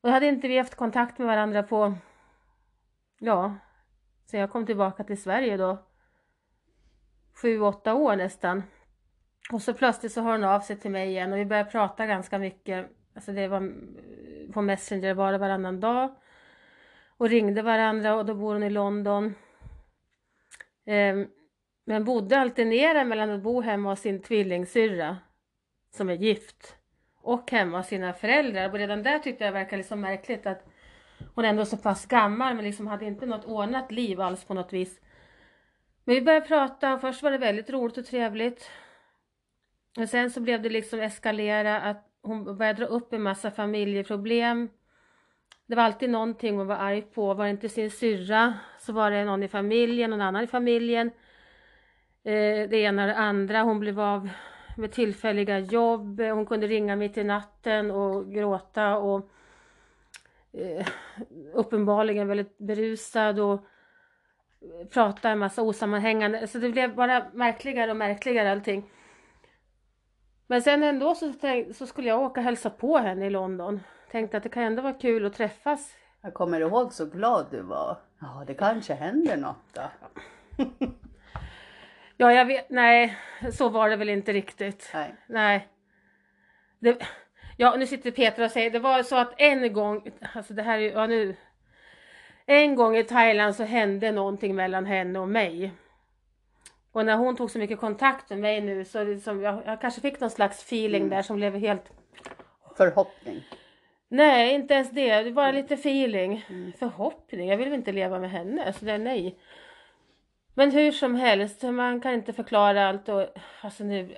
Och 0.00 0.08
då 0.08 0.10
hade 0.10 0.26
inte 0.26 0.48
vi 0.48 0.58
haft 0.58 0.74
kontakt 0.74 1.18
med 1.18 1.26
varandra 1.26 1.62
på, 1.62 1.94
ja, 3.18 3.54
sen 4.26 4.40
jag 4.40 4.50
kom 4.50 4.66
tillbaka 4.66 5.04
till 5.04 5.22
Sverige 5.22 5.56
då. 5.56 5.78
Sju, 7.42 7.60
åtta 7.60 7.94
år 7.94 8.16
nästan. 8.16 8.62
Och 9.52 9.62
så 9.62 9.74
plötsligt 9.74 10.12
så 10.12 10.20
hör 10.20 10.32
hon 10.32 10.44
av 10.44 10.60
sig 10.60 10.76
till 10.76 10.90
mig 10.90 11.08
igen 11.08 11.32
och 11.32 11.38
vi 11.38 11.46
började 11.46 11.70
prata 11.70 12.06
ganska 12.06 12.38
mycket. 12.38 12.90
Alltså 13.14 13.32
det 13.32 13.48
var 13.48 13.72
på 14.52 14.62
Messenger 14.62 15.14
bara 15.14 15.38
varannan 15.38 15.80
dag. 15.80 16.14
Och 17.16 17.28
ringde 17.28 17.62
varandra 17.62 18.14
och 18.14 18.26
då 18.26 18.34
bor 18.34 18.52
hon 18.52 18.62
i 18.62 18.70
London. 18.70 19.34
Ehm, 20.84 21.28
men 21.84 22.04
bodde 22.04 22.38
alternerade 22.38 23.04
mellan 23.04 23.30
att 23.30 23.42
bo 23.42 23.60
hemma 23.60 23.90
hos 23.90 24.00
sin 24.00 24.22
tvillingsyrra 24.22 25.16
som 25.90 26.10
är 26.10 26.14
gift 26.14 26.76
och 27.22 27.50
hemma 27.50 27.76
hos 27.76 27.86
sina 27.86 28.12
föräldrar. 28.12 28.68
Och 28.68 28.78
redan 28.78 29.02
där 29.02 29.18
tyckte 29.18 29.44
jag 29.44 29.54
det 29.54 29.58
verkade 29.58 29.76
liksom 29.76 30.00
märkligt 30.00 30.46
att 30.46 30.66
hon 31.34 31.44
ändå 31.44 31.62
är 31.62 31.66
så 31.66 31.76
pass 31.76 32.06
gammal 32.06 32.54
men 32.54 32.64
liksom 32.64 32.86
hade 32.86 33.04
inte 33.04 33.26
något 33.26 33.44
ordnat 33.44 33.92
liv 33.92 34.20
alls 34.20 34.44
på 34.44 34.54
något 34.54 34.72
vis. 34.72 35.00
Men 36.04 36.14
vi 36.14 36.22
började 36.22 36.46
prata 36.46 36.94
och 36.94 37.00
först 37.00 37.22
var 37.22 37.30
det 37.30 37.38
väldigt 37.38 37.70
roligt 37.70 37.98
och 37.98 38.06
trevligt. 38.06 38.70
Och 39.98 40.08
sen 40.08 40.30
så 40.30 40.40
blev 40.40 40.62
det 40.62 40.68
liksom 40.68 41.00
eskalera 41.00 41.80
att 41.80 42.08
hon 42.22 42.56
började 42.58 42.78
dra 42.78 42.86
upp 42.86 43.12
en 43.12 43.22
massa 43.22 43.50
familjeproblem. 43.50 44.68
Det 45.66 45.76
var 45.76 45.82
alltid 45.82 46.10
någonting 46.10 46.56
hon 46.56 46.66
var 46.66 46.76
arg 46.76 47.02
på. 47.02 47.34
Var 47.34 47.44
det 47.44 47.50
inte 47.50 47.68
sin 47.68 47.90
syrra 47.90 48.54
så 48.78 48.92
var 48.92 49.10
det 49.10 49.24
någon 49.24 49.42
i 49.42 49.48
familjen, 49.48 50.10
någon 50.10 50.20
annan 50.20 50.44
i 50.44 50.46
familjen. 50.46 51.10
Eh, 52.24 52.68
det 52.68 52.76
ena 52.76 53.02
och 53.02 53.08
det 53.08 53.16
andra. 53.16 53.62
Hon 53.62 53.80
blev 53.80 54.00
av 54.00 54.28
med 54.76 54.92
tillfälliga 54.92 55.58
jobb. 55.58 56.20
Hon 56.20 56.46
kunde 56.46 56.66
ringa 56.66 56.96
mitt 56.96 57.16
i 57.16 57.24
natten 57.24 57.90
och 57.90 58.32
gråta 58.32 58.96
och 58.96 59.30
eh, 60.52 60.86
uppenbarligen 61.54 62.28
väldigt 62.28 62.58
berusad 62.58 63.40
och 63.40 63.64
prata 64.90 65.30
en 65.30 65.38
massa 65.38 65.62
osammanhängande. 65.62 66.46
Så 66.46 66.58
det 66.58 66.68
blev 66.68 66.94
bara 66.94 67.26
märkligare 67.32 67.90
och 67.90 67.96
märkligare 67.96 68.52
allting. 68.52 68.90
Men 70.46 70.62
sen 70.62 70.82
ändå 70.82 71.14
så, 71.14 71.32
tänk, 71.40 71.76
så 71.76 71.86
skulle 71.86 72.08
jag 72.08 72.20
åka 72.22 72.40
och 72.40 72.44
hälsa 72.44 72.70
på 72.70 72.98
henne 72.98 73.26
i 73.26 73.30
London. 73.30 73.80
Tänkte 74.10 74.36
att 74.36 74.42
det 74.42 74.48
kan 74.48 74.62
ändå 74.62 74.82
vara 74.82 74.92
kul 74.92 75.26
att 75.26 75.34
träffas. 75.34 75.94
Jag 76.20 76.34
kommer 76.34 76.60
ihåg 76.60 76.92
så 76.92 77.06
glad 77.06 77.46
du 77.50 77.62
var. 77.62 77.98
Ja 78.20 78.44
det 78.46 78.54
kanske 78.54 78.94
händer 78.94 79.36
något 79.36 79.56
då. 79.72 79.82
Ja, 82.22 82.32
jag 82.32 82.44
vet, 82.44 82.70
nej, 82.70 83.16
så 83.52 83.68
var 83.68 83.90
det 83.90 83.96
väl 83.96 84.08
inte 84.08 84.32
riktigt. 84.32 84.90
Nej. 84.94 85.14
Nej. 85.26 85.68
Det, 86.78 87.06
Ja, 87.56 87.74
nu 87.78 87.86
sitter 87.86 88.10
Petra 88.10 88.44
och 88.44 88.50
säger, 88.50 88.70
det 88.70 88.78
var 88.78 89.02
så 89.02 89.16
att 89.16 89.34
en 89.36 89.72
gång, 89.72 90.10
alltså 90.34 90.54
det 90.54 90.62
här 90.62 90.78
är 90.78 90.92
ja 90.92 91.06
nu. 91.06 91.36
En 92.46 92.74
gång 92.74 92.96
i 92.96 93.04
Thailand 93.04 93.56
så 93.56 93.62
hände 93.62 94.12
någonting 94.12 94.54
mellan 94.54 94.86
henne 94.86 95.18
och 95.18 95.28
mig. 95.28 95.72
Och 96.92 97.06
när 97.06 97.16
hon 97.16 97.36
tog 97.36 97.50
så 97.50 97.58
mycket 97.58 97.80
kontakt 97.80 98.30
med 98.30 98.38
mig 98.38 98.60
nu 98.60 98.84
så 98.84 99.04
liksom, 99.04 99.42
jag, 99.42 99.62
jag 99.66 99.80
kanske 99.80 100.00
fick 100.00 100.20
någon 100.20 100.30
slags 100.30 100.62
feeling 100.62 101.08
där 101.08 101.22
som 101.22 101.36
blev 101.36 101.56
helt 101.56 101.90
Förhoppning. 102.76 103.44
Nej, 104.08 104.54
inte 104.54 104.74
ens 104.74 104.90
det. 104.90 105.22
Det 105.22 105.28
är 105.28 105.32
bara 105.32 105.52
lite 105.52 105.74
feeling. 105.74 106.46
Förhoppning. 106.78 107.48
Jag 107.48 107.56
vill 107.56 107.68
väl 107.68 107.78
inte 107.78 107.92
leva 107.92 108.18
med 108.18 108.30
henne. 108.30 108.72
Så 108.72 108.84
det 108.84 108.92
är 108.92 108.98
nej. 108.98 109.38
Men 110.54 110.70
hur 110.70 110.92
som 110.92 111.14
helst, 111.14 111.62
man 111.62 112.00
kan 112.00 112.12
inte 112.12 112.32
förklara 112.32 112.88
allt 112.88 113.08
och 113.08 113.26
alltså 113.60 113.84
nu. 113.84 114.16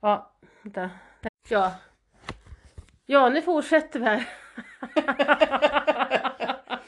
Ja, 0.00 0.32
vänta. 0.62 0.90
Ja. 1.48 1.72
Ja, 3.06 3.28
nu 3.28 3.42
fortsätter 3.42 4.00
vi 4.00 4.06
här. 4.06 4.28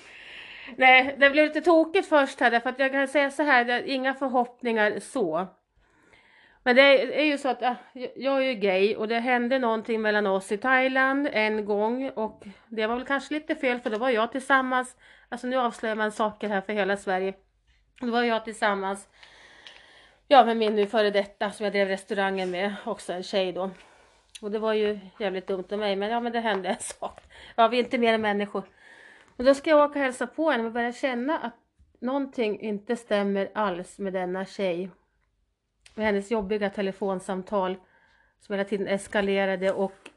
Nej, 0.76 1.16
det 1.18 1.30
blev 1.30 1.46
lite 1.46 1.60
tokigt 1.60 2.08
först 2.08 2.40
här 2.40 2.50
därför 2.50 2.70
att 2.70 2.78
jag 2.78 2.92
kan 2.92 3.08
säga 3.08 3.30
så 3.30 3.42
här, 3.42 3.64
det 3.64 3.72
är 3.72 3.82
inga 3.82 4.14
förhoppningar 4.14 4.98
så. 5.00 5.46
Men 6.62 6.76
det 6.76 6.82
är, 6.82 7.08
är 7.08 7.24
ju 7.24 7.38
så 7.38 7.48
att 7.48 7.62
äh, 7.62 7.74
jag 8.14 8.36
är 8.36 8.40
ju 8.40 8.54
gay 8.54 8.96
och 8.96 9.08
det 9.08 9.18
hände 9.18 9.58
någonting 9.58 10.02
mellan 10.02 10.26
oss 10.26 10.52
i 10.52 10.58
Thailand 10.58 11.28
en 11.32 11.64
gång 11.64 12.10
och 12.10 12.44
det 12.68 12.86
var 12.86 12.96
väl 12.96 13.06
kanske 13.06 13.34
lite 13.34 13.54
fel 13.54 13.80
för 13.80 13.90
då 13.90 13.98
var 13.98 14.10
jag 14.10 14.32
tillsammans, 14.32 14.96
alltså 15.28 15.46
nu 15.46 15.56
avslöjar 15.56 15.96
man 15.96 16.12
saker 16.12 16.48
här 16.48 16.60
för 16.60 16.72
hela 16.72 16.96
Sverige. 16.96 17.34
Då 18.00 18.10
var 18.10 18.22
jag 18.22 18.44
tillsammans, 18.44 19.08
ja 20.28 20.44
med 20.44 20.56
min 20.56 20.76
nu 20.76 20.86
före 20.86 21.10
detta 21.10 21.50
som 21.50 21.64
jag 21.64 21.72
drev 21.72 21.88
restaurangen 21.88 22.50
med, 22.50 22.74
också 22.84 23.12
en 23.12 23.22
tjej 23.22 23.52
då. 23.52 23.70
Och 24.40 24.50
det 24.50 24.58
var 24.58 24.72
ju 24.72 25.00
jävligt 25.18 25.46
dumt 25.46 25.64
av 25.70 25.78
mig 25.78 25.96
men 25.96 26.10
ja 26.10 26.20
men 26.20 26.32
det 26.32 26.40
hände 26.40 26.68
en 26.68 26.80
sak. 26.80 27.20
Ja 27.56 27.68
vi 27.68 27.78
är 27.78 27.84
inte 27.84 27.98
mer 27.98 28.14
än 28.14 28.20
människor. 28.20 28.62
Och 29.36 29.44
då 29.44 29.54
ska 29.54 29.70
jag 29.70 29.90
åka 29.90 29.98
och 29.98 30.04
hälsa 30.04 30.26
på 30.26 30.50
henne 30.50 30.64
och 30.64 30.72
börja 30.72 30.92
känna 30.92 31.38
att 31.38 31.56
någonting 32.00 32.60
inte 32.60 32.96
stämmer 32.96 33.50
alls 33.54 33.98
med 33.98 34.12
denna 34.12 34.44
tjej 34.44 34.90
med 35.94 36.06
hennes 36.06 36.30
jobbiga 36.30 36.70
telefonsamtal 36.70 37.76
som 38.40 38.52
hela 38.52 38.68
tiden 38.68 38.86
eskalerade 38.86 39.72
och 39.72 40.10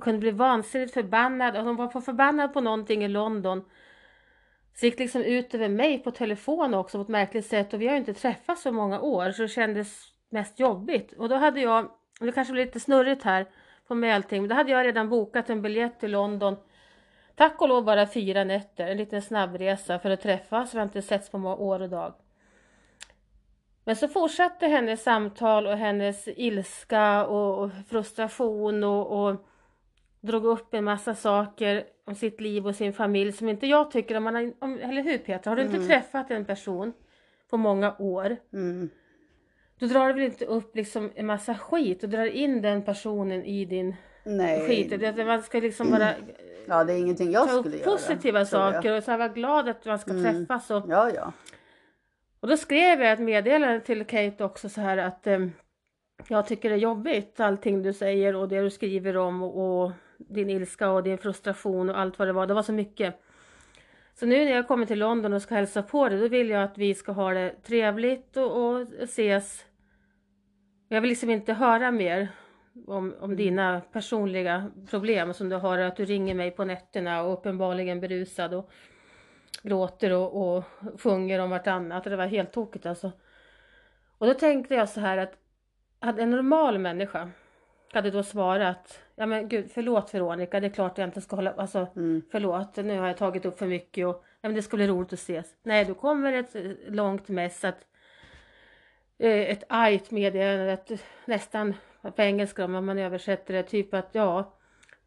kunde 0.00 0.18
bli 0.18 0.30
vansinnigt 0.30 0.94
förbannad. 0.94 1.56
Och 1.56 1.64
hon 1.64 1.76
var 1.76 2.00
förbannad 2.00 2.52
på 2.52 2.60
någonting 2.60 3.04
i 3.04 3.08
London. 3.08 3.64
Så 4.74 4.86
gick 4.86 4.98
liksom 4.98 5.22
ut 5.22 5.54
över 5.54 5.68
mig 5.68 5.98
på 5.98 6.10
telefon 6.10 6.74
också 6.74 6.98
på 6.98 7.02
ett 7.02 7.08
märkligt 7.08 7.46
sätt 7.46 7.74
och 7.74 7.80
vi 7.80 7.86
har 7.86 7.94
ju 7.94 7.98
inte 7.98 8.14
träffats 8.14 8.62
så 8.62 8.72
många 8.72 9.00
år 9.00 9.32
så 9.32 9.42
det 9.42 9.48
kändes 9.48 10.02
mest 10.28 10.60
jobbigt. 10.60 11.12
Och 11.12 11.28
då 11.28 11.36
hade 11.36 11.60
jag, 11.60 11.90
det 12.20 12.32
kanske 12.32 12.52
blir 12.52 12.66
lite 12.66 12.80
snurrigt 12.80 13.22
här 13.22 13.46
på 13.88 13.94
med 13.94 14.24
men 14.30 14.48
då 14.48 14.54
hade 14.54 14.70
jag 14.70 14.86
redan 14.86 15.08
bokat 15.08 15.50
en 15.50 15.62
biljett 15.62 16.00
till 16.00 16.10
London. 16.10 16.56
Tack 17.34 17.62
och 17.62 17.68
lov 17.68 17.84
bara 17.84 18.06
fyra 18.06 18.44
nätter, 18.44 18.86
en 18.86 18.96
liten 18.96 19.22
snabbresa 19.22 19.98
för 19.98 20.10
att 20.10 20.20
träffas, 20.20 20.74
vi 20.74 20.78
har 20.78 20.84
inte 20.84 21.02
setts 21.02 21.30
på 21.30 21.38
många 21.38 21.56
år 21.56 21.82
och 21.82 21.88
dag. 21.88 22.14
Men 23.84 23.96
så 23.96 24.08
fortsatte 24.08 24.66
hennes 24.66 25.02
samtal 25.02 25.66
och 25.66 25.76
hennes 25.76 26.28
ilska 26.28 27.26
och, 27.26 27.58
och 27.58 27.70
frustration 27.88 28.84
och, 28.84 29.26
och 29.26 29.46
drog 30.26 30.44
upp 30.44 30.74
en 30.74 30.84
massa 30.84 31.14
saker 31.14 31.84
om 32.06 32.14
sitt 32.14 32.40
liv 32.40 32.66
och 32.66 32.74
sin 32.74 32.92
familj 32.92 33.32
som 33.32 33.48
inte 33.48 33.66
jag 33.66 33.90
tycker 33.90 34.16
om 34.16 34.24
man 34.24 34.34
har, 34.34 34.52
om, 34.58 34.78
eller 34.78 35.02
hur 35.02 35.18
Petra? 35.18 35.50
Har 35.50 35.56
du 35.56 35.62
inte 35.62 35.86
träffat 35.86 36.30
en 36.30 36.44
person 36.44 36.92
på 37.50 37.56
många 37.56 37.94
år 37.98 38.36
Mm. 38.52 38.90
då 39.78 39.86
drar 39.86 40.06
du 40.06 40.12
väl 40.12 40.22
inte 40.22 40.44
upp 40.44 40.76
liksom 40.76 41.10
en 41.14 41.26
massa 41.26 41.54
skit 41.54 42.02
och 42.02 42.08
drar 42.08 42.26
in 42.26 42.62
den 42.62 42.82
personen 42.82 43.44
i 43.44 43.64
din 43.64 43.94
Nej. 44.24 44.68
skit. 44.68 45.16
Man 45.26 45.42
ska 45.42 45.60
liksom 45.60 45.90
bara 45.90 46.08
Ja, 46.68 46.84
det 46.84 46.92
är 46.92 46.98
ingenting 46.98 47.30
jag 47.32 47.48
ta 47.48 47.58
skulle 47.58 47.74
upp 47.76 47.80
göra. 47.80 47.90
positiva 47.96 48.38
jag. 48.38 48.48
saker 48.48 48.96
och 48.96 49.02
så 49.02 49.10
här 49.10 49.18
vara 49.18 49.28
glad 49.28 49.68
att 49.68 49.84
man 49.86 49.98
ska 49.98 50.10
Mm. 50.10 50.22
träffas 50.46 50.70
och 50.70 50.82
Ja, 50.88 51.10
ja. 51.14 51.32
Och 52.40 52.48
då 52.48 52.56
skrev 52.56 53.02
jag 53.02 53.12
ett 53.12 53.18
meddelande 53.20 53.80
till 53.80 54.04
Kate 54.04 54.44
också 54.44 54.68
så 54.68 54.80
här 54.80 54.98
att 54.98 55.26
eh, 55.26 55.38
jag 56.28 56.46
tycker 56.46 56.68
det 56.68 56.74
är 56.74 56.78
jobbigt 56.78 57.40
allting 57.40 57.82
du 57.82 57.92
säger 57.92 58.36
och 58.36 58.48
det 58.48 58.60
du 58.60 58.70
skriver 58.70 59.16
om 59.16 59.42
och, 59.42 59.84
och 59.84 59.92
din 60.18 60.50
ilska 60.50 60.90
och 60.90 61.02
din 61.02 61.18
frustration 61.18 61.90
och 61.90 61.98
allt 61.98 62.18
vad 62.18 62.28
det 62.28 62.32
var. 62.32 62.46
Det 62.46 62.54
var 62.54 62.62
så 62.62 62.72
mycket. 62.72 63.20
Så 64.14 64.26
nu 64.26 64.44
när 64.44 64.52
jag 64.52 64.68
kommer 64.68 64.86
till 64.86 64.98
London 64.98 65.32
och 65.32 65.42
ska 65.42 65.54
hälsa 65.54 65.82
på 65.82 66.08
dig 66.08 66.20
då 66.20 66.28
vill 66.28 66.50
jag 66.50 66.62
att 66.62 66.78
vi 66.78 66.94
ska 66.94 67.12
ha 67.12 67.34
det 67.34 67.54
trevligt 67.62 68.36
och, 68.36 68.56
och 68.56 68.86
ses. 69.00 69.66
Jag 70.88 71.00
vill 71.00 71.08
liksom 71.08 71.30
inte 71.30 71.52
höra 71.52 71.90
mer 71.90 72.28
om, 72.86 73.14
om 73.20 73.36
dina 73.36 73.80
personliga 73.92 74.70
problem 74.90 75.34
som 75.34 75.48
du 75.48 75.56
har, 75.56 75.78
att 75.78 75.96
du 75.96 76.04
ringer 76.04 76.34
mig 76.34 76.50
på 76.50 76.64
nätterna 76.64 77.22
och 77.22 77.32
uppenbarligen 77.32 78.00
berusad 78.00 78.54
och 78.54 78.70
gråter 79.62 80.12
och, 80.12 80.56
och 80.56 80.64
sjunger 81.00 81.38
om 81.38 81.50
vartannat. 81.50 82.04
Det 82.04 82.16
var 82.16 82.26
helt 82.26 82.52
tokigt 82.52 82.86
alltså. 82.86 83.12
Och 84.18 84.26
då 84.26 84.34
tänkte 84.34 84.74
jag 84.74 84.88
så 84.88 85.00
här 85.00 85.18
att 85.18 85.38
hade 86.00 86.22
en 86.22 86.30
normal 86.30 86.78
människa 86.78 87.30
hade 87.94 88.10
då 88.10 88.22
svarat 88.22 89.00
Ja 89.16 89.26
men 89.26 89.48
gud 89.48 89.70
förlåt 89.74 90.14
Veronica, 90.14 90.60
det 90.60 90.66
är 90.66 90.70
klart 90.70 90.98
jag 90.98 91.08
inte 91.08 91.20
ska 91.20 91.36
hålla, 91.36 91.52
alltså 91.52 91.86
Mm. 91.96 92.22
förlåt 92.30 92.76
nu 92.76 92.98
har 92.98 93.06
jag 93.06 93.16
tagit 93.16 93.44
upp 93.44 93.58
för 93.58 93.66
mycket 93.66 94.06
och 94.06 94.24
ja, 94.40 94.48
men 94.48 94.54
det 94.54 94.62
ska 94.62 94.76
bli 94.76 94.86
roligt 94.86 95.12
att 95.12 95.18
ses. 95.18 95.56
Nej, 95.62 95.84
då 95.84 95.94
kommer 95.94 96.32
ett 96.32 96.54
eh, 96.54 96.62
långt 96.88 97.28
mess 97.28 97.64
att 97.64 97.86
eh, 99.18 99.50
ett 99.50 99.64
argt 99.68 100.10
meddelande, 100.10 100.72
ett, 100.72 100.90
nästan 101.24 101.74
på 102.02 102.22
engelska 102.22 102.64
om 102.64 102.86
man 102.86 102.98
översätter 102.98 103.54
det, 103.54 103.62
typ 103.62 103.94
att 103.94 104.08
ja, 104.12 104.52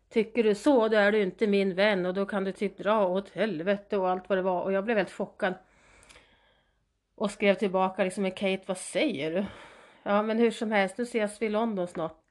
tycker 0.09 0.43
du 0.43 0.55
så 0.55 0.87
då 0.87 0.97
är 0.97 1.11
du 1.11 1.21
inte 1.21 1.47
min 1.47 1.75
vän 1.75 2.05
och 2.05 2.13
då 2.13 2.25
kan 2.25 2.43
du 2.43 2.51
typ 2.51 2.77
dra 2.77 3.07
åt 3.07 3.29
helvete 3.29 3.97
och 3.97 4.09
allt 4.09 4.29
vad 4.29 4.37
det 4.37 4.41
var 4.41 4.61
och 4.61 4.73
jag 4.73 4.85
blev 4.85 4.97
helt 4.97 5.11
chockad. 5.11 5.53
Och 7.15 7.31
skrev 7.31 7.55
tillbaka 7.55 8.03
liksom 8.03 8.23
med 8.23 8.37
Kate, 8.37 8.63
vad 8.65 8.77
säger 8.77 9.31
du? 9.31 9.45
Ja 10.03 10.21
men 10.21 10.37
hur 10.37 10.51
som 10.51 10.71
helst, 10.71 10.97
nu 10.97 11.03
ses 11.03 11.41
vi 11.41 11.45
i 11.45 11.49
London 11.49 11.87
snart. 11.87 12.26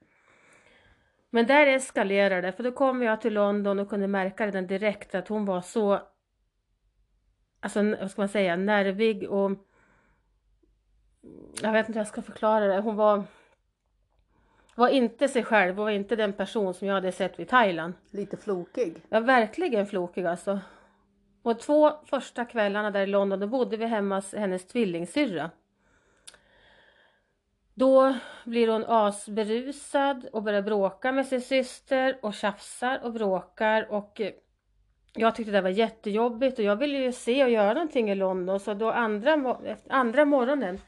Men 1.36 1.46
där 1.46 1.66
eskalerade 1.66 2.40
det, 2.40 2.52
för 2.52 2.62
då 2.62 2.72
kom 2.72 3.02
jag 3.02 3.20
till 3.20 3.34
London 3.34 3.78
och 3.78 3.88
kunde 3.88 4.06
märka 4.06 4.46
redan 4.46 4.66
direkt 4.66 5.14
att 5.14 5.28
hon 5.28 5.44
var 5.44 5.60
så, 5.60 6.00
alltså 7.60 7.82
vad 8.00 8.10
ska 8.10 8.22
man 8.22 8.28
säga, 8.28 8.56
nervig 8.56 9.30
och 9.30 9.50
jag 11.62 11.72
vet 11.72 11.88
inte 11.88 11.98
hur 11.98 12.00
jag 12.00 12.06
ska 12.06 12.22
förklara 12.22 12.66
det. 12.66 12.80
Hon 12.80 12.96
var, 12.96 13.24
var 14.74 14.88
inte 14.88 15.28
sig 15.28 15.44
själv, 15.44 15.76
hon 15.76 15.84
var 15.84 15.90
inte 15.90 16.16
den 16.16 16.32
person 16.32 16.74
som 16.74 16.88
jag 16.88 16.94
hade 16.94 17.12
sett 17.12 17.38
vid 17.38 17.48
Thailand. 17.48 17.94
Lite 18.10 18.36
flokig. 18.36 19.02
Ja, 19.08 19.20
verkligen 19.20 19.86
flokig 19.86 20.26
alltså. 20.26 20.60
Och 21.42 21.60
två 21.60 21.92
första 22.04 22.44
kvällarna 22.44 22.90
där 22.90 23.02
i 23.02 23.06
London, 23.06 23.40
då 23.40 23.46
bodde 23.46 23.76
vi 23.76 23.86
hemma 23.86 24.14
hos 24.14 24.34
hennes 24.34 24.66
tvillingsyrra. 24.66 25.50
Då 27.78 28.14
blir 28.44 28.68
hon 28.68 28.84
asberusad 28.84 30.28
och 30.32 30.42
börjar 30.42 30.62
bråka 30.62 31.12
med 31.12 31.26
sin 31.26 31.40
syster 31.40 32.18
och 32.22 32.34
tjafsar 32.34 33.00
och 33.04 33.12
bråkar 33.12 33.92
och 33.92 34.20
eh, 34.20 34.32
jag 35.14 35.34
tyckte 35.34 35.52
det 35.52 35.60
var 35.60 35.70
jättejobbigt 35.70 36.58
och 36.58 36.64
jag 36.64 36.76
ville 36.76 36.98
ju 36.98 37.12
se 37.12 37.44
och 37.44 37.50
göra 37.50 37.74
någonting 37.74 38.10
i 38.10 38.14
London 38.14 38.60
så 38.60 38.74
då 38.74 38.90
andra, 38.90 39.56
andra 39.88 40.24
morgonen 40.24 40.80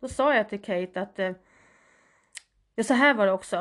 då 0.00 0.08
sa 0.08 0.34
jag 0.34 0.48
till 0.48 0.62
Kate 0.62 1.00
att 1.00 1.18
eh, 1.18 1.32
ja, 2.74 2.84
så 2.84 2.94
här 2.94 3.14
var 3.14 3.26
det 3.26 3.32
också. 3.32 3.56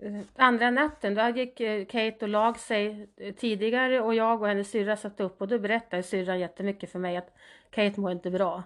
Eh, 0.00 0.20
andra 0.36 0.70
natten 0.70 1.14
då 1.14 1.28
gick 1.28 1.58
Kate 1.90 2.18
och 2.20 2.28
lag 2.28 2.58
sig 2.58 3.08
tidigare 3.36 4.00
och 4.00 4.14
jag 4.14 4.42
och 4.42 4.48
hennes 4.48 4.70
syrra 4.70 4.96
satt 4.96 5.20
upp 5.20 5.40
och 5.40 5.48
då 5.48 5.58
berättade 5.58 6.02
syrran 6.02 6.40
jättemycket 6.40 6.92
för 6.92 6.98
mig 6.98 7.16
att 7.16 7.34
Kate 7.70 8.00
mår 8.00 8.12
inte 8.12 8.30
bra. 8.30 8.62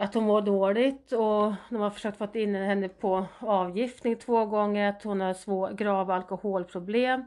Att 0.00 0.14
hon 0.14 0.24
mår 0.24 0.42
dåligt 0.42 1.12
och 1.12 1.54
de 1.70 1.76
har 1.76 1.90
försökt 1.90 2.18
få 2.18 2.28
in 2.34 2.54
henne 2.54 2.88
på 2.88 3.26
avgiftning 3.38 4.16
två 4.16 4.46
gånger, 4.46 4.88
att 4.88 5.02
hon 5.02 5.20
har 5.20 5.34
svår, 5.34 5.70
grava 5.72 6.14
alkoholproblem. 6.14 7.24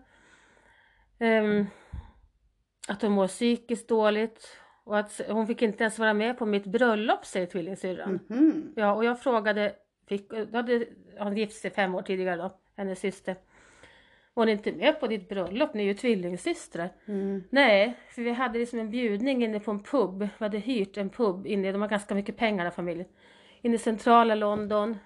Ehm, 1.19 1.65
att 2.87 3.01
hon 3.01 3.11
mår 3.11 3.27
psykiskt 3.27 3.87
dåligt 3.87 4.57
och 4.83 4.97
att 4.97 5.21
hon 5.29 5.47
fick 5.47 5.61
inte 5.61 5.83
ens 5.83 5.99
vara 5.99 6.13
med 6.13 6.37
på 6.37 6.45
mitt 6.45 6.65
bröllop 6.65 7.25
säger 7.25 7.45
tvillingsyrran. 7.45 8.19
Mhm. 8.27 8.73
Ja, 8.75 8.93
och 8.93 9.05
jag 9.05 9.21
frågade, 9.21 9.75
fick, 10.07 10.29
då 10.29 10.57
hade 10.57 10.85
hon 11.19 11.37
gift 11.37 11.61
sig 11.61 11.71
fem 11.71 11.95
år 11.95 12.01
tidigare 12.01 12.35
då, 12.35 12.57
hennes 12.75 12.99
syster. 12.99 13.35
Var 14.33 14.41
hon 14.41 14.49
inte 14.49 14.71
med 14.71 14.99
på 14.99 15.07
ditt 15.07 15.29
bröllop? 15.29 15.73
Ni 15.73 15.83
är 15.83 15.87
ju 15.87 15.93
tvillingsystrar. 15.93 16.89
Mm. 17.07 17.43
Nej, 17.49 17.93
för 18.09 18.21
vi 18.21 18.31
hade 18.31 18.59
liksom 18.59 18.79
en 18.79 18.89
bjudning 18.89 19.43
inne 19.43 19.59
på 19.59 19.71
en 19.71 19.83
pub. 19.83 20.19
Vi 20.19 20.29
hade 20.45 20.57
hyrt 20.57 20.97
en 20.97 21.09
pub 21.09 21.47
inne, 21.47 21.71
de 21.71 21.81
har 21.81 21.89
ganska 21.89 22.15
mycket 22.15 22.37
pengar 22.37 22.63
den 22.63 22.71
familjen. 22.73 23.07
Inne 23.61 23.75
i 23.75 23.79
centrala 23.79 24.35
London. 24.35 24.97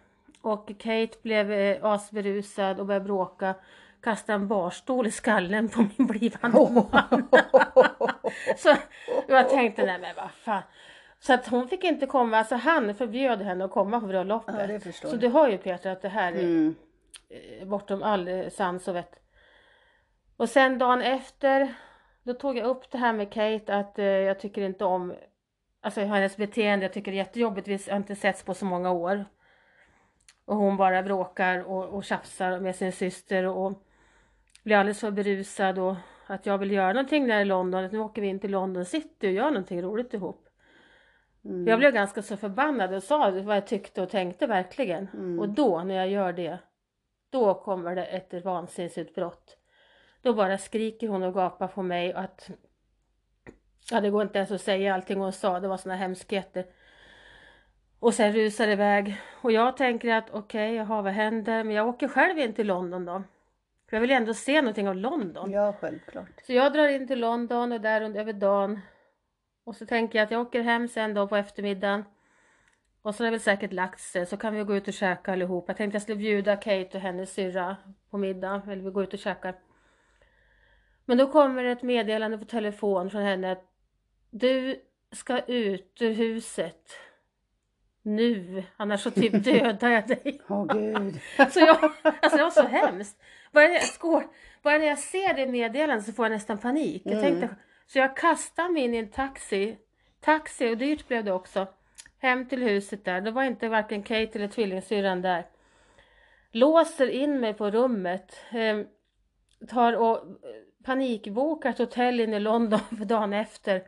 Och 0.41 0.67
Kate 0.67 1.17
blev 1.21 1.51
eh, 1.51 1.85
asberusad 1.85 2.79
och 2.79 2.85
började 2.85 3.05
bråka. 3.05 3.55
Kastade 4.01 4.35
en 4.35 4.47
barstol 4.47 5.07
i 5.07 5.11
skallen 5.11 5.69
på 5.69 5.85
min 5.97 6.07
blivande 6.07 6.57
man. 6.91 7.27
Så 8.57 8.75
jag 9.27 9.49
tänkte, 9.49 9.85
nej 9.85 9.99
men 10.01 10.15
vad 10.15 10.31
fan. 10.31 10.61
Så 11.19 11.33
att 11.33 11.47
hon 11.47 11.67
fick 11.67 11.83
inte 11.83 12.05
komma, 12.05 12.37
alltså 12.37 12.55
han 12.55 12.95
förbjöd 12.95 13.41
henne 13.41 13.65
att 13.65 13.71
komma 13.71 13.99
på 13.99 14.07
bröllopet. 14.07 14.55
Ja, 14.85 14.91
Så 15.09 15.15
du 15.15 15.27
hör 15.27 15.49
ju 15.49 15.57
Peter 15.57 15.91
att 15.91 16.01
det 16.01 16.09
här 16.09 16.31
är, 16.33 16.39
Mm. 16.39 16.75
Eh, 17.29 17.67
bortom 17.67 18.03
all 18.03 18.27
eh, 18.27 18.49
sans 18.49 18.87
och 18.87 18.95
vett. 18.95 19.19
Och 20.37 20.49
sen 20.49 20.77
dagen 20.77 21.01
efter, 21.01 21.73
då 22.23 22.33
tog 22.33 22.57
jag 22.57 22.65
upp 22.65 22.91
det 22.91 22.97
här 22.97 23.13
med 23.13 23.33
Kate 23.33 23.75
att 23.75 23.99
eh, 23.99 24.05
jag 24.05 24.39
tycker 24.39 24.61
inte 24.61 24.85
om 24.85 25.13
Alltså 25.85 26.01
hennes 26.01 26.37
beteende, 26.37 26.85
jag 26.85 26.93
tycker 26.93 27.11
det 27.11 27.15
är 27.17 27.25
jättejobbigt, 27.25 27.67
vi 27.67 27.79
har 27.89 27.97
inte 27.97 28.15
setts 28.15 28.43
på 28.43 28.53
så 28.53 28.65
många 28.65 28.91
år. 28.91 29.25
Och 30.45 30.55
hon 30.55 30.77
bara 30.77 31.03
bråkar 31.03 31.63
och, 31.63 31.85
och 31.85 32.03
tjafsar 32.03 32.59
med 32.59 32.75
sin 32.75 32.91
syster 32.91 33.43
och 33.43 33.83
blir 34.63 34.75
alldeles 34.75 34.99
för 34.99 35.11
berusad 35.11 35.79
och 35.79 35.95
att 36.27 36.45
jag 36.45 36.57
vill 36.57 36.71
göra 36.71 36.93
någonting 36.93 37.27
där 37.27 37.41
i 37.41 37.45
London, 37.45 37.85
att 37.85 37.91
nu 37.91 37.99
åker 37.99 38.21
vi 38.21 38.27
in 38.27 38.39
till 38.39 38.51
London 38.51 38.85
City 38.85 39.27
och 39.27 39.31
gör 39.31 39.49
någonting 39.49 39.81
roligt 39.81 40.13
ihop. 40.13 40.47
Mm. 41.45 41.67
Jag 41.67 41.79
blev 41.79 41.91
ganska 41.91 42.21
så 42.21 42.37
förbannad 42.37 42.93
och 42.93 43.03
sa 43.03 43.31
vad 43.31 43.55
jag 43.55 43.67
tyckte 43.67 44.01
och 44.01 44.09
tänkte 44.09 44.47
verkligen. 44.47 45.07
Mm. 45.13 45.39
Och 45.39 45.49
då 45.49 45.83
när 45.83 45.95
jag 45.95 46.09
gör 46.09 46.33
det, 46.33 46.59
då 47.29 47.53
kommer 47.53 47.95
det 47.95 48.05
ett 48.05 48.45
vansinnesutbrott. 48.45 49.57
Då 50.21 50.33
bara 50.33 50.57
skriker 50.57 51.07
hon 51.07 51.23
och 51.23 51.33
gapar 51.33 51.67
på 51.67 51.83
mig 51.83 52.13
att 52.13 52.49
Ja, 53.91 54.01
det 54.01 54.09
går 54.09 54.21
inte 54.21 54.37
ens 54.37 54.51
att 54.51 54.61
säga 54.61 54.93
allting 54.93 55.19
hon 55.19 55.33
sa, 55.33 55.59
det 55.59 55.67
var 55.67 55.77
såna 55.77 55.95
hemskheter. 55.95 56.65
Och 57.99 58.13
sen 58.13 58.33
rusar 58.33 58.67
det 58.67 58.73
iväg. 58.73 59.21
Och 59.41 59.51
jag 59.51 59.77
tänker 59.77 60.13
att 60.13 60.29
okej, 60.29 60.39
okay, 60.39 60.75
jaha 60.75 61.01
vad 61.01 61.13
händer? 61.13 61.63
Men 61.63 61.75
jag 61.75 61.87
åker 61.87 62.07
själv 62.07 62.39
in 62.39 62.53
till 62.53 62.67
London 62.67 63.05
då. 63.05 63.23
För 63.89 63.97
jag 63.97 64.01
vill 64.01 64.11
ändå 64.11 64.33
se 64.33 64.61
någonting 64.61 64.89
av 64.89 64.95
London. 64.95 65.51
Ja, 65.51 65.73
självklart. 65.79 66.41
Så 66.43 66.53
jag 66.53 66.73
drar 66.73 66.87
in 66.87 67.07
till 67.07 67.19
London 67.19 67.71
och 67.71 67.81
där 67.81 68.01
under 68.01 68.19
över 68.19 68.33
dagen. 68.33 68.79
Och 69.63 69.75
så 69.75 69.85
tänker 69.85 70.19
jag 70.19 70.25
att 70.25 70.31
jag 70.31 70.41
åker 70.41 70.61
hem 70.61 70.87
sen 70.87 71.13
då 71.13 71.27
på 71.27 71.35
eftermiddagen. 71.35 72.03
Och 73.05 73.15
så 73.15 73.23
har 73.23 73.25
det 73.25 73.31
väl 73.31 73.39
säkert 73.39 73.73
lagt 73.73 73.99
sig, 73.99 74.25
så 74.25 74.37
kan 74.37 74.55
vi 74.55 74.63
gå 74.63 74.75
ut 74.75 74.87
och 74.87 74.93
käka 74.93 75.31
allihop. 75.31 75.65
Jag 75.67 75.77
tänkte 75.77 75.95
jag 75.95 76.01
skulle 76.01 76.17
bjuda 76.17 76.55
Kate 76.55 76.89
och 76.93 76.99
hennes 76.99 77.33
syrra 77.33 77.77
på 78.09 78.17
middag, 78.17 78.61
eller 78.67 78.83
vi 78.83 78.89
går 78.89 79.03
ut 79.03 79.13
och 79.13 79.19
käkar. 79.19 79.55
Men 81.05 81.17
då 81.17 81.31
kommer 81.31 81.63
ett 81.63 81.83
meddelande 81.83 82.37
på 82.37 82.45
telefon 82.45 83.09
från 83.09 83.21
henne 83.21 83.51
att 83.51 83.63
du 84.29 84.81
ska 85.11 85.39
ut 85.39 85.97
ur 86.01 86.13
huset. 86.13 86.91
Nu, 88.01 88.63
annars 88.77 89.01
så 89.01 89.11
typ 89.11 89.33
dödar 89.43 89.89
jag 89.89 90.07
dig. 90.07 90.41
Åh 90.47 90.61
oh, 90.61 90.77
gud. 90.77 91.19
alltså, 91.37 91.59
jag, 91.59 91.91
alltså 92.01 92.37
det 92.37 92.43
var 92.43 92.49
så 92.49 92.67
hemskt. 92.67 93.21
Bara 93.51 93.67
när 93.67 93.73
jag, 93.73 93.83
skår, 93.83 94.23
bara 94.61 94.77
när 94.77 94.87
jag 94.87 94.99
ser 94.99 95.33
det 95.33 95.47
meddelandet 95.47 96.05
så 96.05 96.13
får 96.13 96.25
jag 96.25 96.31
nästan 96.31 96.57
panik. 96.57 97.01
Jag 97.05 97.21
tänkte, 97.21 97.55
så 97.87 97.99
jag 97.99 98.17
kastar 98.17 98.69
mig 98.69 98.83
in 98.83 98.93
i 98.93 98.97
en 98.97 99.11
taxi. 99.11 99.77
Taxi, 100.21 100.73
och 100.73 100.77
dyrt 100.77 101.07
blev 101.07 101.23
det 101.23 101.31
också. 101.31 101.67
Hem 102.25 102.45
till 102.45 102.63
huset 102.63 103.05
där. 103.05 103.21
Då 103.21 103.31
var 103.31 103.43
inte 103.43 103.69
varken 103.69 104.03
Kate 104.03 104.31
eller 104.33 104.47
tvillingsyrran 104.47 105.21
där. 105.21 105.45
Låser 106.51 107.07
in 107.07 107.39
mig 107.39 107.53
på 107.53 107.69
rummet. 107.69 108.41
Eh, 108.51 108.79
tar 109.67 109.93
och 109.93 110.23
panikbokar 110.83 111.69
ett 111.69 111.77
hotell 111.77 112.19
in 112.19 112.33
i 112.33 112.39
London 112.39 112.79
för 112.79 113.05
dagen 113.05 113.33
efter. 113.33 113.83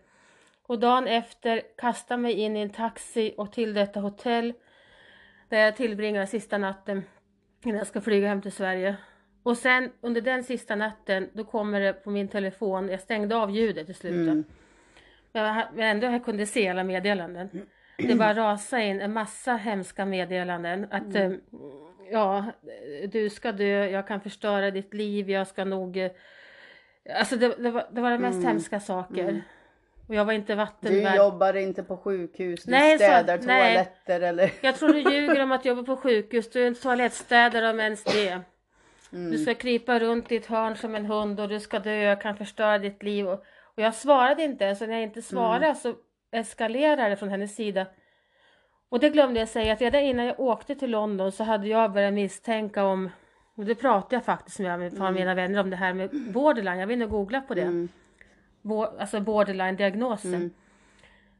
Och 0.63 0.79
dagen 0.79 1.07
efter 1.07 1.61
kastar 1.77 2.17
mig 2.17 2.33
in 2.33 2.57
i 2.57 2.61
en 2.61 2.69
taxi 2.69 3.33
och 3.37 3.51
till 3.51 3.73
detta 3.73 3.99
hotell 3.99 4.53
där 5.49 5.59
jag 5.59 5.75
tillbringar 5.75 6.25
sista 6.25 6.57
natten 6.57 7.03
innan 7.63 7.77
jag 7.77 7.87
ska 7.87 8.01
flyga 8.01 8.27
hem 8.27 8.41
till 8.41 8.51
Sverige. 8.51 8.95
Och 9.43 9.57
sen 9.57 9.91
under 10.01 10.21
den 10.21 10.43
sista 10.43 10.75
natten 10.75 11.29
då 11.33 11.43
kommer 11.43 11.81
det 11.81 11.93
på 11.93 12.09
min 12.09 12.27
telefon, 12.27 12.89
jag 12.89 13.01
stängde 13.01 13.35
av 13.35 13.51
ljudet 13.51 13.85
till 13.85 13.95
slut. 13.95 14.13
Mm. 14.13 14.43
Men 15.31 15.79
ändå 15.79 16.07
jag 16.07 16.25
kunde 16.25 16.45
se 16.45 16.67
alla 16.67 16.83
meddelanden. 16.83 17.67
Det 17.97 18.15
bara 18.15 18.33
rasade 18.33 18.83
in 18.83 19.01
en 19.01 19.13
massa 19.13 19.53
hemska 19.55 20.05
meddelanden. 20.05 20.87
Att 20.91 21.15
Mm. 21.15 21.31
eh, 21.31 21.37
ja, 22.11 22.45
du 23.11 23.29
ska 23.29 23.51
dö, 23.51 23.87
jag 23.89 24.07
kan 24.07 24.21
förstöra 24.21 24.71
ditt 24.71 24.93
liv, 24.93 25.29
jag 25.29 25.47
ska 25.47 25.65
nog... 25.65 25.97
eh, 25.97 26.11
Alltså 27.19 27.35
det, 27.35 27.55
det, 27.63 27.71
var, 27.71 27.87
det 27.91 28.01
var 28.01 28.11
det 28.11 28.17
mest 28.19 28.35
Mm. 28.35 28.47
hemska 28.47 28.79
saker. 28.79 29.41
Och 30.07 30.15
jag 30.15 30.25
var 30.25 30.33
inte 30.33 30.53
Du 30.53 30.57
vattenvärd. 30.57 31.15
jobbar 31.17 31.53
inte 31.53 31.83
på 31.83 31.97
sjukhus, 31.97 32.63
du 32.63 32.71
Nej, 32.71 32.97
så- 32.97 33.03
städar 33.03 33.37
nej. 33.37 33.73
toaletter 33.73 34.21
eller? 34.21 34.51
Jag 34.61 34.75
tror 34.75 34.89
du 34.93 34.99
ljuger 34.99 35.43
om 35.43 35.51
att 35.51 35.65
jobba 35.65 35.83
på 35.83 35.97
sjukhus. 35.97 36.49
Du 36.51 36.63
är 36.63 36.67
en 36.67 36.75
toalettstädare 36.75 37.69
om 37.69 37.79
ens 37.79 38.03
det. 38.03 38.29
Mm. 39.13 39.31
Du 39.31 39.37
ska 39.37 39.53
krypa 39.53 39.99
runt 39.99 40.31
i 40.31 40.35
ett 40.35 40.45
hörn 40.45 40.75
som 40.75 40.95
en 40.95 41.05
hund 41.05 41.39
och 41.39 41.49
du 41.49 41.59
ska 41.59 41.79
dö, 41.79 41.95
jag 41.95 42.21
kan 42.21 42.37
förstöra 42.37 42.77
ditt 42.77 43.03
liv. 43.03 43.27
Och, 43.27 43.43
och 43.63 43.83
jag 43.83 43.93
svarade 43.93 44.43
inte 44.43 44.63
ens 44.65 44.81
och 44.81 44.87
när 44.87 44.95
jag 44.95 45.03
inte 45.03 45.21
svarade 45.21 45.65
Mm. 45.65 45.75
så 45.75 45.95
eskalerade 46.31 47.15
från 47.15 47.29
hennes 47.29 47.55
sida. 47.55 47.85
Och 48.89 48.99
det 48.99 49.09
glömde 49.09 49.39
jag 49.39 49.49
säga 49.49 49.73
att 49.73 49.81
redan 49.81 50.01
innan 50.01 50.25
jag 50.25 50.39
åkte 50.39 50.75
till 50.75 50.91
London 50.91 51.31
så 51.31 51.43
hade 51.43 51.67
jag 51.67 51.91
börjat 51.93 52.13
misstänka 52.13 52.83
om, 52.85 53.09
och 53.55 53.65
det 53.65 53.75
pratade 53.75 54.15
jag 54.15 54.23
faktiskt 54.25 54.59
med 54.59 54.79
med 54.79 55.13
mina 55.13 55.33
vänner 55.35 55.59
om 55.59 55.69
det 55.69 55.75
här 55.75 55.93
med 55.93 56.09
borderline, 56.33 56.79
jag 56.79 56.87
vill 56.87 56.99
nog 56.99 57.09
googla 57.09 57.41
på 57.41 57.53
det. 57.53 57.61
Mm. 57.61 57.89
Bo, 58.61 58.83
alltså 58.83 59.19
borderline-diagnosen. 59.19 60.33
Mm. 60.33 60.49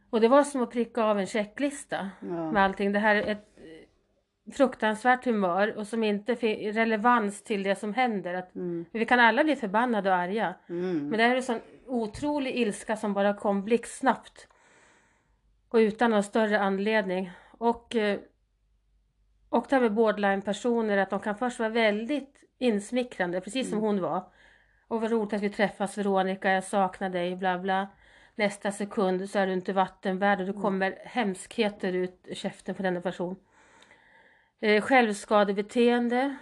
Och 0.09 0.21
det 0.21 0.27
var 0.27 0.43
som 0.43 0.63
att 0.63 0.71
pricka 0.71 1.03
av 1.03 1.19
en 1.19 1.27
checklista 1.27 2.09
Ja. 2.19 2.51
med 2.51 2.63
allting. 2.63 2.91
Det 2.91 2.99
här 2.99 3.15
är 3.15 3.31
ett 3.31 3.47
eh, 3.57 4.53
fruktansvärt 4.53 5.25
humör 5.25 5.77
och 5.77 5.87
som 5.87 6.03
inte 6.03 6.31
har 6.31 6.73
relevans 6.73 7.43
till 7.43 7.63
det 7.63 7.75
som 7.75 7.93
händer. 7.93 8.33
Att, 8.33 8.55
Mm. 8.55 8.85
Vi 8.91 9.05
kan 9.05 9.19
alla 9.19 9.43
bli 9.43 9.55
förbannade 9.55 10.09
och 10.09 10.15
arga. 10.15 10.53
Mm. 10.69 11.07
Men 11.09 11.17
det 11.17 11.23
här 11.23 11.31
är 11.31 11.35
en 11.35 11.43
sån 11.43 11.59
otrolig 11.87 12.55
ilska 12.55 12.95
som 12.95 13.13
bara 13.13 13.33
kom 13.33 13.63
blixtsnabbt. 13.63 14.47
Och 15.69 15.77
utan 15.77 16.11
någon 16.11 16.23
större 16.23 16.59
anledning. 16.59 17.31
Och, 17.51 17.95
eh, 17.95 18.19
och 19.49 19.65
det 19.69 19.75
här 19.75 19.81
med 19.81 19.93
borderline-personer, 19.93 20.97
att 20.97 21.09
de 21.09 21.19
kan 21.19 21.35
först 21.35 21.59
vara 21.59 21.69
väldigt 21.69 22.43
insmickrande, 22.57 23.41
precis 23.41 23.69
som 23.69 23.79
hon 23.79 24.01
var. 24.01 24.23
Och 24.87 25.01
vad 25.01 25.11
roligt 25.11 25.33
att 25.33 25.41
vi 25.41 25.49
träffas 25.49 25.97
Veronica, 25.97 26.51
jag 26.51 26.63
saknar 26.63 27.09
dig, 27.09 27.35
bla 27.35 27.59
bla. 27.59 27.87
Nästa 28.35 28.71
sekund 28.71 29.29
så 29.29 29.39
är 29.39 29.47
du 29.47 29.53
inte 29.53 29.73
vattenvärd 29.73 30.39
och 30.39 30.45
det 30.45 30.53
kommer 30.53 30.97
hemskheter 31.03 31.93
ut 31.93 32.19
ur 32.23 32.35
käften 32.35 32.75
på 32.75 32.83
denna 32.83 33.01
person. 33.01 33.35
Eh, 34.59 34.81
självskadebeteende, 34.81 36.35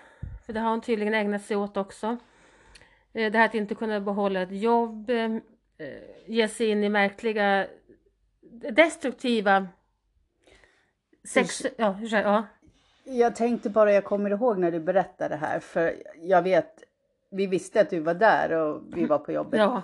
för 0.45 0.53
det 0.53 0.59
har 0.59 0.69
hon 0.69 0.81
tydligen 0.81 1.13
ägnat 1.13 1.41
sig 1.41 1.57
åt 1.57 1.77
också. 1.77 2.17
Eh, 3.13 3.31
det 3.31 3.37
här 3.37 3.45
att 3.45 3.55
inte 3.55 3.75
kunna 3.75 3.99
behålla 3.99 4.41
ett 4.41 4.51
jobb, 4.51 5.09
eh, 5.09 5.37
ge 6.25 6.47
sig 6.47 6.67
in 6.67 6.83
i 6.83 6.89
märkliga 6.89 7.67
destruktiva 8.71 9.67
sex... 11.27 11.65
Ja, 11.77 11.97
ursäkta, 12.01 12.29
ja. 12.29 12.43
Jag 13.03 13.35
tänkte 13.35 13.69
bara, 13.69 13.93
jag 13.93 14.03
kommer 14.05 14.29
ihåg 14.29 14.57
när 14.57 14.71
du 14.71 14.79
berättade 14.79 15.29
det 15.29 15.39
här, 15.39 15.59
för 15.59 15.95
jag 16.21 16.41
vet, 16.41 16.83
vi 17.31 17.47
visste 17.47 17.81
att 17.81 17.89
du 17.89 17.99
var 17.99 18.13
där 18.13 18.51
och 18.51 18.81
vi 18.93 19.05
var 19.05 19.17
på 19.17 19.31
jobbet. 19.31 19.59
ja. 19.59 19.81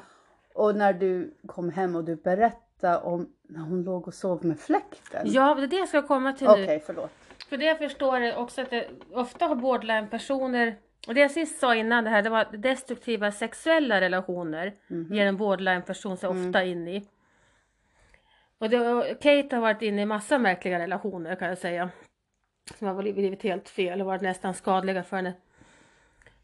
Och 0.54 0.76
när 0.76 0.94
du 0.94 1.38
kom 1.46 1.70
hem 1.70 1.96
och 1.96 2.04
du 2.04 2.16
berättade 2.16 2.98
om 2.98 3.30
när 3.50 3.60
hon 3.62 3.84
låg 3.84 4.08
och 4.08 4.14
sov 4.14 4.46
med 4.46 4.60
fläkten. 4.60 5.22
Ja, 5.26 5.56
det 5.56 5.64
är 5.64 5.68
det 5.68 5.76
jag 5.76 5.88
ska 5.88 6.02
komma 6.02 6.34
till 6.34 6.48
Okej, 6.48 6.68
nu. 6.68 6.80
förlåt. 6.86 7.12
För 7.50 7.58
det 7.58 7.66
jag 7.66 7.78
förstår 7.78 8.22
är 8.22 8.38
också 8.38 8.62
att 8.62 8.70
det 8.70 8.88
ofta 9.14 9.46
har 9.46 9.56
borderline-personer, 9.56 10.76
och 11.08 11.14
det 11.14 11.20
jag 11.22 11.32
sist 11.32 11.60
sa 11.60 11.76
innan 11.76 12.04
det 12.04 12.10
här, 12.10 12.22
det 12.22 12.30
var 12.30 12.58
destruktiva 12.58 13.32
sexuella 13.32 14.02
relationer 14.02 14.74
ger 15.10 15.26
en 15.26 15.38
borderline-person 15.38 16.18
sig 16.18 16.30
ofta 16.30 16.64
in 16.64 16.88
i. 16.88 17.08
Och 18.62 18.70
det, 18.70 19.16
Kate 19.22 19.56
har 19.56 19.62
varit 19.62 19.82
inne 19.82 20.02
i 20.02 20.06
massa 20.06 20.38
märkliga 20.38 20.80
relationer 20.80 21.36
kan 21.36 21.48
jag 21.48 21.58
säga. 21.58 21.90
Som 22.76 22.88
har 22.88 22.96
blivit 22.96 23.44
helt 23.44 23.70
fel 23.70 24.02
och 24.02 24.08
varit 24.08 24.22
nästan 24.22 24.54
skadliga 24.54 25.04
för 25.04 25.16
henne. 25.16 25.34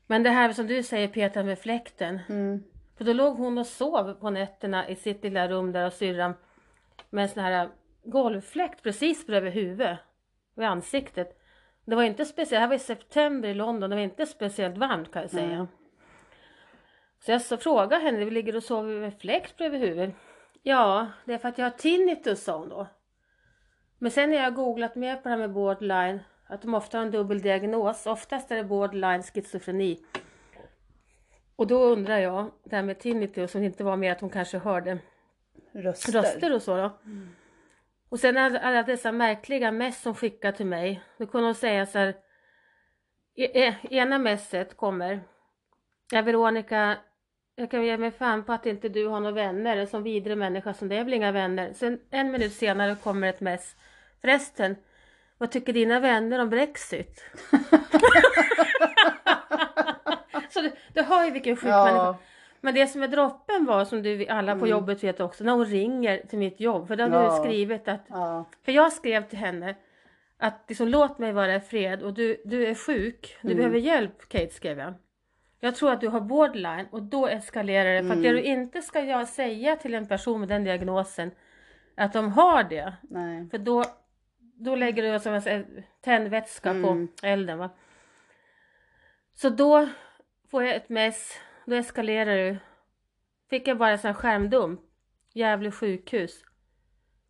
Men 0.08 0.24
det 0.24 0.30
här 0.30 0.54
som 0.54 0.68
du 0.68 0.84
säger 0.84 1.08
Peter 1.08 1.44
med 1.44 1.60
fläkten. 1.60 2.20
Mm. 2.30 2.64
För 2.98 3.06
då 3.06 3.14
låg 3.14 3.38
hon 3.38 3.58
och 3.58 3.68
sov 3.68 4.14
på 4.14 4.30
nätterna 4.30 4.90
i 4.90 4.96
sitt 4.96 5.24
lilla 5.24 5.48
rum 5.48 5.72
där 5.72 5.86
och 5.86 5.94
syrran 5.94 6.34
med 7.10 7.24
en 7.24 7.30
sån 7.30 7.44
här 7.44 7.70
golvfläkt 8.04 8.84
precis 8.84 9.28
bredvid 9.28 9.54
huvudet. 9.54 10.00
Vid 10.56 10.66
ansiktet. 10.66 11.42
Det 11.86 11.96
var 11.96 12.04
inte 12.04 12.26
speciellt, 12.26 12.52
det 12.52 12.60
här 12.60 12.68
var 12.68 12.76
i 12.76 12.80
september 12.80 13.50
i 13.50 13.54
London, 13.54 13.90
det 13.90 13.96
var 13.96 14.04
inte 14.04 14.26
speciellt 14.26 14.78
varmt 14.78 15.12
kan 15.12 15.22
jag 15.22 15.32
säga. 15.32 15.58
Nej. 15.58 15.68
Så 17.20 17.32
jag 17.32 17.42
så 17.42 17.58
frågade 17.58 18.04
henne, 18.04 18.26
vi 18.26 18.32
ligger 18.32 18.56
och 18.56 18.64
sover 18.64 19.00
med 19.00 19.20
fläkt 19.20 19.58
bredvid 19.58 19.82
huvudet. 19.82 20.16
Ja, 20.68 21.08
det 21.26 21.34
är 21.34 21.38
för 21.38 21.50
att 21.50 21.58
jag 21.58 21.66
har 21.66 21.78
tinnitus 21.78 22.44
sa 22.44 22.58
hon 22.58 22.70
då. 22.70 22.88
Men 23.98 24.12
sen 24.12 24.30
när 24.30 24.38
jag 24.38 24.44
har 24.44 24.52
googlat 24.52 24.96
mer 24.96 25.16
på 25.16 25.22
det 25.24 25.30
här 25.30 25.38
med 25.38 25.52
borderline, 25.52 26.20
att 26.48 26.62
de 26.62 26.74
ofta 26.74 26.98
har 26.98 27.06
en 27.06 27.12
dubbeldiagnos, 27.12 28.06
oftast 28.06 28.52
är 28.52 28.56
det 28.56 28.64
borderline 28.64 29.24
schizofreni. 29.24 30.06
Och 31.56 31.68
då 31.68 31.84
undrar 31.84 32.18
jag, 32.18 32.52
det 32.64 32.76
här 32.76 32.84
med 32.84 33.00
tinnitus, 33.00 33.52
som 33.52 33.64
inte 33.64 33.84
var 33.84 33.98
mer 33.98 34.12
att 34.12 34.22
hon 34.22 34.30
kanske 34.30 34.58
hörde 34.58 35.00
Röster. 35.72 36.12
röster 36.12 36.56
och 36.56 36.62
så 36.62 36.78
då. 36.78 36.98
Och 38.10 38.20
sen 38.20 38.38
alla, 38.38 38.60
alla 38.60 38.84
dessa 38.84 39.12
märkliga 39.12 39.72
mess 39.72 40.02
som 40.02 40.16
skickar 40.16 40.52
till 40.52 40.66
mig. 40.66 41.02
Då 41.18 41.26
kunde 41.26 41.48
hon 41.48 41.56
säga 41.56 41.86
så 41.86 41.98
här. 42.00 42.16
E, 43.36 43.68
e, 43.68 43.76
ena 43.90 44.18
messet 44.18 44.78
kommer. 44.78 45.20
Ja 46.12 46.22
Veronica, 46.22 46.98
jag 47.60 47.72
kan 47.72 47.86
ge 47.86 47.98
mig 47.98 48.12
fan 48.12 48.44
på 48.44 48.54
att 48.54 48.66
inte 48.66 48.90
du 48.90 49.08
har 49.08 49.20
några 49.20 49.36
vänner. 49.36 49.78
En 49.78 49.88
sån 49.88 50.04
vidrig 50.04 50.38
människa 50.38 50.74
som 50.74 50.90
det 50.90 50.96
är 50.98 51.04
väl 51.04 51.14
inga 51.14 51.32
vänner. 51.32 51.74
Sen 51.74 52.00
en 52.10 52.32
minut 52.32 52.54
senare 52.54 52.96
kommer 53.04 53.28
ett 53.28 53.42
mess. 53.42 53.76
Förresten, 54.22 54.76
vad 55.38 55.52
tycker 55.52 55.74
dina 55.74 56.00
vänner 56.00 56.40
om 56.40 56.50
Brexit? 56.50 57.24
så 60.50 60.62
du, 60.62 60.72
du 60.94 61.02
hör 61.02 61.26
ju 61.26 61.32
vilken 61.32 61.56
sjuk 61.56 61.70
Ja. 61.70 61.86
människa. 61.86 62.16
Men 62.62 62.76
det 62.76 62.88
som 62.88 63.04
är 63.04 63.08
droppen 63.08 63.66
var, 63.66 63.86
som 63.86 64.04
du 64.04 64.28
alla 64.28 64.52
på 64.54 64.58
Mm. 64.66 64.70
jobbet 64.70 65.04
vet 65.04 65.20
också, 65.20 65.44
när 65.44 65.52
hon 65.52 65.66
ringer 65.66 66.18
till 66.30 66.40
mitt 66.40 66.60
jobb. 66.60 66.88
För 66.88 66.96
då 66.96 67.04
hade 67.04 67.16
Ja. 67.16 67.38
du 67.38 67.44
skrivit 67.44 67.88
att, 67.88 68.06
Ja. 68.10 68.46
för 68.66 68.72
jag 68.72 68.94
skrev 68.94 69.30
till 69.30 69.40
henne 69.40 69.76
att 70.38 70.66
liksom, 70.68 70.88
låt 70.88 71.20
mig 71.20 71.32
vara 71.34 71.56
i 71.56 71.60
fred 71.60 72.04
och 72.04 72.14
du, 72.14 72.42
du 72.46 72.68
är 72.68 72.76
sjuk, 72.76 73.38
du 73.42 73.48
Mm. 73.48 73.58
behöver 73.58 73.80
hjälp 73.80 74.30
Kate 74.30 74.50
skrev 74.54 74.80
jag. 74.80 74.94
Jag 75.60 75.76
tror 75.76 75.92
att 75.92 76.02
du 76.02 76.08
har 76.08 76.22
borderline 76.22 76.88
och 76.92 77.04
då 77.04 77.28
eskalerar 77.28 77.94
det. 77.94 78.08
För 78.08 78.16
att 78.16 78.22
det 78.24 78.30
Mm. 78.30 78.42
du 78.44 78.50
inte 78.50 78.82
ska 78.82 79.02
jag 79.02 79.28
säga 79.28 79.76
till 79.76 79.94
en 79.96 80.08
person 80.08 80.40
med 80.40 80.50
den 80.50 80.64
diagnosen 80.64 81.32
att 81.96 82.14
de 82.14 82.32
har 82.32 82.64
det. 82.64 82.94
Nej. 83.02 83.50
För 83.50 83.58
då, 83.58 83.84
då 84.40 84.76
lägger 84.76 85.14
du 85.14 85.20
som 85.20 85.42
säger, 85.42 85.84
tändvätska 86.02 86.70
Mm. 86.70 87.08
på 87.18 87.26
elden. 87.28 87.58
Va? 87.58 87.70
Så 89.34 89.50
då 89.50 89.88
får 90.52 90.64
jag 90.64 90.76
ett 90.76 90.90
mess, 90.90 91.40
då 91.66 91.76
eskalerar 91.76 92.38
det. 92.38 92.58
Fick 93.50 93.68
jag 93.68 93.78
bara 93.78 93.92
en 93.92 94.00
sån 94.00 94.08
här 94.08 94.14
skärmdump. 94.16 94.80
Gävle 95.34 95.72
sjukhus. 95.72 96.44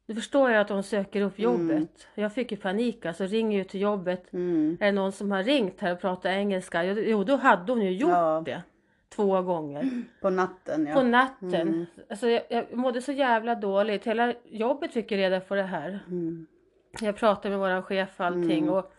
Då 0.08 0.14
förstår 0.16 0.52
jag 0.52 0.62
att 0.62 0.68
de 0.68 0.84
söker 0.84 1.22
upp 1.22 1.40
jobbet. 1.40 1.72
Mm. 1.78 1.88
Jag 2.16 2.34
fick 2.34 2.52
ju 2.52 2.58
panik 2.58 3.06
alltså, 3.06 3.24
ringer 3.26 3.58
ju 3.58 3.64
till 3.64 3.82
jobbet. 3.82 4.34
Mm. 4.34 4.78
Är 4.80 4.86
det 4.86 4.92
någon 4.92 5.12
som 5.12 5.32
har 5.32 5.44
ringt 5.44 5.82
här 5.82 5.92
och 5.94 6.02
pratar 6.02 6.30
engelska? 6.30 6.84
Jo, 6.84 7.24
då 7.24 7.36
hade 7.36 7.72
hon 7.72 7.82
ju 7.82 7.92
gjort 7.92 8.10
Ja. 8.10 8.42
det. 8.46 8.62
Två 9.16 9.42
gånger. 9.42 9.90
På 10.22 10.30
natten 10.30 10.86
ja. 10.88 10.94
På 10.94 11.04
natten. 11.04 11.54
Mm. 11.68 11.86
Alltså, 12.10 12.28
jag, 12.28 12.42
jag 12.50 12.74
mådde 12.74 13.02
så 13.02 13.12
jävla 13.12 13.56
dåligt. 13.56 14.08
Hela 14.08 14.34
jobbet 14.46 14.94
fick 14.94 15.12
ju 15.12 15.18
reda 15.18 15.40
på 15.40 15.56
det 15.56 15.64
här. 15.64 16.00
Mm. 16.08 16.48
Jag 17.02 17.16
pratade 17.18 17.50
med 17.50 17.60
våran 17.60 17.84
chef 17.84 18.10
och 18.20 18.26
allting 18.26 18.64
Mm. 18.64 18.70
och 18.74 18.92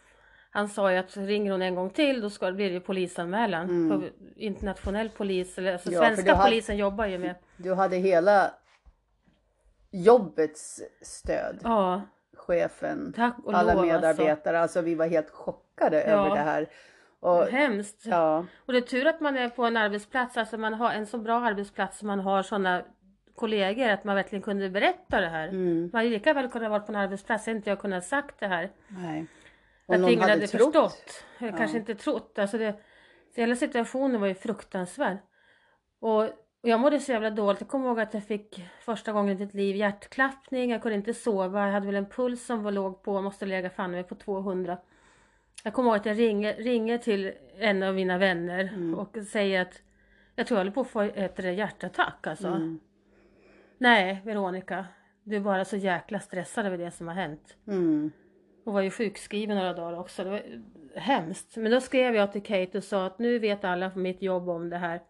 han 0.50 0.68
sa 0.68 0.92
ju 0.92 0.98
att 0.98 1.16
ringer 1.16 1.52
hon 1.52 1.62
en 1.62 1.74
gång 1.74 1.90
till 1.90 2.20
då 2.20 2.30
ska 2.30 2.46
det 2.46 2.52
bli 2.52 2.68
det 2.68 2.80
polisanmälan. 2.80 3.68
Mm. 3.68 4.04
Internationell 4.36 5.08
polis, 5.08 5.58
eller 5.58 5.72
alltså 5.72 5.92
Ja, 5.92 6.00
svenska 6.00 6.36
polisen 6.36 6.76
jobbar 6.76 7.06
ju 7.06 7.18
med. 7.18 7.34
Du 7.56 7.74
hade 7.74 7.96
hela 7.96 8.50
jobbets 9.90 10.80
stöd. 11.02 11.60
Ja, 11.64 12.02
Chefen, 12.36 13.14
alla 13.46 13.74
lov 13.74 13.86
medarbetare. 13.86 14.60
Alltså. 14.60 14.80
vi 14.80 14.94
var 14.94 15.06
helt 15.06 15.30
chockade 15.30 16.02
över 16.02 16.30
det 16.30 16.40
här. 16.40 16.68
Och, 17.20 17.30
alltså. 17.38 17.56
Hemskt. 17.56 18.06
ja, 18.06 18.46
Och 18.66 18.72
det 18.72 18.78
är 18.78 18.82
tur 18.82 19.06
att 19.06 19.20
man 19.20 19.36
är 19.36 19.48
på 19.48 19.64
en 19.64 19.76
arbetsplats, 19.76 20.36
alltså 20.36 20.58
man 20.58 20.74
har 20.74 20.92
en 20.92 21.06
så 21.06 21.18
bra 21.18 21.34
arbetsplats 21.40 21.98
som 21.98 22.06
man 22.08 22.20
har 22.20 22.42
sådana 22.42 22.82
kollegor 23.34 23.88
att 23.88 24.04
man 24.04 24.14
verkligen 24.16 24.42
kunde 24.42 24.70
berätta 24.70 25.20
det 25.20 25.28
här. 25.28 25.48
mm, 25.48 25.80
Man 25.92 25.98
hade 25.98 26.08
lika 26.10 26.32
väl 26.34 26.48
kunnat 26.50 26.70
vara 26.70 26.80
på 26.80 26.92
en 26.92 26.98
arbetsplats, 26.98 27.48
inte 27.48 27.70
jag 27.70 27.78
kunnat 27.80 28.04
sagt 28.04 28.40
det 28.40 28.46
här. 28.46 28.70
nej. 28.88 29.26
Och 29.86 29.94
Att 29.94 30.00
ingen 30.00 30.20
hade 30.20 30.32
hade 30.32 30.46
trott. 30.46 30.74
förstått. 30.74 31.24
Ja. 31.38 31.52
kanske 31.56 31.78
inte 31.78 31.94
trott. 31.94 32.38
Alltså 32.38 32.58
det, 32.58 32.74
hela 33.36 33.56
situationen 33.56 34.20
var 34.20 34.28
ju 34.28 34.34
fruktansvärd. 34.34 35.16
Och, 36.00 36.28
och 36.62 36.68
jag 36.68 36.80
mådde 36.80 37.00
så 37.00 37.12
jävla 37.12 37.30
dåligt. 37.30 37.60
Jag 37.60 37.68
kommer 37.68 37.86
ihåg 37.88 38.00
att 38.00 38.14
jag 38.14 38.24
fick 38.24 38.64
första 38.80 39.12
gången 39.12 39.36
i 39.36 39.40
mitt 39.40 39.54
liv 39.54 39.76
hjärtklappning. 39.76 40.70
Jag 40.70 40.82
kunde 40.82 40.96
inte 40.96 41.14
sova. 41.14 41.66
Jag 41.66 41.72
hade 41.72 41.86
väl 41.86 41.94
en 41.94 42.06
puls 42.06 42.46
som 42.46 42.62
var 42.62 42.72
låg 42.72 43.02
på, 43.02 43.22
måste 43.22 43.46
lägga 43.46 43.70
fan 43.70 43.90
mig 43.90 44.04
på 44.04 44.14
200. 44.14 44.78
Jag 45.64 45.72
kommer 45.72 45.88
ihåg 45.90 45.96
att 45.96 46.06
jag 46.06 46.18
ringer, 46.18 46.54
ringer 46.54 46.98
till 46.98 47.32
en 47.58 47.82
av 47.82 47.94
mina 47.94 48.18
vänner 48.18 48.60
Mm. 48.74 48.94
och 48.94 49.16
säger 49.30 49.62
att 49.62 49.82
jag 50.34 50.46
tror 50.46 50.56
jag 50.58 50.60
håller 50.60 50.72
på 50.72 50.80
att 50.80 50.88
få 50.88 51.00
ett 51.00 51.56
hjärtattack 51.56 52.26
alltså. 52.26 52.48
Mm. 52.48 52.80
Nej, 53.78 54.22
Veronica. 54.24 54.86
Du 55.22 55.36
är 55.36 55.40
bara 55.40 55.64
så 55.64 55.76
jäkla 55.76 56.20
stressad 56.20 56.66
över 56.66 56.78
det 56.78 56.90
som 56.90 57.08
har 57.08 57.14
hänt. 57.14 57.56
Mm. 57.66 58.10
Och 58.64 58.72
var 58.72 58.80
ju 58.80 58.90
sjukskriven 58.90 59.56
några 59.56 59.72
dagar 59.72 59.98
också. 59.98 60.24
Det 60.24 60.30
var 60.30 60.42
hemskt. 60.96 61.56
Men 61.56 61.72
då 61.72 61.80
skrev 61.80 62.14
jag 62.14 62.32
till 62.32 62.42
Kate 62.42 62.78
och 62.78 62.84
sa 62.84 63.06
att 63.06 63.18
nu 63.18 63.38
vet 63.38 63.64
alla 63.64 63.90
på 63.90 63.98
mitt 63.98 64.22
jobb 64.22 64.48
om 64.48 64.70
det 64.70 64.76
här. 64.76 65.00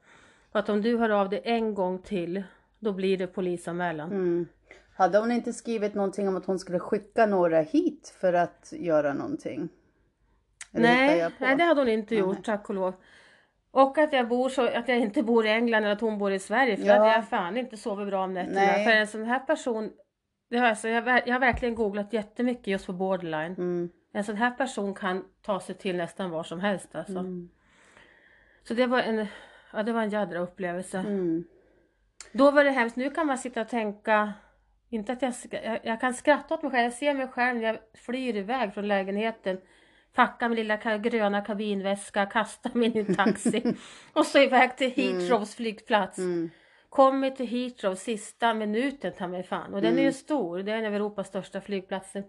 Och 0.59 0.63
att 0.63 0.69
om 0.69 0.83
du 0.83 0.99
hör 0.99 1.11
av 1.11 1.29
dig 1.29 1.41
en 1.45 1.75
gång 1.75 1.99
till, 1.99 2.43
då 2.79 2.93
blir 2.93 3.17
det 3.17 3.27
polisanmälan. 3.27 4.11
Mm. 4.11 4.47
Hade 4.95 5.19
hon 5.19 5.33
inte 5.33 5.53
skrivit 5.53 5.95
någonting 5.95 6.29
om 6.29 6.37
att 6.37 6.47
hon 6.47 6.59
skulle 6.59 6.79
skicka 6.79 7.27
några 7.27 7.61
hit 7.61 8.17
för 8.21 8.33
att 8.33 8.73
göra 8.77 9.15
någonting? 9.15 9.69
Eller 10.73 10.89
Nej, 10.89 11.31
nej, 11.39 11.57
det 11.57 11.65
hade 11.65 11.81
hon 11.81 11.89
inte 11.89 12.15
Nej. 12.15 12.21
gjort, 12.21 12.45
tack 12.45 12.69
och 12.69 12.75
lov. 12.75 12.95
Och 13.71 13.99
att 13.99 14.13
jag, 14.13 14.29
bor 14.29 14.49
så, 14.49 14.67
att 14.69 14.89
jag 14.89 14.99
inte 14.99 15.23
bor 15.23 15.47
i 15.47 15.49
England 15.49 15.85
eller 15.85 15.93
att 15.93 16.01
hon 16.01 16.19
bor 16.19 16.33
i 16.33 16.39
Sverige. 16.39 16.77
För 16.77 16.85
Ja. 16.85 16.95
hade 16.95 17.13
jag 17.13 17.29
fan 17.29 17.57
inte 17.57 17.77
sovit 17.77 18.09
bra 18.09 18.25
om 18.25 18.35
nätterna. 18.35 18.61
Nej. 18.61 18.85
För 18.85 18.93
en 18.93 19.07
sån 19.07 19.25
här 19.25 19.41
person, 19.41 19.91
det 20.51 20.59
har, 20.59 20.67
alltså, 20.67 20.89
jag, 20.89 21.09
jag 21.27 21.35
har 21.35 21.41
verkligen 21.41 21.75
googlat 21.75 22.13
jättemycket 22.13 22.67
just 22.67 22.87
på 22.87 22.93
borderline. 22.93 23.53
Mm. 23.53 23.91
En 24.13 24.25
sån 24.25 24.37
här 24.37 24.51
person 24.51 24.95
kan 24.95 25.25
ta 25.43 25.61
sig 25.61 25.75
till 25.75 25.97
nästan 25.97 26.31
var 26.31 26.43
som 26.43 26.61
helst 26.61 26.95
alltså. 26.95 27.19
Mm. 27.19 27.49
Så 28.63 28.75
det 28.75 28.87
var 28.87 28.99
en, 28.99 29.27
ja, 29.73 29.83
det 29.83 29.93
var 29.93 30.03
en 30.03 30.11
jädra 30.11 30.39
upplevelse. 30.39 30.99
Mm. 30.99 31.45
Då 32.33 32.51
var 32.51 32.65
det 32.65 32.71
hemskt. 32.71 32.97
Nu 32.97 33.11
kan 33.11 33.27
man 33.27 33.39
sitta 33.39 33.61
och 33.61 33.69
tänka, 33.69 34.33
inte 34.91 35.13
att 35.13 35.23
jag, 35.23 35.35
jag, 35.51 35.81
jag 35.83 36.01
kan 36.01 36.15
skratta 36.15 36.55
åt 36.55 36.63
mig 36.63 36.73
själv. 36.73 36.85
Jag 36.85 36.93
ser 36.93 37.15
mig 37.15 37.29
själv 37.29 37.57
när 37.61 37.67
jag 37.67 37.79
flyr 37.95 38.37
iväg 38.37 38.75
från 38.75 38.89
lägenheten. 38.89 39.61
Packar 40.15 40.49
min 40.49 40.57
lilla 40.57 40.77
gröna 40.99 41.41
kabinväska, 41.41 42.27
kastar 42.27 42.71
mig 42.75 42.97
i 42.97 42.99
en 42.99 43.15
taxi 43.15 43.63
och 44.13 44.27
så 44.27 44.39
iväg 44.39 44.77
till 44.77 44.91
Heathrows 44.91 45.55
flygplats. 45.55 46.19
Mm. 46.19 46.51
Kommer 46.89 47.31
till 47.31 47.47
Heathrow 47.47 47.95
sista 47.95 48.55
minuten 48.55 49.13
ta 49.13 49.29
mig 49.29 49.43
fan. 49.43 49.75
Och 49.75 49.83
den 49.83 49.93
är 49.93 49.97
ju 49.97 50.03
Mm. 50.03 50.13
stor, 50.13 50.59
det 50.59 50.73
är 50.73 50.77
en 50.77 50.87
av 50.87 50.95
Europas 50.95 51.29
största 51.29 51.61
flygplatser. 51.61 52.25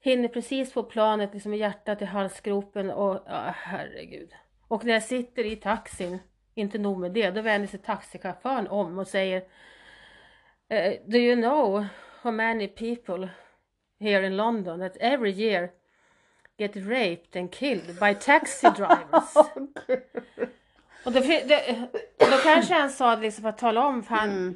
Hinner 0.00 0.28
precis 0.28 0.72
på 0.72 0.82
planet 0.82 1.30
liksom 1.32 1.54
hjärtat 1.54 2.02
i 2.02 2.04
halsgropen 2.04 2.90
och 2.90 3.22
ja, 3.26 3.54
herregud. 3.56 4.32
Och 4.72 4.84
när 4.84 4.92
jag 4.92 5.02
sitter 5.02 5.44
i 5.44 5.56
taxin, 5.56 6.18
inte 6.54 6.78
nog 6.78 6.98
med 6.98 7.12
det, 7.12 7.30
då 7.30 7.40
vänder 7.40 7.68
sig 7.68 7.80
taxichauffören 7.80 8.68
om 8.68 8.98
och 8.98 9.06
säger 9.06 9.42
eh, 10.68 10.92
Do 11.06 11.16
you 11.18 11.36
know 11.36 11.86
how 12.22 12.30
many 12.30 12.68
people 12.68 13.28
here 14.00 14.26
in 14.26 14.36
London 14.36 14.80
that 14.80 14.96
every 15.00 15.30
year 15.30 15.70
get 16.58 16.76
raped 16.76 17.36
and 17.40 17.52
killed 17.52 17.98
by 18.00 18.14
taxi 18.14 18.66
drivers? 18.76 19.36
Och 21.04 21.12
då, 21.12 21.20
det, 21.20 21.88
då 22.18 22.36
kanske 22.44 22.74
han 22.74 22.90
sa 22.90 23.16
liksom 23.16 23.42
för 23.42 23.48
att 23.48 23.58
tala 23.58 23.86
om, 23.86 24.02
för 24.02 24.14
han, 24.14 24.30
Mm. 24.30 24.54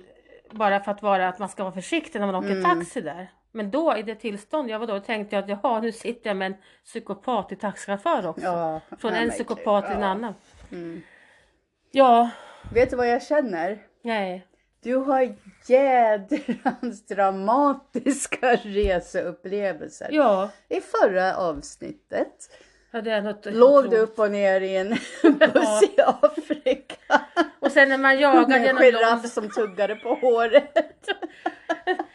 bara 0.50 0.80
för 0.80 0.90
att 0.92 1.02
vara 1.02 1.28
att 1.28 1.38
man 1.38 1.48
ska 1.48 1.62
vara 1.64 1.74
försiktig 1.74 2.20
när 2.20 2.26
man 2.26 2.34
åker 2.34 2.50
Mm. 2.50 2.62
taxi 2.78 3.00
där. 3.00 3.28
Men 3.52 3.70
då 3.70 3.96
i 3.96 4.02
det 4.02 4.14
tillstånd 4.14 4.70
jag 4.70 4.78
var 4.78 4.86
då 4.86 5.00
tänkte 5.00 5.36
jag 5.36 5.42
att 5.42 5.48
jaha 5.48 5.80
nu 5.80 5.92
sitter 5.92 6.30
jag 6.30 6.36
med 6.36 6.46
en 6.46 6.56
psykopat 6.84 7.52
i 7.52 7.56
taxichaufför 7.56 8.26
också. 8.26 8.44
Ja, 8.44 8.80
Från 8.98 9.12
en 9.12 9.30
psykopat 9.30 9.86
till 9.86 9.96
en 9.96 10.02
ja. 10.02 10.06
annan. 10.08 10.34
Mm. 10.72 11.02
Ja, 11.90 12.30
Vet 12.72 12.90
du 12.90 12.96
vad 12.96 13.08
jag 13.08 13.22
känner? 13.22 13.78
nej. 14.02 14.46
Du 14.82 14.96
har 14.96 15.36
jädrans 15.66 17.06
dramatiska 17.06 18.56
reseupplevelser. 18.56 20.08
Ja, 20.12 20.50
I 20.68 20.80
förra 20.80 21.36
avsnittet 21.36 22.50
ja 22.90 23.02
det 23.02 23.10
är 23.10 23.22
något 23.22 23.46
låg 23.46 23.90
du 23.90 23.96
upp 23.96 24.18
och 24.18 24.30
ner 24.30 24.60
i 24.60 24.76
en 24.76 24.88
buss 25.22 25.82
i 25.82 26.00
Afrika. 26.22 27.20
Och 27.60 27.72
sen 27.72 27.88
när 27.88 27.98
man 27.98 28.20
jagar 28.20 28.48
Med 28.48 28.56
en 28.56 28.64
genom 28.64 28.82
giraff 28.82 29.30
som 29.30 29.50
tuggade 29.50 29.96
på 29.96 30.14
håret. 30.14 31.08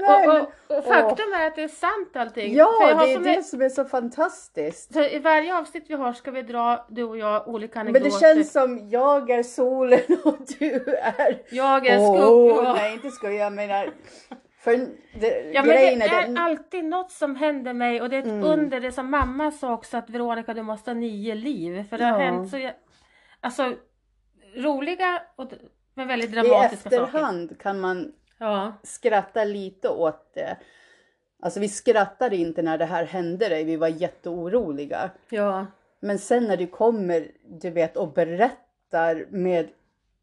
Och, 0.00 0.08
Nej, 0.08 0.26
men- 0.26 0.40
och, 0.40 0.78
och 0.78 0.84
faktum 0.84 1.32
är 1.32 1.46
att 1.46 1.56
det 1.56 1.62
är 1.62 1.68
sant 1.68 2.16
allting. 2.16 2.54
Ja, 2.54 2.64
har 2.64 3.06
det 3.06 3.12
är 3.12 3.36
det 3.36 3.42
som 3.42 3.62
är 3.62 3.68
så 3.68 3.84
fantastiskt. 3.84 4.92
så 4.94 5.04
I 5.04 5.18
varje 5.18 5.58
avsnitt 5.58 5.84
vi 5.88 5.94
har 5.94 6.12
ska 6.12 6.30
vi 6.30 6.42
dra, 6.42 6.86
du 6.88 7.04
och 7.04 7.18
jag, 7.18 7.48
olika 7.48 7.78
Men 7.84 7.88
anekdoter. 7.96 8.26
det 8.28 8.34
känns 8.34 8.52
som 8.52 8.88
jag 8.90 9.30
är 9.30 9.42
solen 9.42 10.00
och 10.24 10.36
du 10.58 10.72
är... 11.02 11.42
Jag 11.50 11.86
är 11.86 11.98
Åh, 12.00 12.54
skugga. 12.56 12.72
nej 12.72 12.92
inte 12.94 13.10
skugga, 13.10 13.34
jag 13.34 13.52
menar... 13.52 13.90
För 14.60 14.76
det, 15.20 15.50
Ja 15.54 15.62
men 15.62 15.68
det 15.76 15.92
är 16.04 16.22
den... 16.26 16.36
alltid 16.38 16.84
något 16.84 17.10
som 17.10 17.36
händer 17.36 17.72
mig 17.72 18.02
och 18.02 18.10
det 18.10 18.16
är 18.16 18.20
ett 18.20 18.26
Mm. 18.26 18.44
under. 18.44 18.80
Det 18.80 18.92
som 18.92 19.10
mamma 19.10 19.50
sa 19.50 19.72
också 19.74 19.96
att 19.96 20.10
Veronica 20.10 20.54
du 20.54 20.62
måste 20.62 20.90
ha 20.90 20.94
nio 20.94 21.34
liv. 21.34 21.84
För 21.90 21.98
det 21.98 22.04
har 22.04 22.10
Ja. 22.20 22.24
hänt 22.30 22.50
så 22.50 22.58
jag, 22.58 22.72
Alltså 23.40 23.74
roliga 24.56 25.22
och, 25.36 25.50
men 25.94 26.08
väldigt 26.08 26.30
I 26.30 26.32
dramatiska 26.32 26.90
saker. 26.90 27.04
efterhand 27.04 27.58
kan 27.60 27.80
man 27.80 28.12
Ja, 28.38 28.72
skratta 28.82 29.44
lite 29.44 29.88
åt 29.88 30.34
det. 30.34 30.56
Alltså 31.40 31.60
vi 31.60 31.68
skrattade 31.68 32.36
inte 32.36 32.62
när 32.62 32.78
det 32.78 32.84
här 32.84 33.04
hände 33.04 33.48
dig, 33.48 33.64
vi 33.64 33.76
var 33.76 33.88
jätteoroliga. 33.88 35.10
ja, 35.28 35.66
Men 36.00 36.18
sen 36.18 36.44
när 36.44 36.56
du 36.56 36.66
kommer, 36.66 37.30
du 37.44 37.70
vet, 37.70 37.96
och 37.96 38.12
berättar 38.12 39.26
med 39.30 39.68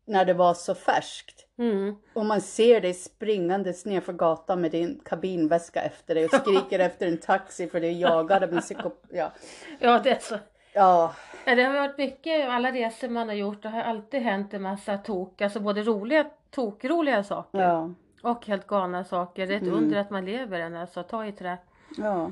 när 0.06 0.26
det 0.26 0.34
var 0.34 0.53
så 0.53 0.76
färskt. 0.76 1.48
mm. 1.57 1.95
Och 2.14 2.26
man 2.26 2.41
ser 2.41 2.81
dig 2.81 2.94
springandes 2.94 3.85
ner 3.85 4.02
för 4.02 4.14
gatan 4.14 4.61
med 4.61 4.72
din 4.72 5.02
kabinväska 5.06 5.81
efter 5.81 6.15
dig 6.15 6.26
och 6.26 6.31
skriker 6.31 6.80
efter 6.80 7.07
en 7.07 7.18
taxi 7.18 7.68
för 7.68 7.80
du 7.81 7.88
är 7.88 7.91
jagad 7.91 8.44
av 8.44 8.53
en 8.53 8.61
psykop... 8.61 9.06
Ja. 9.10 9.31
ja 9.80 9.99
det 10.03 10.10
är 10.10 10.19
så. 10.19 10.38
Ja, 10.73 11.14
Det 11.45 11.64
har 11.64 11.73
varit 11.73 11.98
mycket, 11.98 12.49
alla 12.49 12.72
resor 12.72 13.10
man 13.10 13.27
har 13.27 13.35
gjort, 13.35 13.64
det 13.64 13.69
har 13.69 13.81
alltid 13.81 14.22
hänt 14.22 14.53
en 14.53 14.61
massa 14.61 14.98
tok, 14.98 15.41
alltså 15.41 15.60
både 15.60 15.81
roliga, 15.81 16.26
tokroliga 16.52 17.23
saker 17.23 17.60
Ja. 17.60 17.94
Och 18.24 18.45
helt 18.45 18.68
galna 18.68 19.04
saker. 19.04 19.48
Det 19.48 19.54
är 19.54 19.58
ett 19.58 19.64
Mm. 19.64 19.76
under 19.76 19.98
att 19.98 20.10
man 20.10 20.26
lever 20.26 20.60
än 20.60 20.76
alltså, 20.76 21.04
ta 21.04 21.26
i 21.26 21.32
trä. 21.32 21.58
Ja. 21.98 22.24
Och 22.24 22.32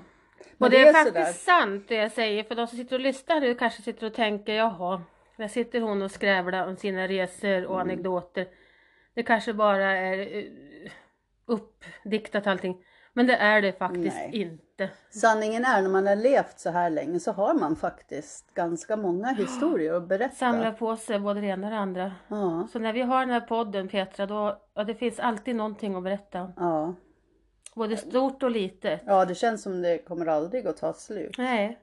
Men 0.57 0.71
det 0.71 0.81
är, 0.81 0.93
sådär. 0.93 1.21
faktiskt 1.21 1.45
sant 1.45 1.85
det 1.87 1.95
jag 1.95 2.11
säger, 2.11 2.43
för 2.43 2.55
de 2.55 2.67
som 2.67 2.77
sitter 2.77 2.95
och 2.95 2.99
lyssnar 3.01 3.39
nu 3.41 3.55
kanske 3.55 3.81
sitter 3.81 4.07
och 4.07 4.13
tänker, 4.13 4.53
jaha, 4.53 5.01
Där 5.37 5.47
sitter 5.47 5.81
hon 5.81 6.01
och 6.01 6.11
skrävlar 6.11 6.67
om 6.67 6.75
sina 6.75 7.07
resor 7.07 7.65
och 7.65 7.81
anekdoter. 7.81 8.47
Det 9.13 9.23
kanske 9.23 9.53
bara 9.53 9.91
är 9.91 10.37
eh, 10.37 10.43
uppdiktat 11.45 12.47
allting. 12.47 12.85
Men 13.13 13.27
det 13.27 13.35
är 13.35 13.61
det 13.61 13.73
faktiskt 13.73 14.15
Nej. 14.15 14.29
inte. 14.33 14.89
Sanningen 15.09 15.65
är 15.65 15.81
när 15.81 15.89
man 15.89 16.07
har 16.07 16.15
levt 16.15 16.59
så 16.59 16.69
här 16.69 16.89
länge 16.89 17.19
så 17.19 17.31
har 17.31 17.53
man 17.53 17.75
faktiskt 17.75 18.53
ganska 18.53 18.97
många 18.97 19.27
historier 19.27 19.93
att 19.93 20.07
berätta. 20.07 20.35
Samla 20.35 20.71
på 20.71 20.95
sig 20.95 21.19
både 21.19 21.41
det 21.41 21.47
ena 21.47 21.67
och 21.67 21.71
det 21.73 21.79
andra. 21.79 22.11
Ja, 22.27 22.67
Så 22.71 22.79
när 22.79 22.93
vi 22.93 23.01
har 23.01 23.19
den 23.19 23.29
här 23.29 23.41
podden 23.41 23.87
Petra, 23.87 24.25
då 24.25 24.61
ja, 24.73 24.83
det 24.83 24.95
finns 24.95 25.19
alltid 25.19 25.55
någonting 25.55 25.95
att 25.95 26.03
berätta. 26.03 26.53
ja. 26.57 26.95
Både 27.75 27.97
stort 27.97 28.43
och 28.43 28.51
litet. 28.51 29.01
ja, 29.05 29.25
det 29.25 29.35
känns 29.35 29.61
som 29.63 29.81
det 29.81 29.97
kommer 29.97 30.25
aldrig 30.25 30.67
att 30.67 30.77
ta 30.77 30.93
slut. 30.93 31.37
Nej, 31.37 31.79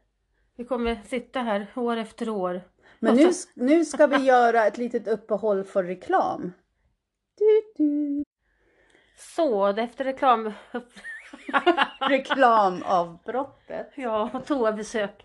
vi 0.56 0.64
kommer 0.64 0.98
sitta 1.06 1.40
här 1.40 1.66
år 1.76 1.96
efter 1.96 2.28
år. 2.28 2.62
Men 2.98 3.16
nu, 3.16 3.30
nu 3.54 3.84
ska 3.84 4.06
vi 4.06 4.16
göra 4.24 4.66
ett 4.66 4.78
litet 4.78 5.08
uppehåll 5.08 5.64
för 5.64 5.84
reklam. 5.84 6.52
Du, 7.38 7.84
du. 7.84 8.24
Så, 9.16 9.66
efter 9.66 10.04
reklam... 10.04 10.52
Reklamavbrottet. 12.00 13.90
ja, 13.94 14.30
toabesök. 14.46 15.24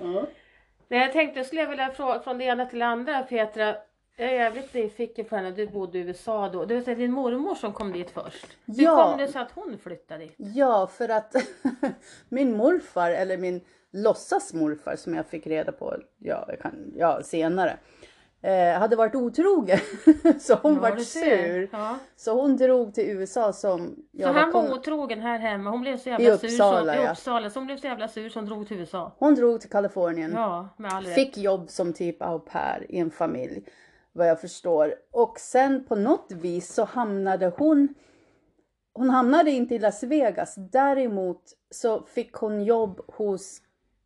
Mm. 0.00 0.24
Nej, 0.88 1.00
jag 1.00 1.12
tänkte, 1.12 1.38
jag 1.38 1.46
skulle 1.46 1.66
vilja 1.66 1.90
fråga 1.90 2.20
från 2.20 2.38
det 2.38 2.44
ena 2.44 2.66
till 2.66 2.78
det 2.78 2.86
andra 2.86 3.22
Petra. 3.22 3.76
Jag 4.16 4.28
är 4.28 4.34
jävligt 4.34 4.74
nyfiken 4.74 5.24
på 5.24 5.36
henne, 5.36 5.50
du 5.50 5.66
bodde 5.66 5.98
i 5.98 6.00
USA 6.00 6.48
då. 6.48 6.64
Det 6.64 6.86
var 6.86 6.94
din 6.94 7.12
mormor 7.12 7.54
som 7.54 7.72
kom 7.72 7.92
dit 7.92 8.10
först. 8.10 8.46
Hur 8.66 8.84
Ja. 8.84 9.04
kom 9.10 9.18
det 9.18 9.28
sig 9.28 9.40
att 9.42 9.50
hon 9.52 9.78
flyttade 9.82 10.24
dit? 10.24 10.34
Ja, 10.36 10.86
för 10.86 11.08
att 11.08 11.34
min 12.28 12.56
morfar, 12.56 13.10
eller 13.10 13.36
min 13.36 13.60
låtsasmorfar 13.92 14.96
som 14.96 15.14
jag 15.14 15.26
fick 15.26 15.46
reda 15.46 15.72
på 15.72 15.96
ja, 16.18 16.48
kan, 16.62 16.92
ja, 16.96 17.22
senare, 17.22 17.76
eh, 18.42 18.78
hade 18.78 18.96
varit 18.96 19.14
otrogen. 19.14 19.78
så 20.40 20.54
hon 20.54 20.74
Ja, 20.74 20.80
vart 20.80 21.00
sur. 21.02 21.68
Ja. 21.72 21.98
Så 22.16 22.40
hon 22.40 22.56
drog 22.56 22.94
till 22.94 23.04
USA 23.04 23.52
som... 23.52 23.86
Så 23.88 23.94
jag 24.10 24.32
han 24.32 24.52
kom- 24.52 24.64
var 24.64 24.76
otrogen 24.76 25.20
här 25.20 25.38
hemma. 25.38 25.70
Hon 25.70 25.80
blev 25.80 25.96
så 25.96 26.08
jävla 26.08 26.34
I 26.34 26.38
sur. 26.38 26.48
Uppsala, 26.48 26.94
så, 26.94 27.00
I 27.00 27.04
ja. 27.04 27.10
Uppsala. 27.10 27.50
Så 27.50 27.58
hon 27.60 27.66
blev 27.66 27.76
så 27.76 27.86
jävla 27.86 28.08
sur 28.08 28.28
så 28.28 28.38
hon 28.38 28.46
drog 28.46 28.68
till 28.68 28.80
USA. 28.80 29.12
Hon 29.18 29.34
drog 29.34 29.60
till 29.60 29.70
Kalifornien. 29.70 30.32
Ja, 30.34 30.68
med 30.76 30.92
all 30.92 31.04
rätt. 31.04 31.14
Fick 31.14 31.38
jobb 31.38 31.70
som 31.70 31.92
typ 31.92 32.22
au 32.22 32.38
pair 32.38 32.86
i 32.88 32.98
en 32.98 33.10
familj. 33.10 33.64
Vad 34.12 34.28
jag 34.28 34.40
förstår. 34.40 34.94
Och 35.12 35.38
sen 35.38 35.84
på 35.84 35.94
något 35.94 36.32
vis 36.32 36.74
så 36.74 36.84
hamnade 36.84 37.52
hon 37.56 37.94
hon 38.92 39.10
hamnade 39.10 39.50
inte 39.50 39.74
i 39.74 39.78
Las 39.78 40.02
Vegas. 40.02 40.54
Däremot 40.72 41.42
så 41.70 42.02
fick 42.02 42.32
hon 42.32 42.64
jobb 42.64 43.00
hos, 43.08 43.58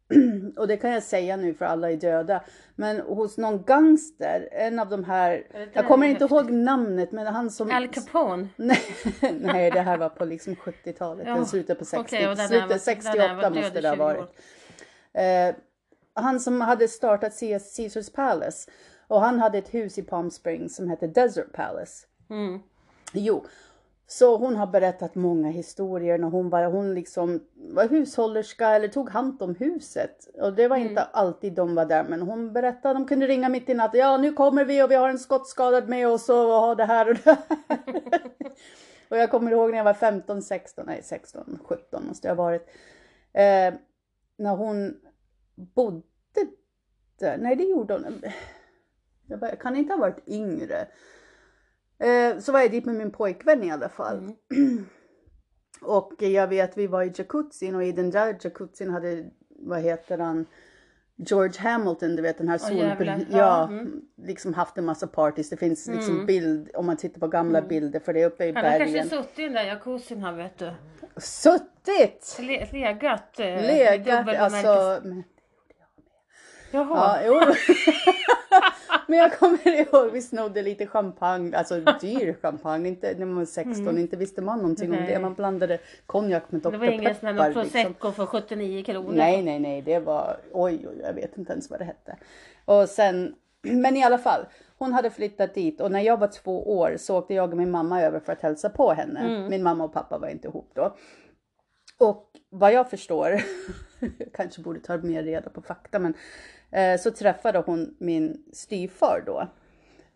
och 0.56 0.68
det 0.68 0.76
kan 0.76 0.90
jag 0.90 1.02
säga 1.02 1.36
nu 1.36 1.54
för 1.54 1.64
alla 1.64 1.90
är 1.90 1.96
döda, 1.96 2.42
men 2.76 3.00
hos 3.00 3.38
någon 3.38 3.62
gangster. 3.64 4.48
En 4.52 4.78
av 4.78 4.88
de 4.88 5.04
här, 5.04 5.46
jag 5.72 5.86
kommer 5.86 6.06
inte 6.06 6.24
ihåg 6.24 6.50
namnet, 6.50 7.12
men 7.12 7.26
han 7.26 7.50
som... 7.50 7.70
Al 7.70 7.88
Capone. 7.88 8.48
Nej, 8.56 8.80
nej, 9.40 9.70
det 9.70 9.80
här 9.80 9.98
var 9.98 10.08
på 10.08 10.24
liksom 10.24 10.54
70-talet, 10.54 11.26
Ja, 11.26 11.44
slutet 11.44 11.78
på 11.78 11.84
60, 11.84 12.00
okej, 12.04 12.28
och 12.28 12.36
den 12.36 12.50
här 12.50 12.60
var- 12.60 12.68
slutet 12.68 12.70
var 12.70 12.78
68 12.78 13.50
död 13.50 13.56
i 13.56 13.60
måste 13.60 13.80
det 13.80 13.88
ha 13.88 13.94
20 13.96 14.02
år. 14.04 14.14
varit. 14.14 14.30
Eh, 15.14 15.60
han 16.14 16.40
som 16.40 16.60
hade 16.60 16.88
startat 16.88 17.32
Caesars 17.76 18.12
Palace 18.12 18.70
och 19.06 19.20
han 19.20 19.40
hade 19.40 19.58
ett 19.58 19.74
hus 19.74 19.98
i 19.98 20.02
Palm 20.02 20.30
Springs 20.30 20.76
som 20.76 20.88
hette 20.88 21.06
Desert 21.06 21.52
Palace. 21.52 22.06
Mm. 22.30 22.60
Jo, 23.12 23.44
så 24.06 24.36
hon 24.36 24.56
har 24.56 24.66
berättat 24.66 25.14
många 25.14 25.48
historier 25.48 26.18
när 26.18 26.28
hon 26.28 26.50
var, 26.50 26.64
hon 26.64 26.94
liksom 26.94 27.40
var 27.54 27.88
hushållerska 27.88 28.68
eller 28.68 28.88
tog 28.88 29.10
hand 29.10 29.42
om 29.42 29.54
huset. 29.54 30.28
Och 30.40 30.54
det 30.54 30.68
var 30.68 30.76
inte 30.76 31.02
alltid 31.02 31.52
de 31.52 31.74
var 31.74 31.84
där 31.86 32.04
men 32.04 32.22
hon 32.22 32.52
berättade, 32.52 32.94
de 32.94 33.06
kunde 33.06 33.26
ringa 33.26 33.48
mitt 33.48 33.68
i 33.68 33.74
natten. 33.74 34.00
Ja 34.00 34.16
nu 34.16 34.32
kommer 34.32 34.64
vi 34.64 34.82
och 34.82 34.90
vi 34.90 34.94
har 34.94 35.08
en 35.08 35.18
skottskadad 35.18 35.88
med 35.88 36.08
oss 36.08 36.28
och 36.28 36.36
har 36.36 36.74
det 36.74 36.84
här 36.84 37.08
och 37.08 37.14
det 37.14 37.30
här. 37.30 37.38
och 39.08 39.16
jag 39.16 39.30
kommer 39.30 39.52
ihåg 39.52 39.70
när 39.70 39.76
jag 39.76 39.84
var 39.84 39.94
15, 39.94 40.42
16, 40.42 40.84
nej 40.86 41.00
16, 41.02 41.58
17 41.64 42.06
måste 42.06 42.28
jag 42.28 42.36
ha 42.36 42.44
varit. 42.44 42.68
Eh, 43.32 43.74
när 44.36 44.56
hon 44.56 44.96
bodde 45.54 46.02
där, 47.18 47.38
nej 47.38 47.56
det 47.56 47.64
gjorde 47.64 47.94
hon. 47.94 48.22
Jag 49.26 49.60
kan 49.60 49.76
inte 49.76 49.92
ha 49.92 50.00
varit 50.00 50.28
yngre. 50.28 50.86
Eh, 51.98 52.38
så 52.38 52.52
var 52.52 52.60
jag 52.60 52.70
dit 52.70 52.84
med 52.84 52.94
min 52.94 53.10
pojkvän 53.10 53.62
i 53.62 53.70
alla 53.70 53.88
fall. 53.88 54.32
och 55.82 56.12
jag 56.18 56.46
vet 56.48 56.78
vi 56.78 56.86
var 56.86 57.02
i 57.02 57.12
jacuzzin 57.14 57.74
och 57.74 57.84
i 57.84 57.92
den 57.92 58.10
där 58.10 58.36
jacuzzin 58.40 58.90
hade, 58.90 59.24
vad 59.48 59.80
heter 59.80 60.18
han, 60.18 60.46
George 61.16 61.60
Hamilton, 61.60 62.16
du 62.16 62.22
vet 62.22 62.38
den 62.38 62.48
här 62.48 62.58
Åh, 62.62 62.68
sol... 62.68 62.76
jävlar. 62.76 63.18
ja, 63.30 63.38
Ja, 63.38 63.68
mm. 63.68 64.00
liksom 64.16 64.54
haft 64.54 64.78
en 64.78 64.84
massa 64.84 65.06
parties. 65.06 65.50
Det 65.50 65.56
finns 65.56 65.86
liksom 65.88 66.26
bild, 66.26 66.70
om 66.74 66.86
man 66.86 66.96
tittar 66.96 67.20
på 67.20 67.28
gamla 67.28 67.62
bilder 67.62 68.00
för 68.00 68.12
det 68.12 68.22
är 68.22 68.26
uppe 68.26 68.44
i 68.44 68.52
Han 68.52 68.64
har 68.64 68.78
bergen. 68.78 68.94
kanske 68.94 69.16
suttit 69.16 69.38
i 69.38 69.42
den 69.42 69.52
där 69.52 69.64
jacuzzin 69.64 70.22
han 70.22 70.36
vet 70.36 70.58
du. 70.58 70.72
Suttit! 71.16 72.36
Le, 72.40 72.68
legat. 72.72 73.40
eh, 73.40 73.46
Legat, 73.46 74.28
alltså. 74.28 75.00
Men, 75.08 75.24
Jaha. 76.70 77.18
ja, 77.24 77.26
jo. 77.26 77.40
men 79.08 79.18
jag 79.18 79.38
kommer 79.38 79.68
ihåg, 79.68 80.12
vi 80.12 80.22
snodde 80.22 80.62
lite 80.62 80.86
champagne, 80.86 81.56
alltså 81.56 81.80
dyr 82.00 82.36
champagne, 82.42 82.88
inte 82.88 83.14
när 83.18 83.26
man 83.26 83.36
var 83.36 83.44
16, 83.44 83.98
inte 83.98 84.16
visste 84.16 84.42
man 84.42 84.58
någonting 84.58 84.88
om 84.88 84.94
Mm. 84.94 85.04
Nej. 85.04 85.14
det. 85.14 85.20
Man 85.20 85.34
blandade 85.34 85.78
konjak 86.06 86.42
med 86.52 86.60
Dr. 86.60 86.70
det 86.70 86.78
var 86.78 86.86
ingen 86.86 87.14
sån 87.14 87.28
här 87.38 87.48
liksom. 87.48 87.62
prosecco 87.62 88.12
för 88.12 88.26
79 88.26 88.84
kronor. 88.84 89.12
Nej, 89.12 89.42
nej, 89.42 89.58
nej, 89.58 89.82
det 89.82 89.98
var, 89.98 90.36
oj, 90.52 90.86
oj, 90.88 91.00
jag 91.02 91.12
vet 91.12 91.38
inte 91.38 91.52
ens 91.52 91.70
vad 91.70 91.80
det 91.80 91.84
hette. 91.84 92.16
Och 92.64 92.88
sen, 92.88 93.34
men 93.62 93.96
i 93.96 94.04
alla 94.04 94.18
fall, 94.18 94.46
hon 94.78 94.92
hade 94.92 95.10
flyttat 95.10 95.54
dit 95.54 95.80
och 95.80 95.92
när 95.92 96.00
jag 96.00 96.16
var 96.20 96.28
två 96.28 96.78
år 96.78 96.96
så 96.98 97.18
åkte 97.18 97.34
jag 97.34 97.50
och 97.50 97.56
min 97.56 97.70
mamma 97.70 98.02
över 98.02 98.20
för 98.20 98.32
att 98.32 98.40
hälsa 98.42 98.70
på 98.70 98.92
henne. 98.92 99.46
Min 99.50 99.62
mamma 99.62 99.84
och 99.84 99.92
pappa 99.92 100.18
var 100.18 100.28
inte 100.28 100.48
ihop 100.48 100.70
då. 100.74 100.96
Och 101.98 102.30
vad 102.58 102.72
jag 102.72 102.90
förstår, 102.90 103.40
kanske 104.34 104.62
borde 104.62 104.80
ta 104.80 104.96
mer 104.96 105.22
reda 105.22 105.50
på 105.50 105.62
fakta, 105.62 105.98
men 105.98 106.14
eh, 106.70 106.98
så 107.00 107.10
träffade 107.10 107.58
hon 107.58 107.96
min 107.98 108.44
styvfar 108.52 109.22
då. 109.26 109.48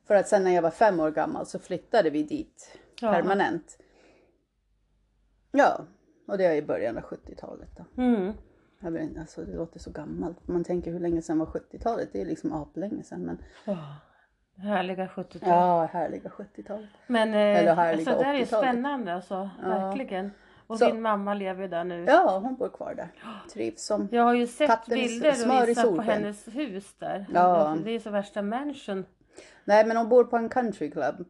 För 0.07 0.15
att 0.15 0.29
sen 0.29 0.45
när 0.45 0.51
jag 0.51 0.63
var 0.63 0.71
fem 0.71 1.01
år 1.01 1.11
gammal 1.11 1.47
så 1.47 1.59
flyttade 1.59 2.11
vi 2.11 2.23
dit 2.23 2.79
Ja. 3.01 3.13
permanent. 3.13 3.79
Ja, 5.53 5.85
och 6.29 6.39
det 6.39 6.45
är 6.45 6.55
i 6.55 6.63
början 6.63 6.97
av 6.99 7.03
70-talet 7.05 7.69
då. 7.77 8.03
Mm. 8.03 8.33
Jag 8.81 8.91
vet 8.91 9.19
alltså 9.19 9.45
det 9.45 9.57
låter 9.57 9.79
så 9.79 9.91
gammalt. 9.91 10.49
Man 10.49 10.65
tänker 10.65 10.93
hur 10.93 11.01
länge 11.01 11.23
sedan 11.23 11.39
var 11.39 11.47
70-talet? 11.47 12.09
Det 12.13 12.21
är 12.21 12.25
liksom 12.27 12.53
aplänge 12.53 13.03
sedan. 13.03 13.23
Men 13.23 13.39
Åh, 13.67 13.93
härliga 14.57 15.07
70-tal. 15.07 15.49
ja, 15.49 15.85
härliga 15.93 16.29
70-talet. 16.31 16.89
Men 17.07 17.29
eh, 17.29 17.37
Eller 17.37 17.75
härliga 17.75 18.11
alltså, 18.11 18.19
det 18.19 18.25
här 18.25 18.35
är 18.35 18.45
80-talet. 18.45 18.69
spännande 18.71 19.15
alltså. 19.15 19.51
Verkligen. 19.63 20.31
Och 20.69 20.79
Så- 20.79 20.87
din 20.87 21.03
mamma 21.03 21.35
lever 21.35 21.63
ju 21.63 21.69
där 21.69 21.85
nu. 21.85 22.05
Ja, 22.09 22.39
hon 22.43 22.57
bor 22.57 22.69
kvar 22.69 22.95
där. 22.95 23.09
Trivs 23.53 23.85
som. 23.87 24.09
Jag 24.13 24.23
har 24.23 24.35
ju 24.35 24.47
sett 24.47 24.87
bilder 24.87 25.63
och 25.63 25.69
visat 25.69 25.97
på 25.97 26.03
hennes 26.03 26.49
hus 26.49 26.95
där. 26.99 27.27
Ja. 27.35 27.77
Det 27.85 27.91
är 27.91 27.99
så 28.01 28.11
värsta 28.11 28.43
mansion. 28.43 29.05
Nej, 29.65 29.87
men 29.87 29.97
hon 29.97 30.09
bor 30.09 30.25
på 30.25 30.37
en 30.37 30.49
country 30.49 30.91
club. 30.91 31.25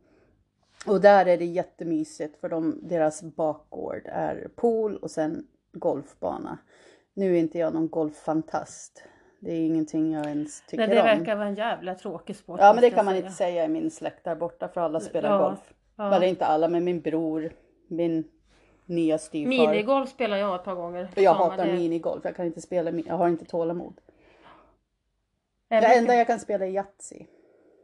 Och 0.86 1.00
där 1.00 1.26
är 1.26 1.36
det 1.38 1.44
jättemysigt 1.44 2.40
för 2.40 2.48
de, 2.48 2.80
deras 2.88 3.22
bakgård 3.22 4.02
är 4.04 4.48
pool 4.56 4.96
och 4.96 5.10
sen 5.10 5.46
golfbana. 5.72 6.58
Nu 7.14 7.34
är 7.34 7.38
inte 7.38 7.58
jag 7.58 7.74
någon 7.74 7.88
golffantast. 7.88 9.02
Det 9.40 9.52
är 9.52 9.66
ingenting 9.66 10.12
jag 10.12 10.26
ens 10.26 10.60
tycker 10.66 10.86
Nej, 10.86 10.94
det 10.96 11.00
om. 11.00 11.06
verkar 11.18 11.36
vara 11.36 11.48
en 11.48 11.54
jävla 11.54 11.94
tråkig 11.94 12.36
sport. 12.36 12.60
Ja, 12.62 12.72
men 12.72 12.82
det 12.82 12.90
kan 12.90 13.04
man 13.04 13.14
säga. 13.14 13.24
inte 13.24 13.36
säga 13.36 13.64
i 13.64 13.68
min 13.68 13.90
släkt 13.90 14.24
där 14.24 14.34
borta 14.36 14.68
för 14.68 14.80
alla 14.80 15.00
spelar 15.00 15.30
Ja, 15.30 15.38
golf. 15.48 15.72
ja. 15.96 16.14
Eller 16.14 16.26
inte 16.26 16.46
alla, 16.46 16.68
men 16.68 16.84
min 16.84 17.00
bror, 17.00 17.52
min 17.88 18.24
nya 18.88 19.18
styvfar. 19.18 19.48
Minigolf 19.48 20.10
spelar 20.10 20.36
jag 20.36 20.54
ett 20.54 20.64
par 20.64 20.74
gånger. 20.74 21.08
Jag 21.14 21.36
Samma, 21.36 21.50
hatar 21.50 21.66
det- 21.66 21.72
minigolf, 21.72 22.24
jag 22.24 22.36
kan 22.36 22.46
inte 22.46 22.60
spela, 22.60 22.90
jag 22.90 23.14
har 23.14 23.28
inte 23.28 23.44
tålamod. 23.44 24.00
Det 25.68 25.74
enda 25.76 26.14
jag 26.14 26.26
kan 26.26 26.40
spela 26.40 26.66
är 26.66 26.70
Yatzy. 26.70 27.24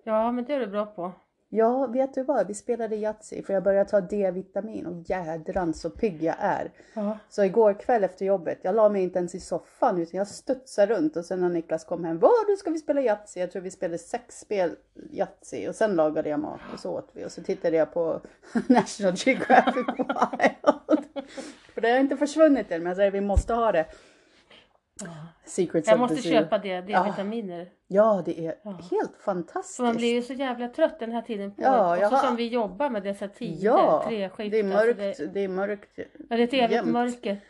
Ja, 0.04 0.32
men 0.32 0.44
det 0.44 0.54
är 0.54 0.60
du 0.60 0.66
bra 0.66 0.86
på. 0.86 1.12
Ja, 1.56 1.86
vet 1.86 2.14
du 2.14 2.22
vad? 2.22 2.46
Vi 2.46 2.54
spelade 2.54 2.96
Yatzy 2.96 3.42
för 3.42 3.54
jag 3.54 3.62
började 3.62 3.90
ta 3.90 4.00
D-vitamin 4.00 4.86
och 4.86 5.10
jädrans 5.10 5.80
så 5.80 5.90
pigg 5.90 6.22
jag 6.22 6.34
är. 6.38 6.72
Ja. 6.94 7.18
Så 7.28 7.44
igår 7.44 7.74
kväll 7.80 8.04
efter 8.04 8.24
jobbet, 8.24 8.58
jag 8.62 8.74
la 8.74 8.88
mig 8.88 9.02
inte 9.02 9.18
ens 9.18 9.34
i 9.34 9.40
soffan 9.40 9.98
utan 9.98 10.18
jag 10.18 10.28
studsade 10.28 10.94
runt 10.94 11.16
och 11.16 11.24
sen 11.24 11.40
när 11.40 11.48
Niklas 11.48 11.84
kom 11.84 12.04
hem, 12.04 12.18
vad 12.18 12.32
nu 12.48 12.56
ska 12.56 12.70
vi 12.70 12.78
spela 12.78 13.00
Yatzy? 13.00 13.40
Jag 13.40 13.52
tror 13.52 13.62
vi 13.62 13.70
spelade 13.70 13.98
sex 13.98 14.40
spel 14.40 14.76
Yatzy 15.10 15.68
och 15.68 15.74
sen 15.74 15.94
lagade 15.96 16.28
jag 16.28 16.40
mat 16.40 16.60
och 16.72 16.80
så 16.80 16.90
åt 16.90 17.10
vi 17.12 17.24
och 17.24 17.32
så 17.32 17.42
tittade 17.42 17.76
jag 17.76 17.94
på 17.94 18.20
National 18.68 19.14
Geographic 19.16 19.86
Wild. 19.98 21.04
för 21.74 21.80
det 21.80 21.90
har 21.90 21.98
inte 21.98 22.16
försvunnit 22.16 22.70
än 22.70 22.82
men 22.82 22.90
jag 22.90 22.96
säger 22.96 23.10
vi 23.10 23.20
måste 23.20 23.54
ha 23.54 23.72
det. 23.72 23.86
Secrets 25.44 25.88
Jag 25.88 25.98
måste 25.98 26.22
köpa 26.22 26.58
det, 26.58 26.80
D-vitaminer. 26.80 27.68
Ja, 27.86 28.22
det 28.24 28.40
är 28.46 28.54
helt 28.90 29.16
fantastiskt. 29.24 29.76
För 29.76 29.84
man 29.84 29.96
blir 29.96 30.14
ju 30.14 30.22
så 30.22 30.32
jävla 30.32 30.68
trött 30.68 30.98
den 30.98 31.12
här 31.12 31.22
tiden 31.22 31.54
på 31.54 31.62
Ja, 31.62 32.06
Och 32.06 32.12
så 32.12 32.26
som 32.26 32.36
vi 32.36 32.48
jobbar 32.48 32.90
med 32.90 33.02
dessa 33.02 33.28
tider, 33.28 33.64
Ja, 33.64 34.04
treskift. 34.08 34.50
det 34.50 34.58
är 34.58 34.64
alltså 34.64 34.86
mörkt. 34.86 35.18
det, 35.18 35.26
Det 35.26 35.40
är 35.40 35.48
mörkt. 35.48 35.90
ja, 35.96 36.04
det 36.28 36.34
är 36.34 36.38
ett 36.44 36.54
evigt 36.54 36.84
mörker. 36.86 37.40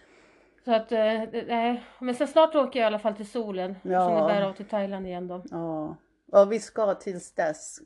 Så 0.64 0.74
att, 0.74 0.92
eh, 0.92 0.98
det- 0.98 1.44
nej. 1.48 1.84
Men 1.98 2.14
sen 2.14 2.26
snart 2.28 2.54
åker 2.54 2.80
jag 2.80 2.84
i 2.84 2.86
alla 2.86 2.98
fall 2.98 3.14
till 3.14 3.30
solen. 3.30 3.76
Ja. 3.82 4.08
Som 4.08 4.14
det 4.14 4.34
bär 4.34 4.42
av 4.42 4.52
till 4.52 4.64
Thailand 4.66 5.06
igen 5.06 5.28
då. 5.28 5.42
Ja. 5.50 5.96
Ja, 6.32 6.44
vi 6.44 6.60
ska 6.60 6.94
tills 6.94 7.32
dess 7.34 7.78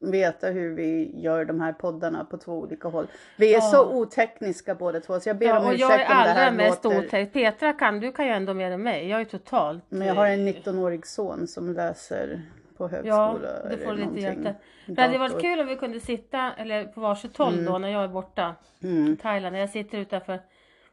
veta 0.00 0.46
hur 0.46 0.74
vi 0.74 1.10
gör 1.20 1.44
de 1.44 1.60
här 1.60 1.72
poddarna 1.72 2.24
på 2.24 2.36
två 2.38 2.52
olika 2.58 2.88
håll. 2.88 3.06
Vi 3.36 3.54
är 3.54 3.58
Ja. 3.58 3.60
så 3.60 3.86
otekniska 3.94 4.74
båda 4.74 5.00
två 5.00 5.20
så 5.20 5.28
jag 5.28 5.36
ber 5.38 5.46
Ja, 5.46 5.58
om 5.58 5.66
ursäkt 5.66 5.80
jag 5.80 5.92
är 5.92 5.94
om 5.94 5.98
det 6.08 6.14
här 6.30 6.46
allra 6.46 6.56
mest 6.56 6.84
låter... 6.84 6.98
otäck. 6.98 7.32
Petra 7.32 7.72
kan, 7.72 8.00
du 8.00 8.12
kan 8.12 8.26
ju 8.26 8.32
ändå 8.32 8.54
mer 8.54 8.70
än 8.70 8.82
mig. 8.82 9.08
Jag 9.08 9.20
är 9.20 9.24
totalt... 9.24 9.84
Men 9.88 10.06
jag 10.08 10.14
har 10.14 10.26
en 10.26 10.48
19-årig 10.48 11.06
son 11.06 11.46
som 11.46 11.72
läser 11.72 12.42
på 12.76 12.84
Ja, 12.84 12.88
högskola. 12.88 13.68
det 13.70 13.78
får 13.84 13.92
lite 13.94 14.20
hjälp 14.20 14.42
där. 14.44 14.54
Det 14.86 15.02
hade 15.02 15.18
varit 15.18 15.40
kul 15.40 15.60
om 15.60 15.66
vi 15.66 15.76
kunde 15.76 16.00
sitta, 16.00 16.52
eller 16.58 16.84
på 16.84 17.00
varsitt 17.00 17.36
håll 17.36 17.64
då 17.64 17.78
när 17.78 17.88
jag 17.88 18.04
är 18.04 18.08
borta 18.08 18.54
i 18.80 18.86
Mm. 18.86 19.16
Thailand. 19.16 19.56
Jag 19.58 19.70
sitter 19.70 19.98
utanför, 19.98 20.40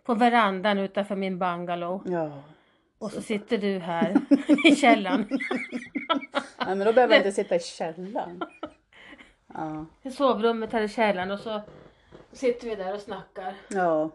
på 0.05 0.13
verandan 0.15 0.77
utanför 0.77 1.15
min 1.15 1.39
bungalow. 1.39 2.01
Ja. 2.05 2.31
Och 2.99 3.11
så 3.11 3.21
sitter 3.21 3.57
du 3.57 3.79
här 3.79 4.15
i 4.71 4.75
källaren. 4.75 5.25
Nej, 6.65 6.75
men 6.75 6.79
då 6.79 6.93
behöver 6.93 7.13
jag 7.13 7.19
inte 7.19 7.31
sitta 7.31 7.55
i 7.55 7.59
källaren. 7.59 8.41
Ja. 9.57 9.85
I 10.03 10.11
sovrummet 10.11 10.73
här 10.73 10.81
i 10.81 10.87
källaren 10.87 11.31
och 11.31 11.39
så 11.39 11.61
sitter 12.31 12.69
vi 12.69 12.75
där 12.75 12.93
och 12.93 12.99
snackar. 13.01 13.53
Ja. 13.67 14.09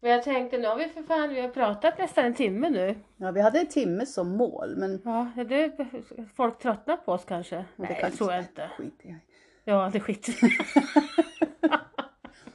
Men 0.00 0.10
jag 0.10 0.22
tänkte, 0.22 0.58
nu 0.58 0.68
har 0.68 0.76
vi 0.76 0.88
för 0.88 1.02
fan, 1.02 1.28
vi 1.28 1.40
har 1.40 1.48
pratat 1.48 1.98
nästan 1.98 2.24
en 2.24 2.34
timme 2.34 2.70
nu. 2.70 2.94
ja, 3.16 3.30
vi 3.30 3.40
hade 3.40 3.58
en 3.60 3.66
timme 3.66 4.06
som 4.06 4.36
mål 4.36 4.74
men 4.76 5.00
Ja, 5.04 5.30
är 5.36 5.44
det, 5.44 5.72
folk 6.36 6.58
tröttnar 6.58 6.96
på 6.96 7.12
oss 7.12 7.24
kanske? 7.24 7.56
det 7.56 7.64
Nej, 7.76 8.00
det 8.02 8.10
tror 8.10 8.32
jag 8.32 8.40
inte. 8.40 8.70
Skit 8.76 9.00
i. 9.02 9.16
Ja, 9.64 9.90
det 9.92 10.00
skiter 10.00 10.34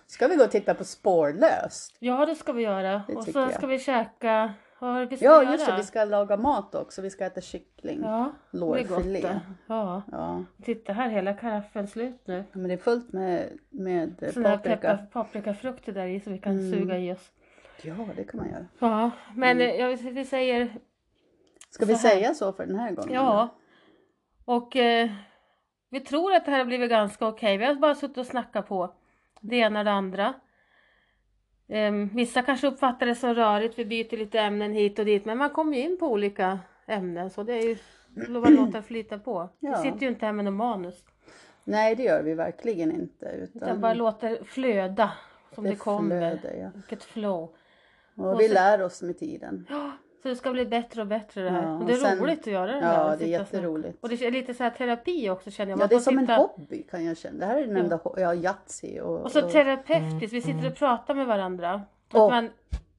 Ska 0.07 0.27
vi 0.27 0.35
gå 0.35 0.43
och 0.43 0.51
titta 0.51 0.73
på 0.73 0.83
Spårlöst? 0.83 1.95
Ja, 1.99 2.25
det 2.25 2.35
ska 2.35 2.53
vi 2.53 2.63
göra. 2.63 3.01
Det 3.07 3.15
och 3.15 3.23
så 3.23 3.39
jag. 3.39 3.53
ska 3.53 3.67
vi 3.67 3.79
käka, 3.79 4.53
det 4.85 5.05
vi 5.05 5.17
ska 5.17 5.25
Ja, 5.25 5.43
göra? 5.43 5.51
just 5.53 5.65
det. 5.65 5.75
Vi 5.77 5.83
ska 5.83 6.03
laga 6.05 6.37
mat 6.37 6.75
också. 6.75 7.01
Vi 7.01 7.09
ska 7.09 7.25
äta 7.25 7.41
kyckling. 7.41 8.01
Ja, 8.03 8.31
Lårfilé. 8.51 9.21
det. 9.21 9.39
Ja, 9.67 10.01
Ja. 10.11 10.43
titta 10.63 10.93
här, 10.93 11.09
hela 11.09 11.33
karaffen 11.33 11.87
slut 11.87 12.21
nu. 12.27 12.43
Men 12.51 12.67
det 12.67 12.73
är 12.73 12.77
fullt 12.77 13.13
med, 13.13 13.49
med 13.69 14.29
Sån 14.33 14.45
här 14.45 14.57
paprika. 14.57 14.97
paprikafrukter 15.11 15.91
där 15.91 16.05
i 16.07 16.19
så 16.19 16.29
vi 16.29 16.37
kan 16.37 16.51
Mm. 16.59 16.71
suga 16.71 16.97
i 16.97 17.13
oss. 17.13 17.31
Ja, 17.81 17.93
det 18.15 18.23
kan 18.23 18.39
man 18.39 18.49
göra. 18.49 18.65
Ja, 18.79 19.11
men 19.35 19.61
Mm. 19.61 19.79
jag, 19.79 19.97
vi 19.97 20.25
säger 20.25 20.73
Ska 21.69 21.85
vi 21.85 21.93
Så 21.95 21.99
säga 21.99 22.33
så 22.33 22.53
för 22.53 22.65
den 22.65 22.75
här 22.79 22.91
gången? 22.91 23.13
ja. 23.13 23.55
Och 24.45 24.75
eh, 24.75 25.09
vi 25.89 25.99
tror 25.99 26.33
att 26.33 26.45
det 26.45 26.51
här 26.51 26.57
har 26.57 26.65
blivit 26.65 26.89
ganska 26.89 27.27
okej. 27.27 27.57
Vi 27.57 27.65
har 27.65 27.75
bara 27.75 27.95
suttit 27.95 28.17
och 28.17 28.25
snackat 28.25 28.67
på 28.67 28.93
det 29.41 29.55
ena 29.55 29.79
och 29.79 29.85
det 29.85 29.91
andra. 29.91 30.33
Ehm, 31.69 32.09
vissa 32.13 32.41
kanske 32.41 32.67
uppfattar 32.67 33.05
det 33.05 33.15
som 33.15 33.33
rörigt, 33.33 33.79
vi 33.79 33.85
byter 33.85 34.17
lite 34.17 34.39
ämnen 34.39 34.73
hit 34.73 34.99
och 34.99 35.05
dit, 35.05 35.25
men 35.25 35.37
man 35.37 35.49
kommer 35.49 35.77
ju 35.77 35.83
in 35.83 35.97
på 35.99 36.07
olika 36.07 36.59
ämnen 36.87 37.29
så 37.29 37.43
det 37.43 37.53
är 37.53 37.61
ju 37.67 37.77
lova 38.27 38.49
låta 38.49 38.71
det 38.77 38.83
flyta 38.83 39.19
på. 39.19 39.49
Ja. 39.59 39.71
Vi 39.83 39.91
sitter 39.91 40.01
ju 40.01 40.07
inte 40.07 40.25
här 40.25 40.33
med 40.33 40.45
någon 40.45 40.53
manus, 40.55 41.05
Nej, 41.65 41.95
det 41.95 42.03
gör 42.03 42.23
vi 42.23 42.33
verkligen 42.33 42.91
inte. 42.91 43.25
utan 43.25 43.61
Utan 43.63 43.81
bara 43.81 43.93
låter 43.93 44.29
det 44.29 44.43
flöda 44.45 45.11
som 45.55 45.63
det, 45.63 45.69
det 45.69 45.75
kommer. 45.75 46.37
flödar, 46.39 46.55
ja. 46.59 46.69
Vilket 46.75 47.03
flow. 47.03 47.49
Och 48.17 48.33
Och 48.33 48.39
vi 48.39 48.47
så- 48.47 48.53
lär 48.53 48.81
oss 48.81 49.01
med 49.01 49.19
tiden. 49.19 49.65
Ja, 49.69 49.91
så 50.23 50.29
det 50.29 50.35
ska 50.35 50.51
bli 50.51 50.65
bättre 50.65 51.01
och 51.01 51.07
bättre 51.07 51.41
det 51.43 51.49
här. 51.49 51.63
Ja, 51.63 51.73
och 51.77 51.85
det 51.85 51.93
är 51.93 51.95
och 51.95 52.01
sen- 52.01 52.19
roligt 52.19 52.39
att 52.39 52.47
göra 52.47 52.65
det 52.71 52.77
Ja, 52.79 52.85
här. 52.85 53.11
och 53.11 53.17
det 53.17 53.23
är 53.23 53.25
och 53.25 53.31
jätteroligt. 53.31 53.97
Och 54.01 54.09
det 54.09 54.21
är 54.21 54.31
lite 54.31 54.53
så 54.53 54.63
här 54.63 54.69
terapi 54.69 55.29
också 55.29 55.51
känner 55.51 55.69
jag. 55.71 55.77
Ja, 55.77 55.79
Man 55.79 55.87
det 55.89 55.95
är 55.95 55.99
som 55.99 56.17
en 56.17 56.23
sitta- 56.27 56.35
hobby 56.35 56.83
kan 56.83 57.05
jag 57.05 57.17
känna. 57.17 57.39
Det 57.39 57.45
här 57.45 57.57
är 57.61 57.67
den 57.67 57.77
enda 57.77 57.97
ho- 57.97 58.19
Ja, 58.19 58.33
Yatzy 58.35 58.99
och... 58.99 59.19
Och 59.21 59.31
så 59.31 59.45
och- 59.45 59.51
terapeutiskt, 59.51 60.33
vi 60.33 60.41
sitter 60.41 60.67
och 60.67 60.75
pratar 60.75 61.15
med 61.15 61.27
varandra. 61.27 61.81
Så 62.11 62.25
att 62.25 62.31
man, 62.31 62.49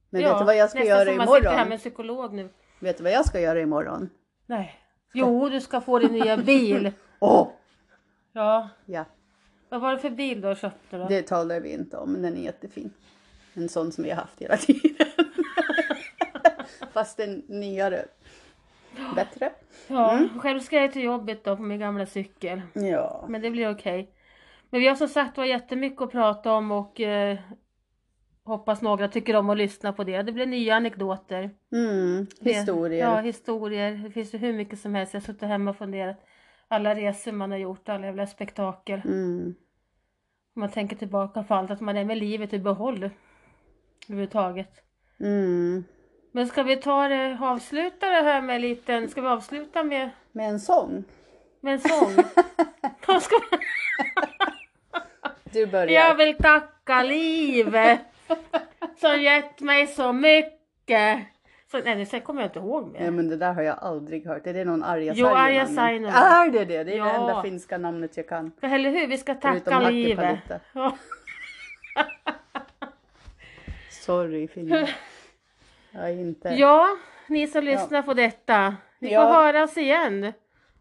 Men 0.09 0.21
ja, 0.21 0.29
vet 0.31 0.39
du 0.39 0.45
vad 0.45 0.57
jag 0.57 0.69
ska 0.69 0.79
nästan 0.79 0.97
göra 0.97 1.05
som 1.05 1.17
man 1.17 1.27
sitter 1.27 1.41
här 1.41 1.53
imorgon? 1.53 1.67
med 1.69 1.73
en 1.75 1.79
psykolog 1.79 2.33
nu. 2.33 2.49
Vet 2.79 2.97
du 2.97 3.03
vad 3.03 3.11
jag 3.11 3.25
ska 3.25 3.39
göra 3.39 3.61
imorgon? 3.61 4.09
Nej. 4.45 4.73
Jo, 5.13 5.49
du 5.49 5.61
ska 5.61 5.81
få 5.81 5.99
din 5.99 6.11
nya 6.11 6.37
bil. 6.37 6.91
Åh! 7.19 7.47
Ja. 8.33 8.69
Ja, 8.85 9.05
Vad 9.69 9.81
var 9.81 9.91
det 9.91 9.99
för 9.99 10.09
bil 10.09 10.41
du 10.41 10.55
köpte 10.55 10.97
då? 10.97 11.05
det 11.07 11.21
talar 11.21 11.59
vi 11.59 11.73
inte 11.73 11.97
om, 11.97 12.11
men 12.11 12.21
den 12.21 12.37
är 12.37 12.41
jättefin. 12.41 12.93
En 13.53 13.69
sån 13.69 13.91
som 13.91 14.03
vi 14.03 14.09
har 14.09 14.17
haft 14.17 14.41
hela 14.41 14.57
tiden. 14.57 15.04
Fast 16.95 17.19
en 17.19 17.43
nyare. 17.47 18.05
Bättre. 19.15 19.51
Ja, 19.87 20.11
Mm. 20.17 20.39
själv 20.39 20.59
ska 20.59 20.75
jag 20.81 20.91
till 20.93 21.03
jobbet 21.03 21.43
då 21.43 21.55
på 21.57 21.61
min 21.63 21.79
gamla 21.79 22.05
cykel. 22.05 22.61
Ja. 22.73 23.25
Men 23.29 23.41
det 23.41 23.51
blir 23.51 23.71
okej. 23.71 24.11
Men 24.69 24.81
vi 24.81 24.87
har 24.87 24.95
som 24.95 25.07
sagt 25.07 25.37
var 25.37 25.45
jättemycket 25.45 26.01
att 26.01 26.11
prata 26.11 26.53
om 26.53 26.71
och 26.71 27.01
eh, 27.01 27.37
hoppas 28.43 28.81
några 28.81 29.07
tycker 29.07 29.35
om 29.35 29.49
att 29.49 29.57
lyssna 29.57 29.93
på 29.93 30.03
det. 30.03 30.21
Det 30.21 30.31
blir 30.31 30.45
nya 30.45 30.75
anekdoter. 30.75 31.49
Mm, 31.71 32.27
historier. 32.41 32.99
Ja, 32.99 33.19
historier. 33.21 33.91
Det 34.03 34.11
finns 34.11 34.33
ju 34.33 34.37
hur 34.37 34.53
mycket 34.53 34.79
som 34.79 34.95
helst. 34.95 35.13
Jag 35.13 35.21
har 35.21 35.25
suttit 35.25 35.41
hemma 35.49 35.69
och 35.71 35.77
funderat. 35.77 36.17
Alla 36.67 36.95
resor 36.95 37.31
man 37.31 37.51
har 37.51 37.57
gjort, 37.57 37.89
alla 37.89 38.05
jävla 38.05 38.27
spektakel. 38.27 39.01
Mm. 39.05 39.55
Om 40.55 40.59
man 40.59 40.69
tänker 40.69 40.95
tillbaka 40.95 41.43
på 41.43 41.53
allt, 41.55 41.71
att 41.71 41.81
man 41.81 41.97
är 41.97 42.05
med 42.05 42.17
livet 42.17 42.53
i 42.53 42.59
behåll. 42.59 43.09
Överhuvudtaget. 44.09 44.71
Mm. 45.19 45.83
Men 46.35 46.47
ska 46.47 46.63
vi 46.63 46.75
ta 46.75 47.07
det, 47.07 47.37
avsluta 47.41 48.09
det 48.09 48.21
här 48.21 48.41
med 48.41 48.55
en 48.55 48.61
liten, 48.61 49.09
ska 49.09 49.21
vi 49.21 49.27
avsluta 49.27 49.83
med, 49.83 50.09
Med 50.31 50.49
en 50.49 50.59
sång. 50.59 51.03
med 51.59 51.73
en 51.73 51.79
sång? 51.79 52.11
Du 55.43 55.65
börjar. 55.67 55.87
Jag 55.87 56.15
vill 56.15 56.37
tacka 56.37 57.03
livet 57.03 57.99
som 58.99 59.21
gett 59.21 59.59
mig 59.61 59.87
så 59.87 60.13
mycket. 60.13 61.19
Så, 61.71 61.77
nej, 61.85 62.05
sen 62.05 62.21
kommer 62.21 62.41
jag 62.41 62.47
inte 62.49 62.59
ihåg 62.59 62.91
Ja, 62.95 63.01
mer. 63.01 63.11
men 63.11 63.29
det 63.29 63.37
där 63.37 63.53
har 63.53 63.61
jag 63.61 63.77
aldrig 63.79 64.27
hört. 64.27 64.47
Är 64.47 64.53
det 64.53 64.65
någon 64.65 64.83
Arja 64.83 65.13
Jo, 65.15 65.27
Arja? 65.27 65.65
Saijonmaa. 65.67 66.11
Är 66.45 66.49
det 66.49 66.65
det? 66.65 66.83
Det 66.83 66.93
är 66.93 66.97
Ja. 66.97 67.03
det 67.05 67.09
enda 67.11 67.41
finska 67.41 67.77
namnet 67.77 68.17
jag 68.17 68.27
kan. 68.29 68.51
För 68.59 68.67
eller 68.67 68.89
hur, 68.89 69.07
vi 69.07 69.17
ska 69.17 69.35
Förutom 69.35 69.61
tacka 69.73 69.89
livet. 69.89 70.25
Hakkapeliitta. 70.25 70.59
Ja. 70.73 70.97
Sorry 73.89 74.47
Finland. 74.47 74.87
Jag 75.95 76.13
inte... 76.13 76.49
ja, 76.49 76.87
ni 77.27 77.47
som 77.47 77.63
lyssnar 77.63 78.01
på 78.01 78.13
detta. 78.13 78.75
Ja. 78.99 79.27
får 79.27 79.33
höras 79.33 79.77
igen. 79.77 80.33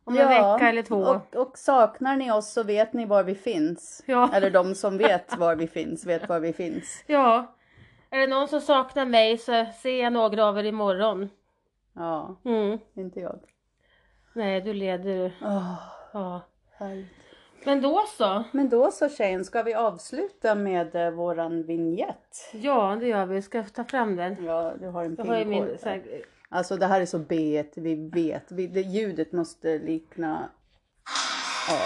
Om 0.05 0.19
en 0.19 0.28
vecka 0.28 0.69
eller 0.69 0.82
två. 0.82 0.97
Och, 0.97 1.36
och 1.36 1.59
saknar 1.59 2.16
ni 2.16 2.32
oss 2.32 2.53
så 2.53 2.62
vet 2.62 2.93
ni 2.93 3.07
var 3.07 3.23
vi 3.23 3.35
finns. 3.35 4.03
Ja. 4.07 4.31
Eller 4.35 4.51
de 4.51 4.74
som 4.74 4.99
vet 4.99 5.36
var 5.39 5.57
vi 5.57 5.66
finns, 5.66 6.07
vet 6.07 6.28
var 6.28 6.41
vi 6.41 6.53
finns. 6.53 7.05
Ja. 7.07 7.55
Är 8.11 8.19
det 8.19 8.27
någon 8.27 8.49
som 8.49 8.61
saknar 8.61 9.05
mig 9.05 9.39
så 9.39 9.66
ser 9.82 10.03
jag 10.03 10.12
några 10.12 10.45
av 10.45 10.59
er 10.59 10.65
imorgon. 10.65 11.31
Ja, 11.95 12.36
Mm. 12.45 12.78
inte 12.95 13.20
jag. 13.20 13.41
Nej, 14.32 14.61
du 14.61 14.73
leder. 14.73 15.32
Åh, 15.43 15.74
Ja. 16.12 16.41
härligt. 16.78 17.07
Men 17.65 17.82
då 17.82 18.05
så. 18.19 18.45
Men 18.53 18.69
då 18.69 18.91
så 18.91 19.09
tjejen, 19.09 19.45
ska 19.45 19.62
vi 19.62 19.74
avsluta 19.74 20.55
med 20.55 20.95
eh, 20.95 21.11
våran 21.11 21.62
vignett? 21.62 22.51
Ja, 22.53 22.97
det 23.01 23.07
gör 23.07 23.27
vi. 23.27 23.43
Ska 23.43 23.59
jag 23.59 23.73
ta 23.73 23.85
fram 23.85 24.16
den? 24.16 24.45
Ja, 24.45 24.74
du 24.81 24.89
har 24.89 25.05
en 25.05 25.15
Jag 25.19 25.24
har 25.24 25.39
ju 25.39 25.45
min... 25.45 25.78
här, 25.82 26.03
Alltså 26.49 26.77
det 26.77 26.86
här 26.86 27.01
är 27.01 27.07
så 27.07 27.19
B1, 27.19 27.66
vi 27.74 27.95
vet. 27.95 28.53
Vi, 28.53 28.66
det, 28.66 28.81
ljudet 28.81 29.32
måste 29.32 29.78
likna... 29.78 30.49
Ja, 31.69 31.78